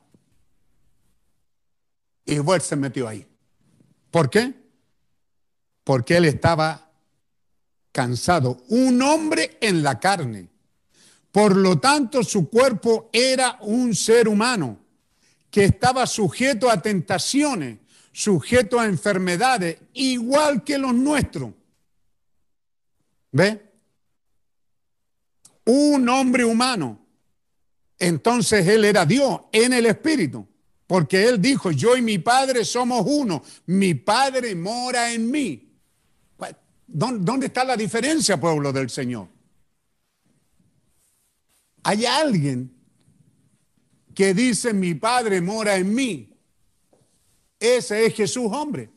Y 2.24 2.36
él 2.36 2.60
se 2.60 2.74
metió 2.74 3.06
ahí. 3.06 3.26
¿Por 4.10 4.30
qué? 4.30 4.65
Porque 5.86 6.16
él 6.16 6.24
estaba 6.24 6.90
cansado. 7.92 8.58
Un 8.70 9.00
hombre 9.02 9.56
en 9.60 9.84
la 9.84 10.00
carne. 10.00 10.48
Por 11.30 11.54
lo 11.54 11.78
tanto, 11.78 12.24
su 12.24 12.50
cuerpo 12.50 13.08
era 13.12 13.56
un 13.60 13.94
ser 13.94 14.26
humano 14.26 14.80
que 15.48 15.62
estaba 15.62 16.04
sujeto 16.08 16.68
a 16.68 16.82
tentaciones, 16.82 17.78
sujeto 18.10 18.80
a 18.80 18.86
enfermedades, 18.86 19.78
igual 19.92 20.64
que 20.64 20.76
los 20.76 20.92
nuestros. 20.92 21.52
¿Ve? 23.30 23.70
Un 25.66 26.08
hombre 26.08 26.44
humano. 26.44 26.98
Entonces 27.96 28.66
él 28.66 28.84
era 28.84 29.06
Dios 29.06 29.42
en 29.52 29.72
el 29.72 29.86
Espíritu, 29.86 30.44
porque 30.88 31.28
él 31.28 31.40
dijo, 31.40 31.70
yo 31.70 31.96
y 31.96 32.02
mi 32.02 32.18
Padre 32.18 32.64
somos 32.64 33.04
uno, 33.06 33.44
mi 33.66 33.94
Padre 33.94 34.56
mora 34.56 35.12
en 35.12 35.30
mí. 35.30 35.65
¿Dónde 36.86 37.46
está 37.46 37.64
la 37.64 37.76
diferencia, 37.76 38.38
pueblo 38.38 38.72
del 38.72 38.88
Señor? 38.90 39.28
Hay 41.82 42.06
alguien 42.06 42.72
que 44.14 44.32
dice, 44.32 44.72
mi 44.72 44.94
Padre 44.94 45.40
mora 45.40 45.76
en 45.76 45.94
mí. 45.94 46.32
Ese 47.58 48.06
es 48.06 48.14
Jesús 48.14 48.50
hombre. 48.50 48.90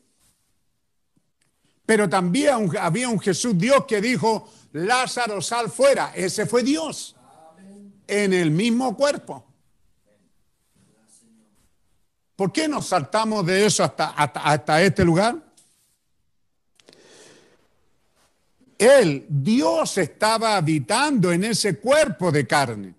Pero 1.85 2.07
también 2.07 2.69
había 2.79 3.09
un 3.09 3.19
Jesús 3.19 3.57
Dios 3.57 3.85
que 3.85 3.99
dijo, 3.99 4.49
Lázaro 4.73 5.41
sal 5.41 5.69
fuera. 5.69 6.13
Ese 6.15 6.45
fue 6.45 6.63
Dios. 6.63 7.15
En 8.07 8.33
el 8.33 8.51
mismo 8.51 8.95
cuerpo. 8.95 9.45
¿Por 12.35 12.53
qué 12.53 12.67
nos 12.67 12.87
saltamos 12.87 13.45
de 13.45 13.65
eso 13.65 13.83
hasta, 13.83 14.81
este 14.81 15.03
lugar? 15.03 15.48
Él, 18.79 19.25
Dios 19.27 19.97
estaba 19.97 20.55
habitando 20.55 21.33
en 21.33 21.43
ese 21.43 21.77
cuerpo 21.77 22.31
de 22.31 22.47
carne. 22.47 22.95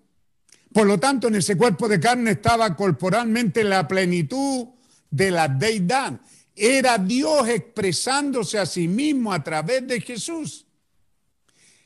Por 0.71 0.85
lo 0.85 0.99
tanto, 0.99 1.27
en 1.27 1.35
ese 1.35 1.57
cuerpo 1.57 1.89
de 1.89 1.99
carne 1.99 2.31
estaba 2.31 2.75
corporalmente 2.75 3.63
la 3.63 3.87
plenitud 3.87 4.67
de 5.09 5.31
la 5.31 5.47
deidad. 5.47 6.21
Era 6.55 6.99
Dios 6.99 7.49
expresándose 7.49 8.59
a 8.59 8.67
sí 8.67 8.87
mismo 8.87 9.33
a 9.33 9.43
través 9.43 9.87
de 9.87 9.99
Jesús. 9.99 10.67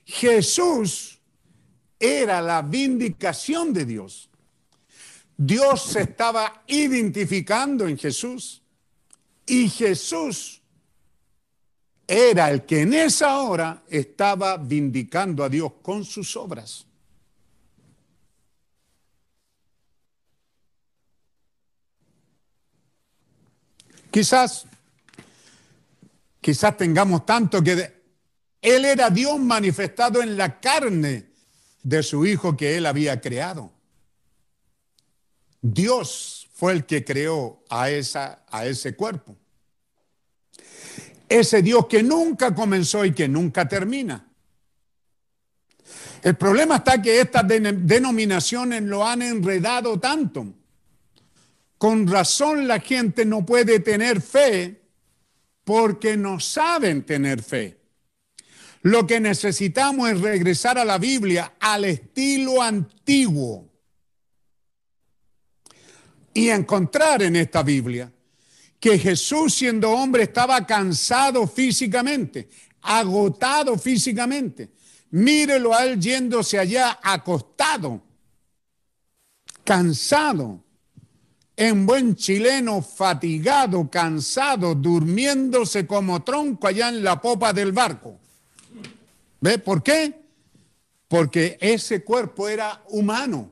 Jesús 0.03 1.17
era 1.97 2.41
la 2.41 2.61
vindicación 2.61 3.71
de 3.71 3.85
Dios. 3.85 4.29
Dios 5.37 5.83
se 5.83 6.01
estaba 6.01 6.63
identificando 6.67 7.87
en 7.87 7.97
Jesús 7.97 8.61
y 9.45 9.69
Jesús 9.69 10.61
era 12.07 12.51
el 12.51 12.65
que 12.65 12.81
en 12.81 12.93
esa 12.93 13.39
hora 13.39 13.83
estaba 13.87 14.57
vindicando 14.57 15.43
a 15.43 15.49
Dios 15.49 15.73
con 15.81 16.03
sus 16.03 16.35
obras. 16.35 16.85
Quizás, 24.11 24.65
quizás 26.39 26.77
tengamos 26.77 27.25
tanto 27.25 27.61
que 27.61 27.93
él 28.61 28.85
era 28.85 29.09
Dios 29.09 29.37
manifestado 29.39 30.21
en 30.21 30.37
la 30.37 30.59
carne 30.59 31.25
de 31.83 32.01
su 32.01 32.25
Hijo 32.25 32.55
que 32.55 32.77
él 32.77 32.85
había 32.85 33.19
creado. 33.19 33.71
Dios 35.61 36.47
fue 36.53 36.73
el 36.73 36.85
que 36.85 37.03
creó 37.03 37.63
a, 37.69 37.89
esa, 37.89 38.45
a 38.49 38.65
ese 38.65 38.95
cuerpo. 38.95 39.35
Ese 41.27 41.61
Dios 41.61 41.87
que 41.87 42.03
nunca 42.03 42.53
comenzó 42.53 43.03
y 43.05 43.13
que 43.13 43.27
nunca 43.27 43.67
termina. 43.67 44.27
El 46.21 46.35
problema 46.35 46.77
está 46.77 47.01
que 47.01 47.21
estas 47.21 47.47
denominaciones 47.47 48.81
lo 48.83 49.05
han 49.05 49.21
enredado 49.21 49.99
tanto. 49.99 50.47
Con 51.77 52.07
razón 52.07 52.67
la 52.67 52.79
gente 52.79 53.25
no 53.25 53.45
puede 53.45 53.79
tener 53.79 54.21
fe 54.21 54.81
porque 55.63 56.17
no 56.17 56.39
saben 56.39 57.03
tener 57.03 57.43
fe. 57.43 57.77
Lo 58.81 59.05
que 59.05 59.19
necesitamos 59.19 60.09
es 60.09 60.21
regresar 60.21 60.77
a 60.77 60.85
la 60.85 60.97
Biblia 60.97 61.53
al 61.59 61.85
estilo 61.85 62.61
antiguo 62.61 63.67
y 66.33 66.49
encontrar 66.49 67.23
en 67.23 67.35
esta 67.35 67.63
Biblia 67.63 68.11
que 68.85 68.99
Jesús 68.99 69.55
siendo 69.55 69.89
hombre 69.89 70.21
estaba 70.21 70.63
cansado 70.63 71.47
físicamente, 71.47 72.47
agotado 72.83 73.79
físicamente. 73.79 74.73
Mírelo 75.09 75.73
a 75.73 75.85
él 75.85 75.99
yéndose 75.99 76.59
allá 76.59 76.99
acostado, 77.01 78.03
cansado, 79.63 80.63
en 81.55 81.87
buen 81.87 82.15
chileno, 82.15 82.83
fatigado, 82.83 83.89
cansado, 83.89 84.75
durmiéndose 84.75 85.87
como 85.87 86.23
tronco 86.23 86.67
allá 86.67 86.89
en 86.89 87.03
la 87.03 87.19
popa 87.19 87.53
del 87.53 87.71
barco. 87.71 88.19
¿Ve 89.41 89.57
por 89.57 89.81
qué? 89.81 90.13
Porque 91.07 91.57
ese 91.59 92.03
cuerpo 92.03 92.47
era 92.47 92.83
humano. 92.89 93.49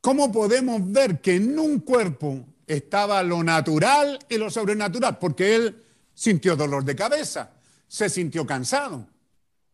¿Cómo 0.00 0.32
podemos 0.32 0.90
ver 0.90 1.20
que 1.20 1.36
en 1.36 1.58
un 1.58 1.80
cuerpo 1.80 2.53
estaba 2.66 3.22
lo 3.22 3.42
natural 3.42 4.18
y 4.28 4.38
lo 4.38 4.50
sobrenatural? 4.50 5.18
Porque 5.18 5.54
él 5.54 5.82
sintió 6.14 6.56
dolor 6.56 6.84
de 6.84 6.94
cabeza, 6.94 7.52
se 7.88 8.08
sintió 8.08 8.46
cansado, 8.46 9.06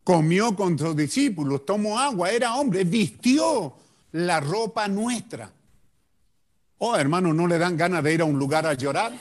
comió 0.03 0.55
con 0.55 0.77
sus 0.77 0.95
discípulos, 0.95 1.65
tomó 1.65 1.99
agua, 1.99 2.31
era 2.31 2.55
hombre, 2.55 2.83
vistió 2.83 3.75
la 4.13 4.39
ropa 4.39 4.87
nuestra. 4.87 5.51
Oh, 6.79 6.95
hermano, 6.95 7.33
¿no 7.33 7.47
le 7.47 7.59
dan 7.59 7.77
ganas 7.77 8.03
de 8.03 8.13
ir 8.13 8.21
a 8.21 8.25
un 8.25 8.39
lugar 8.39 8.65
a 8.65 8.73
llorar? 8.73 9.13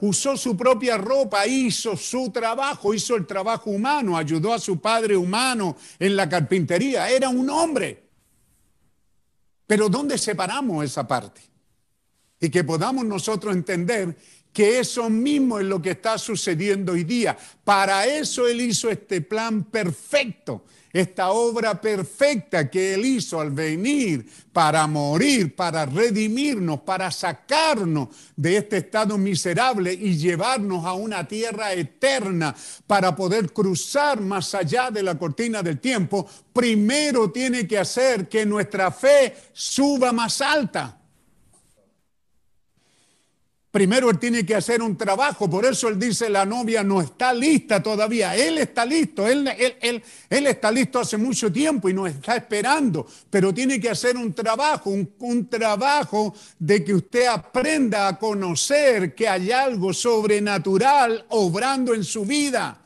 Usó 0.00 0.36
su 0.36 0.56
propia 0.56 0.96
ropa, 0.96 1.46
hizo 1.46 1.96
su 1.96 2.30
trabajo, 2.30 2.94
hizo 2.94 3.16
el 3.16 3.26
trabajo 3.26 3.70
humano, 3.70 4.16
ayudó 4.16 4.52
a 4.52 4.58
su 4.58 4.80
padre 4.80 5.16
humano 5.16 5.76
en 5.98 6.16
la 6.16 6.28
carpintería, 6.28 7.10
era 7.10 7.28
un 7.28 7.48
hombre. 7.48 8.04
Pero 9.66 9.88
¿dónde 9.88 10.16
separamos 10.16 10.84
esa 10.84 11.06
parte? 11.06 11.40
Y 12.46 12.50
que 12.50 12.62
podamos 12.62 13.04
nosotros 13.04 13.56
entender 13.56 14.16
que 14.52 14.78
eso 14.78 15.10
mismo 15.10 15.58
es 15.58 15.66
lo 15.66 15.82
que 15.82 15.90
está 15.90 16.16
sucediendo 16.16 16.92
hoy 16.92 17.02
día. 17.02 17.36
Para 17.64 18.06
eso 18.06 18.46
Él 18.46 18.60
hizo 18.60 18.88
este 18.88 19.20
plan 19.20 19.64
perfecto 19.64 20.62
esta 21.00 21.30
obra 21.30 21.78
perfecta 21.78 22.70
que 22.70 22.94
Él 22.94 23.04
hizo 23.04 23.38
al 23.38 23.50
venir 23.50 24.26
para 24.52 24.86
morir, 24.86 25.54
para 25.54 25.84
redimirnos, 25.84 26.80
para 26.80 27.10
sacarnos 27.10 28.08
de 28.34 28.56
este 28.56 28.78
estado 28.78 29.18
miserable 29.18 29.92
y 29.92 30.16
llevarnos 30.16 30.86
a 30.86 30.94
una 30.94 31.28
tierra 31.28 31.74
eterna 31.74 32.54
para 32.86 33.14
poder 33.14 33.52
cruzar 33.52 34.20
más 34.22 34.54
allá 34.54 34.90
de 34.90 35.02
la 35.02 35.18
cortina 35.18 35.62
del 35.62 35.80
tiempo, 35.80 36.26
primero 36.52 37.30
tiene 37.30 37.66
que 37.66 37.78
hacer 37.78 38.26
que 38.26 38.46
nuestra 38.46 38.90
fe 38.90 39.34
suba 39.52 40.12
más 40.12 40.40
alta. 40.40 40.98
Primero 43.76 44.08
él 44.08 44.18
tiene 44.18 44.46
que 44.46 44.54
hacer 44.54 44.80
un 44.80 44.96
trabajo, 44.96 45.50
por 45.50 45.66
eso 45.66 45.90
él 45.90 45.98
dice 45.98 46.30
la 46.30 46.46
novia 46.46 46.82
no 46.82 47.02
está 47.02 47.34
lista 47.34 47.82
todavía. 47.82 48.34
Él 48.34 48.56
está 48.56 48.86
listo, 48.86 49.26
él, 49.28 49.46
está 50.30 50.70
listo 50.70 50.98
hace 50.98 51.18
mucho 51.18 51.52
tiempo 51.52 51.86
y 51.90 51.92
nos 51.92 52.08
está 52.08 52.36
esperando, 52.36 53.06
pero 53.28 53.52
tiene 53.52 53.78
que 53.78 53.90
hacer 53.90 54.16
un 54.16 54.32
trabajo, 54.32 54.88
un 55.18 55.46
trabajo 55.50 56.34
de 56.58 56.82
que 56.82 56.94
usted 56.94 57.26
aprenda 57.26 58.08
a 58.08 58.18
conocer 58.18 59.14
que 59.14 59.28
hay 59.28 59.52
algo 59.52 59.92
sobrenatural 59.92 61.26
obrando 61.28 61.92
en 61.92 62.02
su 62.02 62.24
vida 62.24 62.80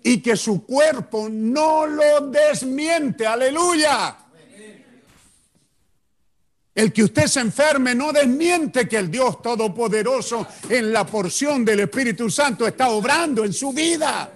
y 0.00 0.18
que 0.18 0.36
su 0.36 0.64
cuerpo 0.64 1.26
no 1.28 1.88
lo 1.88 2.28
desmiente. 2.28 3.26
Aleluya. 3.26 4.25
El 6.76 6.92
que 6.92 7.04
usted 7.04 7.26
se 7.26 7.40
enferme 7.40 7.94
no 7.94 8.12
desmiente 8.12 8.86
que 8.86 8.98
el 8.98 9.10
Dios 9.10 9.40
Todopoderoso 9.40 10.46
en 10.68 10.92
la 10.92 11.06
porción 11.06 11.64
del 11.64 11.80
Espíritu 11.80 12.28
Santo 12.30 12.66
está 12.66 12.90
obrando 12.90 13.46
en 13.46 13.54
su 13.54 13.72
vida. 13.72 14.30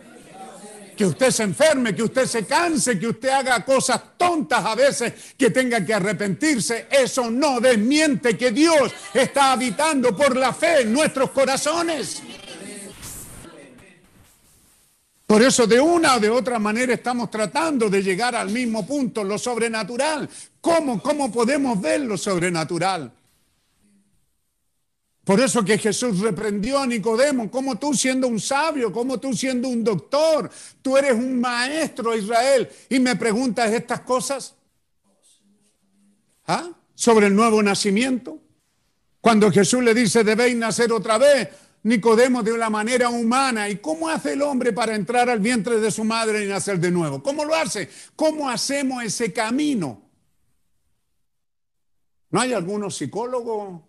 Que 0.97 1.05
usted 1.05 1.31
se 1.31 1.43
enferme, 1.43 1.95
que 1.95 2.03
usted 2.03 2.25
se 2.25 2.47
canse, 2.47 2.99
que 2.99 3.09
usted 3.09 3.29
haga 3.29 3.63
cosas 3.63 4.01
tontas 4.17 4.65
a 4.65 4.75
veces, 4.75 5.13
que 5.37 5.51
tenga 5.51 5.85
que 5.85 5.93
arrepentirse, 5.93 6.87
eso 6.91 7.31
no 7.31 7.61
desmiente 7.61 8.39
que 8.39 8.51
Dios 8.53 8.91
está 9.13 9.53
habitando 9.53 10.17
por 10.17 10.35
la 10.35 10.55
fe 10.55 10.81
en 10.81 10.95
nuestros 10.95 11.33
corazones. 11.33 12.23
Por 15.31 15.43
eso 15.43 15.65
de 15.65 15.79
una 15.79 16.17
o 16.17 16.19
de 16.19 16.29
otra 16.29 16.59
manera 16.59 16.93
estamos 16.93 17.31
tratando 17.31 17.89
de 17.89 18.03
llegar 18.03 18.35
al 18.35 18.51
mismo 18.51 18.85
punto, 18.85 19.23
lo 19.23 19.39
sobrenatural. 19.39 20.29
¿Cómo, 20.61 21.01
cómo 21.01 21.31
podemos 21.31 21.81
ver 21.81 22.01
lo 22.01 22.19
sobrenatural? 22.19 23.13
Por 25.23 25.39
eso 25.39 25.65
que 25.65 25.79
Jesús 25.79 26.19
reprendió 26.19 26.81
a 26.81 26.87
Nicodemo, 26.89 27.49
como 27.49 27.79
tú 27.79 27.95
siendo 27.95 28.27
un 28.27 28.41
sabio, 28.41 28.93
como 28.93 29.21
tú 29.21 29.33
siendo 29.33 29.69
un 29.69 29.85
doctor, 29.85 30.51
tú 30.83 30.97
eres 30.97 31.13
un 31.13 31.41
maestro 31.41 32.17
Israel 32.17 32.69
y 32.89 32.99
me 32.99 33.15
preguntas 33.15 33.71
estas 33.71 34.01
cosas. 34.01 34.57
¿Ah? 36.49 36.71
Sobre 36.97 37.29
el 37.29 37.37
nuevo 37.37 37.63
nacimiento. 37.63 38.41
Cuando 39.21 39.49
Jesús 39.53 39.81
le 39.85 39.95
dice, 39.95 40.25
debéis 40.25 40.57
nacer 40.57 40.93
otra 40.93 41.19
vez, 41.19 41.51
Nicodemo 41.83 42.43
de 42.43 42.53
una 42.53 42.69
manera 42.69 43.09
humana. 43.09 43.69
¿Y 43.69 43.77
cómo 43.77 44.09
hace 44.09 44.35
el 44.35 44.43
hombre 44.43 44.73
para 44.73 44.95
entrar 44.95 45.31
al 45.31 45.41
vientre 45.41 45.81
de 45.81 45.91
su 45.91 46.05
madre 46.05 46.45
y 46.45 46.49
nacer 46.49 46.79
de 46.79 46.91
nuevo? 46.91 47.23
¿Cómo 47.23 47.45
lo 47.45 47.55
hace? 47.55 47.89
¿Cómo 48.17 48.49
hacemos 48.49 49.03
ese 49.03 49.33
camino? 49.33 50.03
¿No 52.31 52.41
hay 52.41 52.53
algunos 52.53 52.97
psicólogos 52.97 53.81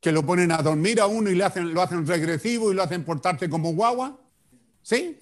que 0.00 0.12
lo 0.12 0.24
ponen 0.24 0.52
a 0.52 0.58
dormir 0.58 1.00
a 1.00 1.06
uno 1.06 1.30
y 1.30 1.34
le 1.34 1.44
hacen, 1.44 1.72
lo 1.72 1.82
hacen 1.82 2.06
regresivo 2.06 2.70
y 2.70 2.74
lo 2.74 2.82
hacen 2.82 3.04
portarse 3.04 3.48
como 3.48 3.72
guagua? 3.72 4.20
¿Sí? 4.82 5.18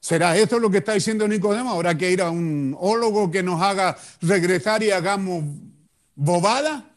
¿Será 0.00 0.36
esto 0.36 0.58
lo 0.58 0.70
que 0.70 0.78
está 0.78 0.92
diciendo 0.92 1.26
Nicodemo? 1.26 1.72
¿Habrá 1.72 1.98
que 1.98 2.10
ir 2.10 2.22
a 2.22 2.30
un 2.30 2.76
ólogo 2.78 3.30
que 3.30 3.42
nos 3.42 3.60
haga 3.60 3.98
regresar 4.22 4.82
y 4.82 4.92
hagamos 4.92 5.44
bobada? 6.14 6.95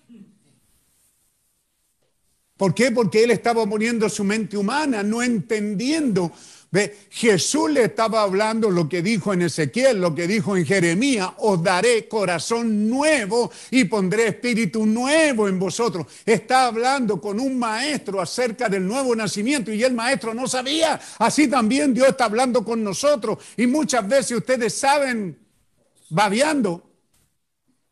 ¿Por 2.59 2.75
qué? 2.75 2.91
Porque 2.91 3.23
él 3.23 3.31
estaba 3.31 3.65
poniendo 3.65 4.09
su 4.09 4.25
mente 4.25 4.57
humana, 4.57 5.01
no 5.01 5.23
entendiendo. 5.23 6.33
¿Ve? 6.69 7.07
Jesús 7.09 7.71
le 7.71 7.85
estaba 7.85 8.21
hablando 8.21 8.69
lo 8.69 8.89
que 8.89 9.01
dijo 9.01 9.31
en 9.31 9.43
Ezequiel, 9.43 10.01
lo 10.01 10.13
que 10.13 10.27
dijo 10.27 10.57
en 10.57 10.65
Jeremías, 10.65 11.29
os 11.37 11.63
daré 11.63 12.09
corazón 12.09 12.89
nuevo 12.89 13.49
y 13.71 13.85
pondré 13.85 14.27
espíritu 14.27 14.85
nuevo 14.85 15.47
en 15.47 15.57
vosotros. 15.57 16.05
Está 16.25 16.65
hablando 16.65 17.21
con 17.21 17.39
un 17.39 17.57
maestro 17.57 18.19
acerca 18.19 18.67
del 18.67 18.85
nuevo 18.85 19.15
nacimiento 19.15 19.71
y 19.71 19.81
el 19.81 19.93
maestro 19.93 20.33
no 20.33 20.45
sabía. 20.45 20.99
Así 21.17 21.47
también 21.47 21.93
Dios 21.93 22.09
está 22.09 22.25
hablando 22.25 22.65
con 22.65 22.83
nosotros 22.83 23.37
y 23.55 23.67
muchas 23.67 24.05
veces 24.05 24.37
ustedes 24.37 24.73
saben, 24.73 25.39
babeando, 26.09 26.83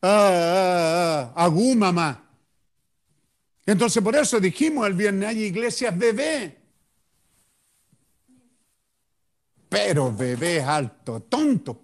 ah, 0.02 0.30
ah, 0.30 1.34
ah, 1.38 1.45
agú 1.45 1.73
mamá. 1.73 2.27
Entonces 3.68 4.02
por 4.02 4.15
eso 4.15 4.39
dijimos 4.39 4.88
el 4.88 4.94
viernes, 4.94 5.27
hay 5.27 5.44
iglesias 5.44 5.95
bebé. 5.95 6.56
Pero 9.68 10.14
bebés 10.14 10.64
alto, 10.64 11.23
tonto. 11.23 11.81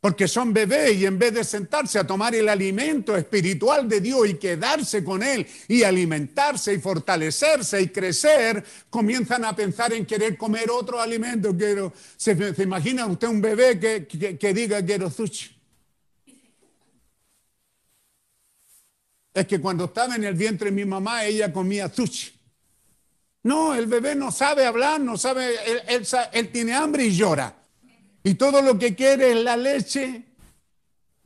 Porque 0.00 0.26
son 0.26 0.54
bebés 0.54 0.96
y 0.96 1.04
en 1.04 1.18
vez 1.18 1.34
de 1.34 1.44
sentarse 1.44 1.98
a 1.98 2.06
tomar 2.06 2.34
el 2.34 2.48
alimento 2.48 3.14
espiritual 3.14 3.86
de 3.86 4.00
Dios 4.00 4.30
y 4.30 4.34
quedarse 4.34 5.04
con 5.04 5.22
Él 5.22 5.46
y 5.68 5.82
alimentarse 5.82 6.72
y 6.72 6.78
fortalecerse 6.78 7.82
y 7.82 7.88
crecer, 7.88 8.64
comienzan 8.88 9.44
a 9.44 9.54
pensar 9.54 9.92
en 9.92 10.06
querer 10.06 10.38
comer 10.38 10.70
otro 10.70 10.98
alimento. 10.98 11.54
Quiero, 11.54 11.92
¿se, 12.16 12.32
imagina 12.62 13.04
usted 13.04 13.28
un 13.28 13.42
bebé 13.42 13.78
que, 13.78 14.06
que, 14.06 14.38
que 14.38 14.54
diga 14.54 14.82
quiero 14.82 15.10
sushi? 15.10 15.59
Es 19.40 19.46
que 19.46 19.60
cuando 19.60 19.86
estaba 19.86 20.16
en 20.16 20.24
el 20.24 20.34
vientre 20.34 20.70
de 20.70 20.76
mi 20.76 20.84
mamá, 20.84 21.24
ella 21.24 21.52
comía 21.52 21.88
sushi. 21.88 22.32
No, 23.42 23.74
el 23.74 23.86
bebé 23.86 24.14
no 24.14 24.30
sabe 24.30 24.66
hablar, 24.66 25.00
no 25.00 25.16
sabe, 25.16 25.54
él, 26.32 26.48
tiene 26.48 26.74
hambre 26.74 27.06
y 27.06 27.16
llora. 27.16 27.54
Y 28.22 28.34
todo 28.34 28.60
lo 28.60 28.78
que 28.78 28.94
quiere 28.94 29.32
es 29.32 29.42
la 29.42 29.56
leche 29.56 30.24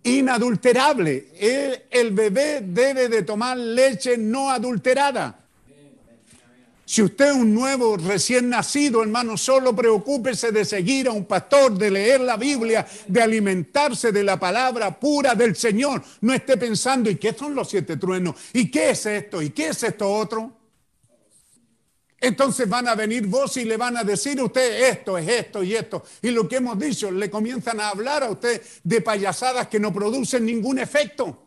inadulterable. 0.05 1.29
El, 1.39 1.83
el 1.91 2.11
bebé 2.13 2.61
debe 2.63 3.09
de 3.09 3.23
tomar 3.23 3.57
leche 3.57 4.17
no 4.17 4.51
adulterada. 4.51 5.44
Si 6.87 7.03
usted 7.03 7.31
es 7.31 7.37
un 7.37 7.55
nuevo 7.55 7.97
recién 7.97 8.51
nacido, 8.51 9.03
hermano, 9.03 9.39
solo 9.39 9.75
preocúpese 9.75 10.53
de 10.53 10.67
seguir 10.67 11.09
a 11.09 11.13
un 11.13 11.25
pastor, 11.25 11.73
de 11.79 11.91
leer 11.91 12.21
la 12.21 12.37
Biblia, 12.37 12.87
de 13.07 13.23
alimentarse 13.23 14.13
de 14.13 14.23
la 14.23 14.39
palabra 14.39 14.99
pura 14.99 15.35
del 15.35 15.57
Señor. 15.57 16.03
No 16.21 16.35
esté 16.35 16.59
pensando, 16.59 17.09
¿y 17.09 17.17
qué 17.17 17.33
son 17.33 17.55
los 17.55 17.71
siete 17.71 17.97
truenos? 17.97 18.37
¿Y 18.53 18.71
qué 18.71 18.91
es 18.91 19.07
esto? 19.07 19.41
¿Y 19.41 19.51
qué 19.51 19.69
es 19.69 19.83
esto 19.83 20.13
otro? 20.13 20.53
Entonces 22.21 22.69
van 22.69 22.89
a 22.89 22.95
venir 22.95 23.27
vos 23.27 23.57
y 23.57 23.65
le 23.65 23.77
van 23.77 23.97
a 23.97 24.05
decir 24.05 24.39
a 24.39 24.45
usted 24.45 24.89
esto 24.89 25.17
es 25.19 25.29
esto 25.29 25.63
y 25.63 25.75
esto. 25.75 26.05
Y 26.23 26.31
lo 26.31 26.49
que 26.49 26.57
hemos 26.57 26.79
dicho, 26.79 27.11
le 27.11 27.31
comienzan 27.31 27.81
a 27.81 27.89
hablar 27.89 28.23
a 28.23 28.31
usted 28.31 28.63
de 28.83 29.01
payasadas 29.01 29.69
que 29.69 29.81
no 29.81 29.93
producen 29.93 30.45
ningún 30.45 30.79
efecto. 30.79 31.44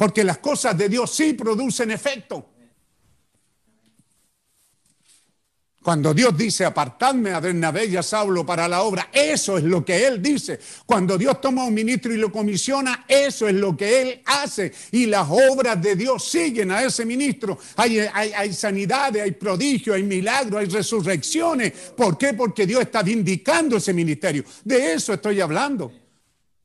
Porque 0.00 0.24
las 0.24 0.38
cosas 0.38 0.78
de 0.78 0.88
Dios 0.88 1.10
sí 1.10 1.34
producen 1.34 1.90
efecto. 1.90 2.46
Cuando 5.82 6.14
Dios 6.14 6.34
dice, 6.38 6.64
apartadme 6.64 7.32
a 7.32 7.40
Bernabé 7.40 7.84
y 7.84 7.98
a 7.98 8.02
Saulo 8.02 8.46
para 8.46 8.66
la 8.66 8.80
obra, 8.80 9.10
eso 9.12 9.58
es 9.58 9.64
lo 9.64 9.84
que 9.84 10.06
Él 10.06 10.22
dice. 10.22 10.58
Cuando 10.86 11.18
Dios 11.18 11.38
toma 11.42 11.64
a 11.64 11.66
un 11.66 11.74
ministro 11.74 12.14
y 12.14 12.16
lo 12.16 12.32
comisiona, 12.32 13.04
eso 13.06 13.46
es 13.46 13.54
lo 13.54 13.76
que 13.76 14.00
Él 14.00 14.22
hace. 14.24 14.72
Y 14.92 15.04
las 15.04 15.28
obras 15.28 15.82
de 15.82 15.94
Dios 15.96 16.26
siguen 16.26 16.70
a 16.70 16.82
ese 16.82 17.04
ministro. 17.04 17.58
Hay, 17.76 17.98
hay, 17.98 18.32
hay 18.32 18.54
sanidades, 18.54 19.22
hay 19.22 19.32
prodigios, 19.32 19.96
hay 19.96 20.02
milagros, 20.02 20.62
hay 20.62 20.66
resurrecciones. 20.68 21.72
¿Por 21.94 22.16
qué? 22.16 22.32
Porque 22.32 22.66
Dios 22.66 22.80
está 22.80 23.02
vindicando 23.02 23.76
ese 23.76 23.92
ministerio. 23.92 24.44
De 24.64 24.94
eso 24.94 25.12
estoy 25.12 25.42
hablando. 25.42 25.99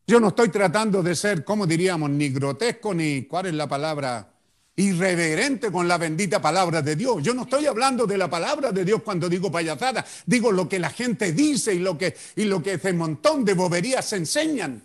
Yo 0.07 0.19
no 0.19 0.29
estoy 0.29 0.49
tratando 0.49 1.01
de 1.01 1.15
ser, 1.15 1.43
como 1.43 1.65
diríamos, 1.65 2.09
ni 2.09 2.29
grotesco, 2.29 2.93
ni, 2.93 3.23
¿cuál 3.23 3.47
es 3.47 3.53
la 3.53 3.67
palabra? 3.67 4.31
irreverente 4.77 5.71
con 5.71 5.87
la 5.87 5.97
bendita 5.97 6.41
palabra 6.41 6.81
de 6.81 6.95
Dios. 6.95 7.23
Yo 7.23 7.33
no 7.33 7.43
estoy 7.43 7.65
hablando 7.65 8.05
de 8.05 8.17
la 8.17 8.29
palabra 8.29 8.71
de 8.71 8.83
Dios 8.83 9.01
cuando 9.03 9.29
digo 9.29 9.51
payasada, 9.51 10.05
digo 10.25 10.51
lo 10.51 10.67
que 10.67 10.79
la 10.79 10.89
gente 10.89 11.31
dice 11.31 11.73
y 11.73 11.79
lo 11.79 11.97
que, 11.97 12.15
y 12.35 12.43
lo 12.43 12.61
que 12.61 12.73
ese 12.73 12.91
montón 12.93 13.45
de 13.45 13.53
boberías 13.53 14.05
se 14.05 14.17
enseñan. 14.17 14.83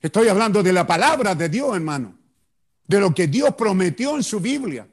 Estoy 0.00 0.28
hablando 0.28 0.62
de 0.62 0.72
la 0.72 0.86
palabra 0.86 1.34
de 1.34 1.48
Dios, 1.48 1.74
hermano, 1.74 2.18
de 2.86 3.00
lo 3.00 3.14
que 3.14 3.26
Dios 3.26 3.54
prometió 3.54 4.16
en 4.16 4.22
su 4.22 4.38
Biblia. 4.38 4.86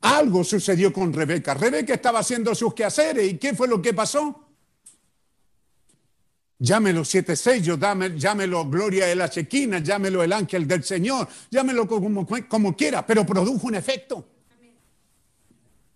Algo 0.00 0.42
sucedió 0.42 0.90
con 0.90 1.12
Rebeca. 1.12 1.52
Rebeca 1.52 1.94
estaba 1.94 2.20
haciendo 2.20 2.54
sus 2.54 2.72
quehaceres 2.72 3.30
y 3.30 3.36
¿qué 3.36 3.54
fue 3.54 3.68
lo 3.68 3.82
que 3.82 3.92
pasó? 3.92 4.41
Llámelo 6.62 7.04
siete 7.04 7.34
sellos, 7.34 7.76
llámelo 8.16 8.64
gloria 8.70 9.06
de 9.06 9.16
la 9.16 9.28
chequina, 9.28 9.80
llámelo 9.80 10.22
el 10.22 10.32
ángel 10.32 10.68
del 10.68 10.84
Señor, 10.84 11.26
llámelo 11.50 11.88
como, 11.88 12.24
como 12.48 12.76
quiera, 12.76 13.04
pero 13.04 13.26
produjo 13.26 13.66
un 13.66 13.74
efecto. 13.74 14.24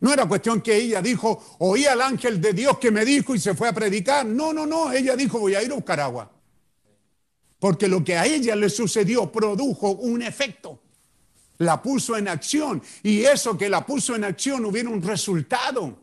No 0.01 0.13
era 0.13 0.27
cuestión 0.27 0.61
que 0.61 0.75
ella 0.75 1.01
dijo, 1.01 1.57
oí 1.61 1.87
al 1.87 2.03
ángel 2.03 2.41
de 2.41 2.53
Dios 2.53 2.79
que 2.79 2.91
me 2.91 3.05
dijo 3.05 3.33
y 3.33 3.39
se 3.39 3.55
fue 3.55 3.69
a 3.69 3.73
predicar. 3.73 4.27
No, 4.27 4.53
no, 4.53 4.67
no, 4.67 4.91
ella 4.91 5.15
dijo, 5.15 5.39
voy 5.39 5.55
a 5.55 5.63
ir 5.63 5.71
a 5.71 5.77
buscar 5.77 6.01
agua. 6.01 6.33
Porque 7.61 7.87
lo 7.87 8.03
que 8.03 8.17
a 8.17 8.27
ella 8.27 8.57
le 8.57 8.69
sucedió 8.69 9.31
produjo 9.31 9.91
un 9.93 10.21
efecto. 10.21 10.81
La 11.59 11.81
puso 11.81 12.17
en 12.17 12.27
acción 12.27 12.83
y 13.05 13.21
eso 13.21 13.57
que 13.57 13.69
la 13.69 13.87
puso 13.87 14.17
en 14.17 14.25
acción 14.25 14.65
hubiera 14.65 14.89
un 14.89 15.01
resultado 15.01 15.97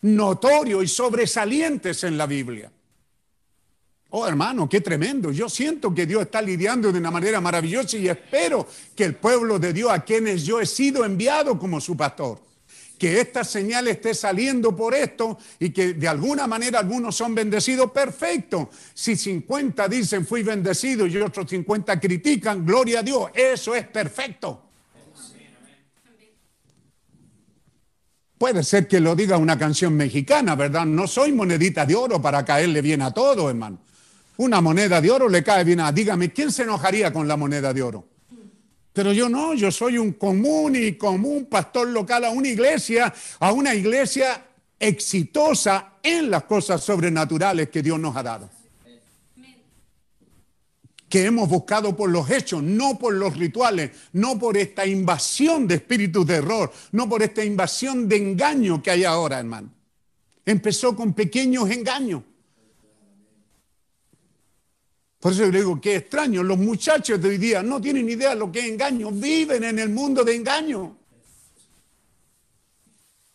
notorio 0.00 0.82
y 0.82 0.88
sobresalientes 0.88 2.02
en 2.02 2.18
la 2.18 2.26
Biblia. 2.26 2.72
Oh, 4.14 4.28
hermano, 4.28 4.68
qué 4.68 4.82
tremendo. 4.82 5.32
Yo 5.32 5.48
siento 5.48 5.94
que 5.94 6.04
Dios 6.04 6.22
está 6.22 6.42
lidiando 6.42 6.92
de 6.92 6.98
una 6.98 7.10
manera 7.10 7.40
maravillosa 7.40 7.96
y 7.96 8.08
espero 8.08 8.66
que 8.94 9.04
el 9.04 9.14
pueblo 9.14 9.58
de 9.58 9.72
Dios, 9.72 9.90
a 9.90 10.04
quienes 10.04 10.44
yo 10.44 10.60
he 10.60 10.66
sido 10.66 11.02
enviado 11.06 11.58
como 11.58 11.80
su 11.80 11.96
pastor, 11.96 12.38
que 12.98 13.22
esta 13.22 13.42
señal 13.42 13.88
esté 13.88 14.12
saliendo 14.12 14.76
por 14.76 14.94
esto 14.94 15.38
y 15.58 15.70
que 15.70 15.94
de 15.94 16.06
alguna 16.06 16.46
manera 16.46 16.80
algunos 16.80 17.16
son 17.16 17.34
bendecidos, 17.34 17.90
perfecto. 17.90 18.68
Si 18.92 19.16
50 19.16 19.88
dicen 19.88 20.26
fui 20.26 20.42
bendecido 20.42 21.06
y 21.06 21.16
otros 21.16 21.48
50 21.48 21.98
critican, 21.98 22.66
gloria 22.66 23.00
a 23.00 23.02
Dios, 23.02 23.30
eso 23.32 23.74
es 23.74 23.86
perfecto. 23.86 24.62
Puede 28.36 28.62
ser 28.62 28.86
que 28.86 29.00
lo 29.00 29.16
diga 29.16 29.38
una 29.38 29.58
canción 29.58 29.94
mexicana, 29.94 30.54
¿verdad? 30.54 30.84
No 30.84 31.06
soy 31.06 31.32
monedita 31.32 31.86
de 31.86 31.94
oro 31.94 32.20
para 32.20 32.44
caerle 32.44 32.82
bien 32.82 33.00
a 33.00 33.10
todo, 33.10 33.48
hermano. 33.48 33.78
Una 34.38 34.60
moneda 34.60 35.00
de 35.00 35.10
oro 35.10 35.28
le 35.28 35.42
cae 35.42 35.64
bien 35.64 35.80
a, 35.80 35.92
dígame, 35.92 36.32
¿quién 36.32 36.50
se 36.50 36.62
enojaría 36.62 37.12
con 37.12 37.28
la 37.28 37.36
moneda 37.36 37.72
de 37.72 37.82
oro? 37.82 38.08
Pero 38.92 39.12
yo 39.12 39.28
no, 39.28 39.54
yo 39.54 39.70
soy 39.70 39.96
un 39.96 40.12
común 40.12 40.76
y 40.76 40.92
común 40.94 41.46
pastor 41.46 41.88
local 41.88 42.24
a 42.24 42.30
una 42.30 42.48
iglesia, 42.48 43.12
a 43.40 43.52
una 43.52 43.74
iglesia 43.74 44.44
exitosa 44.78 45.94
en 46.02 46.30
las 46.30 46.44
cosas 46.44 46.82
sobrenaturales 46.82 47.70
que 47.70 47.82
Dios 47.82 47.98
nos 47.98 48.16
ha 48.16 48.22
dado. 48.22 48.50
Que 51.08 51.26
hemos 51.26 51.48
buscado 51.48 51.94
por 51.94 52.10
los 52.10 52.28
hechos, 52.30 52.62
no 52.62 52.98
por 52.98 53.14
los 53.14 53.36
rituales, 53.36 53.92
no 54.12 54.38
por 54.38 54.56
esta 54.56 54.86
invasión 54.86 55.68
de 55.68 55.76
espíritus 55.76 56.26
de 56.26 56.36
error, 56.36 56.72
no 56.92 57.08
por 57.08 57.22
esta 57.22 57.44
invasión 57.44 58.08
de 58.08 58.16
engaño 58.16 58.82
que 58.82 58.90
hay 58.90 59.04
ahora, 59.04 59.38
hermano. 59.38 59.70
Empezó 60.44 60.96
con 60.96 61.12
pequeños 61.12 61.70
engaños. 61.70 62.22
Por 65.22 65.30
eso 65.32 65.44
yo 65.44 65.52
le 65.52 65.58
digo, 65.60 65.80
qué 65.80 65.94
extraño, 65.94 66.42
los 66.42 66.58
muchachos 66.58 67.22
de 67.22 67.28
hoy 67.28 67.38
día 67.38 67.62
no 67.62 67.80
tienen 67.80 68.08
idea 68.08 68.30
de 68.30 68.34
lo 68.34 68.50
que 68.50 68.58
es 68.58 68.64
engaño, 68.66 69.12
viven 69.12 69.62
en 69.62 69.78
el 69.78 69.88
mundo 69.88 70.24
de 70.24 70.34
engaño. 70.34 70.96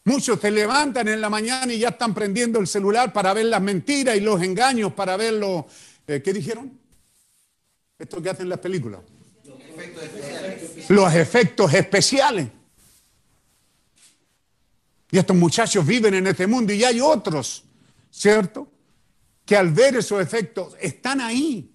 Muchos 0.04 0.38
se 0.38 0.52
levantan 0.52 1.08
en 1.08 1.22
la 1.22 1.30
mañana 1.30 1.72
y 1.72 1.80
ya 1.80 1.88
están 1.88 2.14
prendiendo 2.14 2.60
el 2.60 2.68
celular 2.68 3.14
para 3.14 3.34
ver 3.34 3.46
las 3.46 3.62
mentiras 3.62 4.18
y 4.18 4.20
los 4.20 4.44
engaños, 4.44 4.92
para 4.92 5.16
ver 5.16 5.36
los... 5.36 5.64
Eh, 6.06 6.22
¿Qué 6.22 6.34
dijeron? 6.34 6.78
Esto 7.98 8.22
que 8.22 8.32
hacen 8.32 8.50
las 8.50 8.60
películas. 8.60 9.00
Los 9.46 9.58
efectos 9.64 10.04
especiales. 10.04 10.90
Los 10.90 11.16
efectos 11.16 11.74
especiales. 11.74 12.48
Y 15.10 15.18
estos 15.18 15.38
muchachos 15.38 15.88
viven 15.88 16.16
en 16.16 16.28
este 16.28 16.48
mundo 16.48 16.74
y 16.74 16.84
hay 16.84 17.00
otros, 17.00 17.64
¿cierto? 18.12 18.70
Que 19.46 19.56
al 19.56 19.72
ver 19.72 19.96
esos 19.96 20.22
efectos 20.22 20.76
están 20.82 21.22
ahí. 21.22 21.72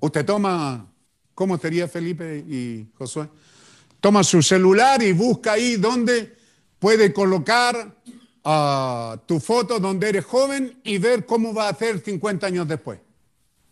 Usted 0.00 0.24
toma, 0.24 0.86
¿cómo 1.34 1.58
sería 1.58 1.86
Felipe 1.86 2.38
y 2.38 2.88
Josué? 2.96 3.28
Toma 4.00 4.24
su 4.24 4.42
celular 4.42 5.02
y 5.02 5.12
busca 5.12 5.52
ahí 5.52 5.76
donde 5.76 6.34
puede 6.78 7.12
colocar 7.12 7.94
uh, 8.44 9.18
tu 9.26 9.38
foto 9.38 9.78
donde 9.78 10.08
eres 10.08 10.24
joven 10.24 10.80
y 10.82 10.96
ver 10.96 11.26
cómo 11.26 11.52
va 11.52 11.68
a 11.68 11.74
ser 11.74 12.00
50 12.00 12.46
años 12.46 12.66
después. 12.66 12.98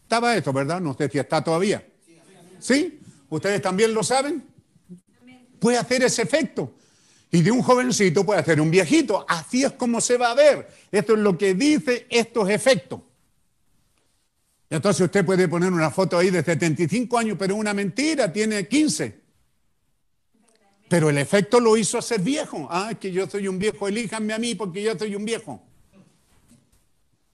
Estaba 0.02 0.36
esto, 0.36 0.52
¿verdad? 0.52 0.80
No 0.80 0.94
sé 0.94 1.08
si 1.08 1.18
está 1.18 1.42
todavía. 1.42 1.86
¿Sí? 2.58 3.00
¿Ustedes 3.30 3.62
también 3.62 3.94
lo 3.94 4.02
saben? 4.02 4.44
Puede 5.58 5.78
hacer 5.78 6.02
ese 6.02 6.22
efecto. 6.22 6.74
Y 7.30 7.40
de 7.40 7.50
un 7.50 7.62
jovencito 7.62 8.24
puede 8.24 8.40
hacer 8.40 8.60
un 8.60 8.70
viejito. 8.70 9.24
Así 9.28 9.64
es 9.64 9.72
como 9.72 10.00
se 10.02 10.18
va 10.18 10.30
a 10.32 10.34
ver. 10.34 10.68
Esto 10.92 11.14
es 11.14 11.20
lo 11.20 11.38
que 11.38 11.54
dice 11.54 12.06
estos 12.10 12.50
efectos. 12.50 13.00
Entonces 14.70 15.02
usted 15.02 15.24
puede 15.24 15.48
poner 15.48 15.72
una 15.72 15.90
foto 15.90 16.18
ahí 16.18 16.30
de 16.30 16.42
75 16.42 17.18
años, 17.18 17.36
pero 17.38 17.56
una 17.56 17.72
mentira, 17.72 18.32
tiene 18.32 18.68
15. 18.68 19.20
Pero 20.88 21.10
el 21.10 21.18
efecto 21.18 21.60
lo 21.60 21.76
hizo 21.76 22.00
ser 22.02 22.20
viejo. 22.20 22.68
Ah, 22.70 22.88
es 22.92 22.98
que 22.98 23.10
yo 23.10 23.28
soy 23.28 23.48
un 23.48 23.58
viejo, 23.58 23.88
elíjanme 23.88 24.34
a 24.34 24.38
mí 24.38 24.54
porque 24.54 24.82
yo 24.82 24.98
soy 24.98 25.14
un 25.14 25.24
viejo. 25.24 25.62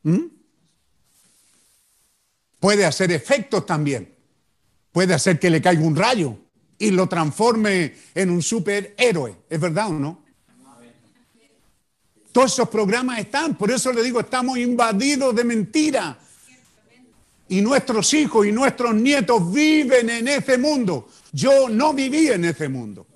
¿Mm? 0.03 0.27
Puede 2.61 2.85
hacer 2.85 3.11
efectos 3.11 3.67
también. 3.67 4.15
Puede 4.93 5.15
hacer 5.15 5.39
que 5.41 5.51
le 5.51 5.61
caiga 5.61 5.83
un 5.83 5.97
rayo 5.97 6.39
y 6.79 6.91
lo 6.93 7.09
transforme 7.09 7.95
en 8.15 8.31
un 8.31 8.43
superhéroe. 8.43 9.37
¿Es 9.49 9.61
verdad 9.61 9.89
o 9.89 9.95
no? 9.95 10.25
Todos 12.31 12.53
esos 12.53 12.69
programas 12.69 13.21
están, 13.21 13.57
por 13.57 13.71
eso 13.71 13.93
le 13.93 14.03
digo, 14.03 14.19
estamos 14.19 14.59
invadidos 14.59 15.35
de 15.37 15.45
mentiras 15.45 16.17
y 17.49 17.61
nuestros 17.61 18.13
hijos 18.15 18.47
y 18.47 18.53
nuestros 18.53 18.95
nietos 18.95 19.53
viven 19.53 20.11
en 20.11 20.29
ese 20.29 20.59
mundo. 20.59 21.09
Yo 21.33 21.69
no 21.69 21.93
viví 21.93 22.29
en 22.29 22.45
ese 22.45 22.69
mundo. 22.69 23.07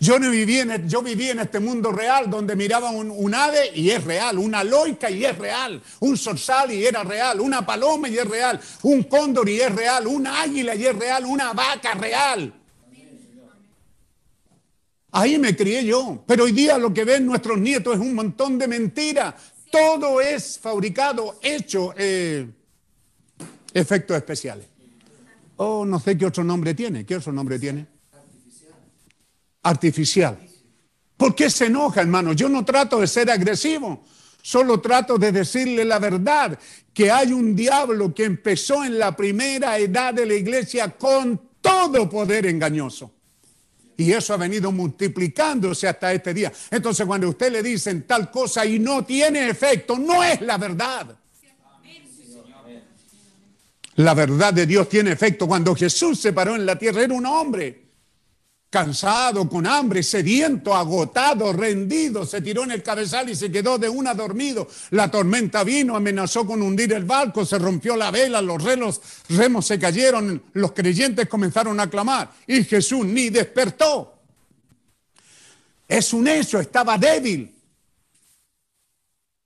Yo, 0.00 0.18
no 0.20 0.30
viví 0.30 0.58
en, 0.58 0.88
yo 0.88 1.02
viví 1.02 1.28
en 1.28 1.40
este 1.40 1.58
mundo 1.58 1.90
real 1.90 2.30
donde 2.30 2.54
miraba 2.54 2.90
un, 2.90 3.34
ave 3.34 3.72
y 3.74 3.90
es 3.90 4.04
real, 4.04 4.38
una 4.38 4.62
loica 4.62 5.10
y 5.10 5.24
es 5.24 5.36
real, 5.36 5.82
un 5.98 6.16
zorzal 6.16 6.70
y 6.70 6.86
era 6.86 7.02
real, 7.02 7.40
una 7.40 7.66
paloma 7.66 8.08
y 8.08 8.16
es 8.16 8.24
real, 8.24 8.60
un 8.82 9.02
cóndor 9.02 9.48
y 9.48 9.60
es 9.60 9.74
real, 9.74 10.06
un 10.06 10.28
águila 10.28 10.76
y 10.76 10.86
es 10.86 10.94
real, 10.94 11.24
una 11.24 11.52
vaca 11.52 11.94
real. 11.94 12.54
Ahí 15.10 15.36
me 15.36 15.56
crié 15.56 15.84
yo. 15.84 16.22
Pero 16.26 16.44
hoy 16.44 16.52
día 16.52 16.78
lo 16.78 16.94
que 16.94 17.04
ven 17.04 17.26
nuestros 17.26 17.58
nietos 17.58 17.94
es 17.94 18.00
un 18.00 18.14
montón 18.14 18.56
de 18.56 18.68
mentiras. 18.68 19.34
Todo 19.70 20.20
es 20.20 20.60
fabricado, 20.60 21.40
hecho, 21.42 21.92
eh, 21.96 22.46
efectos 23.78 24.16
especiales. 24.16 24.66
Oh, 25.56 25.84
no 25.84 25.98
sé 25.98 26.16
qué 26.16 26.26
otro 26.26 26.44
nombre 26.44 26.74
tiene. 26.74 27.04
¿Qué 27.04 27.16
otro 27.16 27.32
nombre 27.32 27.58
tiene? 27.58 27.86
Artificial. 29.62 30.38
¿Por 31.16 31.34
qué 31.34 31.50
se 31.50 31.66
enoja, 31.66 32.00
hermano? 32.00 32.32
Yo 32.32 32.48
no 32.48 32.64
trato 32.64 33.00
de 33.00 33.06
ser 33.06 33.30
agresivo. 33.30 34.04
Solo 34.40 34.80
trato 34.80 35.18
de 35.18 35.32
decirle 35.32 35.84
la 35.84 35.98
verdad, 35.98 36.58
que 36.94 37.10
hay 37.10 37.32
un 37.32 37.54
diablo 37.54 38.14
que 38.14 38.24
empezó 38.24 38.84
en 38.84 38.98
la 38.98 39.14
primera 39.16 39.76
edad 39.78 40.14
de 40.14 40.26
la 40.26 40.34
iglesia 40.34 40.90
con 40.90 41.40
todo 41.60 42.08
poder 42.08 42.46
engañoso. 42.46 43.12
Y 43.96 44.12
eso 44.12 44.32
ha 44.32 44.36
venido 44.36 44.70
multiplicándose 44.70 45.88
hasta 45.88 46.12
este 46.12 46.32
día. 46.32 46.52
Entonces 46.70 47.04
cuando 47.04 47.28
usted 47.28 47.50
le 47.50 47.64
dicen 47.64 48.06
tal 48.06 48.30
cosa 48.30 48.64
y 48.64 48.78
no 48.78 49.04
tiene 49.04 49.48
efecto, 49.50 49.98
no 49.98 50.22
es 50.22 50.40
la 50.40 50.56
verdad. 50.56 51.17
La 53.98 54.14
verdad 54.14 54.54
de 54.54 54.64
Dios 54.64 54.88
tiene 54.88 55.10
efecto. 55.10 55.48
Cuando 55.48 55.74
Jesús 55.74 56.20
se 56.20 56.32
paró 56.32 56.54
en 56.54 56.64
la 56.64 56.78
tierra 56.78 57.02
era 57.02 57.14
un 57.14 57.26
hombre 57.26 57.86
cansado, 58.70 59.48
con 59.48 59.66
hambre, 59.66 60.04
sediento, 60.04 60.76
agotado, 60.76 61.52
rendido, 61.52 62.24
se 62.24 62.40
tiró 62.40 62.62
en 62.62 62.70
el 62.70 62.82
cabezal 62.82 63.28
y 63.28 63.34
se 63.34 63.50
quedó 63.50 63.76
de 63.76 63.88
una 63.88 64.14
dormido. 64.14 64.68
La 64.90 65.10
tormenta 65.10 65.64
vino, 65.64 65.96
amenazó 65.96 66.46
con 66.46 66.62
hundir 66.62 66.92
el 66.92 67.04
barco, 67.04 67.44
se 67.44 67.58
rompió 67.58 67.96
la 67.96 68.12
vela, 68.12 68.40
los 68.40 68.62
remos, 68.62 69.00
remos 69.30 69.66
se 69.66 69.80
cayeron, 69.80 70.44
los 70.52 70.72
creyentes 70.72 71.28
comenzaron 71.28 71.80
a 71.80 71.90
clamar 71.90 72.30
y 72.46 72.62
Jesús 72.62 73.04
ni 73.04 73.30
despertó. 73.30 74.14
Es 75.88 76.12
un 76.12 76.28
hecho, 76.28 76.60
estaba 76.60 76.96
débil, 76.98 77.52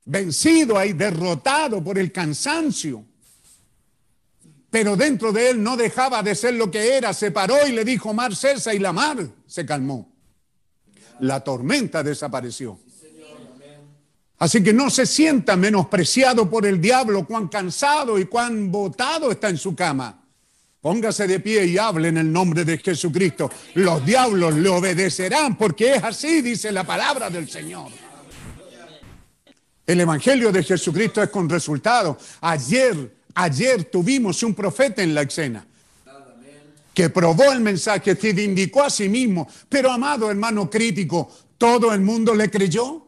vencido 0.04 0.76
ahí, 0.76 0.92
derrotado 0.92 1.82
por 1.82 1.98
el 1.98 2.12
cansancio 2.12 3.06
pero 4.72 4.96
dentro 4.96 5.32
de 5.32 5.50
él 5.50 5.62
no 5.62 5.76
dejaba 5.76 6.22
de 6.22 6.34
ser 6.34 6.54
lo 6.54 6.70
que 6.70 6.96
era. 6.96 7.12
Se 7.12 7.30
paró 7.30 7.56
y 7.68 7.72
le 7.72 7.84
dijo, 7.84 8.14
mar 8.14 8.34
cesa 8.34 8.72
y 8.72 8.78
la 8.78 8.90
mar 8.90 9.18
se 9.46 9.66
calmó. 9.66 10.10
La 11.20 11.40
tormenta 11.40 12.02
desapareció. 12.02 12.80
Así 14.38 14.64
que 14.64 14.72
no 14.72 14.88
se 14.88 15.04
sienta 15.04 15.56
menospreciado 15.56 16.48
por 16.48 16.64
el 16.64 16.80
diablo, 16.80 17.26
cuán 17.26 17.48
cansado 17.48 18.18
y 18.18 18.24
cuán 18.24 18.72
botado 18.72 19.30
está 19.30 19.50
en 19.50 19.58
su 19.58 19.76
cama. 19.76 20.24
Póngase 20.80 21.26
de 21.26 21.40
pie 21.40 21.66
y 21.66 21.76
hable 21.76 22.08
en 22.08 22.16
el 22.16 22.32
nombre 22.32 22.64
de 22.64 22.78
Jesucristo. 22.78 23.50
Los 23.74 24.02
diablos 24.06 24.54
le 24.54 24.70
obedecerán 24.70 25.58
porque 25.58 25.96
es 25.96 26.02
así, 26.02 26.40
dice 26.40 26.72
la 26.72 26.84
palabra 26.84 27.28
del 27.28 27.46
Señor. 27.46 27.90
El 29.86 30.00
Evangelio 30.00 30.50
de 30.50 30.62
Jesucristo 30.62 31.22
es 31.22 31.28
con 31.28 31.46
resultado. 31.46 32.16
Ayer 32.40 33.21
Ayer 33.34 33.84
tuvimos 33.84 34.42
un 34.42 34.54
profeta 34.54 35.02
en 35.02 35.14
la 35.14 35.22
escena 35.22 35.66
que 36.94 37.08
probó 37.08 37.52
el 37.52 37.60
mensaje, 37.60 38.16
que 38.16 38.28
indicó 38.30 38.82
a 38.82 38.90
sí 38.90 39.08
mismo. 39.08 39.48
Pero 39.68 39.90
amado 39.90 40.30
hermano 40.30 40.68
crítico, 40.68 41.30
¿todo 41.56 41.92
el 41.92 42.00
mundo 42.00 42.34
le 42.34 42.50
creyó? 42.50 43.06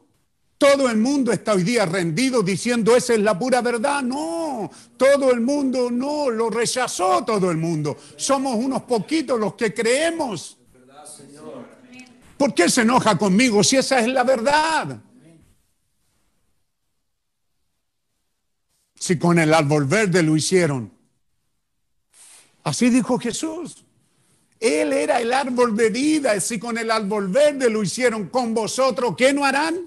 Todo 0.56 0.88
el 0.88 0.96
mundo 0.96 1.32
está 1.32 1.52
hoy 1.52 1.62
día 1.62 1.84
rendido 1.84 2.42
diciendo 2.42 2.96
esa 2.96 3.12
es 3.14 3.20
la 3.20 3.38
pura 3.38 3.60
verdad. 3.60 4.02
No, 4.02 4.70
todo 4.96 5.30
el 5.30 5.40
mundo 5.40 5.90
no, 5.90 6.30
lo 6.30 6.48
rechazó 6.48 7.24
todo 7.24 7.50
el 7.50 7.58
mundo. 7.58 7.96
Somos 8.16 8.54
unos 8.56 8.82
poquitos 8.82 9.38
los 9.38 9.54
que 9.54 9.74
creemos. 9.74 10.56
¿Por 12.38 12.54
qué 12.54 12.68
se 12.68 12.82
enoja 12.82 13.16
conmigo 13.18 13.62
si 13.62 13.76
esa 13.76 14.00
es 14.00 14.08
la 14.08 14.22
verdad? 14.22 14.98
Si 19.04 19.18
con 19.18 19.38
el 19.38 19.52
árbol 19.52 19.84
verde 19.84 20.22
lo 20.22 20.34
hicieron? 20.34 20.90
Así 22.62 22.88
dijo 22.88 23.18
Jesús. 23.18 23.84
Él 24.58 24.94
era 24.94 25.20
el 25.20 25.30
árbol 25.30 25.76
de 25.76 25.90
vida. 25.90 26.40
Si 26.40 26.58
con 26.58 26.78
el 26.78 26.90
árbol 26.90 27.28
verde 27.28 27.68
lo 27.68 27.82
hicieron 27.82 28.30
con 28.30 28.54
vosotros, 28.54 29.14
¿qué 29.14 29.34
no 29.34 29.44
harán? 29.44 29.78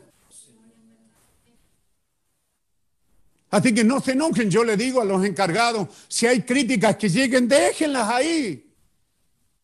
Así 3.50 3.74
que 3.74 3.84
no 3.84 4.00
se 4.02 4.12
enojen, 4.12 4.52
yo 4.52 4.64
le 4.64 4.78
digo 4.78 5.02
a 5.02 5.06
los 5.06 5.26
encargados, 5.26 5.88
si 6.08 6.28
hay 6.28 6.44
críticas 6.44 6.96
que 6.98 7.10
lleguen, 7.10 7.48
déjenlas 7.48 8.08
ahí. 8.10 8.72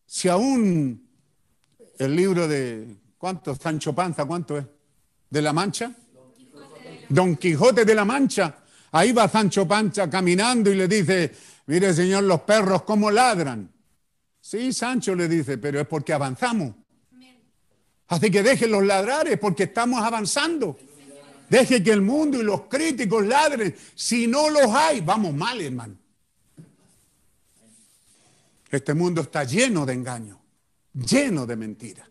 Si 0.04 0.28
aún 0.28 1.00
el 1.96 2.16
libro 2.16 2.48
de, 2.48 2.88
¿cuánto? 3.18 3.54
Sancho 3.54 3.94
Panza, 3.94 4.24
¿cuánto 4.24 4.58
es? 4.58 4.64
¿De 5.30 5.40
la 5.40 5.52
Mancha? 5.52 5.92
Don 7.08 7.36
Quijote 7.36 7.84
de 7.84 7.94
la 7.94 8.04
Mancha 8.04 8.63
Ahí 8.94 9.10
va 9.10 9.28
Sancho 9.28 9.66
Pancha 9.66 10.08
caminando 10.08 10.70
y 10.70 10.76
le 10.76 10.86
dice, 10.86 11.32
mire 11.66 11.92
señor, 11.92 12.22
los 12.22 12.42
perros 12.42 12.82
cómo 12.82 13.10
ladran. 13.10 13.68
Sí, 14.40 14.72
Sancho 14.72 15.16
le 15.16 15.26
dice, 15.26 15.58
pero 15.58 15.80
es 15.80 15.86
porque 15.88 16.12
avanzamos. 16.12 16.76
Así 18.06 18.30
que 18.30 18.44
deje 18.44 18.68
los 18.68 18.84
ladrares 18.84 19.36
porque 19.40 19.64
estamos 19.64 20.00
avanzando. 20.00 20.78
Deje 21.50 21.82
que 21.82 21.90
el 21.90 22.02
mundo 22.02 22.38
y 22.40 22.44
los 22.44 22.68
críticos 22.68 23.26
ladren. 23.26 23.74
Si 23.96 24.28
no 24.28 24.48
los 24.48 24.66
hay, 24.66 25.00
vamos 25.00 25.34
mal, 25.34 25.60
hermano. 25.60 25.96
Este 28.70 28.94
mundo 28.94 29.22
está 29.22 29.42
lleno 29.42 29.84
de 29.84 29.92
engaños, 29.92 30.38
lleno 30.92 31.46
de 31.46 31.56
mentiras. 31.56 32.08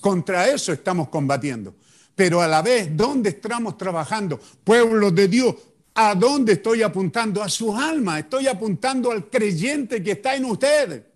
Contra 0.00 0.48
eso 0.48 0.72
estamos 0.72 1.10
combatiendo. 1.10 1.74
Pero 2.14 2.40
a 2.40 2.46
la 2.46 2.62
vez, 2.62 2.96
¿dónde 2.96 3.30
estamos 3.30 3.76
trabajando? 3.76 4.40
Pueblos 4.64 5.14
de 5.14 5.28
Dios, 5.28 5.54
¿A 5.94 6.14
dónde 6.14 6.54
estoy 6.54 6.82
apuntando? 6.82 7.42
A 7.42 7.48
su 7.48 7.76
alma. 7.76 8.18
Estoy 8.18 8.46
apuntando 8.46 9.10
al 9.10 9.28
creyente 9.28 10.02
que 10.02 10.12
está 10.12 10.34
en 10.34 10.46
usted. 10.46 11.06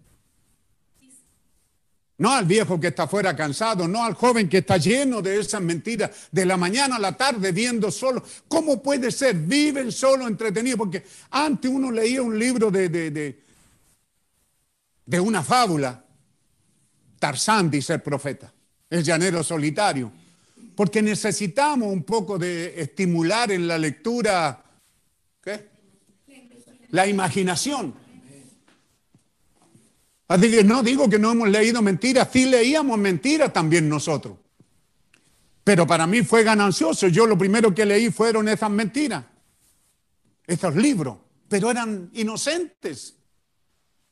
No 2.18 2.32
al 2.32 2.46
viejo 2.46 2.80
que 2.80 2.88
está 2.88 3.06
fuera 3.06 3.36
cansado, 3.36 3.86
no 3.86 4.02
al 4.02 4.14
joven 4.14 4.48
que 4.48 4.58
está 4.58 4.78
lleno 4.78 5.20
de 5.20 5.38
esas 5.38 5.60
mentiras 5.60 6.10
de 6.32 6.46
la 6.46 6.56
mañana 6.56 6.96
a 6.96 6.98
la 6.98 7.14
tarde 7.14 7.52
viendo 7.52 7.90
solo. 7.90 8.22
¿Cómo 8.48 8.82
puede 8.82 9.10
ser? 9.10 9.34
Viven 9.34 9.92
solo 9.92 10.26
entretenidos. 10.26 10.78
Porque 10.78 11.04
antes 11.30 11.70
uno 11.70 11.90
leía 11.90 12.22
un 12.22 12.38
libro 12.38 12.70
de, 12.70 12.88
de, 12.88 13.40
de 15.04 15.20
una 15.20 15.42
fábula. 15.42 16.02
Tarzán 17.18 17.70
dice 17.70 17.94
el 17.94 18.02
profeta, 18.02 18.52
el 18.88 19.02
llanero 19.02 19.42
solitario. 19.42 20.10
Porque 20.74 21.02
necesitamos 21.02 21.90
un 21.90 22.02
poco 22.02 22.38
de 22.38 22.80
estimular 22.80 23.50
en 23.50 23.66
la 23.68 23.78
lectura 23.78 24.65
la 26.96 27.06
imaginación. 27.06 27.94
Así 30.28 30.50
que 30.50 30.64
no 30.64 30.82
digo 30.82 31.08
que 31.08 31.18
no 31.18 31.30
hemos 31.30 31.48
leído 31.48 31.80
mentiras, 31.82 32.28
sí 32.32 32.46
leíamos 32.46 32.98
mentiras 32.98 33.52
también 33.52 33.88
nosotros. 33.88 34.38
Pero 35.62 35.86
para 35.86 36.06
mí 36.06 36.22
fue 36.22 36.42
ganancioso. 36.42 37.08
Yo 37.08 37.26
lo 37.26 37.36
primero 37.36 37.74
que 37.74 37.84
leí 37.84 38.10
fueron 38.10 38.48
esas 38.48 38.70
mentiras, 38.70 39.24
esos 40.46 40.74
libros, 40.74 41.18
pero 41.48 41.70
eran 41.70 42.10
inocentes. 42.14 43.14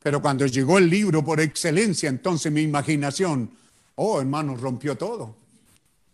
Pero 0.00 0.20
cuando 0.20 0.46
llegó 0.46 0.78
el 0.78 0.88
libro 0.88 1.24
por 1.24 1.40
excelencia, 1.40 2.08
entonces 2.08 2.52
mi 2.52 2.60
imaginación, 2.62 3.50
oh 3.96 4.20
hermano, 4.20 4.56
rompió 4.56 4.96
todo. 4.96 5.36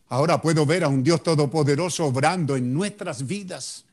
Ahora 0.08 0.40
puedo 0.40 0.64
ver 0.64 0.84
a 0.84 0.88
un 0.88 1.02
Dios 1.02 1.22
todopoderoso 1.22 2.06
obrando 2.06 2.56
en 2.56 2.72
nuestras 2.72 3.26
vidas. 3.26 3.84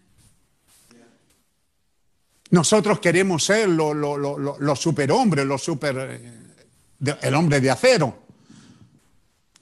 Nosotros 2.50 3.00
queremos 3.00 3.44
ser 3.44 3.68
los 3.70 3.96
lo, 3.96 4.76
superhombres, 4.76 5.46
los 5.46 5.62
super, 5.62 5.96
eh, 5.98 7.18
el 7.22 7.36
hombre 7.36 7.60
de 7.60 7.70
acero. 7.70 8.18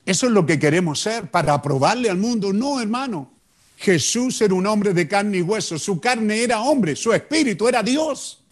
Eso 0.05 0.27
es 0.27 0.31
lo 0.31 0.45
que 0.45 0.59
queremos 0.59 0.99
ser 0.99 1.31
para 1.31 1.53
aprobarle 1.53 2.09
al 2.09 2.17
mundo. 2.17 2.53
No, 2.53 2.79
hermano. 2.79 3.31
Jesús 3.77 4.39
era 4.41 4.53
un 4.53 4.65
hombre 4.67 4.93
de 4.93 5.07
carne 5.07 5.37
y 5.37 5.41
hueso. 5.41 5.77
Su 5.79 5.99
carne 5.99 6.43
era 6.43 6.61
hombre, 6.61 6.95
su 6.95 7.11
espíritu 7.11 7.67
era 7.67 7.83
Dios. 7.83 8.44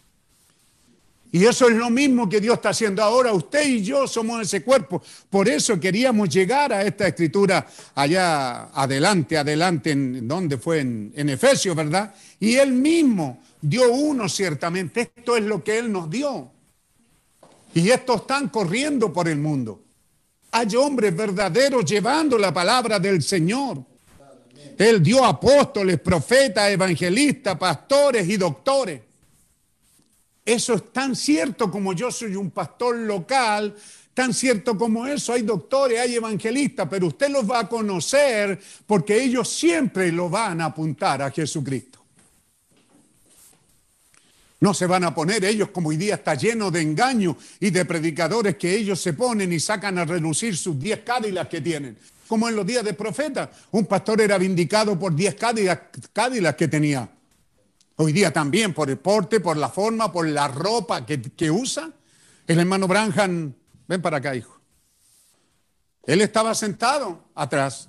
Y 1.34 1.46
eso 1.46 1.68
es 1.68 1.74
lo 1.74 1.90
mismo 1.90 2.28
que 2.28 2.40
Dios 2.40 2.54
está 2.54 2.68
haciendo 2.68 3.02
ahora. 3.02 3.32
Usted 3.32 3.66
y 3.66 3.82
yo 3.82 4.06
somos 4.06 4.40
ese 4.42 4.62
cuerpo. 4.62 5.02
Por 5.28 5.48
eso 5.48 5.80
queríamos 5.80 6.28
llegar 6.28 6.72
a 6.72 6.82
esta 6.82 7.08
escritura 7.08 7.66
allá 7.92 8.66
adelante, 8.66 9.36
adelante, 9.36 9.90
en 9.90 10.28
donde 10.28 10.58
fue 10.58 10.78
en, 10.78 11.12
en 11.12 11.30
Efesios, 11.30 11.74
¿verdad? 11.74 12.14
Y 12.38 12.54
él 12.54 12.70
mismo 12.70 13.42
dio 13.60 13.92
uno 13.92 14.28
ciertamente. 14.28 15.12
Esto 15.16 15.36
es 15.36 15.42
lo 15.42 15.64
que 15.64 15.76
él 15.76 15.90
nos 15.90 16.08
dio. 16.08 16.52
Y 17.74 17.90
estos 17.90 18.20
están 18.20 18.48
corriendo 18.48 19.12
por 19.12 19.26
el 19.26 19.38
mundo. 19.38 19.82
Hay 20.52 20.76
hombres 20.76 21.16
verdaderos 21.16 21.84
llevando 21.84 22.38
la 22.38 22.54
palabra 22.54 23.00
del 23.00 23.20
Señor. 23.24 23.84
Él 24.78 25.02
dio 25.02 25.24
apóstoles, 25.24 25.98
profetas, 25.98 26.70
evangelistas, 26.70 27.58
pastores 27.58 28.28
y 28.28 28.36
doctores. 28.36 29.00
Eso 30.44 30.74
es 30.74 30.92
tan 30.92 31.16
cierto 31.16 31.70
como 31.70 31.92
yo 31.92 32.10
soy 32.10 32.36
un 32.36 32.50
pastor 32.50 32.96
local 32.96 33.74
Tan 34.14 34.32
cierto 34.32 34.78
como 34.78 35.08
eso, 35.08 35.32
hay 35.32 35.42
doctores, 35.42 35.98
hay 35.98 36.14
evangelistas, 36.14 36.86
pero 36.88 37.08
usted 37.08 37.28
los 37.30 37.50
va 37.50 37.60
a 37.60 37.68
conocer 37.68 38.60
porque 38.86 39.20
ellos 39.20 39.48
siempre 39.48 40.12
lo 40.12 40.30
van 40.30 40.60
a 40.60 40.66
apuntar 40.66 41.20
a 41.20 41.32
Jesucristo. 41.32 41.98
No 44.60 44.72
se 44.72 44.86
van 44.86 45.02
a 45.02 45.12
poner 45.12 45.44
ellos 45.44 45.70
como 45.70 45.88
hoy 45.88 45.96
día 45.96 46.14
está 46.14 46.36
lleno 46.36 46.70
de 46.70 46.80
engaños 46.80 47.36
y 47.58 47.70
de 47.70 47.84
predicadores 47.84 48.56
que 48.56 48.72
ellos 48.76 49.00
se 49.00 49.14
ponen 49.14 49.52
y 49.52 49.58
sacan 49.58 49.98
a 49.98 50.04
relucir 50.04 50.56
sus 50.56 50.78
diez 50.78 51.00
cádilas 51.00 51.48
que 51.48 51.60
tienen. 51.60 51.98
Como 52.28 52.48
en 52.48 52.54
los 52.54 52.64
días 52.64 52.84
de 52.84 52.94
profeta, 52.94 53.50
un 53.72 53.84
pastor 53.84 54.20
era 54.20 54.38
vindicado 54.38 54.96
por 54.96 55.14
diez 55.14 55.34
cádilas 55.34 56.54
que 56.54 56.68
tenía. 56.68 57.08
Hoy 57.96 58.12
día 58.12 58.32
también 58.32 58.74
por 58.74 58.90
el 58.90 58.98
porte, 58.98 59.40
por 59.40 59.56
la 59.56 59.68
forma, 59.68 60.12
por 60.12 60.26
la 60.26 60.48
ropa 60.48 61.06
que, 61.06 61.50
usa. 61.50 61.90
El 62.46 62.58
hermano 62.58 62.88
Branham 62.88 63.54
Ven 63.86 64.00
para 64.00 64.18
acá, 64.18 64.34
hijo. 64.34 64.60
Él 66.04 66.20
estaba 66.20 66.54
sentado 66.54 67.28
atrás 67.34 67.88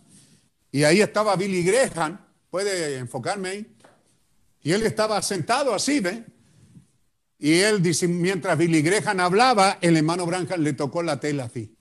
y 0.72 0.84
ahí 0.84 1.02
estaba 1.02 1.36
Billy 1.36 1.64
Graham. 1.64 2.20
¿Puede 2.50 2.98
enfocarme 2.98 3.50
ahí? 3.50 3.76
Y 4.62 4.72
él 4.72 4.84
estaba 4.84 5.22
sentado 5.22 5.74
así, 5.74 6.00
¿ve? 6.00 6.24
Y 7.38 7.60
él 7.60 7.82
dice, 7.82 8.08
mientras 8.08 8.58
Billy 8.58 8.82
Graham 8.82 9.20
hablaba, 9.20 9.78
el 9.82 9.98
hermano 9.98 10.26
Branham 10.26 10.62
le 10.62 10.74
tocó 10.74 11.04
la 11.04 11.20
tela 11.20 11.46
así. 11.46 11.76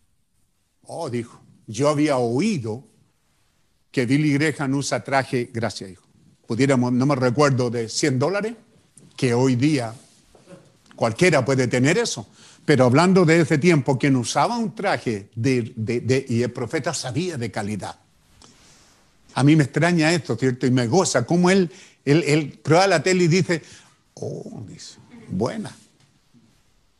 Oh, 0.82 1.08
dijo, 1.08 1.40
yo 1.66 1.88
había 1.88 2.18
oído 2.18 2.86
que 3.90 4.06
Billy 4.06 4.36
Graham 4.36 4.74
usa 4.74 5.02
traje, 5.02 5.50
gracias, 5.52 5.90
hijo. 5.90 6.03
Pudiéramos, 6.46 6.92
no 6.92 7.06
me 7.06 7.16
recuerdo, 7.16 7.70
de 7.70 7.88
100 7.88 8.18
dólares, 8.18 8.54
que 9.16 9.34
hoy 9.34 9.56
día 9.56 9.94
cualquiera 10.96 11.44
puede 11.44 11.66
tener 11.68 11.98
eso. 11.98 12.26
Pero 12.64 12.84
hablando 12.84 13.24
de 13.24 13.40
ese 13.40 13.58
tiempo, 13.58 13.98
quien 13.98 14.16
usaba 14.16 14.56
un 14.56 14.74
traje 14.74 15.28
y 15.36 16.42
el 16.42 16.50
profeta 16.52 16.94
sabía 16.94 17.36
de 17.36 17.50
calidad. 17.50 17.96
A 19.34 19.42
mí 19.42 19.56
me 19.56 19.64
extraña 19.64 20.12
esto, 20.12 20.36
¿cierto? 20.36 20.66
Y 20.66 20.70
me 20.70 20.86
goza 20.86 21.26
cómo 21.26 21.50
él, 21.50 21.70
él, 22.04 22.58
prueba 22.62 22.86
la 22.86 23.02
tele 23.02 23.24
y 23.24 23.28
dice, 23.28 23.62
oh, 24.14 24.62
dice, 24.66 24.98
buena. 25.28 25.74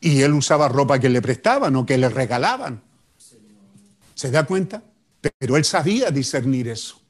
Y 0.01 0.21
él 0.21 0.33
usaba 0.35 0.69
ropa 0.69 0.99
que 0.99 1.09
le 1.09 1.23
prestaban 1.23 1.75
o 1.77 1.87
que 1.87 1.97
le 1.97 2.09
regalaban. 2.09 2.83
¿Se 4.15 4.31
da 4.31 4.45
cuenta? 4.45 4.83
Pero 5.39 5.57
él 5.57 5.65
sabía 5.65 6.11
discernir 6.11 6.69
eso. 6.69 7.01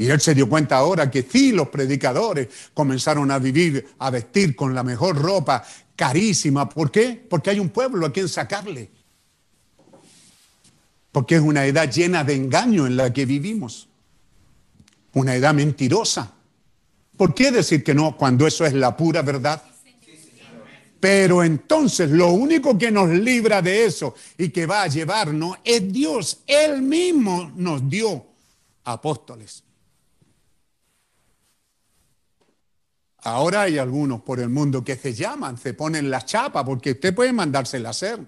Y 0.00 0.08
él 0.08 0.18
se 0.18 0.34
dio 0.34 0.48
cuenta 0.48 0.78
ahora 0.78 1.10
que 1.10 1.22
sí, 1.22 1.52
los 1.52 1.68
predicadores 1.68 2.48
comenzaron 2.72 3.30
a 3.30 3.38
vivir, 3.38 3.86
a 3.98 4.08
vestir 4.08 4.56
con 4.56 4.74
la 4.74 4.82
mejor 4.82 5.14
ropa, 5.20 5.62
carísima. 5.94 6.66
¿Por 6.66 6.90
qué? 6.90 7.22
Porque 7.28 7.50
hay 7.50 7.60
un 7.60 7.68
pueblo 7.68 8.06
a 8.06 8.10
quien 8.10 8.26
sacarle. 8.26 8.88
Porque 11.12 11.34
es 11.34 11.42
una 11.42 11.66
edad 11.66 11.92
llena 11.92 12.24
de 12.24 12.34
engaño 12.34 12.86
en 12.86 12.96
la 12.96 13.12
que 13.12 13.26
vivimos. 13.26 13.90
Una 15.12 15.34
edad 15.34 15.52
mentirosa. 15.52 16.32
¿Por 17.14 17.34
qué 17.34 17.50
decir 17.50 17.84
que 17.84 17.92
no 17.92 18.16
cuando 18.16 18.46
eso 18.46 18.64
es 18.64 18.72
la 18.72 18.96
pura 18.96 19.20
verdad? 19.20 19.62
Pero 20.98 21.44
entonces 21.44 22.08
lo 22.08 22.28
único 22.28 22.78
que 22.78 22.90
nos 22.90 23.10
libra 23.10 23.60
de 23.60 23.84
eso 23.84 24.14
y 24.38 24.48
que 24.48 24.64
va 24.64 24.84
a 24.84 24.86
llevarnos 24.86 25.58
es 25.62 25.92
Dios. 25.92 26.38
Él 26.46 26.80
mismo 26.80 27.52
nos 27.54 27.86
dio 27.86 28.24
apóstoles. 28.84 29.64
Ahora 33.22 33.62
hay 33.62 33.78
algunos 33.78 34.22
por 34.22 34.40
el 34.40 34.48
mundo 34.48 34.82
que 34.82 34.96
se 34.96 35.12
llaman, 35.12 35.58
se 35.58 35.74
ponen 35.74 36.10
la 36.10 36.24
chapa, 36.24 36.64
porque 36.64 36.92
usted 36.92 37.14
puede 37.14 37.32
mandársela 37.32 37.88
a 37.88 37.90
hacer. 37.90 38.20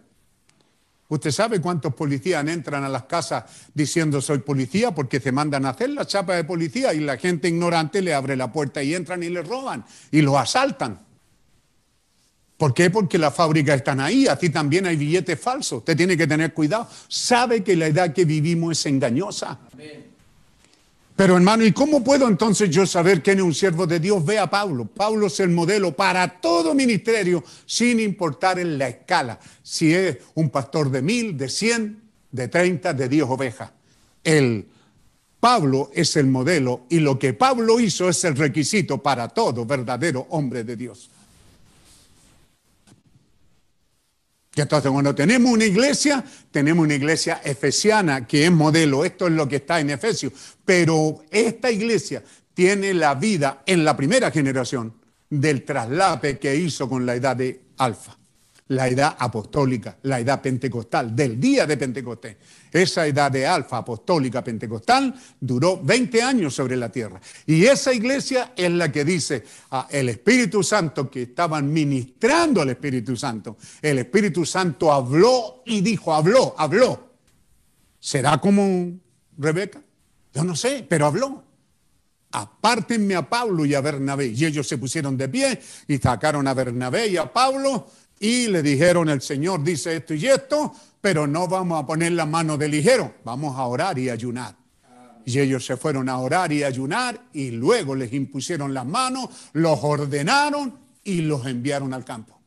Usted 1.08 1.30
sabe 1.30 1.60
cuántos 1.60 1.94
policías 1.94 2.46
entran 2.46 2.84
a 2.84 2.88
las 2.88 3.04
casas 3.04 3.44
diciendo 3.74 4.22
soy 4.22 4.38
policía 4.38 4.94
porque 4.94 5.20
se 5.20 5.30
mandan 5.30 5.66
a 5.66 5.70
hacer 5.70 5.90
la 5.90 6.06
chapa 6.06 6.34
de 6.36 6.44
policía 6.44 6.94
y 6.94 7.00
la 7.00 7.18
gente 7.18 7.48
ignorante 7.48 8.00
le 8.00 8.14
abre 8.14 8.34
la 8.34 8.50
puerta 8.50 8.82
y 8.82 8.94
entran 8.94 9.22
y 9.22 9.28
le 9.28 9.42
roban 9.42 9.84
y 10.10 10.22
lo 10.22 10.38
asaltan. 10.38 10.98
¿Por 12.56 12.72
qué? 12.72 12.88
Porque 12.88 13.18
las 13.18 13.34
fábricas 13.34 13.76
están 13.76 14.00
ahí, 14.00 14.26
así 14.26 14.48
también 14.48 14.86
hay 14.86 14.96
billetes 14.96 15.38
falsos. 15.38 15.80
Usted 15.80 15.96
tiene 15.96 16.16
que 16.16 16.26
tener 16.26 16.54
cuidado. 16.54 16.88
Sabe 17.08 17.62
que 17.62 17.76
la 17.76 17.88
edad 17.88 18.14
que 18.14 18.24
vivimos 18.24 18.78
es 18.78 18.86
engañosa. 18.86 19.58
Amén. 19.72 20.11
Pero 21.14 21.36
hermano, 21.36 21.64
¿y 21.64 21.72
cómo 21.72 22.02
puedo 22.02 22.26
entonces 22.26 22.70
yo 22.70 22.86
saber 22.86 23.22
quién 23.22 23.38
es 23.38 23.44
un 23.44 23.54
siervo 23.54 23.86
de 23.86 24.00
Dios? 24.00 24.24
Ve 24.24 24.38
a 24.38 24.48
Pablo. 24.48 24.86
Pablo 24.86 25.26
es 25.26 25.38
el 25.40 25.50
modelo 25.50 25.94
para 25.94 26.40
todo 26.40 26.74
ministerio, 26.74 27.44
sin 27.66 28.00
importar 28.00 28.58
en 28.58 28.78
la 28.78 28.88
escala. 28.88 29.38
Si 29.62 29.94
es 29.94 30.18
un 30.34 30.50
pastor 30.50 30.90
de 30.90 31.02
mil, 31.02 31.36
de 31.36 31.48
cien, 31.48 32.02
de 32.30 32.48
treinta, 32.48 32.94
de 32.94 33.08
diez 33.08 33.24
ovejas. 33.24 33.70
El 34.24 34.66
Pablo 35.38 35.90
es 35.92 36.16
el 36.16 36.28
modelo 36.28 36.82
y 36.88 37.00
lo 37.00 37.18
que 37.18 37.34
Pablo 37.34 37.78
hizo 37.78 38.08
es 38.08 38.24
el 38.24 38.36
requisito 38.36 39.02
para 39.02 39.28
todo 39.28 39.66
verdadero 39.66 40.26
hombre 40.30 40.64
de 40.64 40.76
Dios. 40.76 41.10
Entonces 44.54 44.90
cuando 44.90 45.14
tenemos 45.14 45.50
una 45.50 45.64
iglesia, 45.64 46.22
tenemos 46.50 46.84
una 46.84 46.94
iglesia 46.94 47.40
efesiana 47.44 48.26
que 48.26 48.44
es 48.44 48.52
modelo, 48.52 49.04
esto 49.04 49.26
es 49.26 49.32
lo 49.32 49.48
que 49.48 49.56
está 49.56 49.80
en 49.80 49.90
Efesios, 49.90 50.32
pero 50.64 51.22
esta 51.30 51.70
iglesia 51.70 52.22
tiene 52.54 52.92
la 52.92 53.14
vida 53.14 53.62
en 53.64 53.84
la 53.84 53.96
primera 53.96 54.30
generación 54.30 54.94
del 55.30 55.64
traslape 55.64 56.38
que 56.38 56.54
hizo 56.54 56.88
con 56.88 57.06
la 57.06 57.14
edad 57.14 57.36
de 57.36 57.62
Alfa 57.78 58.18
la 58.72 58.88
edad 58.88 59.16
apostólica, 59.18 59.98
la 60.02 60.18
edad 60.18 60.40
pentecostal, 60.40 61.14
del 61.14 61.38
día 61.38 61.66
de 61.66 61.76
Pentecostés. 61.76 62.36
Esa 62.72 63.06
edad 63.06 63.30
de 63.30 63.46
alfa 63.46 63.78
apostólica 63.78 64.42
pentecostal 64.42 65.14
duró 65.38 65.80
20 65.82 66.22
años 66.22 66.54
sobre 66.54 66.76
la 66.76 66.90
tierra. 66.90 67.20
Y 67.46 67.64
esa 67.64 67.92
iglesia 67.92 68.52
es 68.56 68.70
la 68.70 68.90
que 68.90 69.04
dice 69.04 69.44
a 69.70 69.88
el 69.90 70.08
Espíritu 70.08 70.62
Santo 70.62 71.10
que 71.10 71.22
estaban 71.22 71.70
ministrando 71.70 72.62
al 72.62 72.70
Espíritu 72.70 73.14
Santo. 73.14 73.58
El 73.80 73.98
Espíritu 73.98 74.46
Santo 74.46 74.90
habló 74.90 75.62
y 75.66 75.82
dijo, 75.82 76.14
habló, 76.14 76.54
habló. 76.56 77.10
¿Será 78.00 78.38
como 78.38 78.98
Rebeca? 79.36 79.82
Yo 80.32 80.44
no 80.44 80.56
sé, 80.56 80.86
pero 80.88 81.06
habló. 81.06 81.44
Apártenme 82.34 83.14
a 83.14 83.28
Pablo 83.28 83.66
y 83.66 83.74
a 83.74 83.82
Bernabé. 83.82 84.28
Y 84.28 84.46
ellos 84.46 84.66
se 84.66 84.78
pusieron 84.78 85.18
de 85.18 85.28
pie 85.28 85.60
y 85.86 85.98
sacaron 85.98 86.48
a 86.48 86.54
Bernabé 86.54 87.08
y 87.08 87.18
a 87.18 87.30
Pablo 87.30 87.86
y 88.22 88.46
le 88.46 88.62
dijeron, 88.62 89.08
el 89.08 89.20
Señor 89.20 89.64
dice 89.64 89.96
esto 89.96 90.14
y 90.14 90.28
esto, 90.28 90.72
pero 91.00 91.26
no 91.26 91.48
vamos 91.48 91.82
a 91.82 91.84
poner 91.84 92.12
la 92.12 92.24
mano 92.24 92.56
de 92.56 92.68
ligero, 92.68 93.14
vamos 93.24 93.58
a 93.58 93.64
orar 93.64 93.98
y 93.98 94.08
ayunar. 94.08 94.54
Y 95.24 95.40
ellos 95.40 95.66
se 95.66 95.76
fueron 95.76 96.08
a 96.08 96.18
orar 96.18 96.52
y 96.52 96.62
ayunar 96.62 97.20
y 97.32 97.50
luego 97.50 97.96
les 97.96 98.12
impusieron 98.12 98.72
las 98.72 98.86
manos, 98.86 99.28
los 99.54 99.76
ordenaron 99.82 100.78
y 101.02 101.22
los 101.22 101.44
enviaron 101.46 101.92
al 101.92 102.04
campo. 102.04 102.40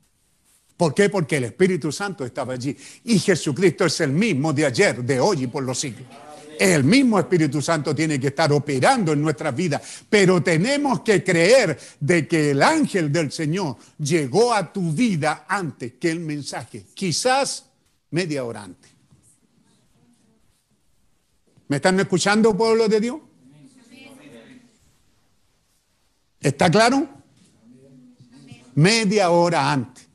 ¿Por 0.77 0.93
qué? 0.93 1.09
Porque 1.09 1.37
el 1.37 1.43
Espíritu 1.43 1.91
Santo 1.91 2.23
estaba 2.23 2.53
allí. 2.53 2.75
Y 3.03 3.19
Jesucristo 3.19 3.85
es 3.85 3.99
el 3.99 4.11
mismo 4.11 4.53
de 4.53 4.65
ayer, 4.65 5.03
de 5.03 5.19
hoy 5.19 5.43
y 5.43 5.47
por 5.47 5.63
los 5.63 5.77
siglos. 5.77 6.07
El 6.59 6.83
mismo 6.83 7.19
Espíritu 7.19 7.61
Santo 7.61 7.93
tiene 7.93 8.19
que 8.19 8.27
estar 8.27 8.51
operando 8.51 9.13
en 9.13 9.21
nuestras 9.21 9.55
vidas, 9.55 9.81
pero 10.09 10.41
tenemos 10.41 11.01
que 11.01 11.23
creer 11.23 11.77
de 11.99 12.27
que 12.27 12.51
el 12.51 12.61
ángel 12.61 13.11
del 13.11 13.31
Señor 13.31 13.77
llegó 13.97 14.53
a 14.53 14.71
tu 14.71 14.91
vida 14.91 15.45
antes 15.47 15.93
que 15.99 16.11
el 16.11 16.19
mensaje, 16.19 16.85
quizás 16.93 17.65
media 18.11 18.43
hora 18.43 18.63
antes. 18.63 18.91
¿Me 21.67 21.77
están 21.77 21.99
escuchando, 21.99 22.55
pueblo 22.55 22.87
de 22.87 22.99
Dios? 22.99 23.19
¿Está 26.39 26.69
claro? 26.69 27.09
Media 28.75 29.31
hora 29.31 29.71
antes. 29.71 30.07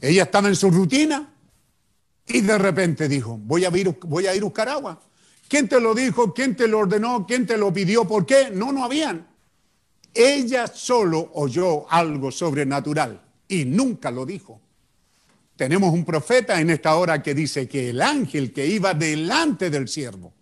Ella 0.00 0.24
estaba 0.24 0.48
en 0.48 0.56
su 0.56 0.70
rutina 0.70 1.32
y 2.26 2.42
de 2.42 2.58
repente 2.58 3.08
dijo, 3.08 3.38
voy 3.38 3.64
a 3.64 3.76
ir, 3.76 3.98
voy 4.02 4.26
a 4.26 4.34
ir 4.34 4.42
a 4.42 4.44
buscar 4.44 4.68
agua. 4.68 5.00
¿Quién 5.48 5.66
te 5.66 5.80
lo 5.80 5.94
dijo? 5.94 6.34
¿Quién 6.34 6.54
te 6.54 6.68
lo 6.68 6.80
ordenó? 6.80 7.26
¿Quién 7.26 7.46
te 7.46 7.56
lo 7.56 7.72
pidió? 7.72 8.06
¿Por 8.06 8.26
qué? 8.26 8.50
No, 8.52 8.70
no 8.70 8.84
habían. 8.84 9.26
Ella 10.12 10.66
solo 10.66 11.30
oyó 11.34 11.90
algo 11.90 12.30
sobrenatural 12.30 13.20
y 13.48 13.64
nunca 13.64 14.10
lo 14.10 14.26
dijo. 14.26 14.60
Tenemos 15.56 15.92
un 15.92 16.04
profeta 16.04 16.60
en 16.60 16.70
esta 16.70 16.94
hora 16.96 17.22
que 17.22 17.34
dice 17.34 17.66
que 17.66 17.90
el 17.90 18.02
ángel 18.02 18.52
que 18.52 18.66
iba 18.66 18.94
delante 18.94 19.70
del 19.70 19.88
siervo 19.88 20.32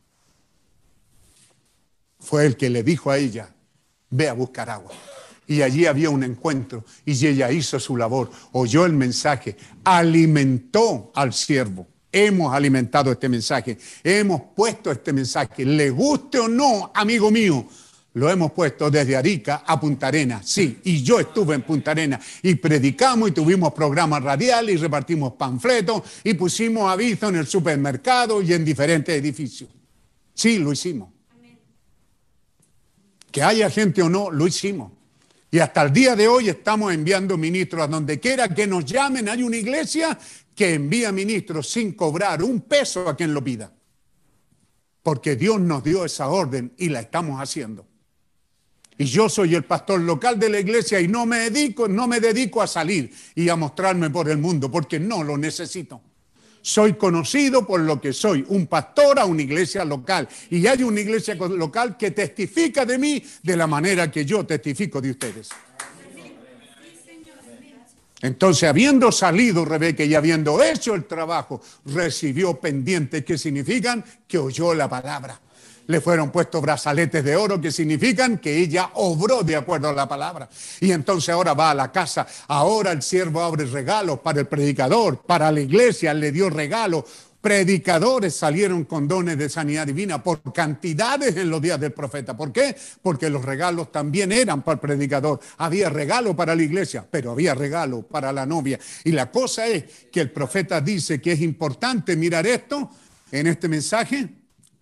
fue 2.19 2.45
el 2.45 2.57
que 2.57 2.69
le 2.69 2.83
dijo 2.83 3.11
a 3.11 3.19
ella, 3.19 3.55
ve 4.11 4.29
a 4.29 4.33
buscar 4.33 4.69
agua. 4.69 4.93
Y 5.47 5.63
allí 5.63 5.87
había 5.87 6.11
un 6.11 6.25
encuentro 6.25 6.85
y 7.05 7.13
ella 7.25 7.53
hizo 7.53 7.79
su 7.79 7.97
labor, 7.97 8.31
oyó 8.53 8.85
el 8.85 8.93
mensaje, 8.93 9.57
alimentó 9.85 11.13
al 11.15 11.33
siervo 11.33 11.87
hemos 12.17 12.55
alimentado 12.55 13.13
este 13.13 13.29
mensaje, 13.29 13.77
hemos 14.03 14.41
puesto 14.55 14.91
este 14.91 15.13
mensaje, 15.13 15.67
le 15.67 15.91
guste 15.91 16.39
o 16.39 16.49
no, 16.49 16.91
amigo 16.95 17.31
mío, 17.31 17.67
lo 18.15 18.31
hemos 18.31 18.53
puesto 18.53 18.91
desde 18.91 19.15
Arica 19.15 19.63
a 19.67 19.79
Punta 19.79 20.07
Arena. 20.07 20.41
Sí, 20.43 20.79
y 20.85 21.03
yo 21.03 21.21
estuve 21.21 21.55
en 21.55 21.63
Punta 21.63 21.91
Arena 21.91 22.19
y 22.43 22.55
predicamos 22.55 23.29
y 23.29 23.33
tuvimos 23.33 23.75
programas 23.75 24.23
radiales 24.23 24.77
y 24.77 24.79
repartimos 24.79 25.35
panfletos 25.35 26.03
y 26.25 26.33
pusimos 26.33 26.91
aviso 26.91 27.29
en 27.29 27.37
el 27.37 27.47
supermercado 27.47 28.41
y 28.41 28.55
en 28.55 28.65
diferentes 28.65 29.15
edificios. 29.15 29.69
Sí, 30.33 30.59
lo 30.59 30.73
hicimos. 30.73 31.11
Que 33.31 33.43
haya 33.43 33.69
gente 33.69 34.01
o 34.01 34.09
no, 34.09 34.31
lo 34.31 34.47
hicimos. 34.47 34.96
Y 35.57 35.59
hasta 35.59 35.85
el 35.85 35.91
día 35.91 36.15
de 36.15 36.29
hoy 36.29 36.51
estamos 36.51 36.93
enviando 36.93 37.39
ministros 37.39 37.81
a 37.81 37.87
donde 37.87 38.21
quiera 38.21 38.47
que 38.47 38.67
nos 38.67 38.85
llamen. 38.85 39.27
Hay 39.27 39.43
una 39.43 39.57
iglesia 39.57 40.19
que 40.55 40.75
envía 40.75 41.11
ministros 41.13 41.71
sin 41.71 41.95
cobrar 41.95 42.43
un 42.43 42.61
peso 42.61 43.09
a 43.09 43.17
quien 43.17 43.33
lo 43.33 43.43
pida. 43.43 43.73
Porque 45.03 45.35
Dios 45.35 45.59
nos 45.59 45.83
dio 45.83 46.05
esa 46.05 46.29
orden 46.29 46.75
y 46.77 46.91
la 46.91 47.01
estamos 47.01 47.41
haciendo. 47.41 47.87
Y 48.99 49.07
yo 49.07 49.31
soy 49.31 49.55
el 49.55 49.65
pastor 49.65 50.03
local 50.03 50.39
de 50.39 50.51
la 50.51 50.61
iglesia 50.61 51.01
y 51.01 51.09
no 51.09 51.25
me 51.25 51.49
dedico, 51.49 51.89
no 51.89 52.07
me 52.07 52.21
dedico 52.21 52.61
a 52.61 52.67
salir 52.67 53.11
y 53.35 53.49
a 53.49 53.57
mostrarme 53.57 54.11
por 54.11 54.29
el 54.29 54.37
mundo 54.37 54.71
porque 54.71 55.01
no 55.01 55.25
lo 55.25 55.39
necesito. 55.39 56.03
Soy 56.67 56.95
conocido 56.95 57.65
por 57.65 57.79
lo 57.79 58.01
que 58.01 58.13
soy, 58.13 58.45
un 58.49 58.67
pastor 58.67 59.21
a 59.21 59.25
una 59.25 59.41
iglesia 59.41 59.85
local. 59.85 60.29
Y 60.51 60.67
hay 60.67 60.83
una 60.83 60.99
iglesia 60.99 61.37
local 61.37 61.97
que 61.97 62.11
testifica 62.11 62.85
de 62.85 62.99
mí 62.99 63.23
de 63.41 63.57
la 63.57 63.69
manera 63.69 64.11
que 64.11 64.25
yo 64.25 64.45
testifico 64.45 65.01
de 65.01 65.13
ustedes. 65.13 65.51
Entonces, 68.21 68.69
habiendo 68.69 69.13
salido 69.13 69.65
Rebeca 69.65 70.03
y 70.03 70.17
habiendo 70.17 70.61
hecho 70.61 70.97
el 70.97 71.05
trabajo, 71.05 71.63
recibió 71.85 72.59
pendientes 72.59 73.25
que 73.25 73.39
significan 73.39 74.05
que 74.27 74.37
oyó 74.37 74.75
la 74.75 74.89
palabra 74.89 75.41
le 75.87 76.01
fueron 76.01 76.31
puestos 76.31 76.61
brazaletes 76.61 77.25
de 77.25 77.37
oro 77.37 77.61
que 77.61 77.71
significan 77.71 78.39
que 78.39 78.59
ella 78.59 78.91
obró 78.95 79.43
de 79.43 79.57
acuerdo 79.57 79.89
a 79.89 79.93
la 79.93 80.09
palabra. 80.09 80.49
Y 80.81 80.93
entonces 80.93 81.31
ahora 81.31 81.55
va 81.55 81.71
a 81.71 81.75
la 81.75 81.93
casa, 81.93 82.27
ahora 82.49 82.93
el 82.93 83.03
siervo 83.03 83.43
abre 83.43 83.65
regalos 83.67 84.21
para 84.21 84.41
el 84.41 84.47
predicador, 84.47 85.23
para 85.23 85.51
la 85.53 85.61
iglesia 85.61 86.13
le 86.15 86.33
dio 86.33 86.51
regalos. 86.51 87.05
Predicadores 87.41 88.35
salieron 88.35 88.85
con 88.87 89.07
dones 89.07 89.39
de 89.39 89.49
sanidad 89.49 89.87
divina 89.87 90.21
por 90.21 90.53
cantidades 90.53 91.37
en 91.37 91.49
los 91.49 91.63
días 91.63 91.79
del 91.79 91.93
profeta. 91.93 92.37
¿Por 92.37 92.51
qué? 92.51 92.75
Porque 93.01 93.31
los 93.31 93.45
regalos 93.45 93.93
también 93.93 94.33
eran 94.33 94.63
para 94.63 94.75
el 94.75 94.81
predicador. 94.81 95.39
Había 95.59 95.89
regalo 95.89 96.35
para 96.35 96.57
la 96.57 96.63
iglesia, 96.65 97.07
pero 97.09 97.31
había 97.31 97.55
regalo 97.55 98.03
para 98.03 98.33
la 98.33 98.45
novia. 98.47 98.81
Y 99.05 99.13
la 99.13 99.31
cosa 99.31 99.69
es 99.69 99.85
que 100.11 100.23
el 100.23 100.33
profeta 100.33 100.81
dice 100.81 101.21
que 101.21 101.33
es 101.33 101.41
importante 101.41 102.17
mirar 102.17 102.49
esto 102.49 102.91
en 103.31 103.47
este 103.47 103.69
mensaje 103.69 104.29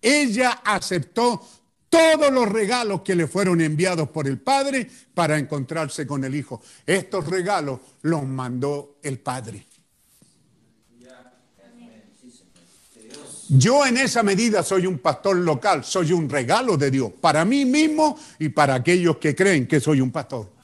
ella 0.05 0.61
aceptó 0.63 1.41
todos 1.89 2.31
los 2.31 2.47
regalos 2.47 3.01
que 3.01 3.15
le 3.15 3.25
fueron 3.25 3.59
enviados 3.59 4.09
por 4.09 4.27
el 4.27 4.37
Padre 4.37 4.87
para 5.15 5.37
encontrarse 5.39 6.05
con 6.05 6.23
el 6.23 6.35
Hijo. 6.35 6.61
Estos 6.85 7.25
regalos 7.25 7.79
los 8.03 8.23
mandó 8.23 8.97
el 9.01 9.17
Padre. 9.17 9.65
Yo 13.49 13.85
en 13.85 13.97
esa 13.97 14.21
medida 14.21 14.61
soy 14.61 14.85
un 14.85 14.99
pastor 14.99 15.37
local, 15.37 15.83
soy 15.83 16.11
un 16.13 16.29
regalo 16.29 16.77
de 16.77 16.91
Dios 16.91 17.11
para 17.19 17.43
mí 17.43 17.65
mismo 17.65 18.17
y 18.37 18.49
para 18.49 18.75
aquellos 18.75 19.17
que 19.17 19.35
creen 19.35 19.67
que 19.67 19.79
soy 19.79 20.01
un 20.01 20.11
pastor. 20.11 20.54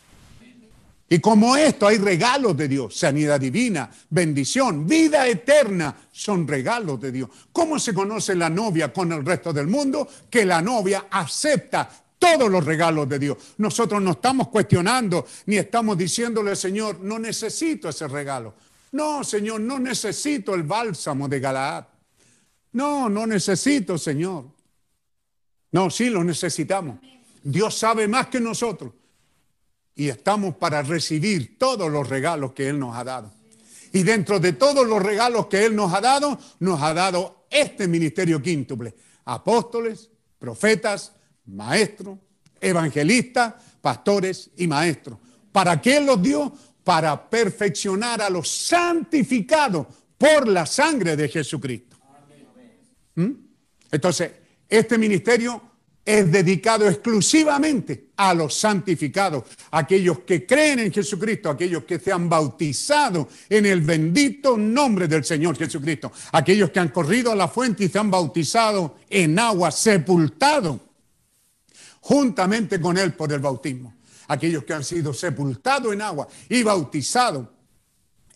Y 1.12 1.20
como 1.20 1.58
esto 1.58 1.88
hay 1.88 1.98
regalos 1.98 2.56
de 2.56 2.70
Dios, 2.70 2.96
sanidad 2.96 3.38
divina, 3.38 3.92
bendición, 4.12 4.88
vida 4.88 5.28
eterna, 5.28 5.94
son 6.10 6.48
regalos 6.48 7.02
de 7.02 7.12
Dios. 7.12 7.30
¿Cómo 7.52 7.78
se 7.80 7.94
conoce 7.94 8.34
la 8.34 8.50
novia 8.50 8.94
con 8.94 9.12
el 9.12 9.26
resto 9.26 9.52
del 9.52 9.68
mundo? 9.68 10.08
Que 10.30 10.46
la 10.46 10.62
novia 10.62 11.08
acepta 11.12 11.92
todos 12.18 12.50
los 12.50 12.64
regalos 12.64 13.10
de 13.10 13.20
Dios. 13.20 13.38
Nosotros 13.58 14.02
no 14.02 14.12
estamos 14.12 14.48
cuestionando 14.48 15.28
ni 15.48 15.58
estamos 15.58 15.98
diciéndole, 15.98 16.56
Señor, 16.56 17.02
no 17.02 17.20
necesito 17.20 17.90
ese 17.90 18.08
regalo. 18.08 18.54
No, 18.94 19.22
Señor, 19.26 19.60
no 19.60 19.80
necesito 19.80 20.56
el 20.56 20.64
bálsamo 20.64 21.28
de 21.28 21.42
Galaad. 21.42 21.88
No, 22.72 23.10
no 23.10 23.28
necesito, 23.28 23.98
Señor. 23.98 24.46
No, 25.74 25.90
sí 25.90 26.10
lo 26.10 26.24
necesitamos. 26.24 27.00
Dios 27.44 27.78
sabe 27.78 28.08
más 28.08 28.28
que 28.28 28.40
nosotros 28.40 28.94
y 29.96 30.10
estamos 30.10 30.56
para 30.56 30.82
recibir 30.82 31.58
todos 31.58 31.92
los 31.92 32.08
regalos 32.08 32.54
que 32.54 32.70
Él 32.70 32.80
nos 32.80 32.96
ha 32.96 33.04
dado. 33.04 33.32
Y 33.94 34.04
dentro 34.04 34.40
de 34.40 34.54
todos 34.54 34.88
los 34.88 35.02
regalos 35.02 35.48
que 35.48 35.66
Él 35.66 35.76
nos 35.76 35.94
ha 35.94 36.02
dado, 36.02 36.40
nos 36.60 36.82
ha 36.82 36.94
dado 36.94 37.46
este 37.50 37.88
ministerio 37.88 38.42
quíntuple. 38.42 38.96
Apóstoles, 39.26 40.10
profetas, 40.40 41.14
maestros, 41.46 42.18
evangelistas, 42.60 43.56
pastores 43.82 44.52
y 44.58 44.68
maestros. 44.68 45.18
¿Para 45.52 45.82
qué 45.82 46.00
los 46.00 46.22
dio? 46.22 46.54
Para 46.84 47.30
perfeccionar 47.30 48.22
a 48.22 48.30
los 48.30 48.50
santificados 48.50 49.88
por 50.18 50.48
la 50.48 50.66
sangre 50.66 51.16
de 51.16 51.28
Jesucristo. 51.28 51.98
¿Mm? 53.16 53.32
Entonces, 53.92 54.32
este 54.70 54.98
ministerio 54.98 55.71
es 56.04 56.32
dedicado 56.32 56.88
exclusivamente 56.88 58.10
a 58.18 58.34
los 58.34 58.56
santificados, 58.56 59.44
aquellos 59.72 60.20
que 60.20 60.46
creen 60.46 60.80
en 60.80 60.92
Jesucristo, 60.92 61.50
aquellos 61.50 61.84
que 61.84 62.00
se 62.00 62.12
han 62.12 62.28
bautizado 62.28 63.30
en 63.50 63.66
el 63.66 63.82
bendito 63.82 64.58
nombre 64.58 65.08
del 65.08 65.24
Señor 65.24 65.58
Jesucristo, 65.58 66.12
aquellos 66.32 66.72
que 66.72 66.80
han 66.80 66.90
corrido 66.90 67.32
a 67.32 67.36
la 67.36 67.48
fuente 67.48 67.84
y 67.84 67.90
se 67.90 68.00
han 68.00 68.10
bautizado 68.10 68.98
en 69.10 69.38
agua, 69.38 69.72
sepultado 69.72 70.80
juntamente 72.02 72.82
con 72.82 72.98
Él 72.98 73.14
por 73.14 73.32
el 73.32 73.40
bautismo, 73.40 73.96
aquellos 74.28 74.64
que 74.64 74.74
han 74.74 74.84
sido 74.84 75.14
sepultados 75.14 75.94
en 75.94 76.02
agua 76.02 76.28
y 76.50 76.64
bautizados 76.64 77.48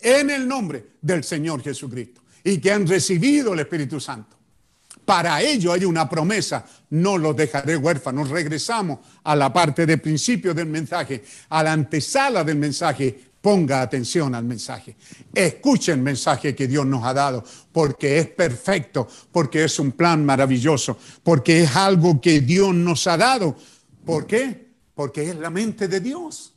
en 0.02 0.30
el 0.30 0.48
nombre 0.48 0.92
del 1.02 1.24
Señor 1.24 1.64
Jesucristo 1.64 2.22
y 2.44 2.60
que 2.60 2.72
han 2.72 2.88
recibido 2.88 3.54
el 3.54 3.62
Espíritu 3.62 4.00
Santo. 4.00 4.38
Para 5.06 5.40
ello 5.42 5.72
hay 5.72 5.86
una 5.86 6.10
promesa, 6.10 6.66
no 6.90 7.18
los 7.18 7.36
dejaré 7.36 7.78
huérfanos. 7.78 8.30
Regresamos 8.30 9.00
a 9.24 9.36
la 9.36 9.54
parte 9.54 9.86
de 9.86 10.00
principio 10.00 10.54
del 10.54 10.66
mensaje, 10.66 11.24
a 11.50 11.64
la 11.64 11.74
antesala 11.74 12.44
del 12.44 12.58
mensaje. 12.58 13.18
Ponga 13.40 13.84
atención 13.84 14.34
al 14.34 14.44
mensaje. 14.44 14.96
Escuche 15.32 15.92
el 15.92 16.00
mensaje 16.00 16.56
que 16.56 16.68
Dios 16.68 16.84
nos 16.88 17.04
ha 17.04 17.14
dado, 17.14 17.44
porque 17.72 18.18
es 18.18 18.28
perfecto, 18.28 19.08
porque 19.32 19.64
es 19.64 19.78
un 19.78 19.92
plan 19.92 20.26
maravilloso, 20.26 20.98
porque 21.22 21.62
es 21.62 21.76
algo 21.76 22.20
que 22.20 22.42
Dios 22.42 22.74
nos 22.74 23.06
ha 23.06 23.18
dado. 23.18 23.56
¿Por 24.04 24.26
qué? 24.26 24.74
Porque 24.96 25.30
es 25.30 25.36
la 25.36 25.52
mente 25.52 25.88
de 25.88 26.00
Dios. 26.00 26.56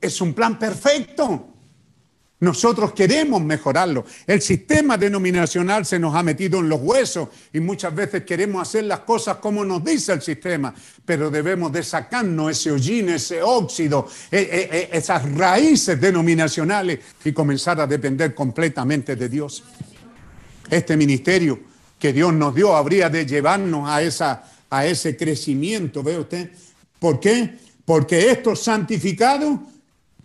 Es 0.00 0.20
un 0.20 0.34
plan 0.34 0.58
perfecto. 0.58 1.55
Nosotros 2.38 2.92
queremos 2.92 3.42
mejorarlo. 3.42 4.04
El 4.26 4.42
sistema 4.42 4.98
denominacional 4.98 5.86
se 5.86 5.98
nos 5.98 6.14
ha 6.14 6.22
metido 6.22 6.58
en 6.58 6.68
los 6.68 6.80
huesos 6.82 7.30
y 7.50 7.60
muchas 7.60 7.94
veces 7.94 8.24
queremos 8.24 8.60
hacer 8.60 8.84
las 8.84 9.00
cosas 9.00 9.36
como 9.36 9.64
nos 9.64 9.82
dice 9.82 10.12
el 10.12 10.20
sistema, 10.20 10.74
pero 11.04 11.30
debemos 11.30 11.72
de 11.72 11.82
sacarnos 11.82 12.50
ese 12.50 12.70
hollín, 12.70 13.08
ese 13.08 13.42
óxido, 13.42 14.06
e, 14.30 14.38
e, 14.38 14.78
e, 14.78 14.98
esas 14.98 15.32
raíces 15.32 15.98
denominacionales 15.98 16.98
y 17.24 17.32
comenzar 17.32 17.80
a 17.80 17.86
depender 17.86 18.34
completamente 18.34 19.16
de 19.16 19.30
Dios. 19.30 19.64
Este 20.68 20.94
ministerio 20.94 21.58
que 21.98 22.12
Dios 22.12 22.34
nos 22.34 22.54
dio 22.54 22.76
habría 22.76 23.08
de 23.08 23.24
llevarnos 23.24 23.88
a, 23.88 24.02
esa, 24.02 24.44
a 24.68 24.84
ese 24.84 25.16
crecimiento, 25.16 26.02
¿ve 26.02 26.18
usted? 26.18 26.50
¿Por 26.98 27.18
qué? 27.18 27.56
Porque 27.86 28.30
estos 28.30 28.62
santificados 28.62 29.58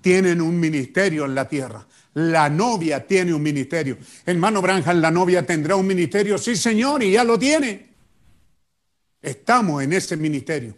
tienen 0.02 0.42
un 0.42 0.60
ministerio 0.60 1.24
en 1.24 1.36
la 1.36 1.48
tierra. 1.48 1.88
La 2.14 2.50
novia 2.50 3.06
tiene 3.06 3.34
un 3.34 3.42
ministerio. 3.42 3.98
Hermano 4.26 4.62
Branham, 4.62 5.00
la 5.00 5.12
novia 5.12 5.46
tendrá 5.46 5.76
un 5.76 5.88
ministerio. 5.88 6.38
Sí, 6.38 6.56
señor, 6.56 7.04
y 7.04 7.12
ya 7.12 7.24
lo 7.24 7.40
tiene. 7.40 7.90
Estamos 9.22 9.84
en 9.84 9.94
ese 9.94 10.18
ministerio. 10.18 10.76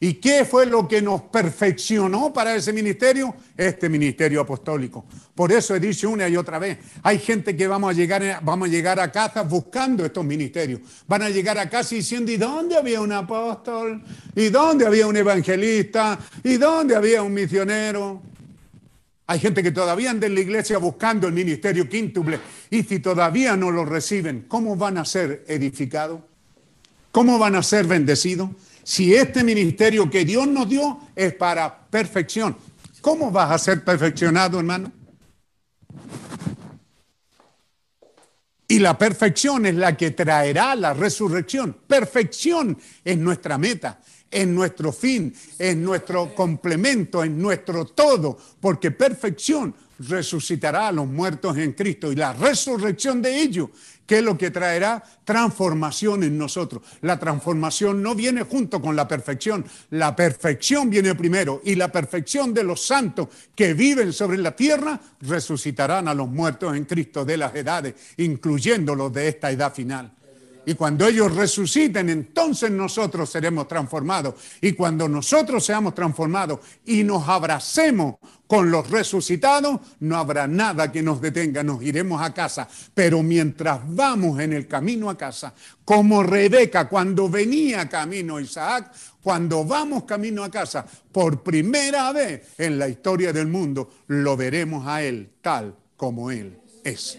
¿Y 0.00 0.14
qué 0.14 0.44
fue 0.44 0.66
lo 0.66 0.86
que 0.86 1.00
nos 1.00 1.22
perfeccionó 1.22 2.30
para 2.30 2.54
ese 2.54 2.74
ministerio? 2.74 3.34
Este 3.56 3.88
ministerio 3.88 4.42
apostólico. 4.42 5.06
Por 5.34 5.50
eso 5.52 5.74
he 5.74 5.80
dicho 5.80 6.10
una 6.10 6.28
y 6.28 6.36
otra 6.36 6.58
vez, 6.58 6.78
hay 7.02 7.18
gente 7.18 7.56
que 7.56 7.66
vamos 7.66 7.90
a 7.90 7.92
llegar, 7.94 8.40
vamos 8.42 8.68
a, 8.68 8.70
llegar 8.70 9.00
a 9.00 9.10
casa 9.10 9.42
buscando 9.42 10.04
estos 10.04 10.22
ministerios. 10.22 10.80
Van 11.06 11.22
a 11.22 11.30
llegar 11.30 11.56
a 11.58 11.70
casa 11.70 11.94
diciendo, 11.94 12.30
¿y 12.30 12.36
dónde 12.36 12.76
había 12.76 13.00
un 13.00 13.12
apóstol? 13.12 14.02
¿Y 14.34 14.48
dónde 14.50 14.86
había 14.86 15.06
un 15.06 15.16
evangelista? 15.16 16.18
¿Y 16.42 16.58
dónde 16.58 16.96
había 16.96 17.22
un 17.22 17.32
misionero? 17.32 18.33
Hay 19.26 19.38
gente 19.38 19.62
que 19.62 19.70
todavía 19.70 20.10
anda 20.10 20.26
en 20.26 20.34
la 20.34 20.40
iglesia 20.40 20.76
buscando 20.78 21.26
el 21.26 21.32
ministerio 21.32 21.88
quíntuple 21.88 22.38
y 22.68 22.82
si 22.82 22.98
todavía 22.98 23.56
no 23.56 23.70
lo 23.70 23.84
reciben, 23.84 24.44
¿cómo 24.48 24.76
van 24.76 24.98
a 24.98 25.04
ser 25.04 25.44
edificados? 25.48 26.20
¿Cómo 27.10 27.38
van 27.38 27.54
a 27.54 27.62
ser 27.62 27.86
bendecidos? 27.86 28.50
Si 28.82 29.14
este 29.14 29.42
ministerio 29.42 30.10
que 30.10 30.26
Dios 30.26 30.46
nos 30.46 30.68
dio 30.68 30.98
es 31.16 31.32
para 31.34 31.88
perfección, 31.88 32.56
¿cómo 33.00 33.30
vas 33.30 33.50
a 33.50 33.58
ser 33.58 33.82
perfeccionado, 33.82 34.58
hermano? 34.58 34.92
Y 38.68 38.78
la 38.80 38.98
perfección 38.98 39.66
es 39.66 39.74
la 39.74 39.96
que 39.96 40.10
traerá 40.10 40.74
la 40.74 40.92
resurrección. 40.92 41.76
Perfección 41.86 42.76
es 43.04 43.16
nuestra 43.16 43.56
meta, 43.56 44.00
es 44.34 44.48
nuestro 44.48 44.92
fin, 44.92 45.32
es 45.58 45.76
nuestro 45.76 46.34
complemento, 46.34 47.22
es 47.22 47.30
nuestro 47.30 47.86
todo, 47.86 48.36
porque 48.60 48.90
perfección 48.90 49.74
resucitará 49.98 50.88
a 50.88 50.92
los 50.92 51.06
muertos 51.06 51.56
en 51.56 51.72
Cristo 51.72 52.10
y 52.10 52.16
la 52.16 52.32
resurrección 52.32 53.22
de 53.22 53.40
ellos, 53.40 53.70
que 54.06 54.18
es 54.18 54.24
lo 54.24 54.36
que 54.36 54.50
traerá 54.50 55.02
transformación 55.24 56.24
en 56.24 56.36
nosotros. 56.36 56.82
La 57.02 57.18
transformación 57.18 58.02
no 58.02 58.14
viene 58.14 58.42
junto 58.42 58.80
con 58.82 58.96
la 58.96 59.06
perfección, 59.06 59.64
la 59.90 60.14
perfección 60.16 60.90
viene 60.90 61.14
primero 61.14 61.60
y 61.64 61.76
la 61.76 61.90
perfección 61.92 62.52
de 62.52 62.64
los 62.64 62.84
santos 62.84 63.28
que 63.54 63.72
viven 63.72 64.12
sobre 64.12 64.38
la 64.38 64.54
tierra 64.54 65.00
resucitarán 65.20 66.08
a 66.08 66.14
los 66.14 66.28
muertos 66.28 66.76
en 66.76 66.84
Cristo 66.84 67.24
de 67.24 67.36
las 67.36 67.54
edades, 67.54 67.94
incluyendo 68.16 68.94
los 68.94 69.12
de 69.12 69.28
esta 69.28 69.50
edad 69.50 69.72
final. 69.72 70.12
Y 70.66 70.74
cuando 70.74 71.06
ellos 71.06 71.34
resuciten, 71.34 72.08
entonces 72.10 72.70
nosotros 72.70 73.30
seremos 73.30 73.68
transformados. 73.68 74.34
Y 74.60 74.72
cuando 74.72 75.08
nosotros 75.08 75.64
seamos 75.64 75.94
transformados 75.94 76.60
y 76.86 77.04
nos 77.04 77.28
abracemos 77.28 78.16
con 78.46 78.70
los 78.70 78.90
resucitados, 78.90 79.80
no 80.00 80.16
habrá 80.16 80.46
nada 80.46 80.92
que 80.92 81.02
nos 81.02 81.20
detenga, 81.20 81.62
nos 81.62 81.82
iremos 81.82 82.22
a 82.22 82.32
casa. 82.32 82.68
Pero 82.94 83.22
mientras 83.22 83.80
vamos 83.86 84.40
en 84.40 84.52
el 84.52 84.66
camino 84.66 85.10
a 85.10 85.16
casa, 85.16 85.54
como 85.84 86.22
Rebeca 86.22 86.88
cuando 86.88 87.28
venía 87.28 87.88
camino 87.88 88.40
Isaac, 88.40 88.92
cuando 89.22 89.64
vamos 89.64 90.04
camino 90.04 90.44
a 90.44 90.50
casa, 90.50 90.86
por 91.10 91.42
primera 91.42 92.12
vez 92.12 92.54
en 92.58 92.78
la 92.78 92.88
historia 92.88 93.32
del 93.32 93.48
mundo, 93.48 93.90
lo 94.08 94.36
veremos 94.36 94.86
a 94.86 95.02
Él 95.02 95.30
tal 95.40 95.74
como 95.96 96.30
Él 96.30 96.58
es. 96.84 97.18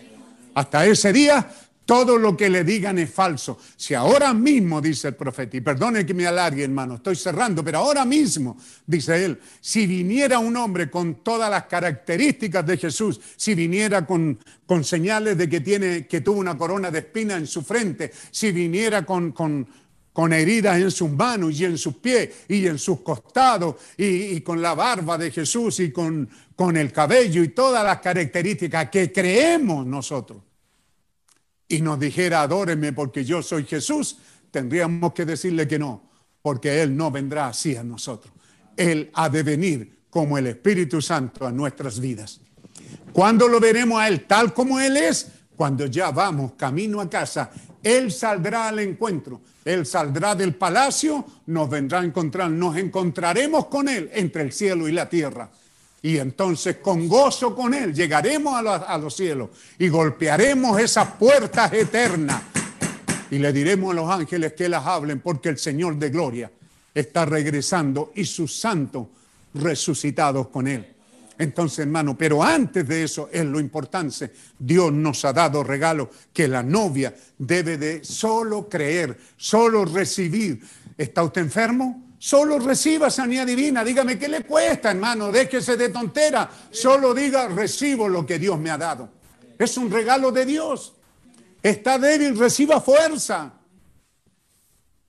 Hasta 0.53 0.85
ese 0.85 1.11
día 1.11 1.49
todo 1.86 2.18
lo 2.18 2.36
que 2.36 2.49
le 2.49 2.64
digan 2.64 2.98
es 2.98 3.12
falso. 3.12 3.60
Si 3.78 3.94
ahora 3.94 4.34
mismo, 4.34 4.82
dice 4.82 5.10
el 5.10 5.16
profeta, 5.16 5.56
y 5.56 5.62
perdone 5.62 6.06
que 6.06 6.14
me 6.14 6.26
alargue, 6.26 6.64
hermano, 6.64 6.95
estoy 6.95 7.16
cerrando, 7.16 7.64
pero 7.64 7.80
ahora 7.80 8.06
mismo, 8.06 8.57
dice 8.86 9.24
él, 9.24 9.40
si 9.62 9.86
viniera 9.86 10.40
un 10.40 10.57
hombre 10.57 10.90
con 10.90 11.24
todas 11.24 11.49
las 11.49 11.66
características 11.66 12.66
de 12.66 12.78
Jesús, 12.78 13.22
si 13.36 13.53
viniera 13.53 14.06
con, 14.06 14.40
señales 14.82 15.38
de 15.38 15.48
que, 15.48 15.62
tiene, 15.62 16.07
que 16.07 16.22
tuvo 16.22 16.40
una 16.40 16.57
corona 16.57 16.90
de 16.90 16.99
espina 16.99 17.38
en 17.38 17.45
su 17.45 17.62
frente, 17.62 18.12
si 18.32 18.52
viniera 18.52 19.06
con, 19.06 19.32
con, 19.32 19.68
con 20.12 20.34
heridas 20.34 20.78
en 20.78 20.90
sus 20.90 21.12
manos 21.12 21.60
y 21.60 21.66
en 21.66 21.78
sus 21.78 21.98
pies 21.98 22.30
y 22.48 22.66
en 22.66 22.80
sus 22.80 23.02
costados 23.02 23.76
y, 23.95 24.06
y 24.06 24.41
con 24.41 24.60
la 24.60 24.74
barba 24.74 25.20
de 25.20 25.30
Jesús 25.30 25.80
y 25.82 25.91
con, 25.91 26.28
con 26.56 26.76
el 26.78 26.91
cabello 26.91 27.44
y 27.44 27.49
todas 27.49 27.84
las 27.84 27.99
características 27.99 28.90
que 28.90 29.12
creemos 29.12 29.86
nosotros 29.86 30.40
y 31.68 31.82
nos 31.82 32.00
dijera, 32.00 32.42
adóreme 32.42 32.94
porque 32.94 33.24
yo 33.26 33.42
soy 33.42 33.66
Jesús, 33.66 34.18
tendríamos 34.52 35.14
que 35.14 35.26
decirle 35.26 35.68
que 35.68 35.80
no, 35.80 36.10
porque 36.42 36.82
Él 36.82 36.96
no 36.96 37.12
vendrá 37.12 37.48
así 37.48 37.76
a 37.76 37.84
nosotros. 37.84 38.34
Él 38.78 39.10
ha 39.14 39.30
de 39.30 39.44
venir 39.44 40.00
como 40.10 40.38
el 40.38 40.48
Espíritu 40.48 41.02
Santo 41.02 41.46
a 41.46 41.52
nuestras 41.52 42.00
vidas. 42.00 42.40
¿Cuándo 43.12 43.48
lo 43.48 43.60
veremos 43.60 44.00
a 44.00 44.08
Él 44.08 44.26
tal 44.26 44.54
como 44.54 44.80
Él 44.80 44.98
es? 44.98 45.28
Cuando 45.56 45.86
ya 45.86 46.12
vamos 46.12 46.54
camino 46.54 47.00
a 47.02 47.10
casa, 47.10 47.50
Él 47.82 48.12
saldrá 48.12 48.68
al 48.68 48.80
encuentro. 48.80 49.42
Él 49.64 49.86
saldrá 49.86 50.36
del 50.36 50.54
palacio, 50.56 51.26
nos 51.48 51.70
vendrá 51.70 52.02
a 52.02 52.06
encontrar, 52.06 52.52
nos 52.52 52.78
encontraremos 52.78 53.66
con 53.66 53.90
Él 53.90 54.10
entre 54.14 54.44
el 54.44 54.52
cielo 54.52 54.88
y 54.88 54.92
la 54.92 55.10
tierra. 55.10 55.50
Y 56.06 56.19
entonces 56.19 56.77
con 56.84 57.07
gozo 57.07 57.56
con 57.56 57.73
Él 57.73 57.91
llegaremos 57.91 58.53
a, 58.56 58.95
los, 58.99 59.15
cielos 59.15 59.49
y 59.80 59.88
golpearemos 59.88 60.80
esas 60.80 61.14
puertas 61.14 61.73
eternas 61.73 62.44
y 63.32 63.40
le 63.40 63.52
diremos 63.52 63.91
a 63.91 63.95
los 63.95 64.11
ángeles 64.11 64.53
que 64.53 64.69
las 64.69 64.86
hablen 64.86 65.19
porque 65.19 65.49
el 65.49 65.57
Señor 65.57 65.98
de 65.98 66.11
gloria 66.11 66.52
está 66.94 67.26
regresando 67.26 68.11
y 68.14 68.23
sus 68.23 68.56
santos 68.56 69.07
resucitados 69.56 70.49
con 70.49 70.68
Él. 70.68 70.86
Entonces, 71.40 71.80
hermano, 71.80 72.15
pero 72.15 72.44
antes 72.44 72.88
de 72.88 73.03
eso 73.03 73.27
es 73.34 73.44
lo 73.44 73.60
importante. 73.60 74.32
Dios 74.60 74.94
nos 74.94 75.26
ha 75.26 75.34
dado 75.34 75.64
regalo 75.64 76.11
que 76.32 76.48
la 76.48 76.61
novia 76.61 77.15
debe 77.36 77.80
de 77.80 78.03
solo 78.03 78.69
creer, 78.69 79.18
solo 79.38 79.86
recibir. 79.86 80.61
¿Está 80.99 81.23
usted 81.23 81.41
enfermo? 81.41 82.05
Solo 82.18 82.60
reciba 82.60 83.10
sanidad 83.10 83.46
divina. 83.46 83.84
Dígame, 83.84 84.18
¿qué 84.18 84.28
le 84.28 84.44
cuesta, 84.44 84.92
hermano? 84.92 85.32
Déjese 85.32 85.78
de 85.78 85.90
tontera. 85.90 86.50
Solo 86.72 87.14
diga, 87.14 87.48
recibo 87.48 88.08
lo 88.08 88.26
que 88.26 88.40
Dios 88.40 88.60
me 88.60 88.72
ha 88.72 88.78
dado. 88.78 89.10
Es 89.58 89.78
un 89.78 89.92
regalo 89.92 90.32
de 90.32 90.46
Dios. 90.46 90.94
Está 91.62 91.98
débil, 91.98 92.38
reciba 92.38 92.80
fuerza. 92.82 93.54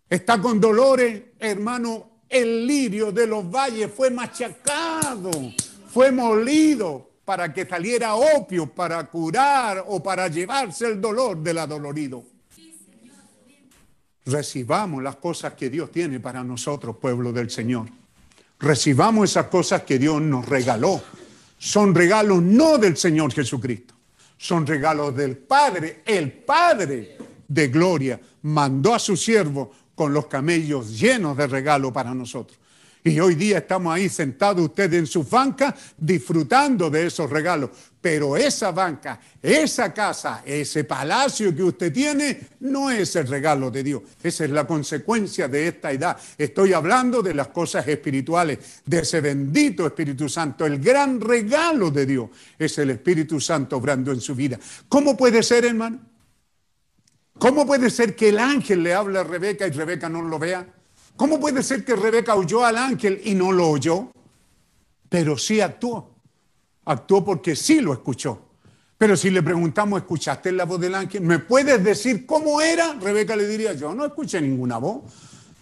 Está 0.08 0.40
con 0.40 0.60
dolores, 0.60 1.22
hermano. 1.38 2.10
El 2.28 2.66
lirio 2.66 3.12
de 3.12 3.26
los 3.26 3.48
valles 3.48 3.88
fue 3.94 4.10
machacado, 4.10 5.30
fue 5.92 6.10
molido 6.10 7.08
para 7.24 7.54
que 7.54 7.64
saliera 7.64 8.16
opio, 8.16 8.66
para 8.74 9.08
curar 9.08 9.84
o 9.86 10.02
para 10.02 10.26
llevarse 10.26 10.88
el 10.88 11.00
dolor 11.00 11.38
del 11.38 11.58
adolorido 11.58 12.35
recibamos 14.26 15.02
las 15.02 15.16
cosas 15.16 15.54
que 15.54 15.70
Dios 15.70 15.90
tiene 15.90 16.20
para 16.20 16.42
nosotros, 16.42 16.96
pueblo 17.00 17.32
del 17.32 17.50
Señor. 17.50 17.86
Recibamos 18.58 19.30
esas 19.30 19.46
cosas 19.46 19.82
que 19.82 19.98
Dios 19.98 20.20
nos 20.20 20.46
regaló. 20.46 21.00
Son 21.58 21.94
regalos 21.94 22.42
no 22.42 22.76
del 22.76 22.96
Señor 22.96 23.32
Jesucristo, 23.32 23.94
son 24.36 24.66
regalos 24.66 25.16
del 25.16 25.36
Padre. 25.36 26.02
El 26.04 26.32
Padre 26.32 27.16
de 27.48 27.68
gloria 27.68 28.20
mandó 28.42 28.94
a 28.94 28.98
su 28.98 29.16
siervo 29.16 29.72
con 29.94 30.12
los 30.12 30.26
camellos 30.26 30.98
llenos 30.98 31.36
de 31.36 31.46
regalo 31.46 31.92
para 31.92 32.12
nosotros. 32.12 32.58
Y 33.06 33.20
hoy 33.20 33.36
día 33.36 33.58
estamos 33.58 33.94
ahí 33.94 34.08
sentados 34.08 34.64
ustedes 34.64 34.98
en 34.98 35.06
su 35.06 35.22
banca 35.22 35.72
disfrutando 35.96 36.90
de 36.90 37.06
esos 37.06 37.30
regalos. 37.30 37.70
Pero 38.00 38.36
esa 38.36 38.72
banca, 38.72 39.20
esa 39.40 39.94
casa, 39.94 40.42
ese 40.44 40.82
palacio 40.82 41.54
que 41.54 41.62
usted 41.62 41.92
tiene, 41.92 42.48
no 42.60 42.90
es 42.90 43.14
el 43.14 43.28
regalo 43.28 43.70
de 43.70 43.84
Dios. 43.84 44.02
Esa 44.20 44.44
es 44.44 44.50
la 44.50 44.66
consecuencia 44.66 45.46
de 45.46 45.68
esta 45.68 45.92
edad. 45.92 46.16
Estoy 46.36 46.72
hablando 46.72 47.22
de 47.22 47.34
las 47.34 47.46
cosas 47.48 47.86
espirituales, 47.86 48.82
de 48.84 48.98
ese 48.98 49.20
bendito 49.20 49.86
Espíritu 49.86 50.28
Santo. 50.28 50.66
El 50.66 50.80
gran 50.80 51.20
regalo 51.20 51.92
de 51.92 52.06
Dios 52.06 52.30
es 52.58 52.76
el 52.78 52.90
Espíritu 52.90 53.40
Santo 53.40 53.76
obrando 53.76 54.10
en 54.10 54.20
su 54.20 54.34
vida. 54.34 54.58
¿Cómo 54.88 55.16
puede 55.16 55.44
ser, 55.44 55.64
hermano? 55.64 56.00
¿Cómo 57.38 57.64
puede 57.64 57.88
ser 57.88 58.16
que 58.16 58.30
el 58.30 58.40
ángel 58.40 58.82
le 58.82 58.94
hable 58.94 59.20
a 59.20 59.22
Rebeca 59.22 59.64
y 59.64 59.70
Rebeca 59.70 60.08
no 60.08 60.22
lo 60.22 60.40
vea? 60.40 60.75
¿Cómo 61.16 61.40
puede 61.40 61.62
ser 61.62 61.84
que 61.84 61.96
Rebeca 61.96 62.34
oyó 62.34 62.64
al 62.64 62.76
ángel 62.76 63.20
y 63.24 63.34
no 63.34 63.50
lo 63.50 63.70
oyó? 63.70 64.10
Pero 65.08 65.38
sí 65.38 65.60
actuó. 65.60 66.10
Actuó 66.84 67.24
porque 67.24 67.56
sí 67.56 67.80
lo 67.80 67.94
escuchó. 67.94 68.42
Pero 68.98 69.16
si 69.16 69.30
le 69.30 69.42
preguntamos, 69.42 70.00
¿escuchaste 70.00 70.52
la 70.52 70.64
voz 70.64 70.80
del 70.80 70.94
ángel? 70.94 71.22
¿Me 71.22 71.38
puedes 71.38 71.82
decir 71.82 72.26
cómo 72.26 72.60
era? 72.60 72.94
Rebeca 72.94 73.34
le 73.34 73.46
diría, 73.46 73.72
yo 73.72 73.94
no 73.94 74.04
escuché 74.04 74.40
ninguna 74.40 74.76
voz. 74.78 75.02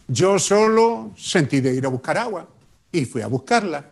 Yo 0.09 0.39
solo 0.39 1.13
sentí 1.17 1.61
de 1.61 1.75
ir 1.75 1.87
a 1.87 1.89
buscar 1.89 2.19
agua 2.19 2.49
y 2.93 3.05
fui 3.05 3.23
a 3.23 3.27
buscarla. 3.29 3.91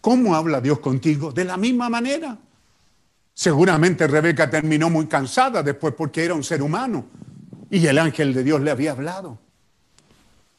¿Cómo 0.00 0.34
habla 0.34 0.60
Dios 0.60 0.80
contigo? 0.80 1.32
De 1.32 1.44
la 1.44 1.56
misma 1.56 1.88
manera. 1.88 2.36
Seguramente 3.32 4.06
Rebeca 4.06 4.48
terminó 4.48 4.88
muy 4.88 5.06
cansada 5.06 5.62
después 5.62 5.94
porque 5.96 6.24
era 6.24 6.34
un 6.34 6.44
ser 6.44 6.62
humano 6.62 7.04
y 7.70 7.86
el 7.86 7.98
ángel 7.98 8.32
de 8.32 8.42
Dios 8.42 8.60
le 8.62 8.70
había 8.70 8.92
hablado 8.92 9.45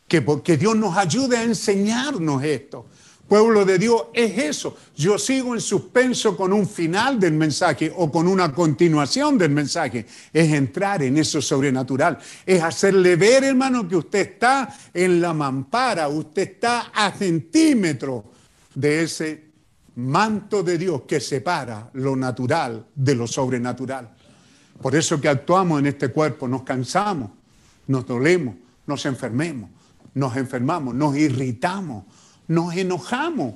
que 0.08 0.22
porque 0.22 0.58
Dios 0.58 0.76
nos 0.76 0.96
ayude 0.96 1.38
a 1.38 1.44
enseñarnos 1.44 2.44
esto. 2.44 2.86
Pueblo 3.28 3.66
de 3.66 3.78
Dios 3.78 4.06
es 4.14 4.38
eso. 4.38 4.78
Yo 4.96 5.20
sigo 5.20 5.54
en 5.54 5.60
suspenso 5.60 6.38
con 6.38 6.54
un 6.54 6.66
final 6.66 7.20
del 7.20 7.34
mensaje 7.34 7.92
o 7.94 8.10
con 8.10 8.26
una 8.26 8.54
continuación 8.54 9.38
del 9.38 9.52
mensaje. 9.52 10.06
Es 10.32 10.54
entrar 10.54 11.04
en 11.04 11.18
eso 11.18 11.42
sobrenatural. 11.42 12.18
Es 12.46 12.64
hacerle 12.64 13.18
ver, 13.18 13.44
hermano, 13.44 13.86
que 13.86 13.98
usted 13.98 14.20
está 14.20 14.74
en 14.94 15.20
la 15.20 15.34
mampara, 15.34 16.08
usted 16.08 16.54
está 16.54 16.92
a 16.94 17.12
centímetros 17.12 18.24
de 18.74 19.04
ese 19.04 19.48
manto 19.96 20.64
de 20.64 20.78
Dios 20.78 21.02
que 21.06 21.20
separa 21.20 21.90
lo 21.94 22.16
natural 22.16 22.88
de 22.96 23.16
lo 23.16 23.28
sobrenatural. 23.28 24.16
Por 24.82 24.96
eso 24.96 25.20
que 25.20 25.28
actuamos 25.28 25.80
en 25.80 25.88
este 25.88 26.10
cuerpo, 26.10 26.48
nos 26.48 26.64
cansamos, 26.64 27.32
nos 27.88 28.06
dolemos, 28.06 28.56
nos 28.86 29.06
enfermemos 29.06 29.72
nos 30.18 30.36
enfermamos, 30.36 30.96
nos 30.96 31.16
irritamos, 31.16 32.04
nos 32.48 32.76
enojamos. 32.76 33.56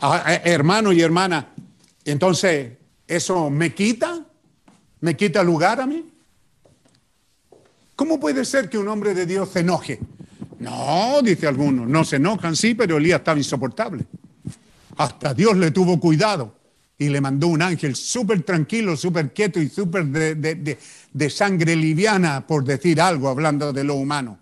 Ah, 0.00 0.24
eh, 0.34 0.40
hermano 0.44 0.92
y 0.92 1.00
hermana, 1.02 1.48
entonces, 2.04 2.72
¿eso 3.06 3.50
me 3.50 3.74
quita? 3.74 4.24
¿Me 5.00 5.16
quita 5.16 5.42
lugar 5.42 5.80
a 5.80 5.86
mí? 5.86 6.04
¿Cómo 7.94 8.18
puede 8.20 8.44
ser 8.44 8.68
que 8.68 8.78
un 8.78 8.88
hombre 8.88 9.14
de 9.14 9.26
Dios 9.26 9.50
se 9.50 9.60
enoje? 9.60 10.00
No, 10.58 11.20
dice 11.22 11.46
alguno, 11.46 11.86
no 11.86 12.04
se 12.04 12.16
enojan, 12.16 12.56
sí, 12.56 12.74
pero 12.74 12.96
Elías 12.96 13.20
estaba 13.20 13.38
insoportable. 13.38 14.04
Hasta 14.96 15.34
Dios 15.34 15.56
le 15.56 15.70
tuvo 15.70 16.00
cuidado 16.00 16.54
Y 16.98 17.10
le 17.10 17.20
mandó 17.20 17.48
un 17.48 17.60
ángel 17.60 17.94
súper 17.94 18.40
tranquilo, 18.42 18.96
súper 18.96 19.34
quieto 19.34 19.60
y 19.60 19.68
súper 19.68 20.06
de- 20.06 20.78
de 21.12 21.30
sangre 21.30 21.76
liviana, 21.76 22.46
por 22.46 22.64
decir 22.64 23.02
algo, 23.02 23.28
hablando 23.28 23.70
de 23.70 23.84
lo 23.84 23.96
humano. 23.96 24.38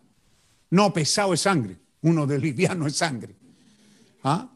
No 0.74 0.92
pesado 0.92 1.32
es 1.34 1.40
sangre, 1.42 1.76
uno 2.02 2.26
de 2.26 2.36
liviano 2.36 2.88
es 2.88 2.96
sangre. 2.96 3.32
¿Ah? 4.24 4.50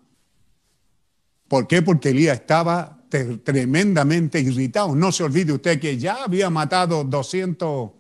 ¿Por 1.47 1.69
qué? 1.69 1.81
Porque 1.81 2.09
Elías 2.09 2.41
estaba 2.41 2.99
te- 3.09 3.37
tremendamente 3.39 4.41
irritado. 4.41 4.97
No 4.97 5.13
se 5.13 5.23
olvide 5.23 5.53
usted 5.53 5.79
que 5.81 5.97
ya 5.97 6.25
había 6.25 6.51
matado 6.51 7.05
200, 7.05 7.91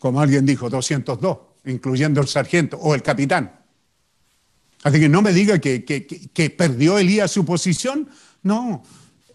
como 0.00 0.20
alguien 0.20 0.44
dijo, 0.44 0.68
202, 0.68 1.38
incluyendo 1.66 2.20
el 2.20 2.26
sargento 2.26 2.76
o 2.78 2.96
el 2.96 3.02
capitán. 3.02 3.60
Así 4.82 4.98
que 4.98 5.08
no 5.08 5.22
me 5.22 5.32
diga 5.32 5.60
que- 5.60 5.84
que- 5.84 6.04
que 6.06 6.50
perdió 6.50 6.98
Elías 6.98 7.30
su 7.30 7.44
posición. 7.44 8.08
No, 8.42 8.82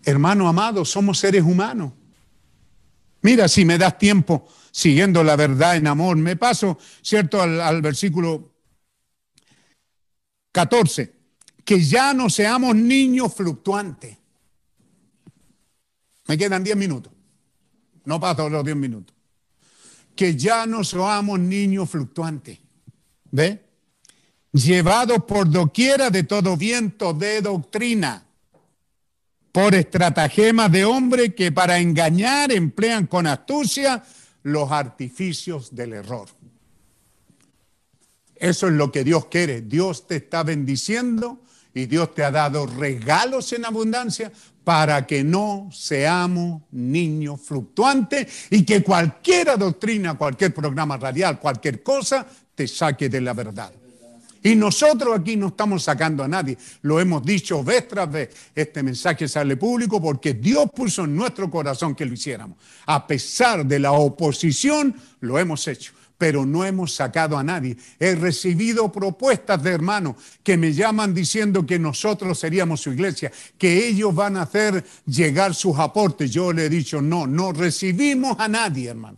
hermano 0.04 0.50
amado, 0.50 0.84
somos 0.84 1.18
seres 1.18 1.44
humanos. 1.44 1.94
Mira, 3.22 3.48
si 3.48 3.64
me 3.64 3.78
das 3.78 3.98
tiempo 3.98 4.48
siguiendo 4.72 5.24
la 5.24 5.36
verdad 5.36 5.76
en 5.76 5.88
amor, 5.88 6.18
me 6.18 6.36
paso, 6.36 6.78
¿cierto?, 7.02 7.42
al, 7.42 7.82
versículo 7.82 8.54
14. 10.52 11.14
Que 11.64 11.84
ya 11.84 12.14
no 12.14 12.30
seamos 12.30 12.76
niños 12.76 13.34
fluctuantes. 13.34 14.18
Me 16.28 16.38
quedan 16.38 16.64
10 16.64 16.78
minutos. 16.78 17.14
No 18.06 18.20
paso 18.20 18.50
los 18.50 18.64
10 18.64 18.76
minutos. 18.78 19.16
Que 20.16 20.36
ya 20.36 20.66
no 20.66 20.84
seamos 20.84 21.40
niños 21.40 21.90
fluctuantes. 21.90 22.60
¿Ve? 23.30 23.64
Llevados 24.54 25.24
por 25.26 25.50
doquiera 25.50 26.10
de 26.10 26.24
todo 26.24 26.58
viento 26.58 27.14
de 27.14 27.42
doctrina 27.42 28.26
por 29.52 29.76
estratagemas 29.76 30.72
de 30.72 30.86
hombre 30.86 31.36
que 31.36 31.52
para 31.52 31.78
engañar 31.80 32.52
emplean 32.52 33.08
con 33.08 33.28
astucia 33.28 34.04
los 34.44 34.72
artificios 34.72 35.76
del 35.76 35.94
error. 35.94 36.28
Eso 38.36 38.68
es 38.68 38.74
lo 38.74 38.92
que 38.92 39.04
Dios 39.04 39.28
quiere. 39.28 39.62
Dios 39.62 40.08
te 40.08 40.16
está 40.16 40.44
bendiciendo 40.44 41.42
y 41.74 41.86
Dios 41.86 42.14
te 42.16 42.24
ha 42.24 42.32
dado 42.32 42.66
regalos 42.66 43.54
en 43.54 43.66
abundancia 43.66 44.32
para 44.64 45.06
que 45.08 45.24
no 45.24 45.70
seamos 45.72 46.64
niños 46.72 47.42
fluctuantes 47.42 48.48
y 48.50 48.64
que 48.64 48.84
cualquier 48.84 49.58
doctrina, 49.58 50.18
cualquier 50.18 50.54
programa 50.54 50.98
radial, 50.98 51.40
cualquier 51.40 51.82
cosa 51.82 52.26
te 52.54 52.68
saque 52.68 53.10
de 53.10 53.22
la 53.22 53.34
verdad. 53.34 53.72
Y 54.44 54.56
nosotros 54.56 55.20
aquí 55.20 55.36
no 55.36 55.48
estamos 55.48 55.84
sacando 55.84 56.24
a 56.24 56.28
nadie. 56.28 56.58
Lo 56.82 57.00
hemos 57.00 57.24
dicho 57.24 57.64
vez 57.64 57.88
tras 57.88 58.12
vez. 58.12 58.30
Este 58.56 58.82
mensaje 58.82 59.28
sale 59.28 59.56
público 59.56 60.02
porque 60.02 60.34
Dios 60.34 60.70
puso 60.76 61.04
en 61.04 61.16
nuestro 61.16 61.50
corazón 61.50 61.94
que 61.94 62.06
lo 62.06 62.14
hiciéramos. 62.14 62.58
A 62.88 63.06
pesar 63.06 63.66
de 63.66 63.80
la 63.80 63.92
oposición, 63.92 64.96
lo 65.20 65.38
hemos 65.38 65.68
hecho. 65.68 65.94
Pero 66.18 66.46
no 66.46 66.66
hemos 66.66 66.94
sacado 66.94 67.38
a 67.38 67.44
nadie. 67.44 67.78
He 68.00 68.16
recibido 68.16 68.92
propuestas 68.92 69.62
de 69.62 69.72
hermanos 69.72 70.16
que 70.44 70.58
me 70.58 70.74
llaman 70.74 71.14
diciendo 71.14 71.66
que 71.66 71.80
nosotros 71.80 72.38
seríamos 72.38 72.82
su 72.82 72.92
iglesia, 72.92 73.32
que 73.58 73.88
ellos 73.88 74.14
van 74.14 74.38
a 74.38 74.44
hacer 74.44 74.84
llegar 75.06 75.56
sus 75.56 75.78
aportes. 75.80 76.32
Yo 76.32 76.54
le 76.54 76.66
he 76.66 76.70
dicho, 76.70 77.02
no, 77.02 77.26
no 77.26 77.54
recibimos 77.54 78.40
a 78.40 78.48
nadie, 78.48 78.90
hermano 78.90 79.18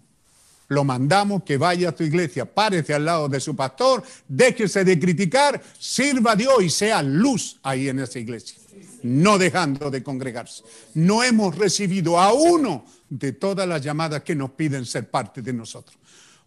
lo 0.73 0.83
mandamos 0.83 1.43
que 1.43 1.57
vaya 1.57 1.89
a 1.89 1.91
tu 1.91 2.03
iglesia, 2.03 2.45
párese 2.45 2.93
al 2.93 3.05
lado 3.05 3.29
de 3.29 3.39
su 3.39 3.55
pastor, 3.55 4.03
déjese 4.27 4.83
de 4.83 4.99
criticar, 4.99 5.61
sirva 5.79 6.31
a 6.31 6.35
Dios 6.35 6.61
y 6.61 6.69
sea 6.69 7.01
luz 7.01 7.59
ahí 7.63 7.89
en 7.89 7.99
esa 7.99 8.19
iglesia, 8.19 8.57
no 9.03 9.37
dejando 9.37 9.89
de 9.89 10.03
congregarse. 10.03 10.63
No 10.95 11.23
hemos 11.23 11.55
recibido 11.55 12.19
a 12.19 12.33
uno 12.33 12.85
de 13.09 13.33
todas 13.33 13.67
las 13.67 13.81
llamadas 13.81 14.23
que 14.23 14.35
nos 14.35 14.51
piden 14.51 14.85
ser 14.85 15.09
parte 15.09 15.41
de 15.41 15.53
nosotros. 15.53 15.97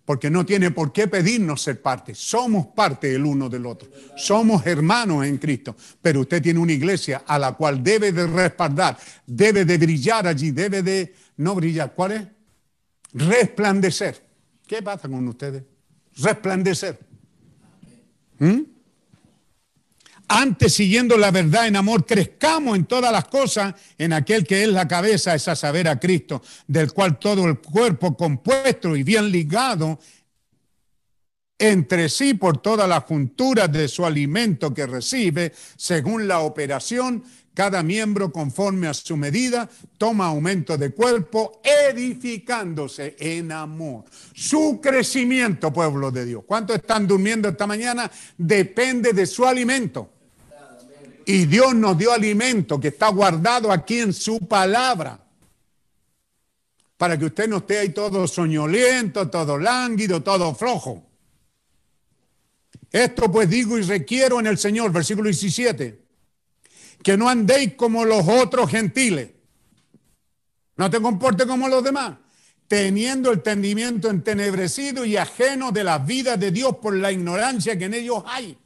Porque 0.04 0.30
no 0.30 0.46
tiene 0.46 0.70
por 0.70 0.92
qué 0.92 1.08
pedirnos 1.08 1.62
ser 1.62 1.82
parte. 1.82 2.14
Somos 2.14 2.68
parte 2.68 3.12
el 3.12 3.24
uno 3.24 3.48
del 3.48 3.66
otro. 3.66 3.88
Somos 4.16 4.64
hermanos 4.64 5.26
en 5.26 5.36
Cristo. 5.36 5.74
Pero 6.00 6.20
usted 6.20 6.40
tiene 6.40 6.60
una 6.60 6.72
iglesia 6.72 7.24
a 7.26 7.36
la 7.40 7.54
cual 7.54 7.82
debe 7.82 8.12
de 8.12 8.24
respaldar, 8.24 8.96
debe 9.26 9.64
de 9.64 9.76
brillar 9.76 10.28
allí, 10.28 10.52
debe 10.52 10.82
de 10.82 11.12
no 11.38 11.56
brillar. 11.56 11.92
¿Cuál 11.92 12.12
es? 12.12 12.22
Resplandecer. 13.16 14.22
¿Qué 14.66 14.82
pasa 14.82 15.08
con 15.08 15.26
ustedes? 15.26 15.62
Resplandecer. 16.16 16.98
¿Mm? 18.38 18.60
Antes, 20.28 20.74
siguiendo 20.74 21.16
la 21.16 21.30
verdad 21.30 21.68
en 21.68 21.76
amor, 21.76 22.04
crezcamos 22.04 22.76
en 22.76 22.84
todas 22.84 23.12
las 23.12 23.26
cosas 23.26 23.74
en 23.96 24.12
aquel 24.12 24.44
que 24.44 24.64
es 24.64 24.68
la 24.68 24.88
cabeza, 24.88 25.34
es 25.34 25.46
a 25.46 25.54
saber 25.54 25.88
a 25.88 26.00
Cristo, 26.00 26.42
del 26.66 26.92
cual 26.92 27.18
todo 27.18 27.46
el 27.46 27.60
cuerpo 27.60 28.16
compuesto 28.16 28.96
y 28.96 29.04
bien 29.04 29.30
ligado 29.30 30.00
entre 31.58 32.08
sí 32.08 32.34
por 32.34 32.58
todas 32.58 32.88
las 32.88 33.04
junturas 33.04 33.70
de 33.72 33.88
su 33.88 34.04
alimento 34.04 34.74
que 34.74 34.86
recibe, 34.86 35.52
según 35.76 36.26
la 36.26 36.40
operación, 36.40 37.22
cada 37.56 37.82
miembro 37.82 38.30
conforme 38.30 38.86
a 38.86 38.92
su 38.92 39.16
medida 39.16 39.66
toma 39.96 40.26
aumento 40.26 40.76
de 40.76 40.90
cuerpo, 40.90 41.62
edificándose 41.64 43.16
en 43.18 43.50
amor. 43.50 44.04
Su 44.34 44.78
crecimiento, 44.78 45.72
pueblo 45.72 46.10
de 46.10 46.26
Dios. 46.26 46.44
¿Cuántos 46.44 46.76
están 46.76 47.06
durmiendo 47.06 47.48
esta 47.48 47.66
mañana? 47.66 48.10
Depende 48.36 49.14
de 49.14 49.24
su 49.24 49.46
alimento. 49.46 50.10
Y 51.24 51.46
Dios 51.46 51.74
nos 51.74 51.96
dio 51.96 52.12
alimento 52.12 52.78
que 52.78 52.88
está 52.88 53.08
guardado 53.08 53.72
aquí 53.72 54.00
en 54.00 54.12
su 54.12 54.46
palabra. 54.46 55.18
Para 56.98 57.18
que 57.18 57.24
usted 57.24 57.48
no 57.48 57.56
esté 57.56 57.78
ahí 57.78 57.88
todo 57.88 58.28
soñoliento, 58.28 59.30
todo 59.30 59.56
lánguido, 59.56 60.22
todo 60.22 60.54
flojo. 60.54 61.06
Esto 62.92 63.32
pues 63.32 63.48
digo 63.48 63.78
y 63.78 63.82
requiero 63.82 64.40
en 64.40 64.46
el 64.46 64.58
Señor, 64.58 64.92
versículo 64.92 65.28
17, 65.28 66.05
que 67.02 67.16
no 67.16 67.28
andéis 67.28 67.74
como 67.74 68.04
los 68.04 68.26
otros 68.26 68.70
gentiles. 68.70 69.30
No 70.76 70.90
te 70.90 71.00
comportes 71.00 71.46
como 71.46 71.68
los 71.68 71.82
demás, 71.82 72.16
teniendo 72.68 73.30
el 73.30 73.38
entendimiento 73.38 74.10
entenebrecido 74.10 75.04
y 75.04 75.16
ajeno 75.16 75.72
de 75.72 75.84
la 75.84 75.98
vida 75.98 76.36
de 76.36 76.50
Dios 76.50 76.76
por 76.82 76.94
la 76.94 77.12
ignorancia 77.12 77.78
que 77.78 77.86
en 77.86 77.94
ellos 77.94 78.22
hay. 78.26 78.58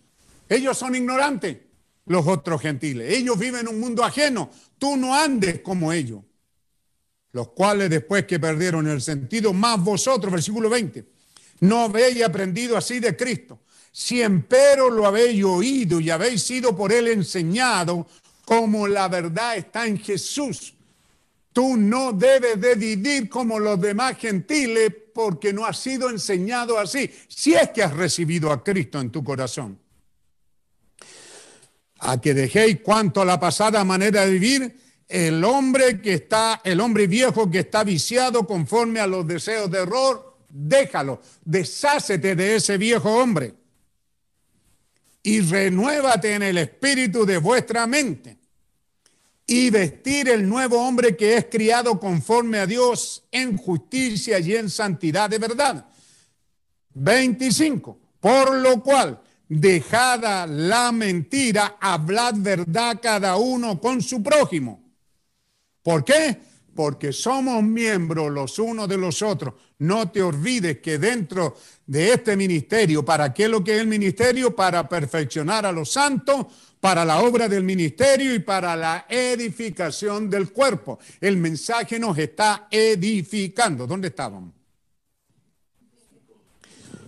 Ellos 0.49 0.77
son 0.77 0.97
ignorantes, 0.97 1.59
los 2.07 2.27
otros 2.27 2.61
gentiles. 2.61 3.13
Ellos 3.13 3.39
viven 3.39 3.61
en 3.61 3.69
un 3.69 3.81
mundo 3.81 4.03
ajeno. 4.03 4.51
Tú 4.79 4.97
no 4.97 5.15
andes 5.15 5.61
como 5.61 5.93
ellos. 5.93 6.23
Los 7.33 7.49
cuales 7.51 7.89
después 7.89 8.25
que 8.25 8.41
perdieron 8.41 8.89
el 8.89 9.01
sentido, 9.01 9.53
más 9.53 9.81
vosotros, 9.81 10.33
versículo 10.33 10.69
20, 10.69 11.05
no 11.61 11.85
habéis 11.85 12.25
aprendido 12.25 12.77
así 12.77 12.99
de 12.99 13.17
Cristo. 13.17 13.61
Si 13.93 14.23
empero 14.23 14.91
lo 14.91 15.07
habéis 15.07 15.45
oído 15.45 16.01
y 16.01 16.11
habéis 16.11 16.43
sido 16.43 16.77
por 16.77 16.93
él 16.93 17.09
enseñado, 17.09 18.07
como 18.51 18.89
la 18.89 19.07
verdad 19.07 19.57
está 19.59 19.87
en 19.87 19.97
Jesús. 19.97 20.75
Tú 21.53 21.77
no 21.77 22.13
debes 22.13 22.61
de 22.61 22.75
vivir 22.75 23.29
como 23.29 23.61
los 23.61 23.81
demás 23.81 24.19
gentiles 24.19 24.93
porque 25.15 25.53
no 25.53 25.65
has 25.65 25.79
sido 25.79 26.11
enseñado 26.11 26.77
así, 26.77 27.09
si 27.29 27.55
es 27.55 27.71
que 27.71 27.85
has 27.85 27.93
recibido 27.93 28.51
a 28.51 28.65
Cristo 28.65 29.01
en 29.01 29.11
tu 29.11 29.23
corazón. 29.23 29.79
A 32.01 32.21
que 32.21 32.35
dejéis 32.35 32.81
cuanto 32.81 33.23
a 33.23 33.25
la 33.25 33.39
pasada 33.39 33.85
manera 33.85 34.27
de 34.27 34.33
vivir, 34.33 34.81
el 35.07 35.45
hombre 35.45 36.01
que 36.01 36.15
está, 36.15 36.61
el 36.65 36.81
hombre 36.81 37.07
viejo 37.07 37.49
que 37.49 37.61
está 37.61 37.85
viciado 37.85 38.49
conforme 38.49 38.99
a 38.99 39.07
los 39.07 39.25
deseos 39.29 39.71
de 39.71 39.79
error, 39.79 40.39
déjalo, 40.49 41.23
deshácete 41.45 42.35
de 42.35 42.57
ese 42.57 42.79
viejo 42.79 43.13
hombre 43.13 43.55
y 45.23 45.41
renuévate 45.41 46.35
en 46.35 46.43
el 46.43 46.59
espíritu 46.59 47.25
de 47.25 47.39
vuestra 47.39 47.87
mente 47.87 48.40
y 49.53 49.69
vestir 49.69 50.29
el 50.29 50.49
nuevo 50.49 50.81
hombre 50.81 51.17
que 51.17 51.37
es 51.37 51.47
criado 51.47 51.99
conforme 51.99 52.61
a 52.61 52.67
Dios 52.69 53.25
en 53.33 53.57
justicia 53.57 54.39
y 54.39 54.55
en 54.55 54.71
santidad 54.71 55.29
de 55.29 55.39
verdad. 55.41 55.87
25. 56.95 57.99
Por 58.21 58.55
lo 58.55 58.81
cual, 58.81 59.21
dejada 59.49 60.47
la 60.47 60.93
mentira, 60.93 61.79
hablad 61.81 62.35
verdad 62.37 63.01
cada 63.03 63.39
uno 63.39 63.81
con 63.81 64.01
su 64.01 64.23
prójimo. 64.23 64.85
¿Por 65.83 66.05
qué? 66.05 66.39
Porque 66.73 67.13
somos 67.13 67.61
miembros 67.65 68.31
los 68.31 68.57
unos 68.61 68.89
de 68.89 68.99
los 68.99 69.21
otros. 69.21 69.55
No 69.81 70.13
te 70.13 70.23
olvides 70.23 70.79
que 70.79 70.97
dentro 70.97 71.57
de 71.85 72.13
este 72.13 72.37
ministerio, 72.37 73.05
¿para 73.05 73.35
qué 73.35 73.45
es 73.45 73.51
lo 73.51 73.65
que 73.65 73.75
es 73.75 73.81
el 73.81 73.89
ministerio? 73.89 74.55
Para 74.55 74.89
perfeccionar 74.89 75.67
a 75.67 75.73
los 75.73 75.91
santos, 75.91 76.47
para 76.81 77.05
la 77.05 77.21
obra 77.21 77.47
del 77.47 77.63
ministerio 77.63 78.35
y 78.35 78.39
para 78.39 78.75
la 78.75 79.07
edificación 79.09 80.31
del 80.31 80.51
cuerpo. 80.51 80.99
El 81.21 81.37
mensaje 81.37 81.99
nos 81.99 82.17
está 82.17 82.69
edificando. 82.71 83.87
¿Dónde 83.87 84.09
estábamos? 84.09 84.55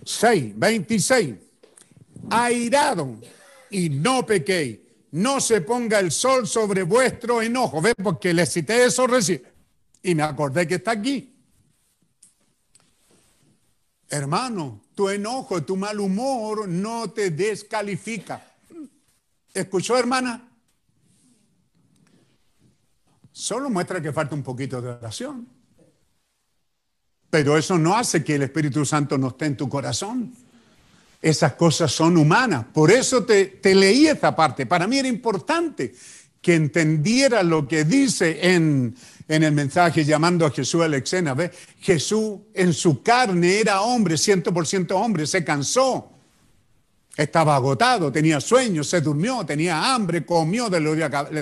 6, 0.05 0.53
26. 0.55 1.35
Airado 2.29 3.19
y 3.71 3.89
no 3.89 4.25
pequéis. 4.25 4.79
no 5.11 5.39
se 5.39 5.61
ponga 5.61 5.99
el 5.99 6.11
sol 6.11 6.47
sobre 6.47 6.83
vuestro 6.83 7.41
enojo. 7.41 7.81
¿Ve? 7.81 7.93
Porque 7.95 8.33
le 8.33 8.45
cité 8.45 8.85
eso 8.85 9.07
recién. 9.07 9.43
Y 10.01 10.15
me 10.15 10.23
acordé 10.23 10.67
que 10.67 10.75
está 10.75 10.91
aquí. 10.91 11.35
Hermano, 14.09 14.81
tu 14.93 15.09
enojo, 15.09 15.63
tu 15.63 15.75
mal 15.75 15.99
humor 15.99 16.67
no 16.67 17.09
te 17.11 17.31
descalifica. 17.31 18.52
¿Escuchó, 19.53 19.97
hermana? 19.97 20.49
Solo 23.31 23.69
muestra 23.69 24.01
que 24.01 24.11
falta 24.11 24.33
un 24.33 24.43
poquito 24.43 24.81
de 24.81 24.89
oración. 24.89 25.47
Pero 27.29 27.57
eso 27.57 27.77
no 27.77 27.95
hace 27.95 28.23
que 28.23 28.35
el 28.35 28.43
Espíritu 28.43 28.85
Santo 28.85 29.17
no 29.17 29.29
esté 29.29 29.45
en 29.45 29.57
tu 29.57 29.69
corazón. 29.69 30.33
Esas 31.21 31.53
cosas 31.53 31.91
son 31.91 32.17
humanas. 32.17 32.65
Por 32.73 32.91
eso 32.91 33.23
te, 33.25 33.59
leí 33.63 34.07
esta 34.07 34.35
parte. 34.35 34.65
Para 34.65 34.87
mí 34.87 34.99
era 34.99 35.07
importante 35.07 35.93
que 36.41 36.55
entendiera 36.55 37.41
lo 37.41 37.67
que 37.67 37.85
dice 37.85 38.53
en, 38.53 38.95
en 39.27 39.43
el 39.43 39.51
mensaje 39.51 40.03
llamando 40.03 40.45
a 40.45 40.51
Jesús 40.51 40.83
a 40.83 40.87
la 40.87 40.97
escena. 40.97 41.35
Jesús 41.79 42.39
en 42.53 42.73
su 42.73 43.01
carne 43.01 43.59
era 43.59 43.81
hombre, 43.81 44.15
100% 44.15 44.91
hombre, 44.91 45.25
se 45.25 45.43
cansó. 45.43 46.12
Estaba 47.15 47.55
agotado, 47.55 48.11
tenía 48.11 48.41
sueño, 48.41 48.83
se 48.83 48.99
durmió, 48.99 49.45
tenía 49.45 49.93
hambre, 49.93 50.25
comió, 50.25 50.67
le 50.67 50.79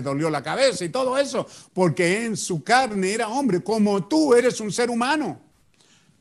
dolió, 0.01 0.29
le 0.29 0.31
la 0.31 0.43
cabeza 0.43 0.83
y 0.83 0.89
todo 0.89 1.17
eso, 1.17 1.47
porque 1.73 2.25
en 2.25 2.35
su 2.35 2.61
carne 2.61 3.13
era 3.13 3.29
hombre, 3.29 3.63
como 3.63 4.05
tú 4.05 4.33
eres 4.33 4.59
un 4.59 4.71
ser 4.71 4.89
humano. 4.89 5.39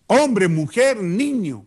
Hombre, 0.06 0.46
mujer, 0.46 1.02
niño. 1.02 1.66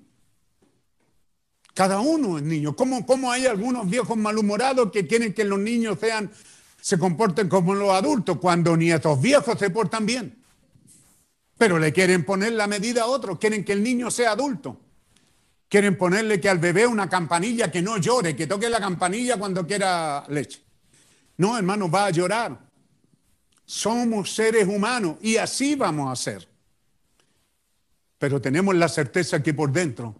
Cada 1.74 2.00
uno 2.00 2.38
es 2.38 2.44
niño. 2.44 2.76
¿Cómo, 2.76 3.06
cómo 3.06 3.32
hay 3.32 3.48
algunos 3.48 3.90
viejos 3.90 4.16
malhumorados 4.16 4.92
que 4.92 5.06
quieren 5.06 5.34
que 5.34 5.44
los 5.44 5.60
niños 5.60 5.98
sean, 6.00 6.32
se 6.80 6.98
comporten 6.98 7.50
como 7.50 7.74
los 7.74 7.90
adultos 7.90 8.38
cuando 8.40 8.78
ni 8.78 8.92
estos 8.92 9.20
viejos 9.22 9.60
se 9.60 9.70
portan 9.70 10.06
bien? 10.06 10.42
Pero 11.58 11.80
le 11.80 11.92
quieren 11.92 12.24
poner 12.24 12.54
la 12.54 12.68
medida 12.68 13.04
a 13.04 13.08
otros, 13.08 13.40
quieren 13.40 13.66
que 13.66 13.74
el 13.74 13.84
niño 13.84 14.10
sea 14.10 14.32
adulto. 14.32 14.80
Quieren 15.74 15.98
ponerle 15.98 16.40
que 16.40 16.48
al 16.48 16.60
bebé 16.60 16.86
una 16.86 17.10
campanilla 17.10 17.72
que 17.72 17.82
no 17.82 17.98
llore, 17.98 18.36
que 18.36 18.46
toque 18.46 18.70
la 18.70 18.80
campanilla 18.80 19.38
cuando 19.38 19.66
quiera 19.66 20.24
leche. 20.30 20.62
No, 21.38 21.58
hermano, 21.58 21.90
va 21.90 22.06
a 22.06 22.10
llorar. 22.12 22.60
Somos 23.66 24.36
seres 24.36 24.68
humanos 24.68 25.18
y 25.24 25.38
así 25.38 25.74
vamos 25.74 26.12
a 26.12 26.16
ser. 26.16 26.48
Pero 28.20 28.40
tenemos 28.40 28.76
la 28.76 28.88
certeza 28.88 29.42
que 29.42 29.56
por 29.56 29.72
dentro 29.72 30.14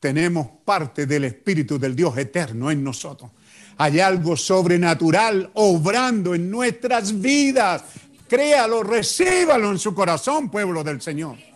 tenemos 0.00 0.48
parte 0.64 1.06
del 1.06 1.26
Espíritu 1.26 1.78
del 1.78 1.94
Dios 1.94 2.18
eterno 2.18 2.68
en 2.68 2.82
nosotros. 2.82 3.30
Hay 3.76 4.00
algo 4.00 4.36
sobrenatural 4.36 5.48
obrando 5.54 6.34
en 6.34 6.50
nuestras 6.50 7.20
vidas. 7.20 7.84
Créalo, 8.26 8.82
recíbalo 8.82 9.70
en 9.70 9.78
su 9.78 9.94
corazón, 9.94 10.50
pueblo 10.50 10.82
del 10.82 11.00
Señor. 11.00 11.47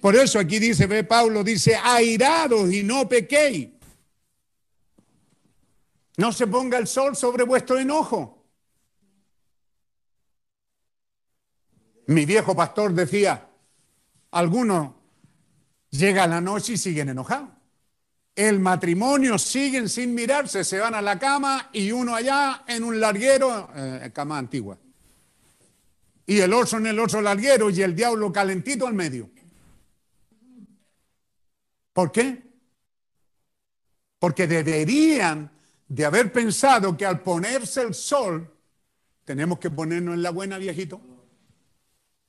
Por 0.00 0.14
eso 0.16 0.38
aquí 0.38 0.58
dice, 0.58 0.86
ve 0.86 1.04
Pablo, 1.04 1.42
dice, 1.42 1.76
airados 1.76 2.72
y 2.72 2.82
no 2.82 3.08
pequéis. 3.08 3.68
No 6.16 6.32
se 6.32 6.46
ponga 6.46 6.78
el 6.78 6.86
sol 6.86 7.16
sobre 7.16 7.44
vuestro 7.44 7.78
enojo. 7.78 8.44
Mi 12.06 12.24
viejo 12.24 12.56
pastor 12.56 12.92
decía, 12.92 13.48
algunos 14.30 14.92
llegan 15.90 16.30
la 16.30 16.40
noche 16.40 16.72
y 16.72 16.76
siguen 16.76 17.10
enojados. 17.10 17.50
El 18.34 18.60
matrimonio 18.60 19.38
siguen 19.38 19.88
sin 19.88 20.14
mirarse, 20.14 20.64
se 20.64 20.78
van 20.78 20.94
a 20.94 21.02
la 21.02 21.18
cama 21.18 21.70
y 21.72 21.90
uno 21.90 22.14
allá 22.14 22.64
en 22.66 22.84
un 22.84 23.00
larguero, 23.00 23.68
eh, 23.74 24.10
cama 24.12 24.38
antigua. 24.38 24.78
Y 26.24 26.38
el 26.38 26.52
oso 26.52 26.76
en 26.76 26.86
el 26.86 26.98
oso 26.98 27.20
larguero 27.20 27.68
y 27.70 27.82
el 27.82 27.96
diablo 27.96 28.32
calentito 28.32 28.86
al 28.86 28.94
medio. 28.94 29.30
¿Por 31.98 32.12
qué? 32.12 32.40
Porque 34.20 34.46
deberían 34.46 35.50
de 35.88 36.04
haber 36.04 36.32
pensado 36.32 36.96
que 36.96 37.04
al 37.04 37.24
ponerse 37.24 37.82
el 37.82 37.92
sol, 37.92 38.48
tenemos 39.24 39.58
que 39.58 39.68
ponernos 39.68 40.14
en 40.14 40.22
la 40.22 40.30
buena, 40.30 40.58
viejito. 40.58 41.00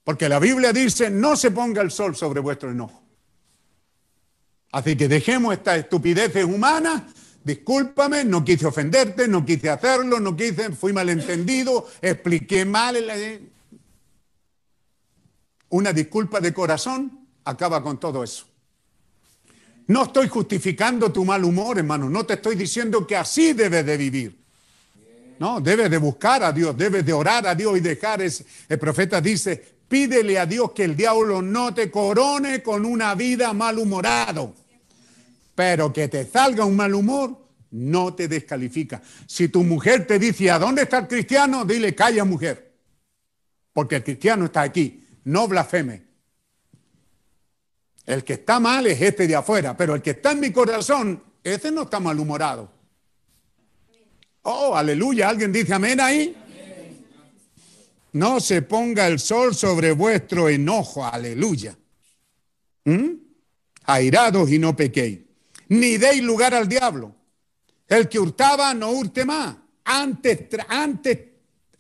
Porque 0.04 0.28
la 0.28 0.40
Biblia 0.40 0.74
dice, 0.74 1.12
no 1.12 1.36
se 1.36 1.52
ponga 1.52 1.84
el 1.84 1.92
sol 1.92 2.16
sobre 2.16 2.40
vuestro 2.40 2.72
enojo. 2.72 3.04
Así 4.72 4.98
que 4.98 5.08
dejemos 5.08 5.54
estas 5.54 5.78
estupideces 5.78 6.46
humanas. 6.46 7.04
Discúlpame, 7.44 8.26
no 8.26 8.44
quise 8.44 8.66
ofenderte, 8.66 9.28
no 9.28 9.46
quise 9.46 9.70
hacerlo, 9.70 10.20
no 10.20 10.36
quise, 10.36 10.72
fui 10.72 10.94
malentendido, 10.94 11.88
expliqué 12.02 12.66
mal. 12.66 12.98
Una 15.70 15.94
disculpa 15.94 16.40
de 16.40 16.56
corazón 16.56 17.28
acaba 17.46 17.84
con 17.84 18.00
todo 18.00 18.24
eso. 18.24 18.49
No 19.90 20.04
estoy 20.04 20.28
justificando 20.28 21.12
tu 21.12 21.26
mal 21.26 21.44
humor, 21.44 21.80
hermano. 21.80 22.12
No 22.12 22.24
te 22.24 22.36
estoy 22.36 22.56
diciendo 22.56 23.08
que 23.08 23.16
así 23.16 23.54
debes 23.54 23.84
de 23.84 23.98
vivir. 23.98 24.40
No, 25.40 25.60
debes 25.60 25.90
de 25.90 25.98
buscar 25.98 26.44
a 26.44 26.52
Dios, 26.52 26.78
debes 26.78 27.04
de 27.04 27.12
orar 27.12 27.48
a 27.48 27.56
Dios 27.56 27.76
y 27.76 27.80
dejar. 27.80 28.22
Ese. 28.22 28.46
El 28.68 28.78
profeta 28.78 29.20
dice, 29.20 29.80
pídele 29.88 30.38
a 30.38 30.46
Dios 30.46 30.74
que 30.74 30.84
el 30.84 30.96
diablo 30.96 31.42
no 31.42 31.74
te 31.74 31.90
corone 31.90 32.62
con 32.62 32.86
una 32.86 33.16
vida 33.16 33.52
malhumorado. 33.52 34.54
Pero 35.56 35.92
que 35.92 36.08
te 36.08 36.24
salga 36.24 36.66
un 36.66 36.76
mal 36.76 36.94
humor 36.94 37.36
no 37.72 38.14
te 38.14 38.28
descalifica. 38.28 39.02
Si 39.26 39.48
tu 39.48 39.64
mujer 39.64 40.06
te 40.06 40.20
dice, 40.20 40.52
¿a 40.52 40.60
dónde 40.60 40.84
está 40.84 41.00
el 41.00 41.08
cristiano? 41.08 41.66
Dile, 41.66 41.96
calla 41.96 42.26
mujer. 42.26 42.74
Porque 43.74 43.96
el 43.96 44.04
cristiano 44.04 44.46
está 44.46 44.62
aquí. 44.62 45.04
No 45.24 45.48
blasfeme. 45.48 46.09
El 48.10 48.24
que 48.24 48.34
está 48.34 48.60
mal 48.60 48.88
es 48.88 49.00
este 49.00 49.28
de 49.28 49.36
afuera, 49.36 49.78
pero 49.78 49.94
el 49.94 50.02
que 50.02 50.10
está 50.10 50.32
en 50.32 50.40
mi 50.40 50.52
corazón, 50.52 51.22
ese 51.44 51.70
no 51.70 51.84
está 51.84 52.00
malhumorado. 52.00 52.68
Oh, 54.42 54.76
aleluya. 54.76 55.30
¿Alguien 55.30 55.54
dice 55.54 55.76
amén 55.76 56.02
ahí? 56.02 56.36
No 58.14 58.40
se 58.40 58.64
ponga 58.64 59.06
el 59.06 59.20
sol 59.20 59.54
sobre 59.54 59.92
vuestro 59.92 60.50
enojo, 60.50 61.06
aleluya. 61.06 61.78
¿Mm? 62.86 63.10
Airados 63.84 64.52
y 64.52 64.58
no 64.58 64.76
pequéis. 64.76 65.20
Ni 65.68 65.98
deis 65.98 66.24
lugar 66.24 66.56
al 66.56 66.68
diablo. 66.68 67.14
El 67.88 68.10
que 68.10 68.18
hurtaba, 68.18 68.74
no 68.74 68.90
hurte 68.90 69.24
más. 69.24 69.56
Antes, 69.84 70.48
antes 70.68 71.20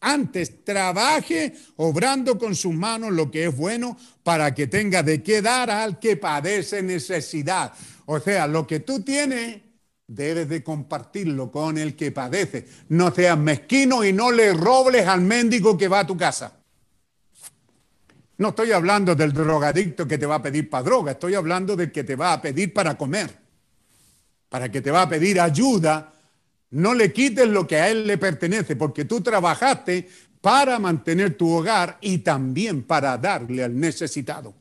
antes 0.01 0.63
trabaje 0.63 1.53
obrando 1.77 2.37
con 2.37 2.55
sus 2.55 2.73
manos 2.73 3.11
lo 3.11 3.29
que 3.29 3.45
es 3.45 3.55
bueno 3.55 3.97
para 4.23 4.53
que 4.53 4.67
tenga 4.67 5.03
de 5.03 5.21
qué 5.21 5.41
dar 5.41 5.69
al 5.69 5.99
que 5.99 6.17
padece 6.17 6.81
necesidad. 6.81 7.73
O 8.05 8.19
sea, 8.19 8.47
lo 8.47 8.65
que 8.65 8.79
tú 8.79 9.01
tienes, 9.01 9.61
debes 10.07 10.49
de 10.49 10.63
compartirlo 10.63 11.51
con 11.51 11.77
el 11.77 11.95
que 11.95 12.11
padece. 12.11 12.65
No 12.89 13.13
seas 13.13 13.37
mezquino 13.37 14.03
y 14.03 14.13
no 14.13 14.31
le 14.31 14.53
robles 14.53 15.07
al 15.07 15.21
mendigo 15.21 15.77
que 15.77 15.87
va 15.87 15.99
a 15.99 16.07
tu 16.07 16.17
casa. 16.17 16.59
No 18.37 18.49
estoy 18.49 18.71
hablando 18.71 19.15
del 19.15 19.33
drogadicto 19.33 20.07
que 20.07 20.17
te 20.17 20.25
va 20.25 20.35
a 20.35 20.41
pedir 20.41 20.69
para 20.69 20.83
droga, 20.83 21.11
estoy 21.11 21.35
hablando 21.35 21.75
del 21.75 21.91
que 21.91 22.05
te 22.05 22.15
va 22.15 22.31
a 22.31 22.41
pedir 22.41 22.73
para 22.73 22.97
comer, 22.97 23.37
para 24.47 24.71
que 24.71 24.81
te 24.81 24.91
va 24.91 25.01
a 25.01 25.09
pedir 25.09 25.41
ayuda 25.41 26.13
no 26.71 26.93
le 26.93 27.11
quites 27.11 27.47
lo 27.47 27.65
que 27.65 27.77
a 27.77 27.89
él 27.89 28.05
le 28.05 28.17
pertenece, 28.17 28.75
porque 28.75 29.05
tú 29.05 29.21
trabajaste 29.21 30.07
para 30.41 30.79
mantener 30.79 31.35
tu 31.35 31.49
hogar 31.51 31.97
y 32.01 32.19
también 32.19 32.83
para 32.83 33.17
darle 33.17 33.63
al 33.63 33.77
necesitado. 33.77 34.53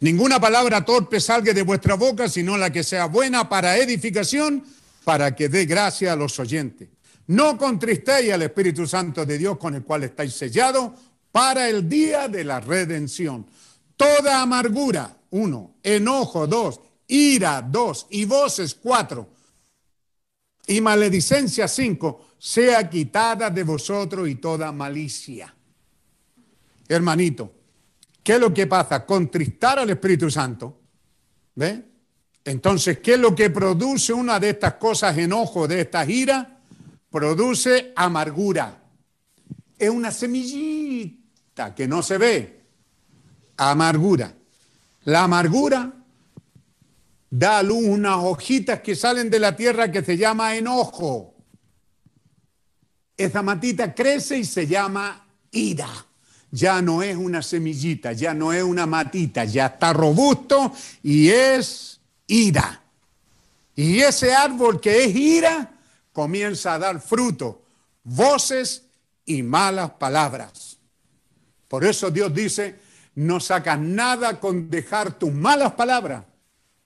Ninguna 0.00 0.40
palabra 0.40 0.84
torpe 0.84 1.20
salga 1.20 1.52
de 1.52 1.62
vuestra 1.62 1.94
boca, 1.94 2.28
sino 2.28 2.56
la 2.56 2.70
que 2.70 2.84
sea 2.84 3.06
buena 3.06 3.48
para 3.48 3.76
edificación, 3.76 4.64
para 5.02 5.34
que 5.34 5.48
dé 5.48 5.66
gracia 5.66 6.12
a 6.12 6.16
los 6.16 6.38
oyentes. 6.38 6.88
No 7.26 7.56
contristéis 7.56 8.32
al 8.32 8.42
Espíritu 8.42 8.86
Santo 8.86 9.24
de 9.24 9.38
Dios 9.38 9.56
con 9.56 9.74
el 9.74 9.82
cual 9.82 10.04
estáis 10.04 10.34
sellados 10.34 10.92
para 11.32 11.68
el 11.68 11.88
día 11.88 12.28
de 12.28 12.44
la 12.44 12.60
redención. 12.60 13.46
Toda 13.96 14.42
amargura, 14.42 15.16
uno, 15.30 15.76
enojo, 15.82 16.46
dos, 16.46 16.80
ira, 17.06 17.62
dos, 17.62 18.06
y 18.10 18.24
voces, 18.24 18.74
cuatro 18.74 19.33
y 20.66 20.80
maledicencia 20.80 21.68
5, 21.68 22.28
sea 22.38 22.88
quitada 22.88 23.50
de 23.50 23.62
vosotros 23.62 24.28
y 24.28 24.36
toda 24.36 24.72
malicia. 24.72 25.54
Hermanito, 26.88 27.52
¿qué 28.22 28.34
es 28.34 28.40
lo 28.40 28.52
que 28.52 28.66
pasa? 28.66 29.04
Contristar 29.04 29.78
al 29.78 29.90
Espíritu 29.90 30.30
Santo. 30.30 30.80
¿Ve? 31.54 31.84
Entonces, 32.44 32.98
¿qué 32.98 33.14
es 33.14 33.20
lo 33.20 33.34
que 33.34 33.48
produce 33.50 34.12
una 34.12 34.38
de 34.38 34.50
estas 34.50 34.74
cosas, 34.74 35.16
enojo, 35.16 35.66
de 35.66 35.82
esta 35.82 36.04
ira? 36.04 36.60
Produce 37.10 37.92
amargura. 37.96 38.82
Es 39.78 39.88
una 39.88 40.10
semillita 40.10 41.74
que 41.74 41.88
no 41.88 42.02
se 42.02 42.18
ve. 42.18 42.60
Amargura. 43.56 44.34
La 45.04 45.24
amargura 45.24 46.03
da 47.36 47.58
a 47.58 47.62
luz 47.64 47.84
unas 47.84 48.18
hojitas 48.18 48.78
que 48.78 48.94
salen 48.94 49.28
de 49.28 49.40
la 49.40 49.56
tierra 49.56 49.90
que 49.90 50.04
se 50.04 50.16
llama 50.16 50.54
enojo. 50.54 51.34
esa 53.16 53.42
matita 53.42 53.92
crece 53.92 54.38
y 54.38 54.44
se 54.44 54.66
llama 54.66 55.26
ira. 55.50 55.88
Ya 56.52 56.80
no 56.80 57.02
es 57.02 57.16
una 57.16 57.42
semillita, 57.42 58.12
ya 58.12 58.34
no 58.34 58.52
es 58.52 58.62
una 58.62 58.86
matita, 58.86 59.44
ya 59.44 59.66
está 59.66 59.92
robusto 59.92 60.72
y 61.02 61.28
es 61.28 62.00
ira. 62.28 62.82
Y 63.74 63.98
ese 63.98 64.32
árbol 64.32 64.80
que 64.80 65.04
es 65.04 65.16
ira 65.16 65.72
comienza 66.12 66.74
a 66.74 66.78
dar 66.78 67.00
fruto, 67.00 67.64
voces 68.04 68.84
y 69.26 69.42
malas 69.42 69.90
palabras. 69.90 70.78
Por 71.66 71.84
eso 71.84 72.12
Dios 72.12 72.32
dice, 72.32 72.78
no 73.16 73.40
sacas 73.40 73.80
nada 73.80 74.38
con 74.38 74.70
dejar 74.70 75.18
tus 75.18 75.32
malas 75.32 75.72
palabras. 75.72 76.24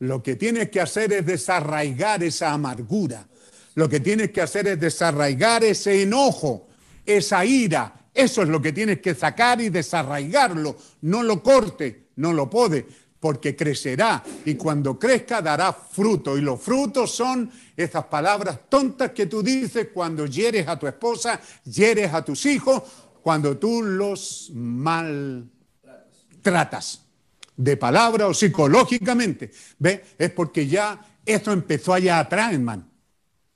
Lo 0.00 0.22
que 0.22 0.36
tienes 0.36 0.70
que 0.70 0.80
hacer 0.80 1.12
es 1.12 1.26
desarraigar 1.26 2.22
esa 2.22 2.52
amargura. 2.52 3.26
Lo 3.74 3.88
que 3.88 4.00
tienes 4.00 4.30
que 4.30 4.40
hacer 4.40 4.68
es 4.68 4.80
desarraigar 4.80 5.64
ese 5.64 6.02
enojo, 6.02 6.68
esa 7.04 7.44
ira. 7.44 7.94
Eso 8.14 8.42
es 8.42 8.48
lo 8.48 8.62
que 8.62 8.72
tienes 8.72 9.00
que 9.00 9.14
sacar 9.14 9.60
y 9.60 9.68
desarraigarlo. 9.70 10.76
No 11.02 11.22
lo 11.22 11.42
corte, 11.42 12.08
no 12.16 12.32
lo 12.32 12.48
pode, 12.48 12.86
porque 13.20 13.56
crecerá 13.56 14.22
y 14.44 14.54
cuando 14.54 14.98
crezca 14.98 15.42
dará 15.42 15.72
fruto. 15.72 16.38
Y 16.38 16.40
los 16.40 16.60
frutos 16.60 17.10
son 17.12 17.50
esas 17.76 18.04
palabras 18.06 18.60
tontas 18.68 19.10
que 19.12 19.26
tú 19.26 19.42
dices 19.42 19.88
cuando 19.92 20.26
hieres 20.26 20.68
a 20.68 20.78
tu 20.78 20.86
esposa, 20.86 21.40
hieres 21.64 22.14
a 22.14 22.24
tus 22.24 22.46
hijos, 22.46 22.82
cuando 23.22 23.58
tú 23.58 23.82
los 23.82 24.50
maltratas 24.54 25.48
de 27.58 27.76
palabra 27.76 28.28
o 28.28 28.32
psicológicamente. 28.32 29.50
¿Ve? 29.78 30.04
Es 30.16 30.30
porque 30.30 30.66
ya 30.66 30.98
esto 31.26 31.52
empezó 31.52 31.92
allá 31.92 32.20
atrás, 32.20 32.54
hermano. 32.54 32.84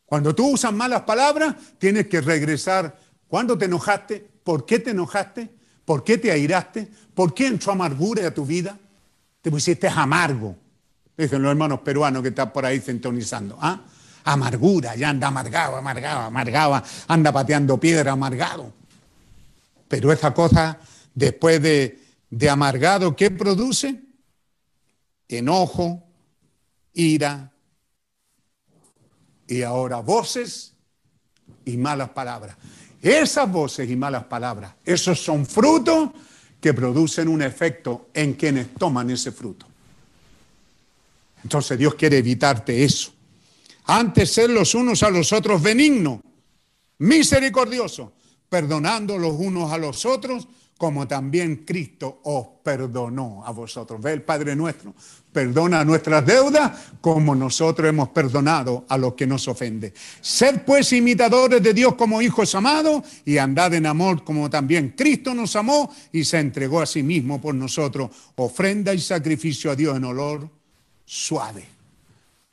Cuando 0.05 0.35
tú 0.35 0.49
usas 0.49 0.75
malas 0.75 1.03
palabras, 1.03 1.55
tienes 1.79 2.09
que 2.09 2.21
regresar. 2.21 2.99
¿Cuándo 3.29 3.57
te 3.57 3.65
enojaste? 3.65 4.29
¿Por 4.45 4.67
qué 4.67 4.81
te 4.81 4.91
enojaste? 4.91 5.49
¿Por 5.87 6.05
qué 6.05 6.19
te 6.19 6.31
airaste? 6.31 6.89
¿Por 7.15 7.33
qué 7.33 7.47
entró 7.47 7.73
amargura 7.73 8.27
a 8.27 8.35
tu 8.35 8.45
vida? 8.45 8.77
Te 9.41 9.51
pusiste 9.51 9.89
amargo. 9.89 10.57
Dicen 11.17 11.41
los 11.41 11.51
hermanos 11.51 11.81
peruanos 11.81 12.23
que 12.23 12.29
están 12.29 12.53
por 12.53 12.67
ahí 12.67 12.81
sintonizando. 12.81 13.57
¿Ah? 13.61 13.81
Amargura, 14.25 14.95
ya 14.97 15.09
anda 15.09 15.29
amargado, 15.29 15.77
amargado, 15.77 16.21
amargado, 16.21 16.83
anda 17.09 17.33
pateando 17.33 17.79
piedra, 17.79 18.13
amargado. 18.13 18.73
Pero 19.89 20.13
esa 20.13 20.35
cosa, 20.35 20.79
después 21.15 21.61
de, 21.63 22.02
de 22.33 22.49
amargado, 22.49 23.15
¿qué 23.15 23.31
produce? 23.31 24.01
Enojo, 25.29 26.03
ira, 26.95 27.53
y 29.47 29.61
ahora 29.61 30.01
voces 30.01 30.73
y 31.67 31.77
malas 31.77 32.09
palabras. 32.09 32.57
Esas 33.03 33.53
voces 33.53 33.91
y 33.91 33.97
malas 33.97 34.25
palabras, 34.25 34.73
esos 34.83 35.21
son 35.21 35.45
frutos 35.45 36.11
que 36.59 36.73
producen 36.73 37.29
un 37.29 37.43
efecto 37.43 38.09
en 38.15 38.33
quienes 38.33 38.73
toman 38.75 39.11
ese 39.11 39.31
fruto. 39.31 39.67
Entonces 41.43 41.79
Dios 41.79 41.97
quiere 41.97 42.19
evitarte 42.19 42.83
eso. 42.83 43.13
Antes 43.85 44.33
ser 44.33 44.49
los 44.49 44.75
unos 44.75 45.03
a 45.03 45.11
los 45.11 45.35
otros 45.35 45.61
benignos, 45.61 46.21
misericordiosos, 46.97 48.11
perdonando 48.49 49.19
los 49.19 49.35
unos 49.35 49.71
a 49.71 49.77
los 49.77 50.07
otros, 50.07 50.49
como 50.83 51.07
también 51.07 51.63
Cristo 51.65 52.23
os 52.25 52.45
perdonó 52.61 53.45
a 53.47 53.53
vosotros. 53.53 54.03
Ve 54.03 54.15
el 54.15 54.23
Padre 54.23 54.57
nuestro, 54.57 54.93
perdona 55.31 55.85
nuestras 55.85 56.27
deudas 56.27 56.73
como 57.01 57.37
nosotros 57.37 57.89
hemos 57.89 58.09
perdonado 58.09 58.85
a 58.89 58.99
los 58.99 59.15
que 59.15 59.25
nos 59.25 59.47
ofenden. 59.47 59.95
Sed 60.21 60.63
pues 60.67 60.93
imitadores 60.93 61.63
de 61.63 61.73
Dios 61.73 61.95
como 61.95 62.21
hijos 62.21 62.53
amados 62.57 63.05
y 63.25 63.39
andad 63.39 63.73
en 63.75 63.87
amor 63.87 64.25
como 64.25 64.51
también 64.51 64.95
Cristo 64.97 65.33
nos 65.35 65.55
amó 65.55 65.89
y 66.11 66.25
se 66.25 66.41
entregó 66.41 66.81
a 66.81 66.87
sí 66.87 67.05
mismo 67.05 67.41
por 67.41 67.55
nosotros, 67.55 68.11
ofrenda 68.35 68.93
y 68.93 68.99
sacrificio 68.99 69.71
a 69.71 69.77
Dios 69.77 69.97
en 69.97 70.03
olor 70.03 70.51
suave. 71.05 71.65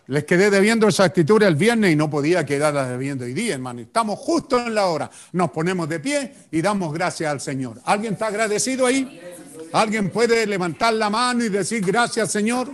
Les 0.09 0.23
quedé 0.23 0.49
debiendo 0.49 0.87
esa 0.87 1.05
escritura 1.05 1.47
el 1.47 1.55
viernes 1.55 1.91
y 1.91 1.95
no 1.95 2.09
podía 2.09 2.43
quedar 2.43 2.73
debiendo 2.89 3.25
hoy 3.25 3.33
día, 3.33 3.53
hermano. 3.53 3.81
Estamos 3.81 4.17
justo 4.17 4.57
en 4.57 4.73
la 4.73 4.87
hora. 4.87 5.11
Nos 5.33 5.51
ponemos 5.51 5.87
de 5.87 5.99
pie 5.99 6.33
y 6.49 6.63
damos 6.63 6.91
gracias 6.91 7.31
al 7.31 7.39
Señor. 7.39 7.79
¿Alguien 7.85 8.13
está 8.13 8.25
agradecido 8.25 8.87
ahí? 8.87 9.21
¿Alguien 9.71 10.09
puede 10.09 10.47
levantar 10.47 10.95
la 10.95 11.11
mano 11.11 11.45
y 11.45 11.49
decir 11.49 11.85
gracias, 11.85 12.31
Señor? 12.31 12.71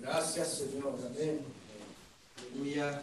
Gracias, 0.00 0.48
Señor. 0.48 0.98
Aleluya. 2.52 3.00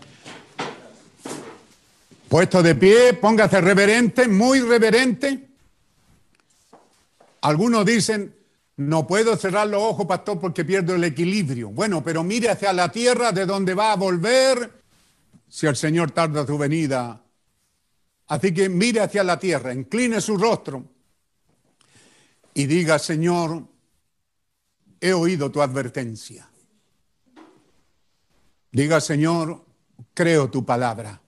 Puesto 2.28 2.62
de 2.62 2.76
pie, 2.76 3.14
póngase 3.14 3.62
reverente, 3.62 4.28
muy 4.28 4.60
reverente. 4.60 5.48
Algunos 7.40 7.86
dicen, 7.86 8.37
no 8.78 9.08
puedo 9.08 9.36
cerrar 9.36 9.68
los 9.68 9.82
ojos, 9.82 10.06
pastor, 10.06 10.40
porque 10.40 10.64
pierdo 10.64 10.94
el 10.94 11.04
equilibrio. 11.04 11.70
Bueno, 11.70 12.04
pero 12.04 12.24
mire 12.24 12.50
hacia 12.50 12.72
la 12.74 12.92
tierra 12.92 13.32
de 13.32 13.46
donde 13.46 13.74
va 13.74 13.92
a 13.92 13.96
volver 13.96 14.84
si 15.50 15.66
el 15.66 15.76
Señor 15.76 16.12
tarda 16.12 16.46
su 16.46 16.58
venida. 16.58 17.24
Así 18.28 18.54
que 18.54 18.70
mire 18.70 19.02
hacia 19.02 19.24
la 19.24 19.40
tierra, 19.40 19.74
incline 19.74 20.22
su 20.22 20.38
rostro 20.38 20.86
y 22.54 22.68
diga, 22.68 23.00
Señor, 23.00 23.66
he 25.02 25.14
oído 25.14 25.52
tu 25.52 25.62
advertencia. 25.62 26.48
Diga, 28.72 29.02
Señor, 29.02 29.66
creo 30.14 30.52
tu 30.52 30.64
palabra. 30.64 31.20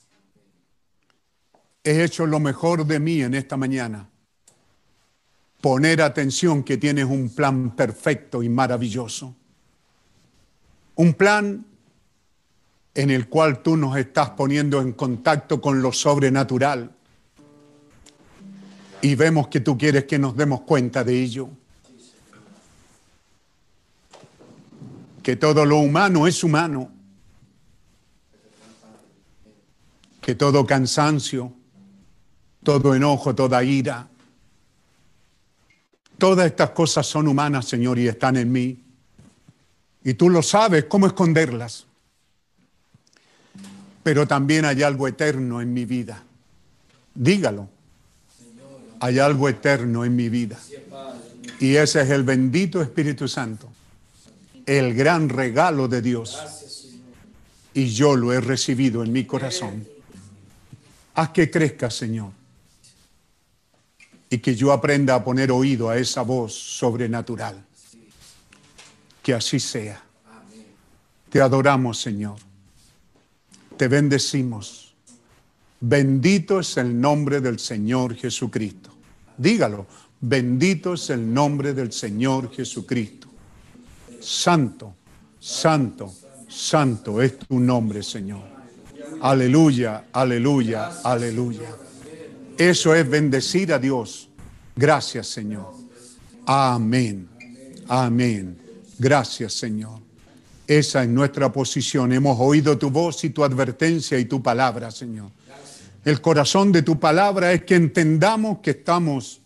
He 1.84 2.04
hecho 2.04 2.28
lo 2.28 2.40
mejor 2.40 2.86
de 2.86 3.00
mí 3.00 3.24
en 3.24 3.34
esta 3.34 3.58
mañana 3.58 4.08
poner 5.62 6.02
atención 6.02 6.64
que 6.64 6.78
tienes 6.78 7.06
un 7.06 7.30
plan 7.30 7.76
perfecto 7.76 8.44
y 8.44 8.50
maravilloso. 8.50 9.36
Un 10.96 11.14
plan 11.14 11.66
en 12.94 13.10
el 13.10 13.30
cual 13.30 13.62
tú 13.62 13.78
nos 13.78 13.98
estás 13.98 14.32
poniendo 14.32 14.82
en 14.82 14.94
contacto 14.94 15.62
con 15.62 15.82
lo 15.82 15.92
sobrenatural. 15.92 16.92
Y 19.02 19.16
vemos 19.16 19.48
que 19.48 19.62
tú 19.62 19.78
quieres 19.78 20.06
que 20.06 20.20
nos 20.20 20.36
demos 20.36 20.62
cuenta 20.62 21.04
de 21.04 21.22
ello. 21.22 21.50
Que 25.24 25.36
todo 25.36 25.66
lo 25.66 25.78
humano 25.78 26.28
es 26.28 26.44
humano. 26.44 26.92
Que 30.22 30.36
todo 30.36 30.66
cansancio, 30.66 31.54
todo 32.64 32.94
enojo, 32.94 33.34
toda 33.34 33.64
ira, 33.64 34.10
Todas 36.20 36.48
estas 36.48 36.72
cosas 36.72 37.08
son 37.08 37.30
humanas, 37.30 37.66
Señor, 37.66 37.98
y 37.98 38.10
están 38.10 38.36
en 38.36 38.52
mí. 38.52 38.78
Y 40.04 40.14
tú 40.16 40.30
lo 40.30 40.44
sabes, 40.44 40.84
¿cómo 40.84 41.08
esconderlas? 41.08 41.86
Pero 44.04 44.28
también 44.28 44.66
hay 44.66 44.84
algo 44.84 45.08
eterno 45.08 45.62
en 45.62 45.74
mi 45.74 45.86
vida. 45.86 46.22
Dígalo. 47.16 47.70
Hay 49.00 49.18
algo 49.18 49.48
eterno 49.48 50.04
en 50.04 50.14
mi 50.14 50.28
vida. 50.28 50.60
Y 51.60 51.78
ese 51.78 52.02
es 52.02 52.10
el 52.10 52.24
bendito 52.24 52.82
Espíritu 52.82 53.30
Santo. 53.30 53.70
El 54.66 54.94
gran 54.94 55.30
regalo 55.30 55.88
de 55.88 56.02
Dios. 56.02 56.38
Y 57.74 57.92
yo 57.92 58.18
lo 58.18 58.34
he 58.34 58.42
recibido 58.42 59.04
en 59.04 59.14
mi 59.14 59.26
corazón. 59.26 59.88
Haz 61.16 61.30
que 61.30 61.50
crezca, 61.50 61.90
Señor 61.90 62.39
y 64.30 64.38
que 64.38 64.56
yo 64.56 64.72
aprenda 64.72 65.16
a 65.16 65.24
poner 65.24 65.52
oído 65.52 65.90
a 65.90 65.98
esa 65.98 66.22
voz 66.22 66.54
sobrenatural. 66.54 67.66
Que 69.24 69.34
así 69.34 69.60
sea. 69.60 70.04
Te 71.30 71.42
adoramos, 71.42 72.00
Señor. 72.00 72.38
Te 73.78 73.88
bendecimos. 73.88 74.94
Bendito 75.80 76.60
es 76.60 76.78
el 76.78 77.00
nombre 77.00 77.40
del 77.40 77.60
Señor 77.60 78.16
Jesucristo. 78.16 78.92
Dígalo, 79.38 79.88
bendito 80.20 80.94
es 80.94 81.10
el 81.10 81.34
nombre 81.34 81.74
del 81.74 81.92
Señor 81.92 82.52
Jesucristo. 82.52 83.30
Santo, 84.20 84.96
santo, 85.40 86.14
santo 86.48 87.22
es 87.22 87.40
tu 87.40 87.60
nombre, 87.60 88.04
Señor. 88.04 88.44
Aleluya, 89.22 90.08
aleluya, 90.12 91.00
aleluya. 91.04 91.70
Eso 92.60 92.94
es 92.94 93.10
bendecir 93.10 93.72
a 93.72 93.80
Dios. 93.80 94.28
Gracias, 94.76 95.28
Señor. 95.28 95.74
Amén. 96.46 97.30
Amén. 97.88 98.58
Gracias, 98.98 99.54
Señor. 99.54 100.02
Esa 100.68 101.04
es 101.04 101.10
nuestra 101.10 101.54
posición. 101.54 102.12
Hemos 102.12 102.38
oído 102.38 102.78
tu 102.78 102.90
voz 102.90 103.24
y 103.24 103.30
tu 103.30 103.46
advertencia 103.46 104.20
y 104.20 104.26
tu 104.26 104.44
palabra, 104.44 104.92
Señor. 104.92 105.32
El 106.04 106.20
corazón 106.20 106.74
de 106.74 106.82
tu 106.82 107.00
palabra 107.00 107.54
es 107.54 107.64
que 107.64 107.76
entendamos 107.76 108.60
que 108.60 108.72
estamos 108.72 109.40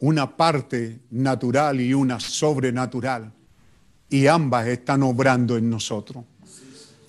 una 0.00 0.36
parte 0.36 1.00
natural 1.12 1.80
y 1.80 1.94
una 1.94 2.20
sobrenatural. 2.20 3.32
Y 4.10 4.26
ambas 4.26 4.66
están 4.66 5.02
obrando 5.02 5.56
en 5.56 5.70
nosotros. 5.70 6.26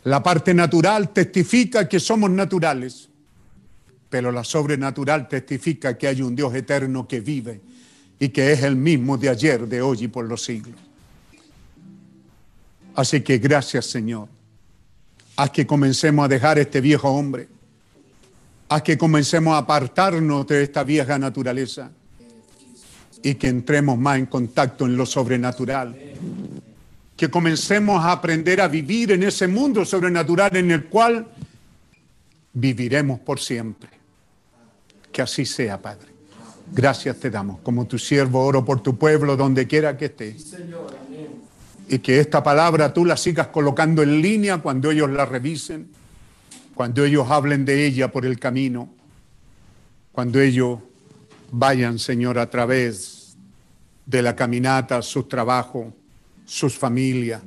La 0.06 0.24
parte 0.24 0.54
natural 0.54 1.12
testifica 1.12 1.90
que 1.90 2.00
somos 2.00 2.32
naturales, 2.32 3.10
pero 4.10 4.32
la 4.32 4.44
sobrenatural 4.44 5.28
testifica 5.28 5.98
que 5.98 6.08
hay 6.08 6.22
un 6.22 6.36
Dios 6.36 6.54
eterno 6.54 7.08
que 7.08 7.20
vive 7.20 7.62
y 8.20 8.30
que 8.30 8.52
es 8.52 8.64
el 8.64 8.76
mismo 8.76 9.18
de 9.18 9.30
ayer, 9.30 9.68
de 9.68 9.82
hoy 9.82 10.04
y 10.04 10.08
por 10.08 10.26
los 10.26 10.44
siglos. 10.44 10.80
Así 12.96 13.22
que 13.22 13.38
gracias 13.38 13.86
Señor. 13.86 14.30
Haz 15.36 15.50
que 15.50 15.68
comencemos 15.68 16.26
a 16.26 16.28
dejar 16.30 16.60
este 16.60 16.80
viejo 16.80 17.10
hombre. 17.10 17.50
Haz 18.70 18.82
que 18.84 18.98
comencemos 18.98 19.54
a 19.54 19.60
apartarnos 19.60 20.48
de 20.48 20.64
esta 20.64 20.84
vieja 20.84 21.20
naturaleza 21.20 21.92
y 23.22 23.36
que 23.36 23.48
entremos 23.48 23.98
más 23.98 24.18
en 24.18 24.28
contacto 24.28 24.86
en 24.86 24.96
lo 24.96 25.06
sobrenatural. 25.06 25.96
Que 27.18 27.30
comencemos 27.30 28.04
a 28.04 28.14
aprender 28.14 28.62
a 28.62 28.68
vivir 28.68 29.12
en 29.12 29.24
ese 29.24 29.48
mundo 29.48 29.84
sobrenatural 29.84 30.56
en 30.56 30.72
el 30.72 30.86
cual 30.86 31.28
viviremos 32.56 33.20
por 33.20 33.40
siempre. 33.40 33.90
Que 35.12 35.22
así 35.22 35.46
sea, 35.46 35.80
Padre. 35.80 36.08
Gracias 36.74 37.18
te 37.18 37.30
damos. 37.30 37.60
Como 37.62 37.86
tu 37.86 38.00
siervo 38.00 38.44
oro 38.44 38.66
por 38.66 38.82
tu 38.82 38.98
pueblo, 38.98 39.38
donde 39.38 39.68
quiera 39.68 39.96
que 39.96 40.06
esté. 40.06 40.36
Y 41.88 42.00
que 42.00 42.20
esta 42.20 42.42
palabra 42.42 42.92
tú 42.92 43.06
la 43.06 43.16
sigas 43.16 43.48
colocando 43.48 44.02
en 44.02 44.22
línea 44.22 44.58
cuando 44.58 44.90
ellos 44.90 45.12
la 45.12 45.26
revisen, 45.26 45.90
cuando 46.74 47.06
ellos 47.06 47.30
hablen 47.30 47.64
de 47.64 47.86
ella 47.86 48.12
por 48.12 48.26
el 48.26 48.40
camino, 48.40 48.90
cuando 50.12 50.42
ellos 50.42 50.80
vayan, 51.52 52.00
Señor, 52.00 52.40
a 52.40 52.50
través 52.50 53.38
de 54.06 54.22
la 54.22 54.36
caminata, 54.36 55.02
sus 55.02 55.28
trabajos, 55.30 55.94
sus 56.46 56.76
familias, 56.78 57.42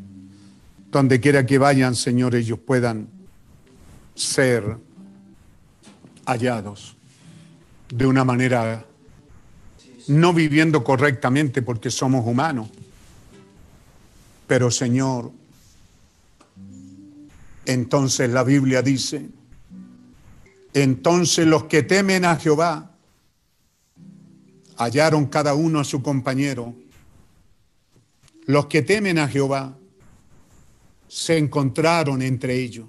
donde 0.91 1.21
quiera 1.21 1.45
que 1.45 1.59
vayan, 1.59 1.95
Señor, 1.95 2.35
ellos 2.35 2.59
puedan 2.59 3.09
ser 4.15 4.79
hallados 6.29 6.95
de 7.89 8.07
una 8.07 8.25
manera 8.25 8.85
no 10.09 10.33
viviendo 10.33 10.85
correctamente 10.85 11.63
porque 11.63 11.91
somos 11.91 12.27
humanos. 12.27 12.69
Pero 14.47 14.71
Señor, 14.71 15.33
entonces 17.65 18.31
la 18.31 18.45
Biblia 18.45 18.83
dice, 18.83 19.29
entonces 20.75 21.47
los 21.47 21.65
que 21.65 21.83
temen 21.83 22.25
a 22.25 22.37
Jehová 22.37 22.95
hallaron 24.77 25.27
cada 25.27 25.55
uno 25.55 25.81
a 25.81 25.85
su 25.85 26.03
compañero. 26.03 26.75
Los 28.47 28.67
que 28.67 28.83
temen 28.83 29.19
a 29.19 29.29
Jehová 29.29 29.77
se 31.09 31.37
encontraron 31.37 32.23
entre 32.23 32.55
ellos. 32.55 32.87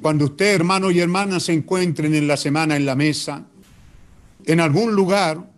Cuando 0.00 0.26
usted, 0.26 0.54
hermano 0.54 0.90
y 0.90 1.00
hermana, 1.00 1.40
se 1.40 1.52
encuentren 1.52 2.14
en 2.14 2.26
la 2.26 2.36
semana 2.36 2.76
en 2.76 2.84
la 2.84 2.94
mesa, 2.94 3.46
en 4.44 4.60
algún 4.60 4.94
lugar, 4.94 5.50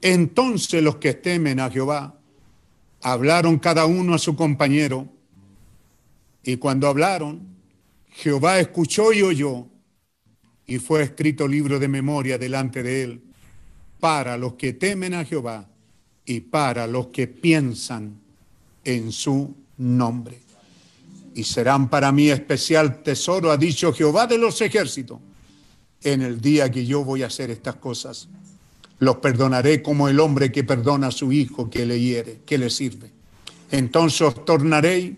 entonces 0.00 0.82
los 0.82 0.96
que 0.96 1.14
temen 1.14 1.60
a 1.60 1.70
Jehová 1.70 2.18
hablaron 3.02 3.58
cada 3.58 3.86
uno 3.86 4.14
a 4.14 4.18
su 4.18 4.34
compañero, 4.34 5.08
y 6.44 6.56
cuando 6.56 6.88
hablaron, 6.88 7.40
Jehová 8.10 8.58
escuchó 8.58 9.12
y 9.12 9.22
oyó, 9.22 9.66
y 10.66 10.78
fue 10.78 11.02
escrito 11.02 11.46
libro 11.46 11.78
de 11.78 11.88
memoria 11.88 12.38
delante 12.38 12.82
de 12.82 13.02
él, 13.02 13.22
para 14.00 14.36
los 14.36 14.54
que 14.54 14.72
temen 14.72 15.14
a 15.14 15.24
Jehová 15.24 15.68
y 16.24 16.40
para 16.40 16.86
los 16.86 17.08
que 17.08 17.28
piensan 17.28 18.20
en 18.84 19.12
su 19.12 19.54
nombre. 19.76 20.41
Y 21.34 21.44
serán 21.44 21.88
para 21.88 22.12
mí 22.12 22.30
especial 22.30 23.02
tesoro, 23.02 23.50
ha 23.50 23.56
dicho 23.56 23.92
Jehová 23.92 24.26
de 24.26 24.38
los 24.38 24.60
ejércitos 24.60 25.18
en 26.02 26.22
el 26.22 26.40
día 26.40 26.70
que 26.70 26.84
yo 26.84 27.04
voy 27.04 27.22
a 27.22 27.28
hacer 27.28 27.50
estas 27.50 27.76
cosas. 27.76 28.28
Los 28.98 29.16
perdonaré 29.16 29.82
como 29.82 30.08
el 30.08 30.20
hombre 30.20 30.52
que 30.52 30.64
perdona 30.64 31.08
a 31.08 31.12
su 31.12 31.32
hijo 31.32 31.70
que 31.70 31.86
le 31.86 32.00
hiere, 32.00 32.40
que 32.44 32.58
le 32.58 32.70
sirve. 32.70 33.10
Entonces 33.70 34.20
os 34.20 34.44
tornaréis 34.44 35.14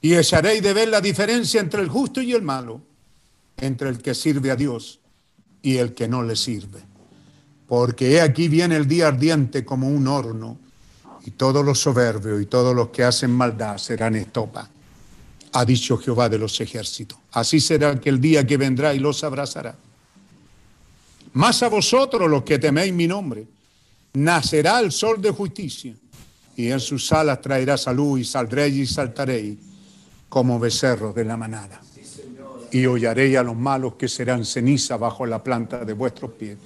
y 0.00 0.14
echaréis 0.14 0.62
de 0.62 0.72
ver 0.72 0.88
la 0.88 1.00
diferencia 1.00 1.60
entre 1.60 1.82
el 1.82 1.88
justo 1.88 2.22
y 2.22 2.32
el 2.32 2.42
malo, 2.42 2.80
entre 3.56 3.88
el 3.88 3.98
que 3.98 4.14
sirve 4.14 4.50
a 4.50 4.56
Dios 4.56 5.00
y 5.62 5.76
el 5.76 5.94
que 5.94 6.08
no 6.08 6.22
le 6.22 6.36
sirve. 6.36 6.80
Porque 7.66 8.12
he 8.12 8.20
aquí 8.20 8.48
viene 8.48 8.76
el 8.76 8.88
día 8.88 9.08
ardiente 9.08 9.64
como 9.64 9.88
un 9.88 10.06
horno, 10.06 10.58
y 11.24 11.32
todos 11.32 11.64
los 11.64 11.78
soberbios 11.80 12.40
y 12.40 12.46
todos 12.46 12.74
los 12.74 12.88
que 12.88 13.04
hacen 13.04 13.30
maldad 13.30 13.76
serán 13.76 14.14
estopa, 14.14 14.70
ha 15.52 15.64
dicho 15.64 15.98
Jehová 15.98 16.28
de 16.28 16.38
los 16.38 16.60
ejércitos. 16.60 17.18
Así 17.32 17.60
será 17.60 17.90
aquel 17.90 18.20
día 18.20 18.46
que 18.46 18.56
vendrá 18.56 18.94
y 18.94 18.98
los 18.98 19.22
abrazará. 19.24 19.76
Más 21.32 21.62
a 21.62 21.68
vosotros 21.68 22.28
los 22.28 22.42
que 22.42 22.58
teméis 22.58 22.92
mi 22.92 23.06
nombre, 23.06 23.46
nacerá 24.14 24.80
el 24.80 24.92
sol 24.92 25.20
de 25.20 25.30
justicia, 25.30 25.94
y 26.56 26.70
en 26.70 26.80
sus 26.80 27.12
alas 27.12 27.40
traerá 27.40 27.76
salud, 27.76 28.18
y 28.18 28.24
saldréis 28.24 28.74
y 28.74 28.86
saltaréis 28.86 29.58
como 30.28 30.58
becerros 30.58 31.14
de 31.14 31.24
la 31.24 31.36
manada. 31.36 31.80
Y 32.70 32.84
hollaréis 32.86 33.36
a 33.36 33.42
los 33.42 33.56
malos 33.56 33.94
que 33.94 34.08
serán 34.08 34.44
ceniza 34.44 34.96
bajo 34.96 35.24
la 35.24 35.42
planta 35.42 35.84
de 35.84 35.92
vuestros 35.92 36.32
pies. 36.32 36.58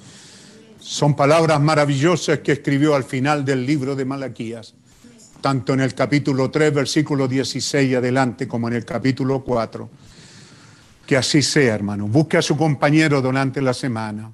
Son 0.81 1.15
palabras 1.15 1.61
maravillosas 1.61 2.41
que 2.41 2.53
escribió 2.53 2.95
al 2.95 3.05
final 3.05 3.45
del 3.45 3.65
libro 3.65 3.95
de 3.95 4.05
Malaquías, 4.05 4.75
tanto 5.43 5.75
en 5.75 5.81
el 5.81 5.95
capítulo 5.95 6.51
3, 6.51 6.73
versículo 6.73 7.29
16 7.29 7.91
y 7.91 7.95
adelante, 7.95 8.49
como 8.49 8.69
en 8.69 8.75
el 8.75 8.87
capítulo 8.87 9.45
4. 9.45 9.91
Que 11.07 11.17
así 11.19 11.43
sea, 11.43 11.75
hermano. 11.75 12.07
Busque 12.07 12.39
a 12.39 12.43
su 12.43 12.57
compañero 12.57 13.21
durante 13.21 13.61
la 13.61 13.75
semana 13.75 14.33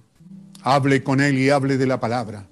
Hable 0.63 1.03
con 1.03 1.21
él 1.21 1.39
y 1.39 1.51
hable 1.51 1.79
de 1.79 1.87
la 1.87 2.01
palabra. 2.01 2.47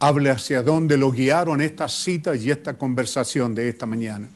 Hable 0.00 0.30
hacia 0.30 0.62
dónde 0.62 0.96
lo 0.96 1.10
guiaron 1.10 1.60
estas 1.60 1.92
citas 1.92 2.40
y 2.42 2.50
esta 2.50 2.74
conversación 2.74 3.54
de 3.54 3.68
esta 3.68 3.86
mañana. 3.86 4.28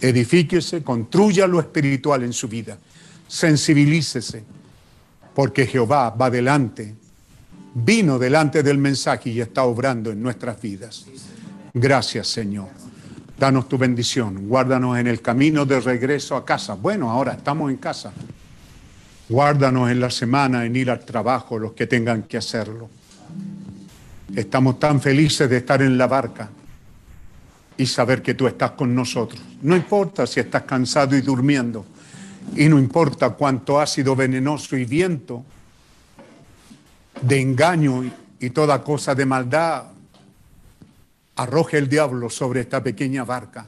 Edifíquese, 0.00 0.82
construya 0.82 1.46
lo 1.46 1.58
espiritual 1.58 2.22
en 2.22 2.32
su 2.32 2.48
vida. 2.48 2.78
Sensibilícese, 3.26 4.44
porque 5.34 5.66
Jehová 5.66 6.10
va 6.10 6.30
delante, 6.30 6.94
vino 7.74 8.18
delante 8.18 8.62
del 8.62 8.78
mensaje 8.78 9.30
y 9.30 9.40
está 9.40 9.64
obrando 9.64 10.12
en 10.12 10.22
nuestras 10.22 10.60
vidas. 10.60 11.06
Gracias, 11.78 12.28
Señor. 12.28 12.68
Danos 13.38 13.68
tu 13.68 13.76
bendición. 13.76 14.48
Guárdanos 14.48 14.96
en 14.96 15.08
el 15.08 15.20
camino 15.20 15.66
de 15.66 15.78
regreso 15.78 16.34
a 16.34 16.42
casa. 16.42 16.72
Bueno, 16.72 17.10
ahora 17.10 17.34
estamos 17.34 17.70
en 17.70 17.76
casa. 17.76 18.14
Guárdanos 19.28 19.90
en 19.90 20.00
la 20.00 20.08
semana 20.08 20.64
en 20.64 20.74
ir 20.74 20.90
al 20.90 21.04
trabajo 21.04 21.58
los 21.58 21.72
que 21.72 21.86
tengan 21.86 22.22
que 22.22 22.38
hacerlo. 22.38 22.88
Estamos 24.34 24.80
tan 24.80 25.02
felices 25.02 25.50
de 25.50 25.58
estar 25.58 25.82
en 25.82 25.98
la 25.98 26.06
barca 26.06 26.48
y 27.76 27.84
saber 27.84 28.22
que 28.22 28.32
tú 28.32 28.46
estás 28.46 28.70
con 28.70 28.94
nosotros. 28.94 29.42
No 29.60 29.76
importa 29.76 30.26
si 30.26 30.40
estás 30.40 30.62
cansado 30.62 31.14
y 31.14 31.20
durmiendo, 31.20 31.84
y 32.56 32.70
no 32.70 32.78
importa 32.78 33.28
cuánto 33.28 33.78
ácido 33.78 34.16
venenoso 34.16 34.78
y 34.78 34.86
viento 34.86 35.44
de 37.20 37.38
engaño 37.38 38.02
y 38.40 38.48
toda 38.48 38.82
cosa 38.82 39.14
de 39.14 39.26
maldad 39.26 39.95
arroje 41.36 41.78
el 41.78 41.88
diablo 41.88 42.30
sobre 42.30 42.60
esta 42.60 42.82
pequeña 42.82 43.24
barca. 43.24 43.66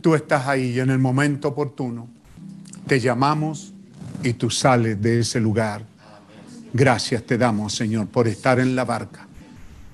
Tú 0.00 0.14
estás 0.14 0.46
ahí 0.46 0.78
en 0.78 0.90
el 0.90 0.98
momento 0.98 1.48
oportuno 1.48 2.16
te 2.86 3.00
llamamos 3.00 3.72
y 4.22 4.34
tú 4.34 4.48
sales 4.48 5.00
de 5.02 5.20
ese 5.20 5.40
lugar. 5.40 5.84
Gracias 6.72 7.22
te 7.24 7.36
damos, 7.36 7.74
Señor, 7.74 8.06
por 8.06 8.28
estar 8.28 8.60
en 8.60 8.76
la 8.76 8.84
barca. 8.84 9.26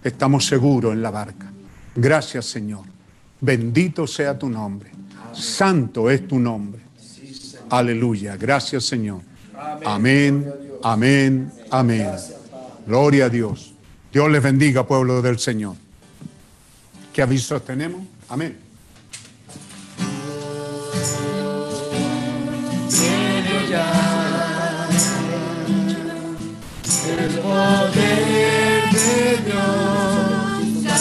Estamos 0.04 0.46
seguros 0.46 0.92
en 0.92 1.02
la 1.02 1.10
barca. 1.10 1.50
Gracias, 1.94 2.46
Señor. 2.46 2.84
Bendito 3.40 4.06
sea 4.06 4.38
tu 4.38 4.48
nombre. 4.48 4.90
Santo 5.32 6.10
es 6.10 6.26
tu 6.28 6.38
nombre. 6.38 6.82
Aleluya. 7.70 8.36
Gracias, 8.36 8.84
Señor. 8.84 9.20
Amén, 9.84 10.52
amén, 10.82 11.52
amén. 11.70 12.10
Gloria 12.86 13.26
a 13.26 13.28
Dios. 13.28 13.74
Dios 14.12 14.30
les 14.30 14.42
bendiga, 14.42 14.86
pueblo 14.86 15.22
del 15.22 15.38
Señor. 15.38 15.76
¿Qué 17.12 17.20
avisos 17.20 17.62
tenemos? 17.64 18.02
Amén. 18.28 18.58
El 27.04 27.38
poder 27.40 28.90
de 28.92 29.36
Dios 29.44 30.92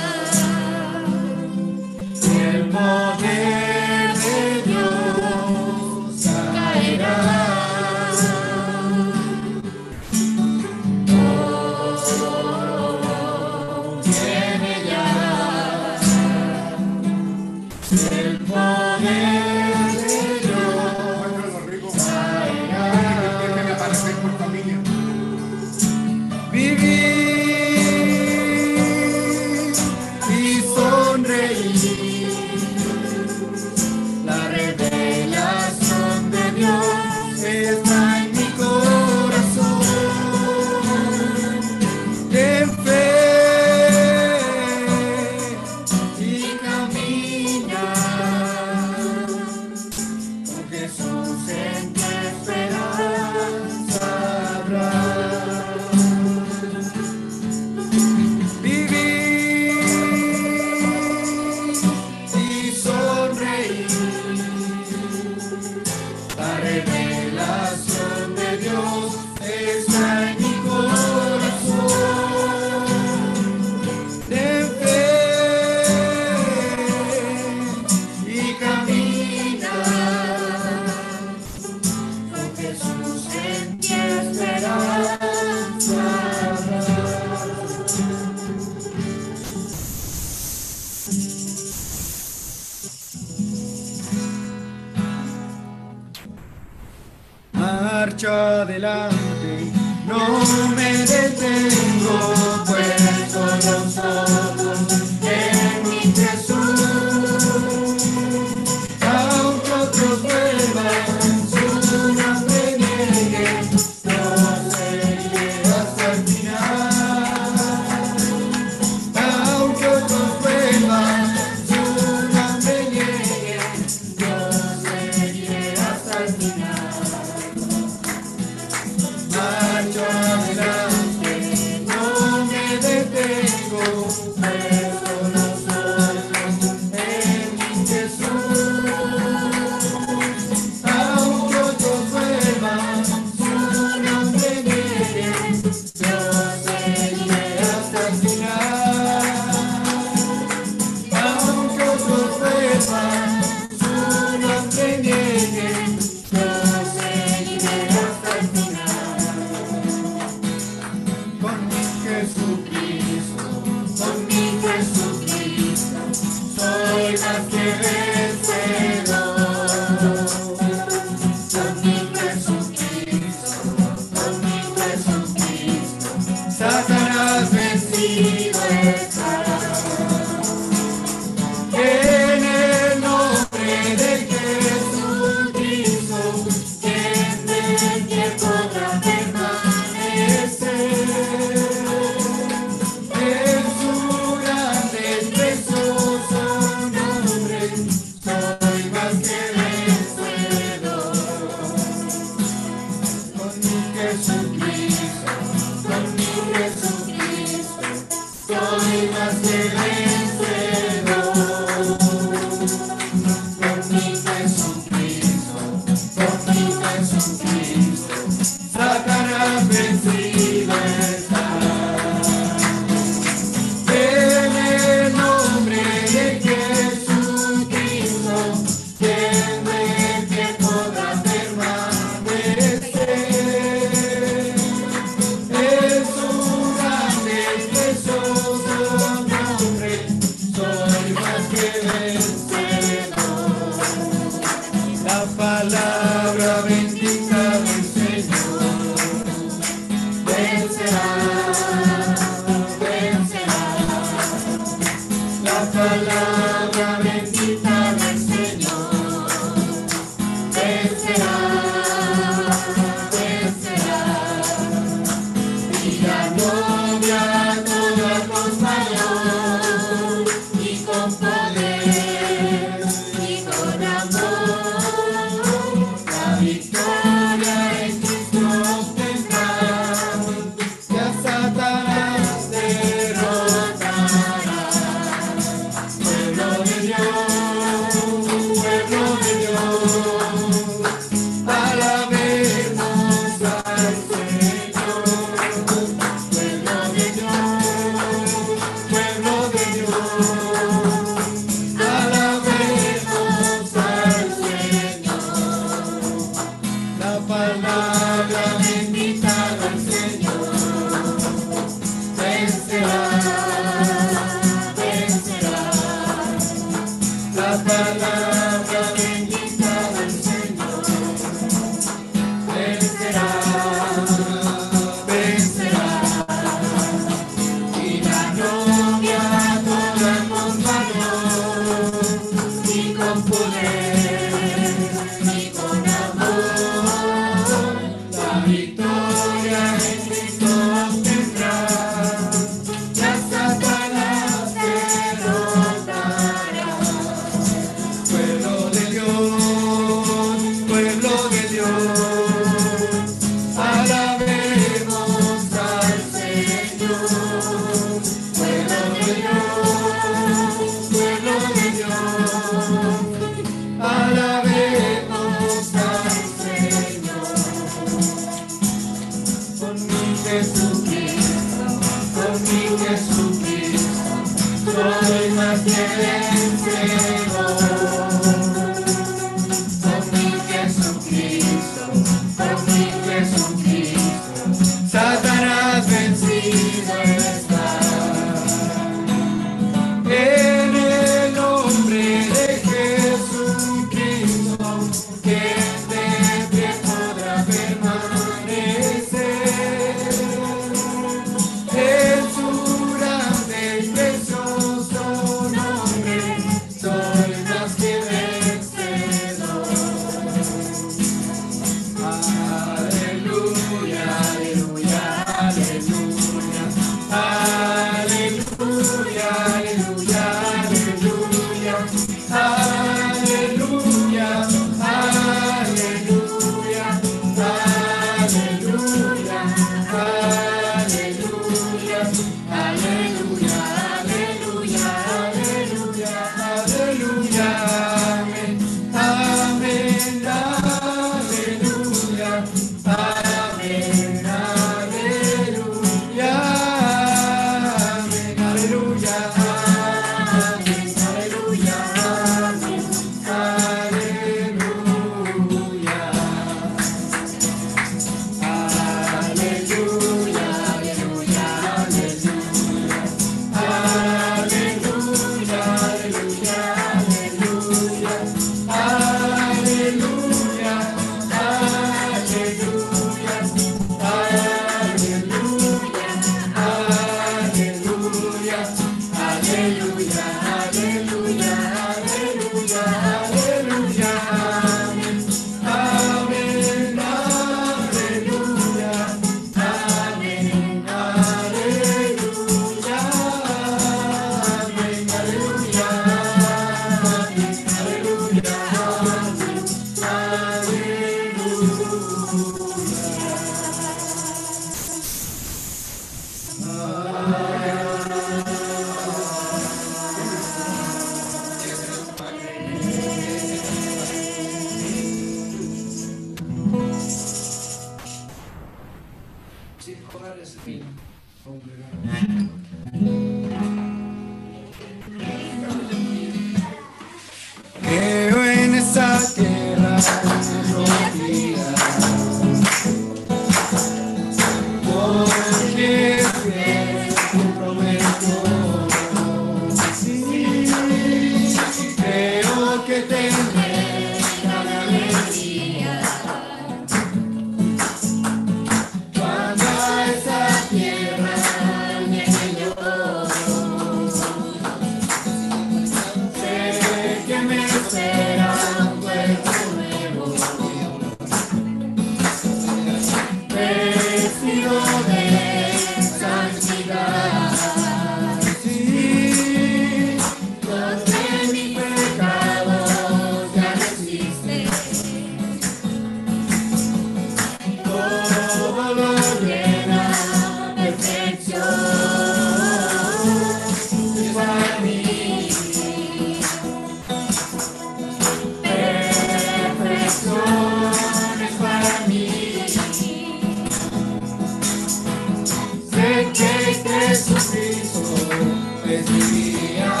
Hallelujah. 599.03 600.00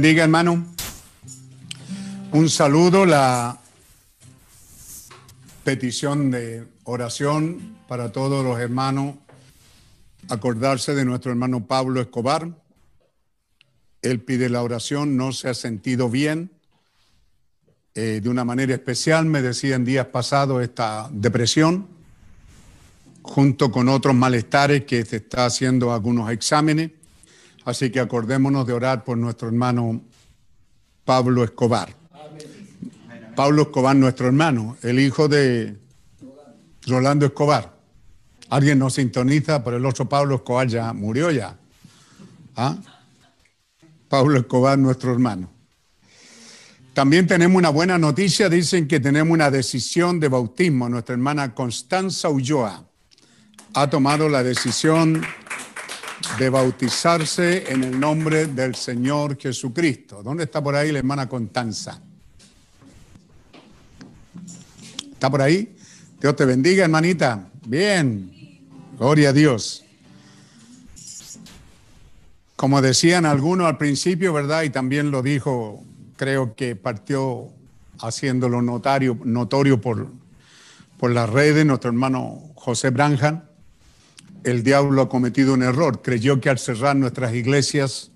Bendiga, 0.00 0.22
hermano. 0.22 0.64
Un 2.30 2.48
saludo, 2.48 3.04
la 3.04 3.58
petición 5.64 6.30
de 6.30 6.68
oración 6.84 7.78
para 7.88 8.12
todos 8.12 8.44
los 8.44 8.60
hermanos. 8.60 9.16
Acordarse 10.28 10.94
de 10.94 11.04
nuestro 11.04 11.32
hermano 11.32 11.66
Pablo 11.66 12.00
Escobar. 12.00 12.48
Él 14.00 14.20
pide 14.20 14.48
la 14.48 14.62
oración, 14.62 15.16
no 15.16 15.32
se 15.32 15.48
ha 15.48 15.54
sentido 15.54 16.08
bien. 16.08 16.52
Eh, 17.96 18.20
de 18.22 18.28
una 18.28 18.44
manera 18.44 18.74
especial, 18.74 19.24
me 19.24 19.42
decían 19.42 19.84
días 19.84 20.06
pasados, 20.06 20.62
esta 20.62 21.08
depresión, 21.10 21.88
junto 23.22 23.72
con 23.72 23.88
otros 23.88 24.14
malestares 24.14 24.84
que 24.84 25.04
se 25.04 25.16
está 25.16 25.46
haciendo 25.46 25.92
algunos 25.92 26.30
exámenes. 26.30 26.92
Así 27.68 27.90
que 27.90 28.00
acordémonos 28.00 28.66
de 28.66 28.72
orar 28.72 29.04
por 29.04 29.18
nuestro 29.18 29.46
hermano 29.46 30.00
Pablo 31.04 31.44
Escobar. 31.44 31.94
Pablo 33.36 33.60
Escobar, 33.60 33.94
nuestro 33.94 34.26
hermano, 34.26 34.78
el 34.80 34.98
hijo 34.98 35.28
de 35.28 35.76
Rolando 36.86 37.26
Escobar. 37.26 37.76
Alguien 38.48 38.78
nos 38.78 38.94
sintoniza, 38.94 39.62
pero 39.62 39.76
el 39.76 39.84
otro 39.84 40.08
Pablo 40.08 40.36
Escobar 40.36 40.66
ya 40.66 40.94
murió 40.94 41.30
ya. 41.30 41.58
¿Ah? 42.56 42.78
Pablo 44.08 44.38
Escobar, 44.38 44.78
nuestro 44.78 45.12
hermano. 45.12 45.50
También 46.94 47.26
tenemos 47.26 47.58
una 47.58 47.68
buena 47.68 47.98
noticia, 47.98 48.48
dicen 48.48 48.88
que 48.88 48.98
tenemos 48.98 49.34
una 49.34 49.50
decisión 49.50 50.18
de 50.18 50.28
bautismo. 50.28 50.88
Nuestra 50.88 51.12
hermana 51.12 51.54
Constanza 51.54 52.30
Ulloa 52.30 52.88
ha 53.74 53.90
tomado 53.90 54.26
la 54.30 54.42
decisión 54.42 55.22
de 56.38 56.50
bautizarse 56.50 57.72
en 57.72 57.84
el 57.84 57.98
nombre 57.98 58.46
del 58.46 58.74
Señor 58.74 59.38
Jesucristo. 59.38 60.22
¿Dónde 60.22 60.44
está 60.44 60.62
por 60.62 60.74
ahí 60.74 60.92
la 60.92 60.98
hermana 60.98 61.28
Constanza? 61.28 62.00
¿Está 65.12 65.30
por 65.30 65.42
ahí? 65.42 65.76
Dios 66.20 66.36
te 66.36 66.44
bendiga, 66.44 66.84
hermanita. 66.84 67.48
Bien. 67.66 68.32
Gloria 68.98 69.30
a 69.30 69.32
Dios. 69.32 69.84
Como 72.56 72.82
decían 72.82 73.24
algunos 73.24 73.68
al 73.68 73.78
principio, 73.78 74.32
¿verdad? 74.32 74.62
Y 74.64 74.70
también 74.70 75.12
lo 75.12 75.22
dijo, 75.22 75.84
creo 76.16 76.56
que 76.56 76.74
partió 76.74 77.48
haciéndolo 78.00 78.62
notario, 78.62 79.16
notorio 79.24 79.80
por, 79.80 80.08
por 80.98 81.12
las 81.12 81.30
redes, 81.30 81.64
nuestro 81.64 81.90
hermano 81.90 82.50
José 82.54 82.90
Branjan. 82.90 83.47
El 84.44 84.62
diablo 84.62 85.02
ha 85.02 85.08
cometido 85.08 85.54
un 85.54 85.62
error. 85.62 86.02
Creyó 86.02 86.40
que 86.40 86.50
al 86.50 86.58
cerrar 86.58 86.96
nuestras 86.96 87.34
iglesias 87.34 88.10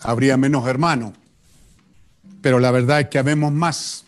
habría 0.00 0.36
menos 0.36 0.66
hermanos. 0.66 1.12
Pero 2.40 2.58
la 2.58 2.70
verdad 2.70 3.00
es 3.00 3.08
que 3.08 3.18
habemos 3.18 3.52
más. 3.52 4.04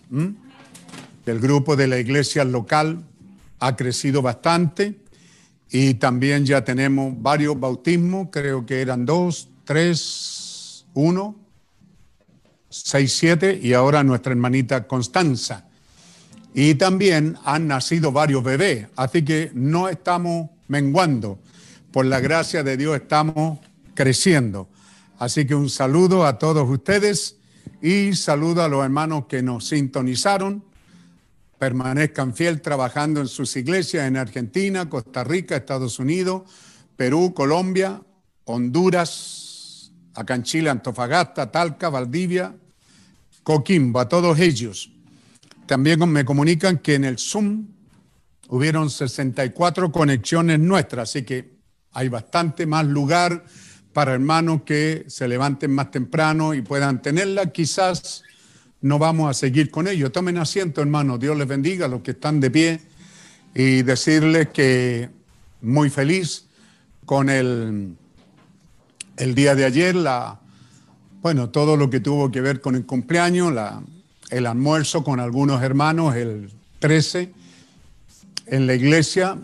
El 1.26 1.40
grupo 1.40 1.76
de 1.76 1.86
la 1.86 1.98
iglesia 1.98 2.44
local 2.44 3.04
ha 3.60 3.76
crecido 3.76 4.22
bastante 4.22 4.98
y 5.70 5.94
también 5.94 6.46
ya 6.46 6.64
tenemos 6.64 7.12
varios 7.20 7.58
bautismos, 7.58 8.28
creo 8.30 8.64
que 8.64 8.80
eran 8.80 9.04
dos, 9.04 9.48
tres, 9.64 10.86
uno, 10.94 11.36
seis, 12.70 13.12
siete 13.12 13.58
y 13.62 13.74
ahora 13.74 14.02
nuestra 14.02 14.32
hermanita 14.32 14.86
Constanza. 14.86 15.66
Y 16.54 16.74
también 16.76 17.36
han 17.44 17.68
nacido 17.68 18.10
varios 18.10 18.42
bebés, 18.42 18.86
así 18.96 19.22
que 19.22 19.50
no 19.54 19.88
estamos 19.88 20.48
menguando. 20.68 21.38
Por 21.90 22.06
la 22.06 22.20
gracia 22.20 22.62
de 22.62 22.76
Dios 22.76 22.96
estamos 22.96 23.58
creciendo. 23.94 24.68
Así 25.18 25.46
que 25.46 25.54
un 25.54 25.68
saludo 25.68 26.24
a 26.24 26.38
todos 26.38 26.68
ustedes 26.68 27.36
y 27.82 28.14
saludo 28.14 28.62
a 28.62 28.68
los 28.68 28.84
hermanos 28.84 29.24
que 29.26 29.42
nos 29.42 29.66
sintonizaron 29.66 30.68
permanezcan 31.58 32.34
fiel 32.34 32.62
trabajando 32.62 33.20
en 33.20 33.26
sus 33.26 33.56
iglesias 33.56 34.06
en 34.06 34.16
Argentina, 34.16 34.88
Costa 34.88 35.24
Rica, 35.24 35.56
Estados 35.56 35.98
Unidos, 35.98 36.42
Perú, 36.96 37.34
Colombia, 37.34 38.00
Honduras, 38.44 39.92
acá 40.14 40.36
en 40.36 40.44
Chile, 40.44 40.70
Antofagasta, 40.70 41.50
Talca, 41.50 41.90
Valdivia, 41.90 42.54
Coquimbo, 43.42 44.00
a 44.00 44.08
todos 44.08 44.38
ellos. 44.38 44.90
También 45.66 46.08
me 46.10 46.24
comunican 46.24 46.78
que 46.78 46.94
en 46.94 47.04
el 47.04 47.18
Zoom 47.18 47.66
hubieron 48.48 48.90
64 48.90 49.92
conexiones 49.92 50.58
nuestras, 50.58 51.10
así 51.10 51.22
que 51.22 51.58
hay 51.92 52.08
bastante 52.08 52.66
más 52.66 52.86
lugar 52.86 53.44
para 53.92 54.14
hermanos 54.14 54.62
que 54.64 55.04
se 55.08 55.26
levanten 55.28 55.72
más 55.72 55.90
temprano 55.90 56.54
y 56.54 56.62
puedan 56.62 57.02
tenerla. 57.02 57.46
Quizás 57.46 58.22
no 58.80 58.98
vamos 58.98 59.30
a 59.30 59.34
seguir 59.34 59.70
con 59.70 59.88
ello. 59.88 60.12
Tomen 60.12 60.38
asiento, 60.38 60.80
hermanos. 60.80 61.18
Dios 61.18 61.36
les 61.36 61.48
bendiga 61.48 61.86
a 61.86 61.88
los 61.88 62.02
que 62.02 62.12
están 62.12 62.40
de 62.40 62.50
pie 62.50 62.80
y 63.54 63.82
decirles 63.82 64.48
que 64.50 65.10
muy 65.62 65.90
feliz 65.90 66.46
con 67.04 67.28
el, 67.28 67.96
el 69.16 69.34
día 69.34 69.54
de 69.54 69.64
ayer, 69.64 69.96
bueno, 71.22 71.50
todo 71.50 71.76
lo 71.76 71.90
que 71.90 72.00
tuvo 72.00 72.30
que 72.30 72.40
ver 72.40 72.60
con 72.60 72.76
el 72.76 72.86
cumpleaños, 72.86 73.52
el 74.30 74.46
almuerzo 74.46 75.02
con 75.02 75.18
algunos 75.18 75.62
hermanos 75.62 76.14
el 76.14 76.50
13 76.78 77.32
en 78.50 78.66
la 78.66 78.74
iglesia. 78.74 79.38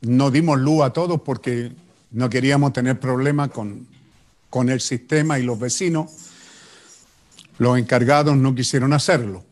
No 0.00 0.30
dimos 0.30 0.58
luz 0.58 0.82
a 0.82 0.92
todos 0.92 1.20
porque 1.22 1.72
no 2.10 2.28
queríamos 2.28 2.72
tener 2.72 2.98
problemas 2.98 3.50
con, 3.50 3.86
con 4.50 4.68
el 4.68 4.80
sistema 4.80 5.38
y 5.38 5.42
los 5.42 5.58
vecinos 5.58 6.10
los 7.58 7.78
encargados 7.78 8.36
no 8.36 8.54
quisieron 8.54 8.92
hacerlo. 8.92 9.44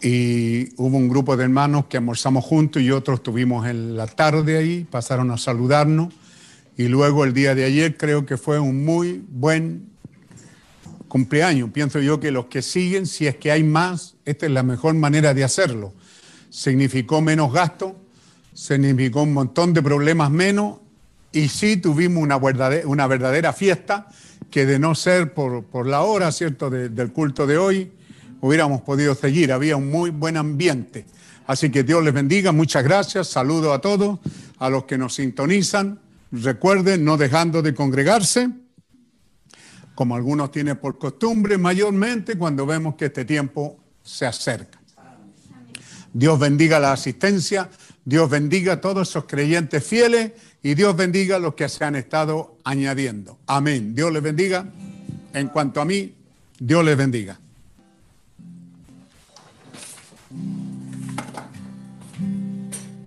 Y 0.00 0.74
hubo 0.76 0.96
un 0.96 1.08
grupo 1.08 1.36
de 1.36 1.44
hermanos 1.44 1.86
que 1.88 1.96
almorzamos 1.96 2.44
juntos 2.44 2.82
y 2.82 2.90
otros 2.90 3.18
estuvimos 3.18 3.66
en 3.66 3.96
la 3.96 4.06
tarde 4.06 4.58
ahí, 4.58 4.84
pasaron 4.84 5.30
a 5.30 5.38
saludarnos. 5.38 6.12
Y 6.76 6.88
luego 6.88 7.24
el 7.24 7.32
día 7.32 7.54
de 7.54 7.64
ayer 7.64 7.96
creo 7.96 8.24
que 8.24 8.36
fue 8.36 8.60
un 8.60 8.84
muy 8.84 9.24
buen 9.28 9.88
cumpleaños. 11.08 11.70
Pienso 11.70 12.00
yo 12.00 12.20
que 12.20 12.30
los 12.30 12.46
que 12.46 12.62
siguen, 12.62 13.06
si 13.06 13.26
es 13.26 13.36
que 13.36 13.50
hay 13.50 13.64
más, 13.64 14.14
esta 14.24 14.46
es 14.46 14.52
la 14.52 14.62
mejor 14.62 14.94
manera 14.94 15.34
de 15.34 15.42
hacerlo. 15.42 15.92
Significó 16.50 17.20
menos 17.20 17.52
gasto, 17.52 17.96
significó 18.54 19.22
un 19.22 19.32
montón 19.34 19.72
de 19.74 19.82
problemas 19.82 20.30
menos 20.30 20.78
y 21.32 21.48
sí 21.48 21.76
tuvimos 21.76 22.22
una 22.22 23.06
verdadera, 23.06 23.52
fiesta 23.52 24.08
que 24.50 24.64
de 24.64 24.78
no 24.78 24.94
ser 24.94 25.34
por, 25.34 25.86
la 25.86 26.00
hora, 26.02 26.32
¿cierto?, 26.32 26.70
de- 26.70 26.88
del 26.88 27.12
culto 27.12 27.46
de 27.46 27.58
hoy, 27.58 27.92
hubiéramos 28.40 28.80
podido 28.80 29.14
seguir. 29.14 29.52
Había 29.52 29.76
un 29.76 29.90
muy 29.90 30.10
buen 30.10 30.36
ambiente. 30.38 31.04
Así 31.46 31.70
que 31.70 31.82
Dios 31.82 32.02
les 32.02 32.14
bendiga, 32.14 32.50
muchas 32.52 32.82
gracias, 32.84 33.28
saludo 33.28 33.72
a 33.72 33.80
todos, 33.80 34.18
a 34.58 34.70
los 34.70 34.84
que 34.84 34.96
nos 34.98 35.14
sintonizan. 35.14 35.98
Recuerden, 36.32 37.04
no 37.04 37.16
dejando 37.16 37.62
de 37.62 37.74
congregarse, 37.74 38.48
como 39.94 40.14
algunos 40.16 40.50
tienen 40.50 40.76
por 40.76 40.98
costumbre, 40.98 41.58
mayormente 41.58 42.36
cuando 42.38 42.64
vemos 42.64 42.94
que 42.94 43.06
este 43.06 43.24
tiempo 43.24 43.78
se 44.02 44.26
acerca. 44.26 44.77
Dios 46.12 46.38
bendiga 46.38 46.80
la 46.80 46.92
asistencia, 46.92 47.70
Dios 48.04 48.30
bendiga 48.30 48.74
a 48.74 48.80
todos 48.80 49.08
esos 49.08 49.24
creyentes 49.24 49.84
fieles 49.84 50.32
y 50.62 50.74
Dios 50.74 50.96
bendiga 50.96 51.36
a 51.36 51.38
los 51.38 51.54
que 51.54 51.68
se 51.68 51.84
han 51.84 51.96
estado 51.96 52.56
añadiendo. 52.64 53.38
Amén. 53.46 53.94
Dios 53.94 54.12
les 54.12 54.22
bendiga. 54.22 54.66
En 55.34 55.48
cuanto 55.48 55.80
a 55.80 55.84
mí, 55.84 56.14
Dios 56.58 56.84
les 56.84 56.96
bendiga. 56.96 57.38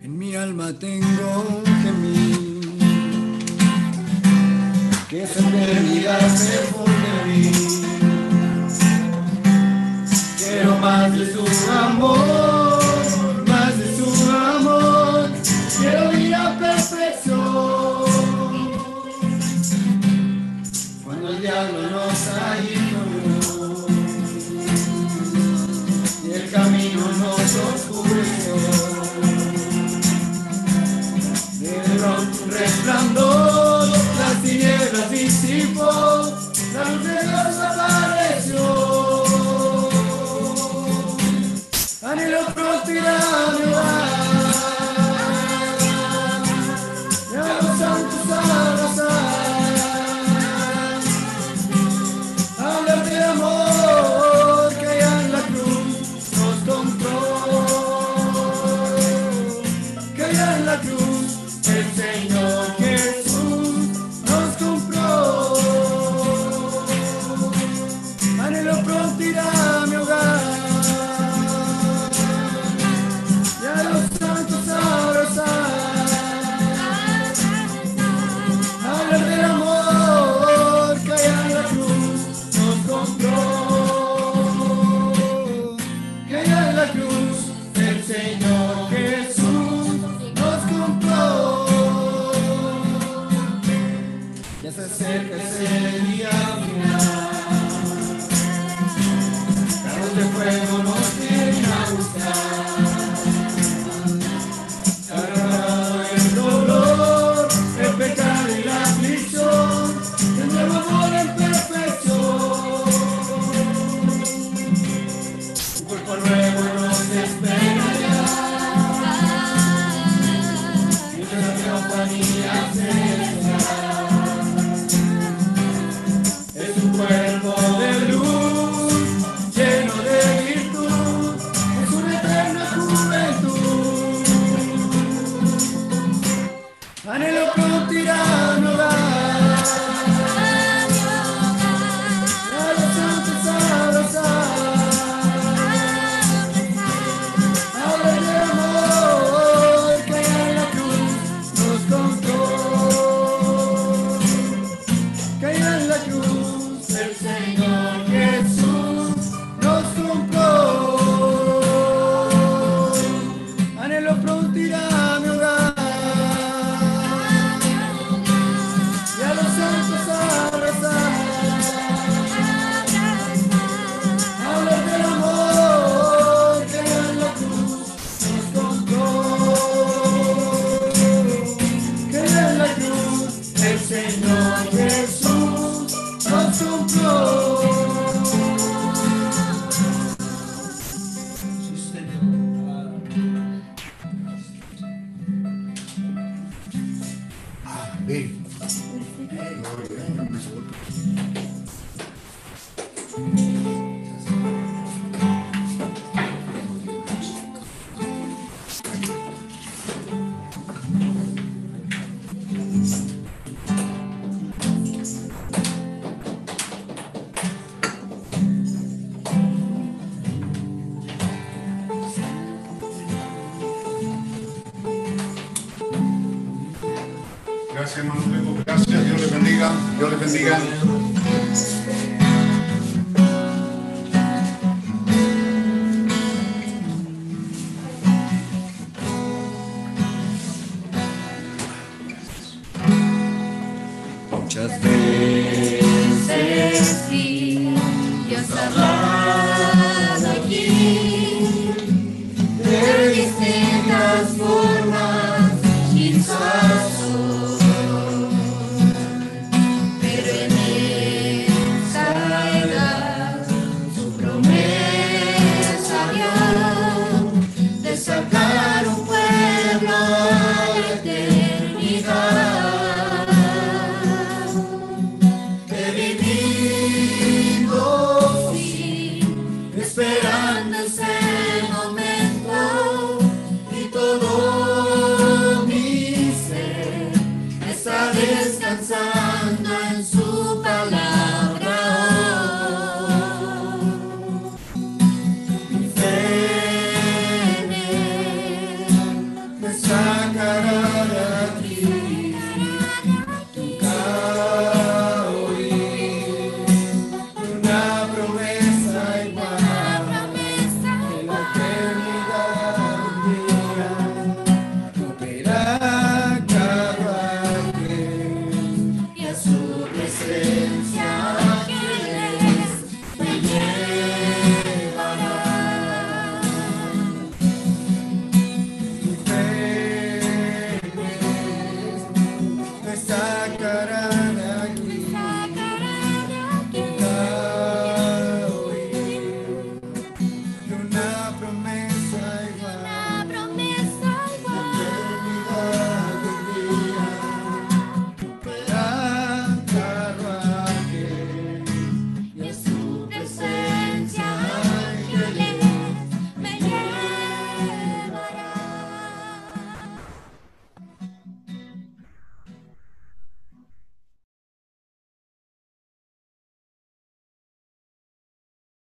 En 0.02 0.18
mi 0.18 0.36
alma 0.36 0.78
tengo 0.78 1.64
que 5.12 5.28
su 5.28 5.40
eternidad 5.40 6.36
se 6.36 6.62
mí. 7.28 7.52
Quiero 10.38 10.78
más 10.78 11.12
de 11.12 11.34
su 11.34 11.46
amor, 11.70 12.61
diablo 21.42 21.90
nos 21.90 22.28
ayudó 22.28 23.88
y 26.24 26.32
el 26.34 26.52
camino 26.52 27.02
nos 27.18 27.56
oscureció. 27.74 28.56
De 31.60 31.74
resplandor, 32.48 33.88
las 33.90 34.42
tinieblas 34.44 35.10
disipó, 35.10 35.92
la 36.74 36.84
luz 36.92 37.04
de 37.06 37.24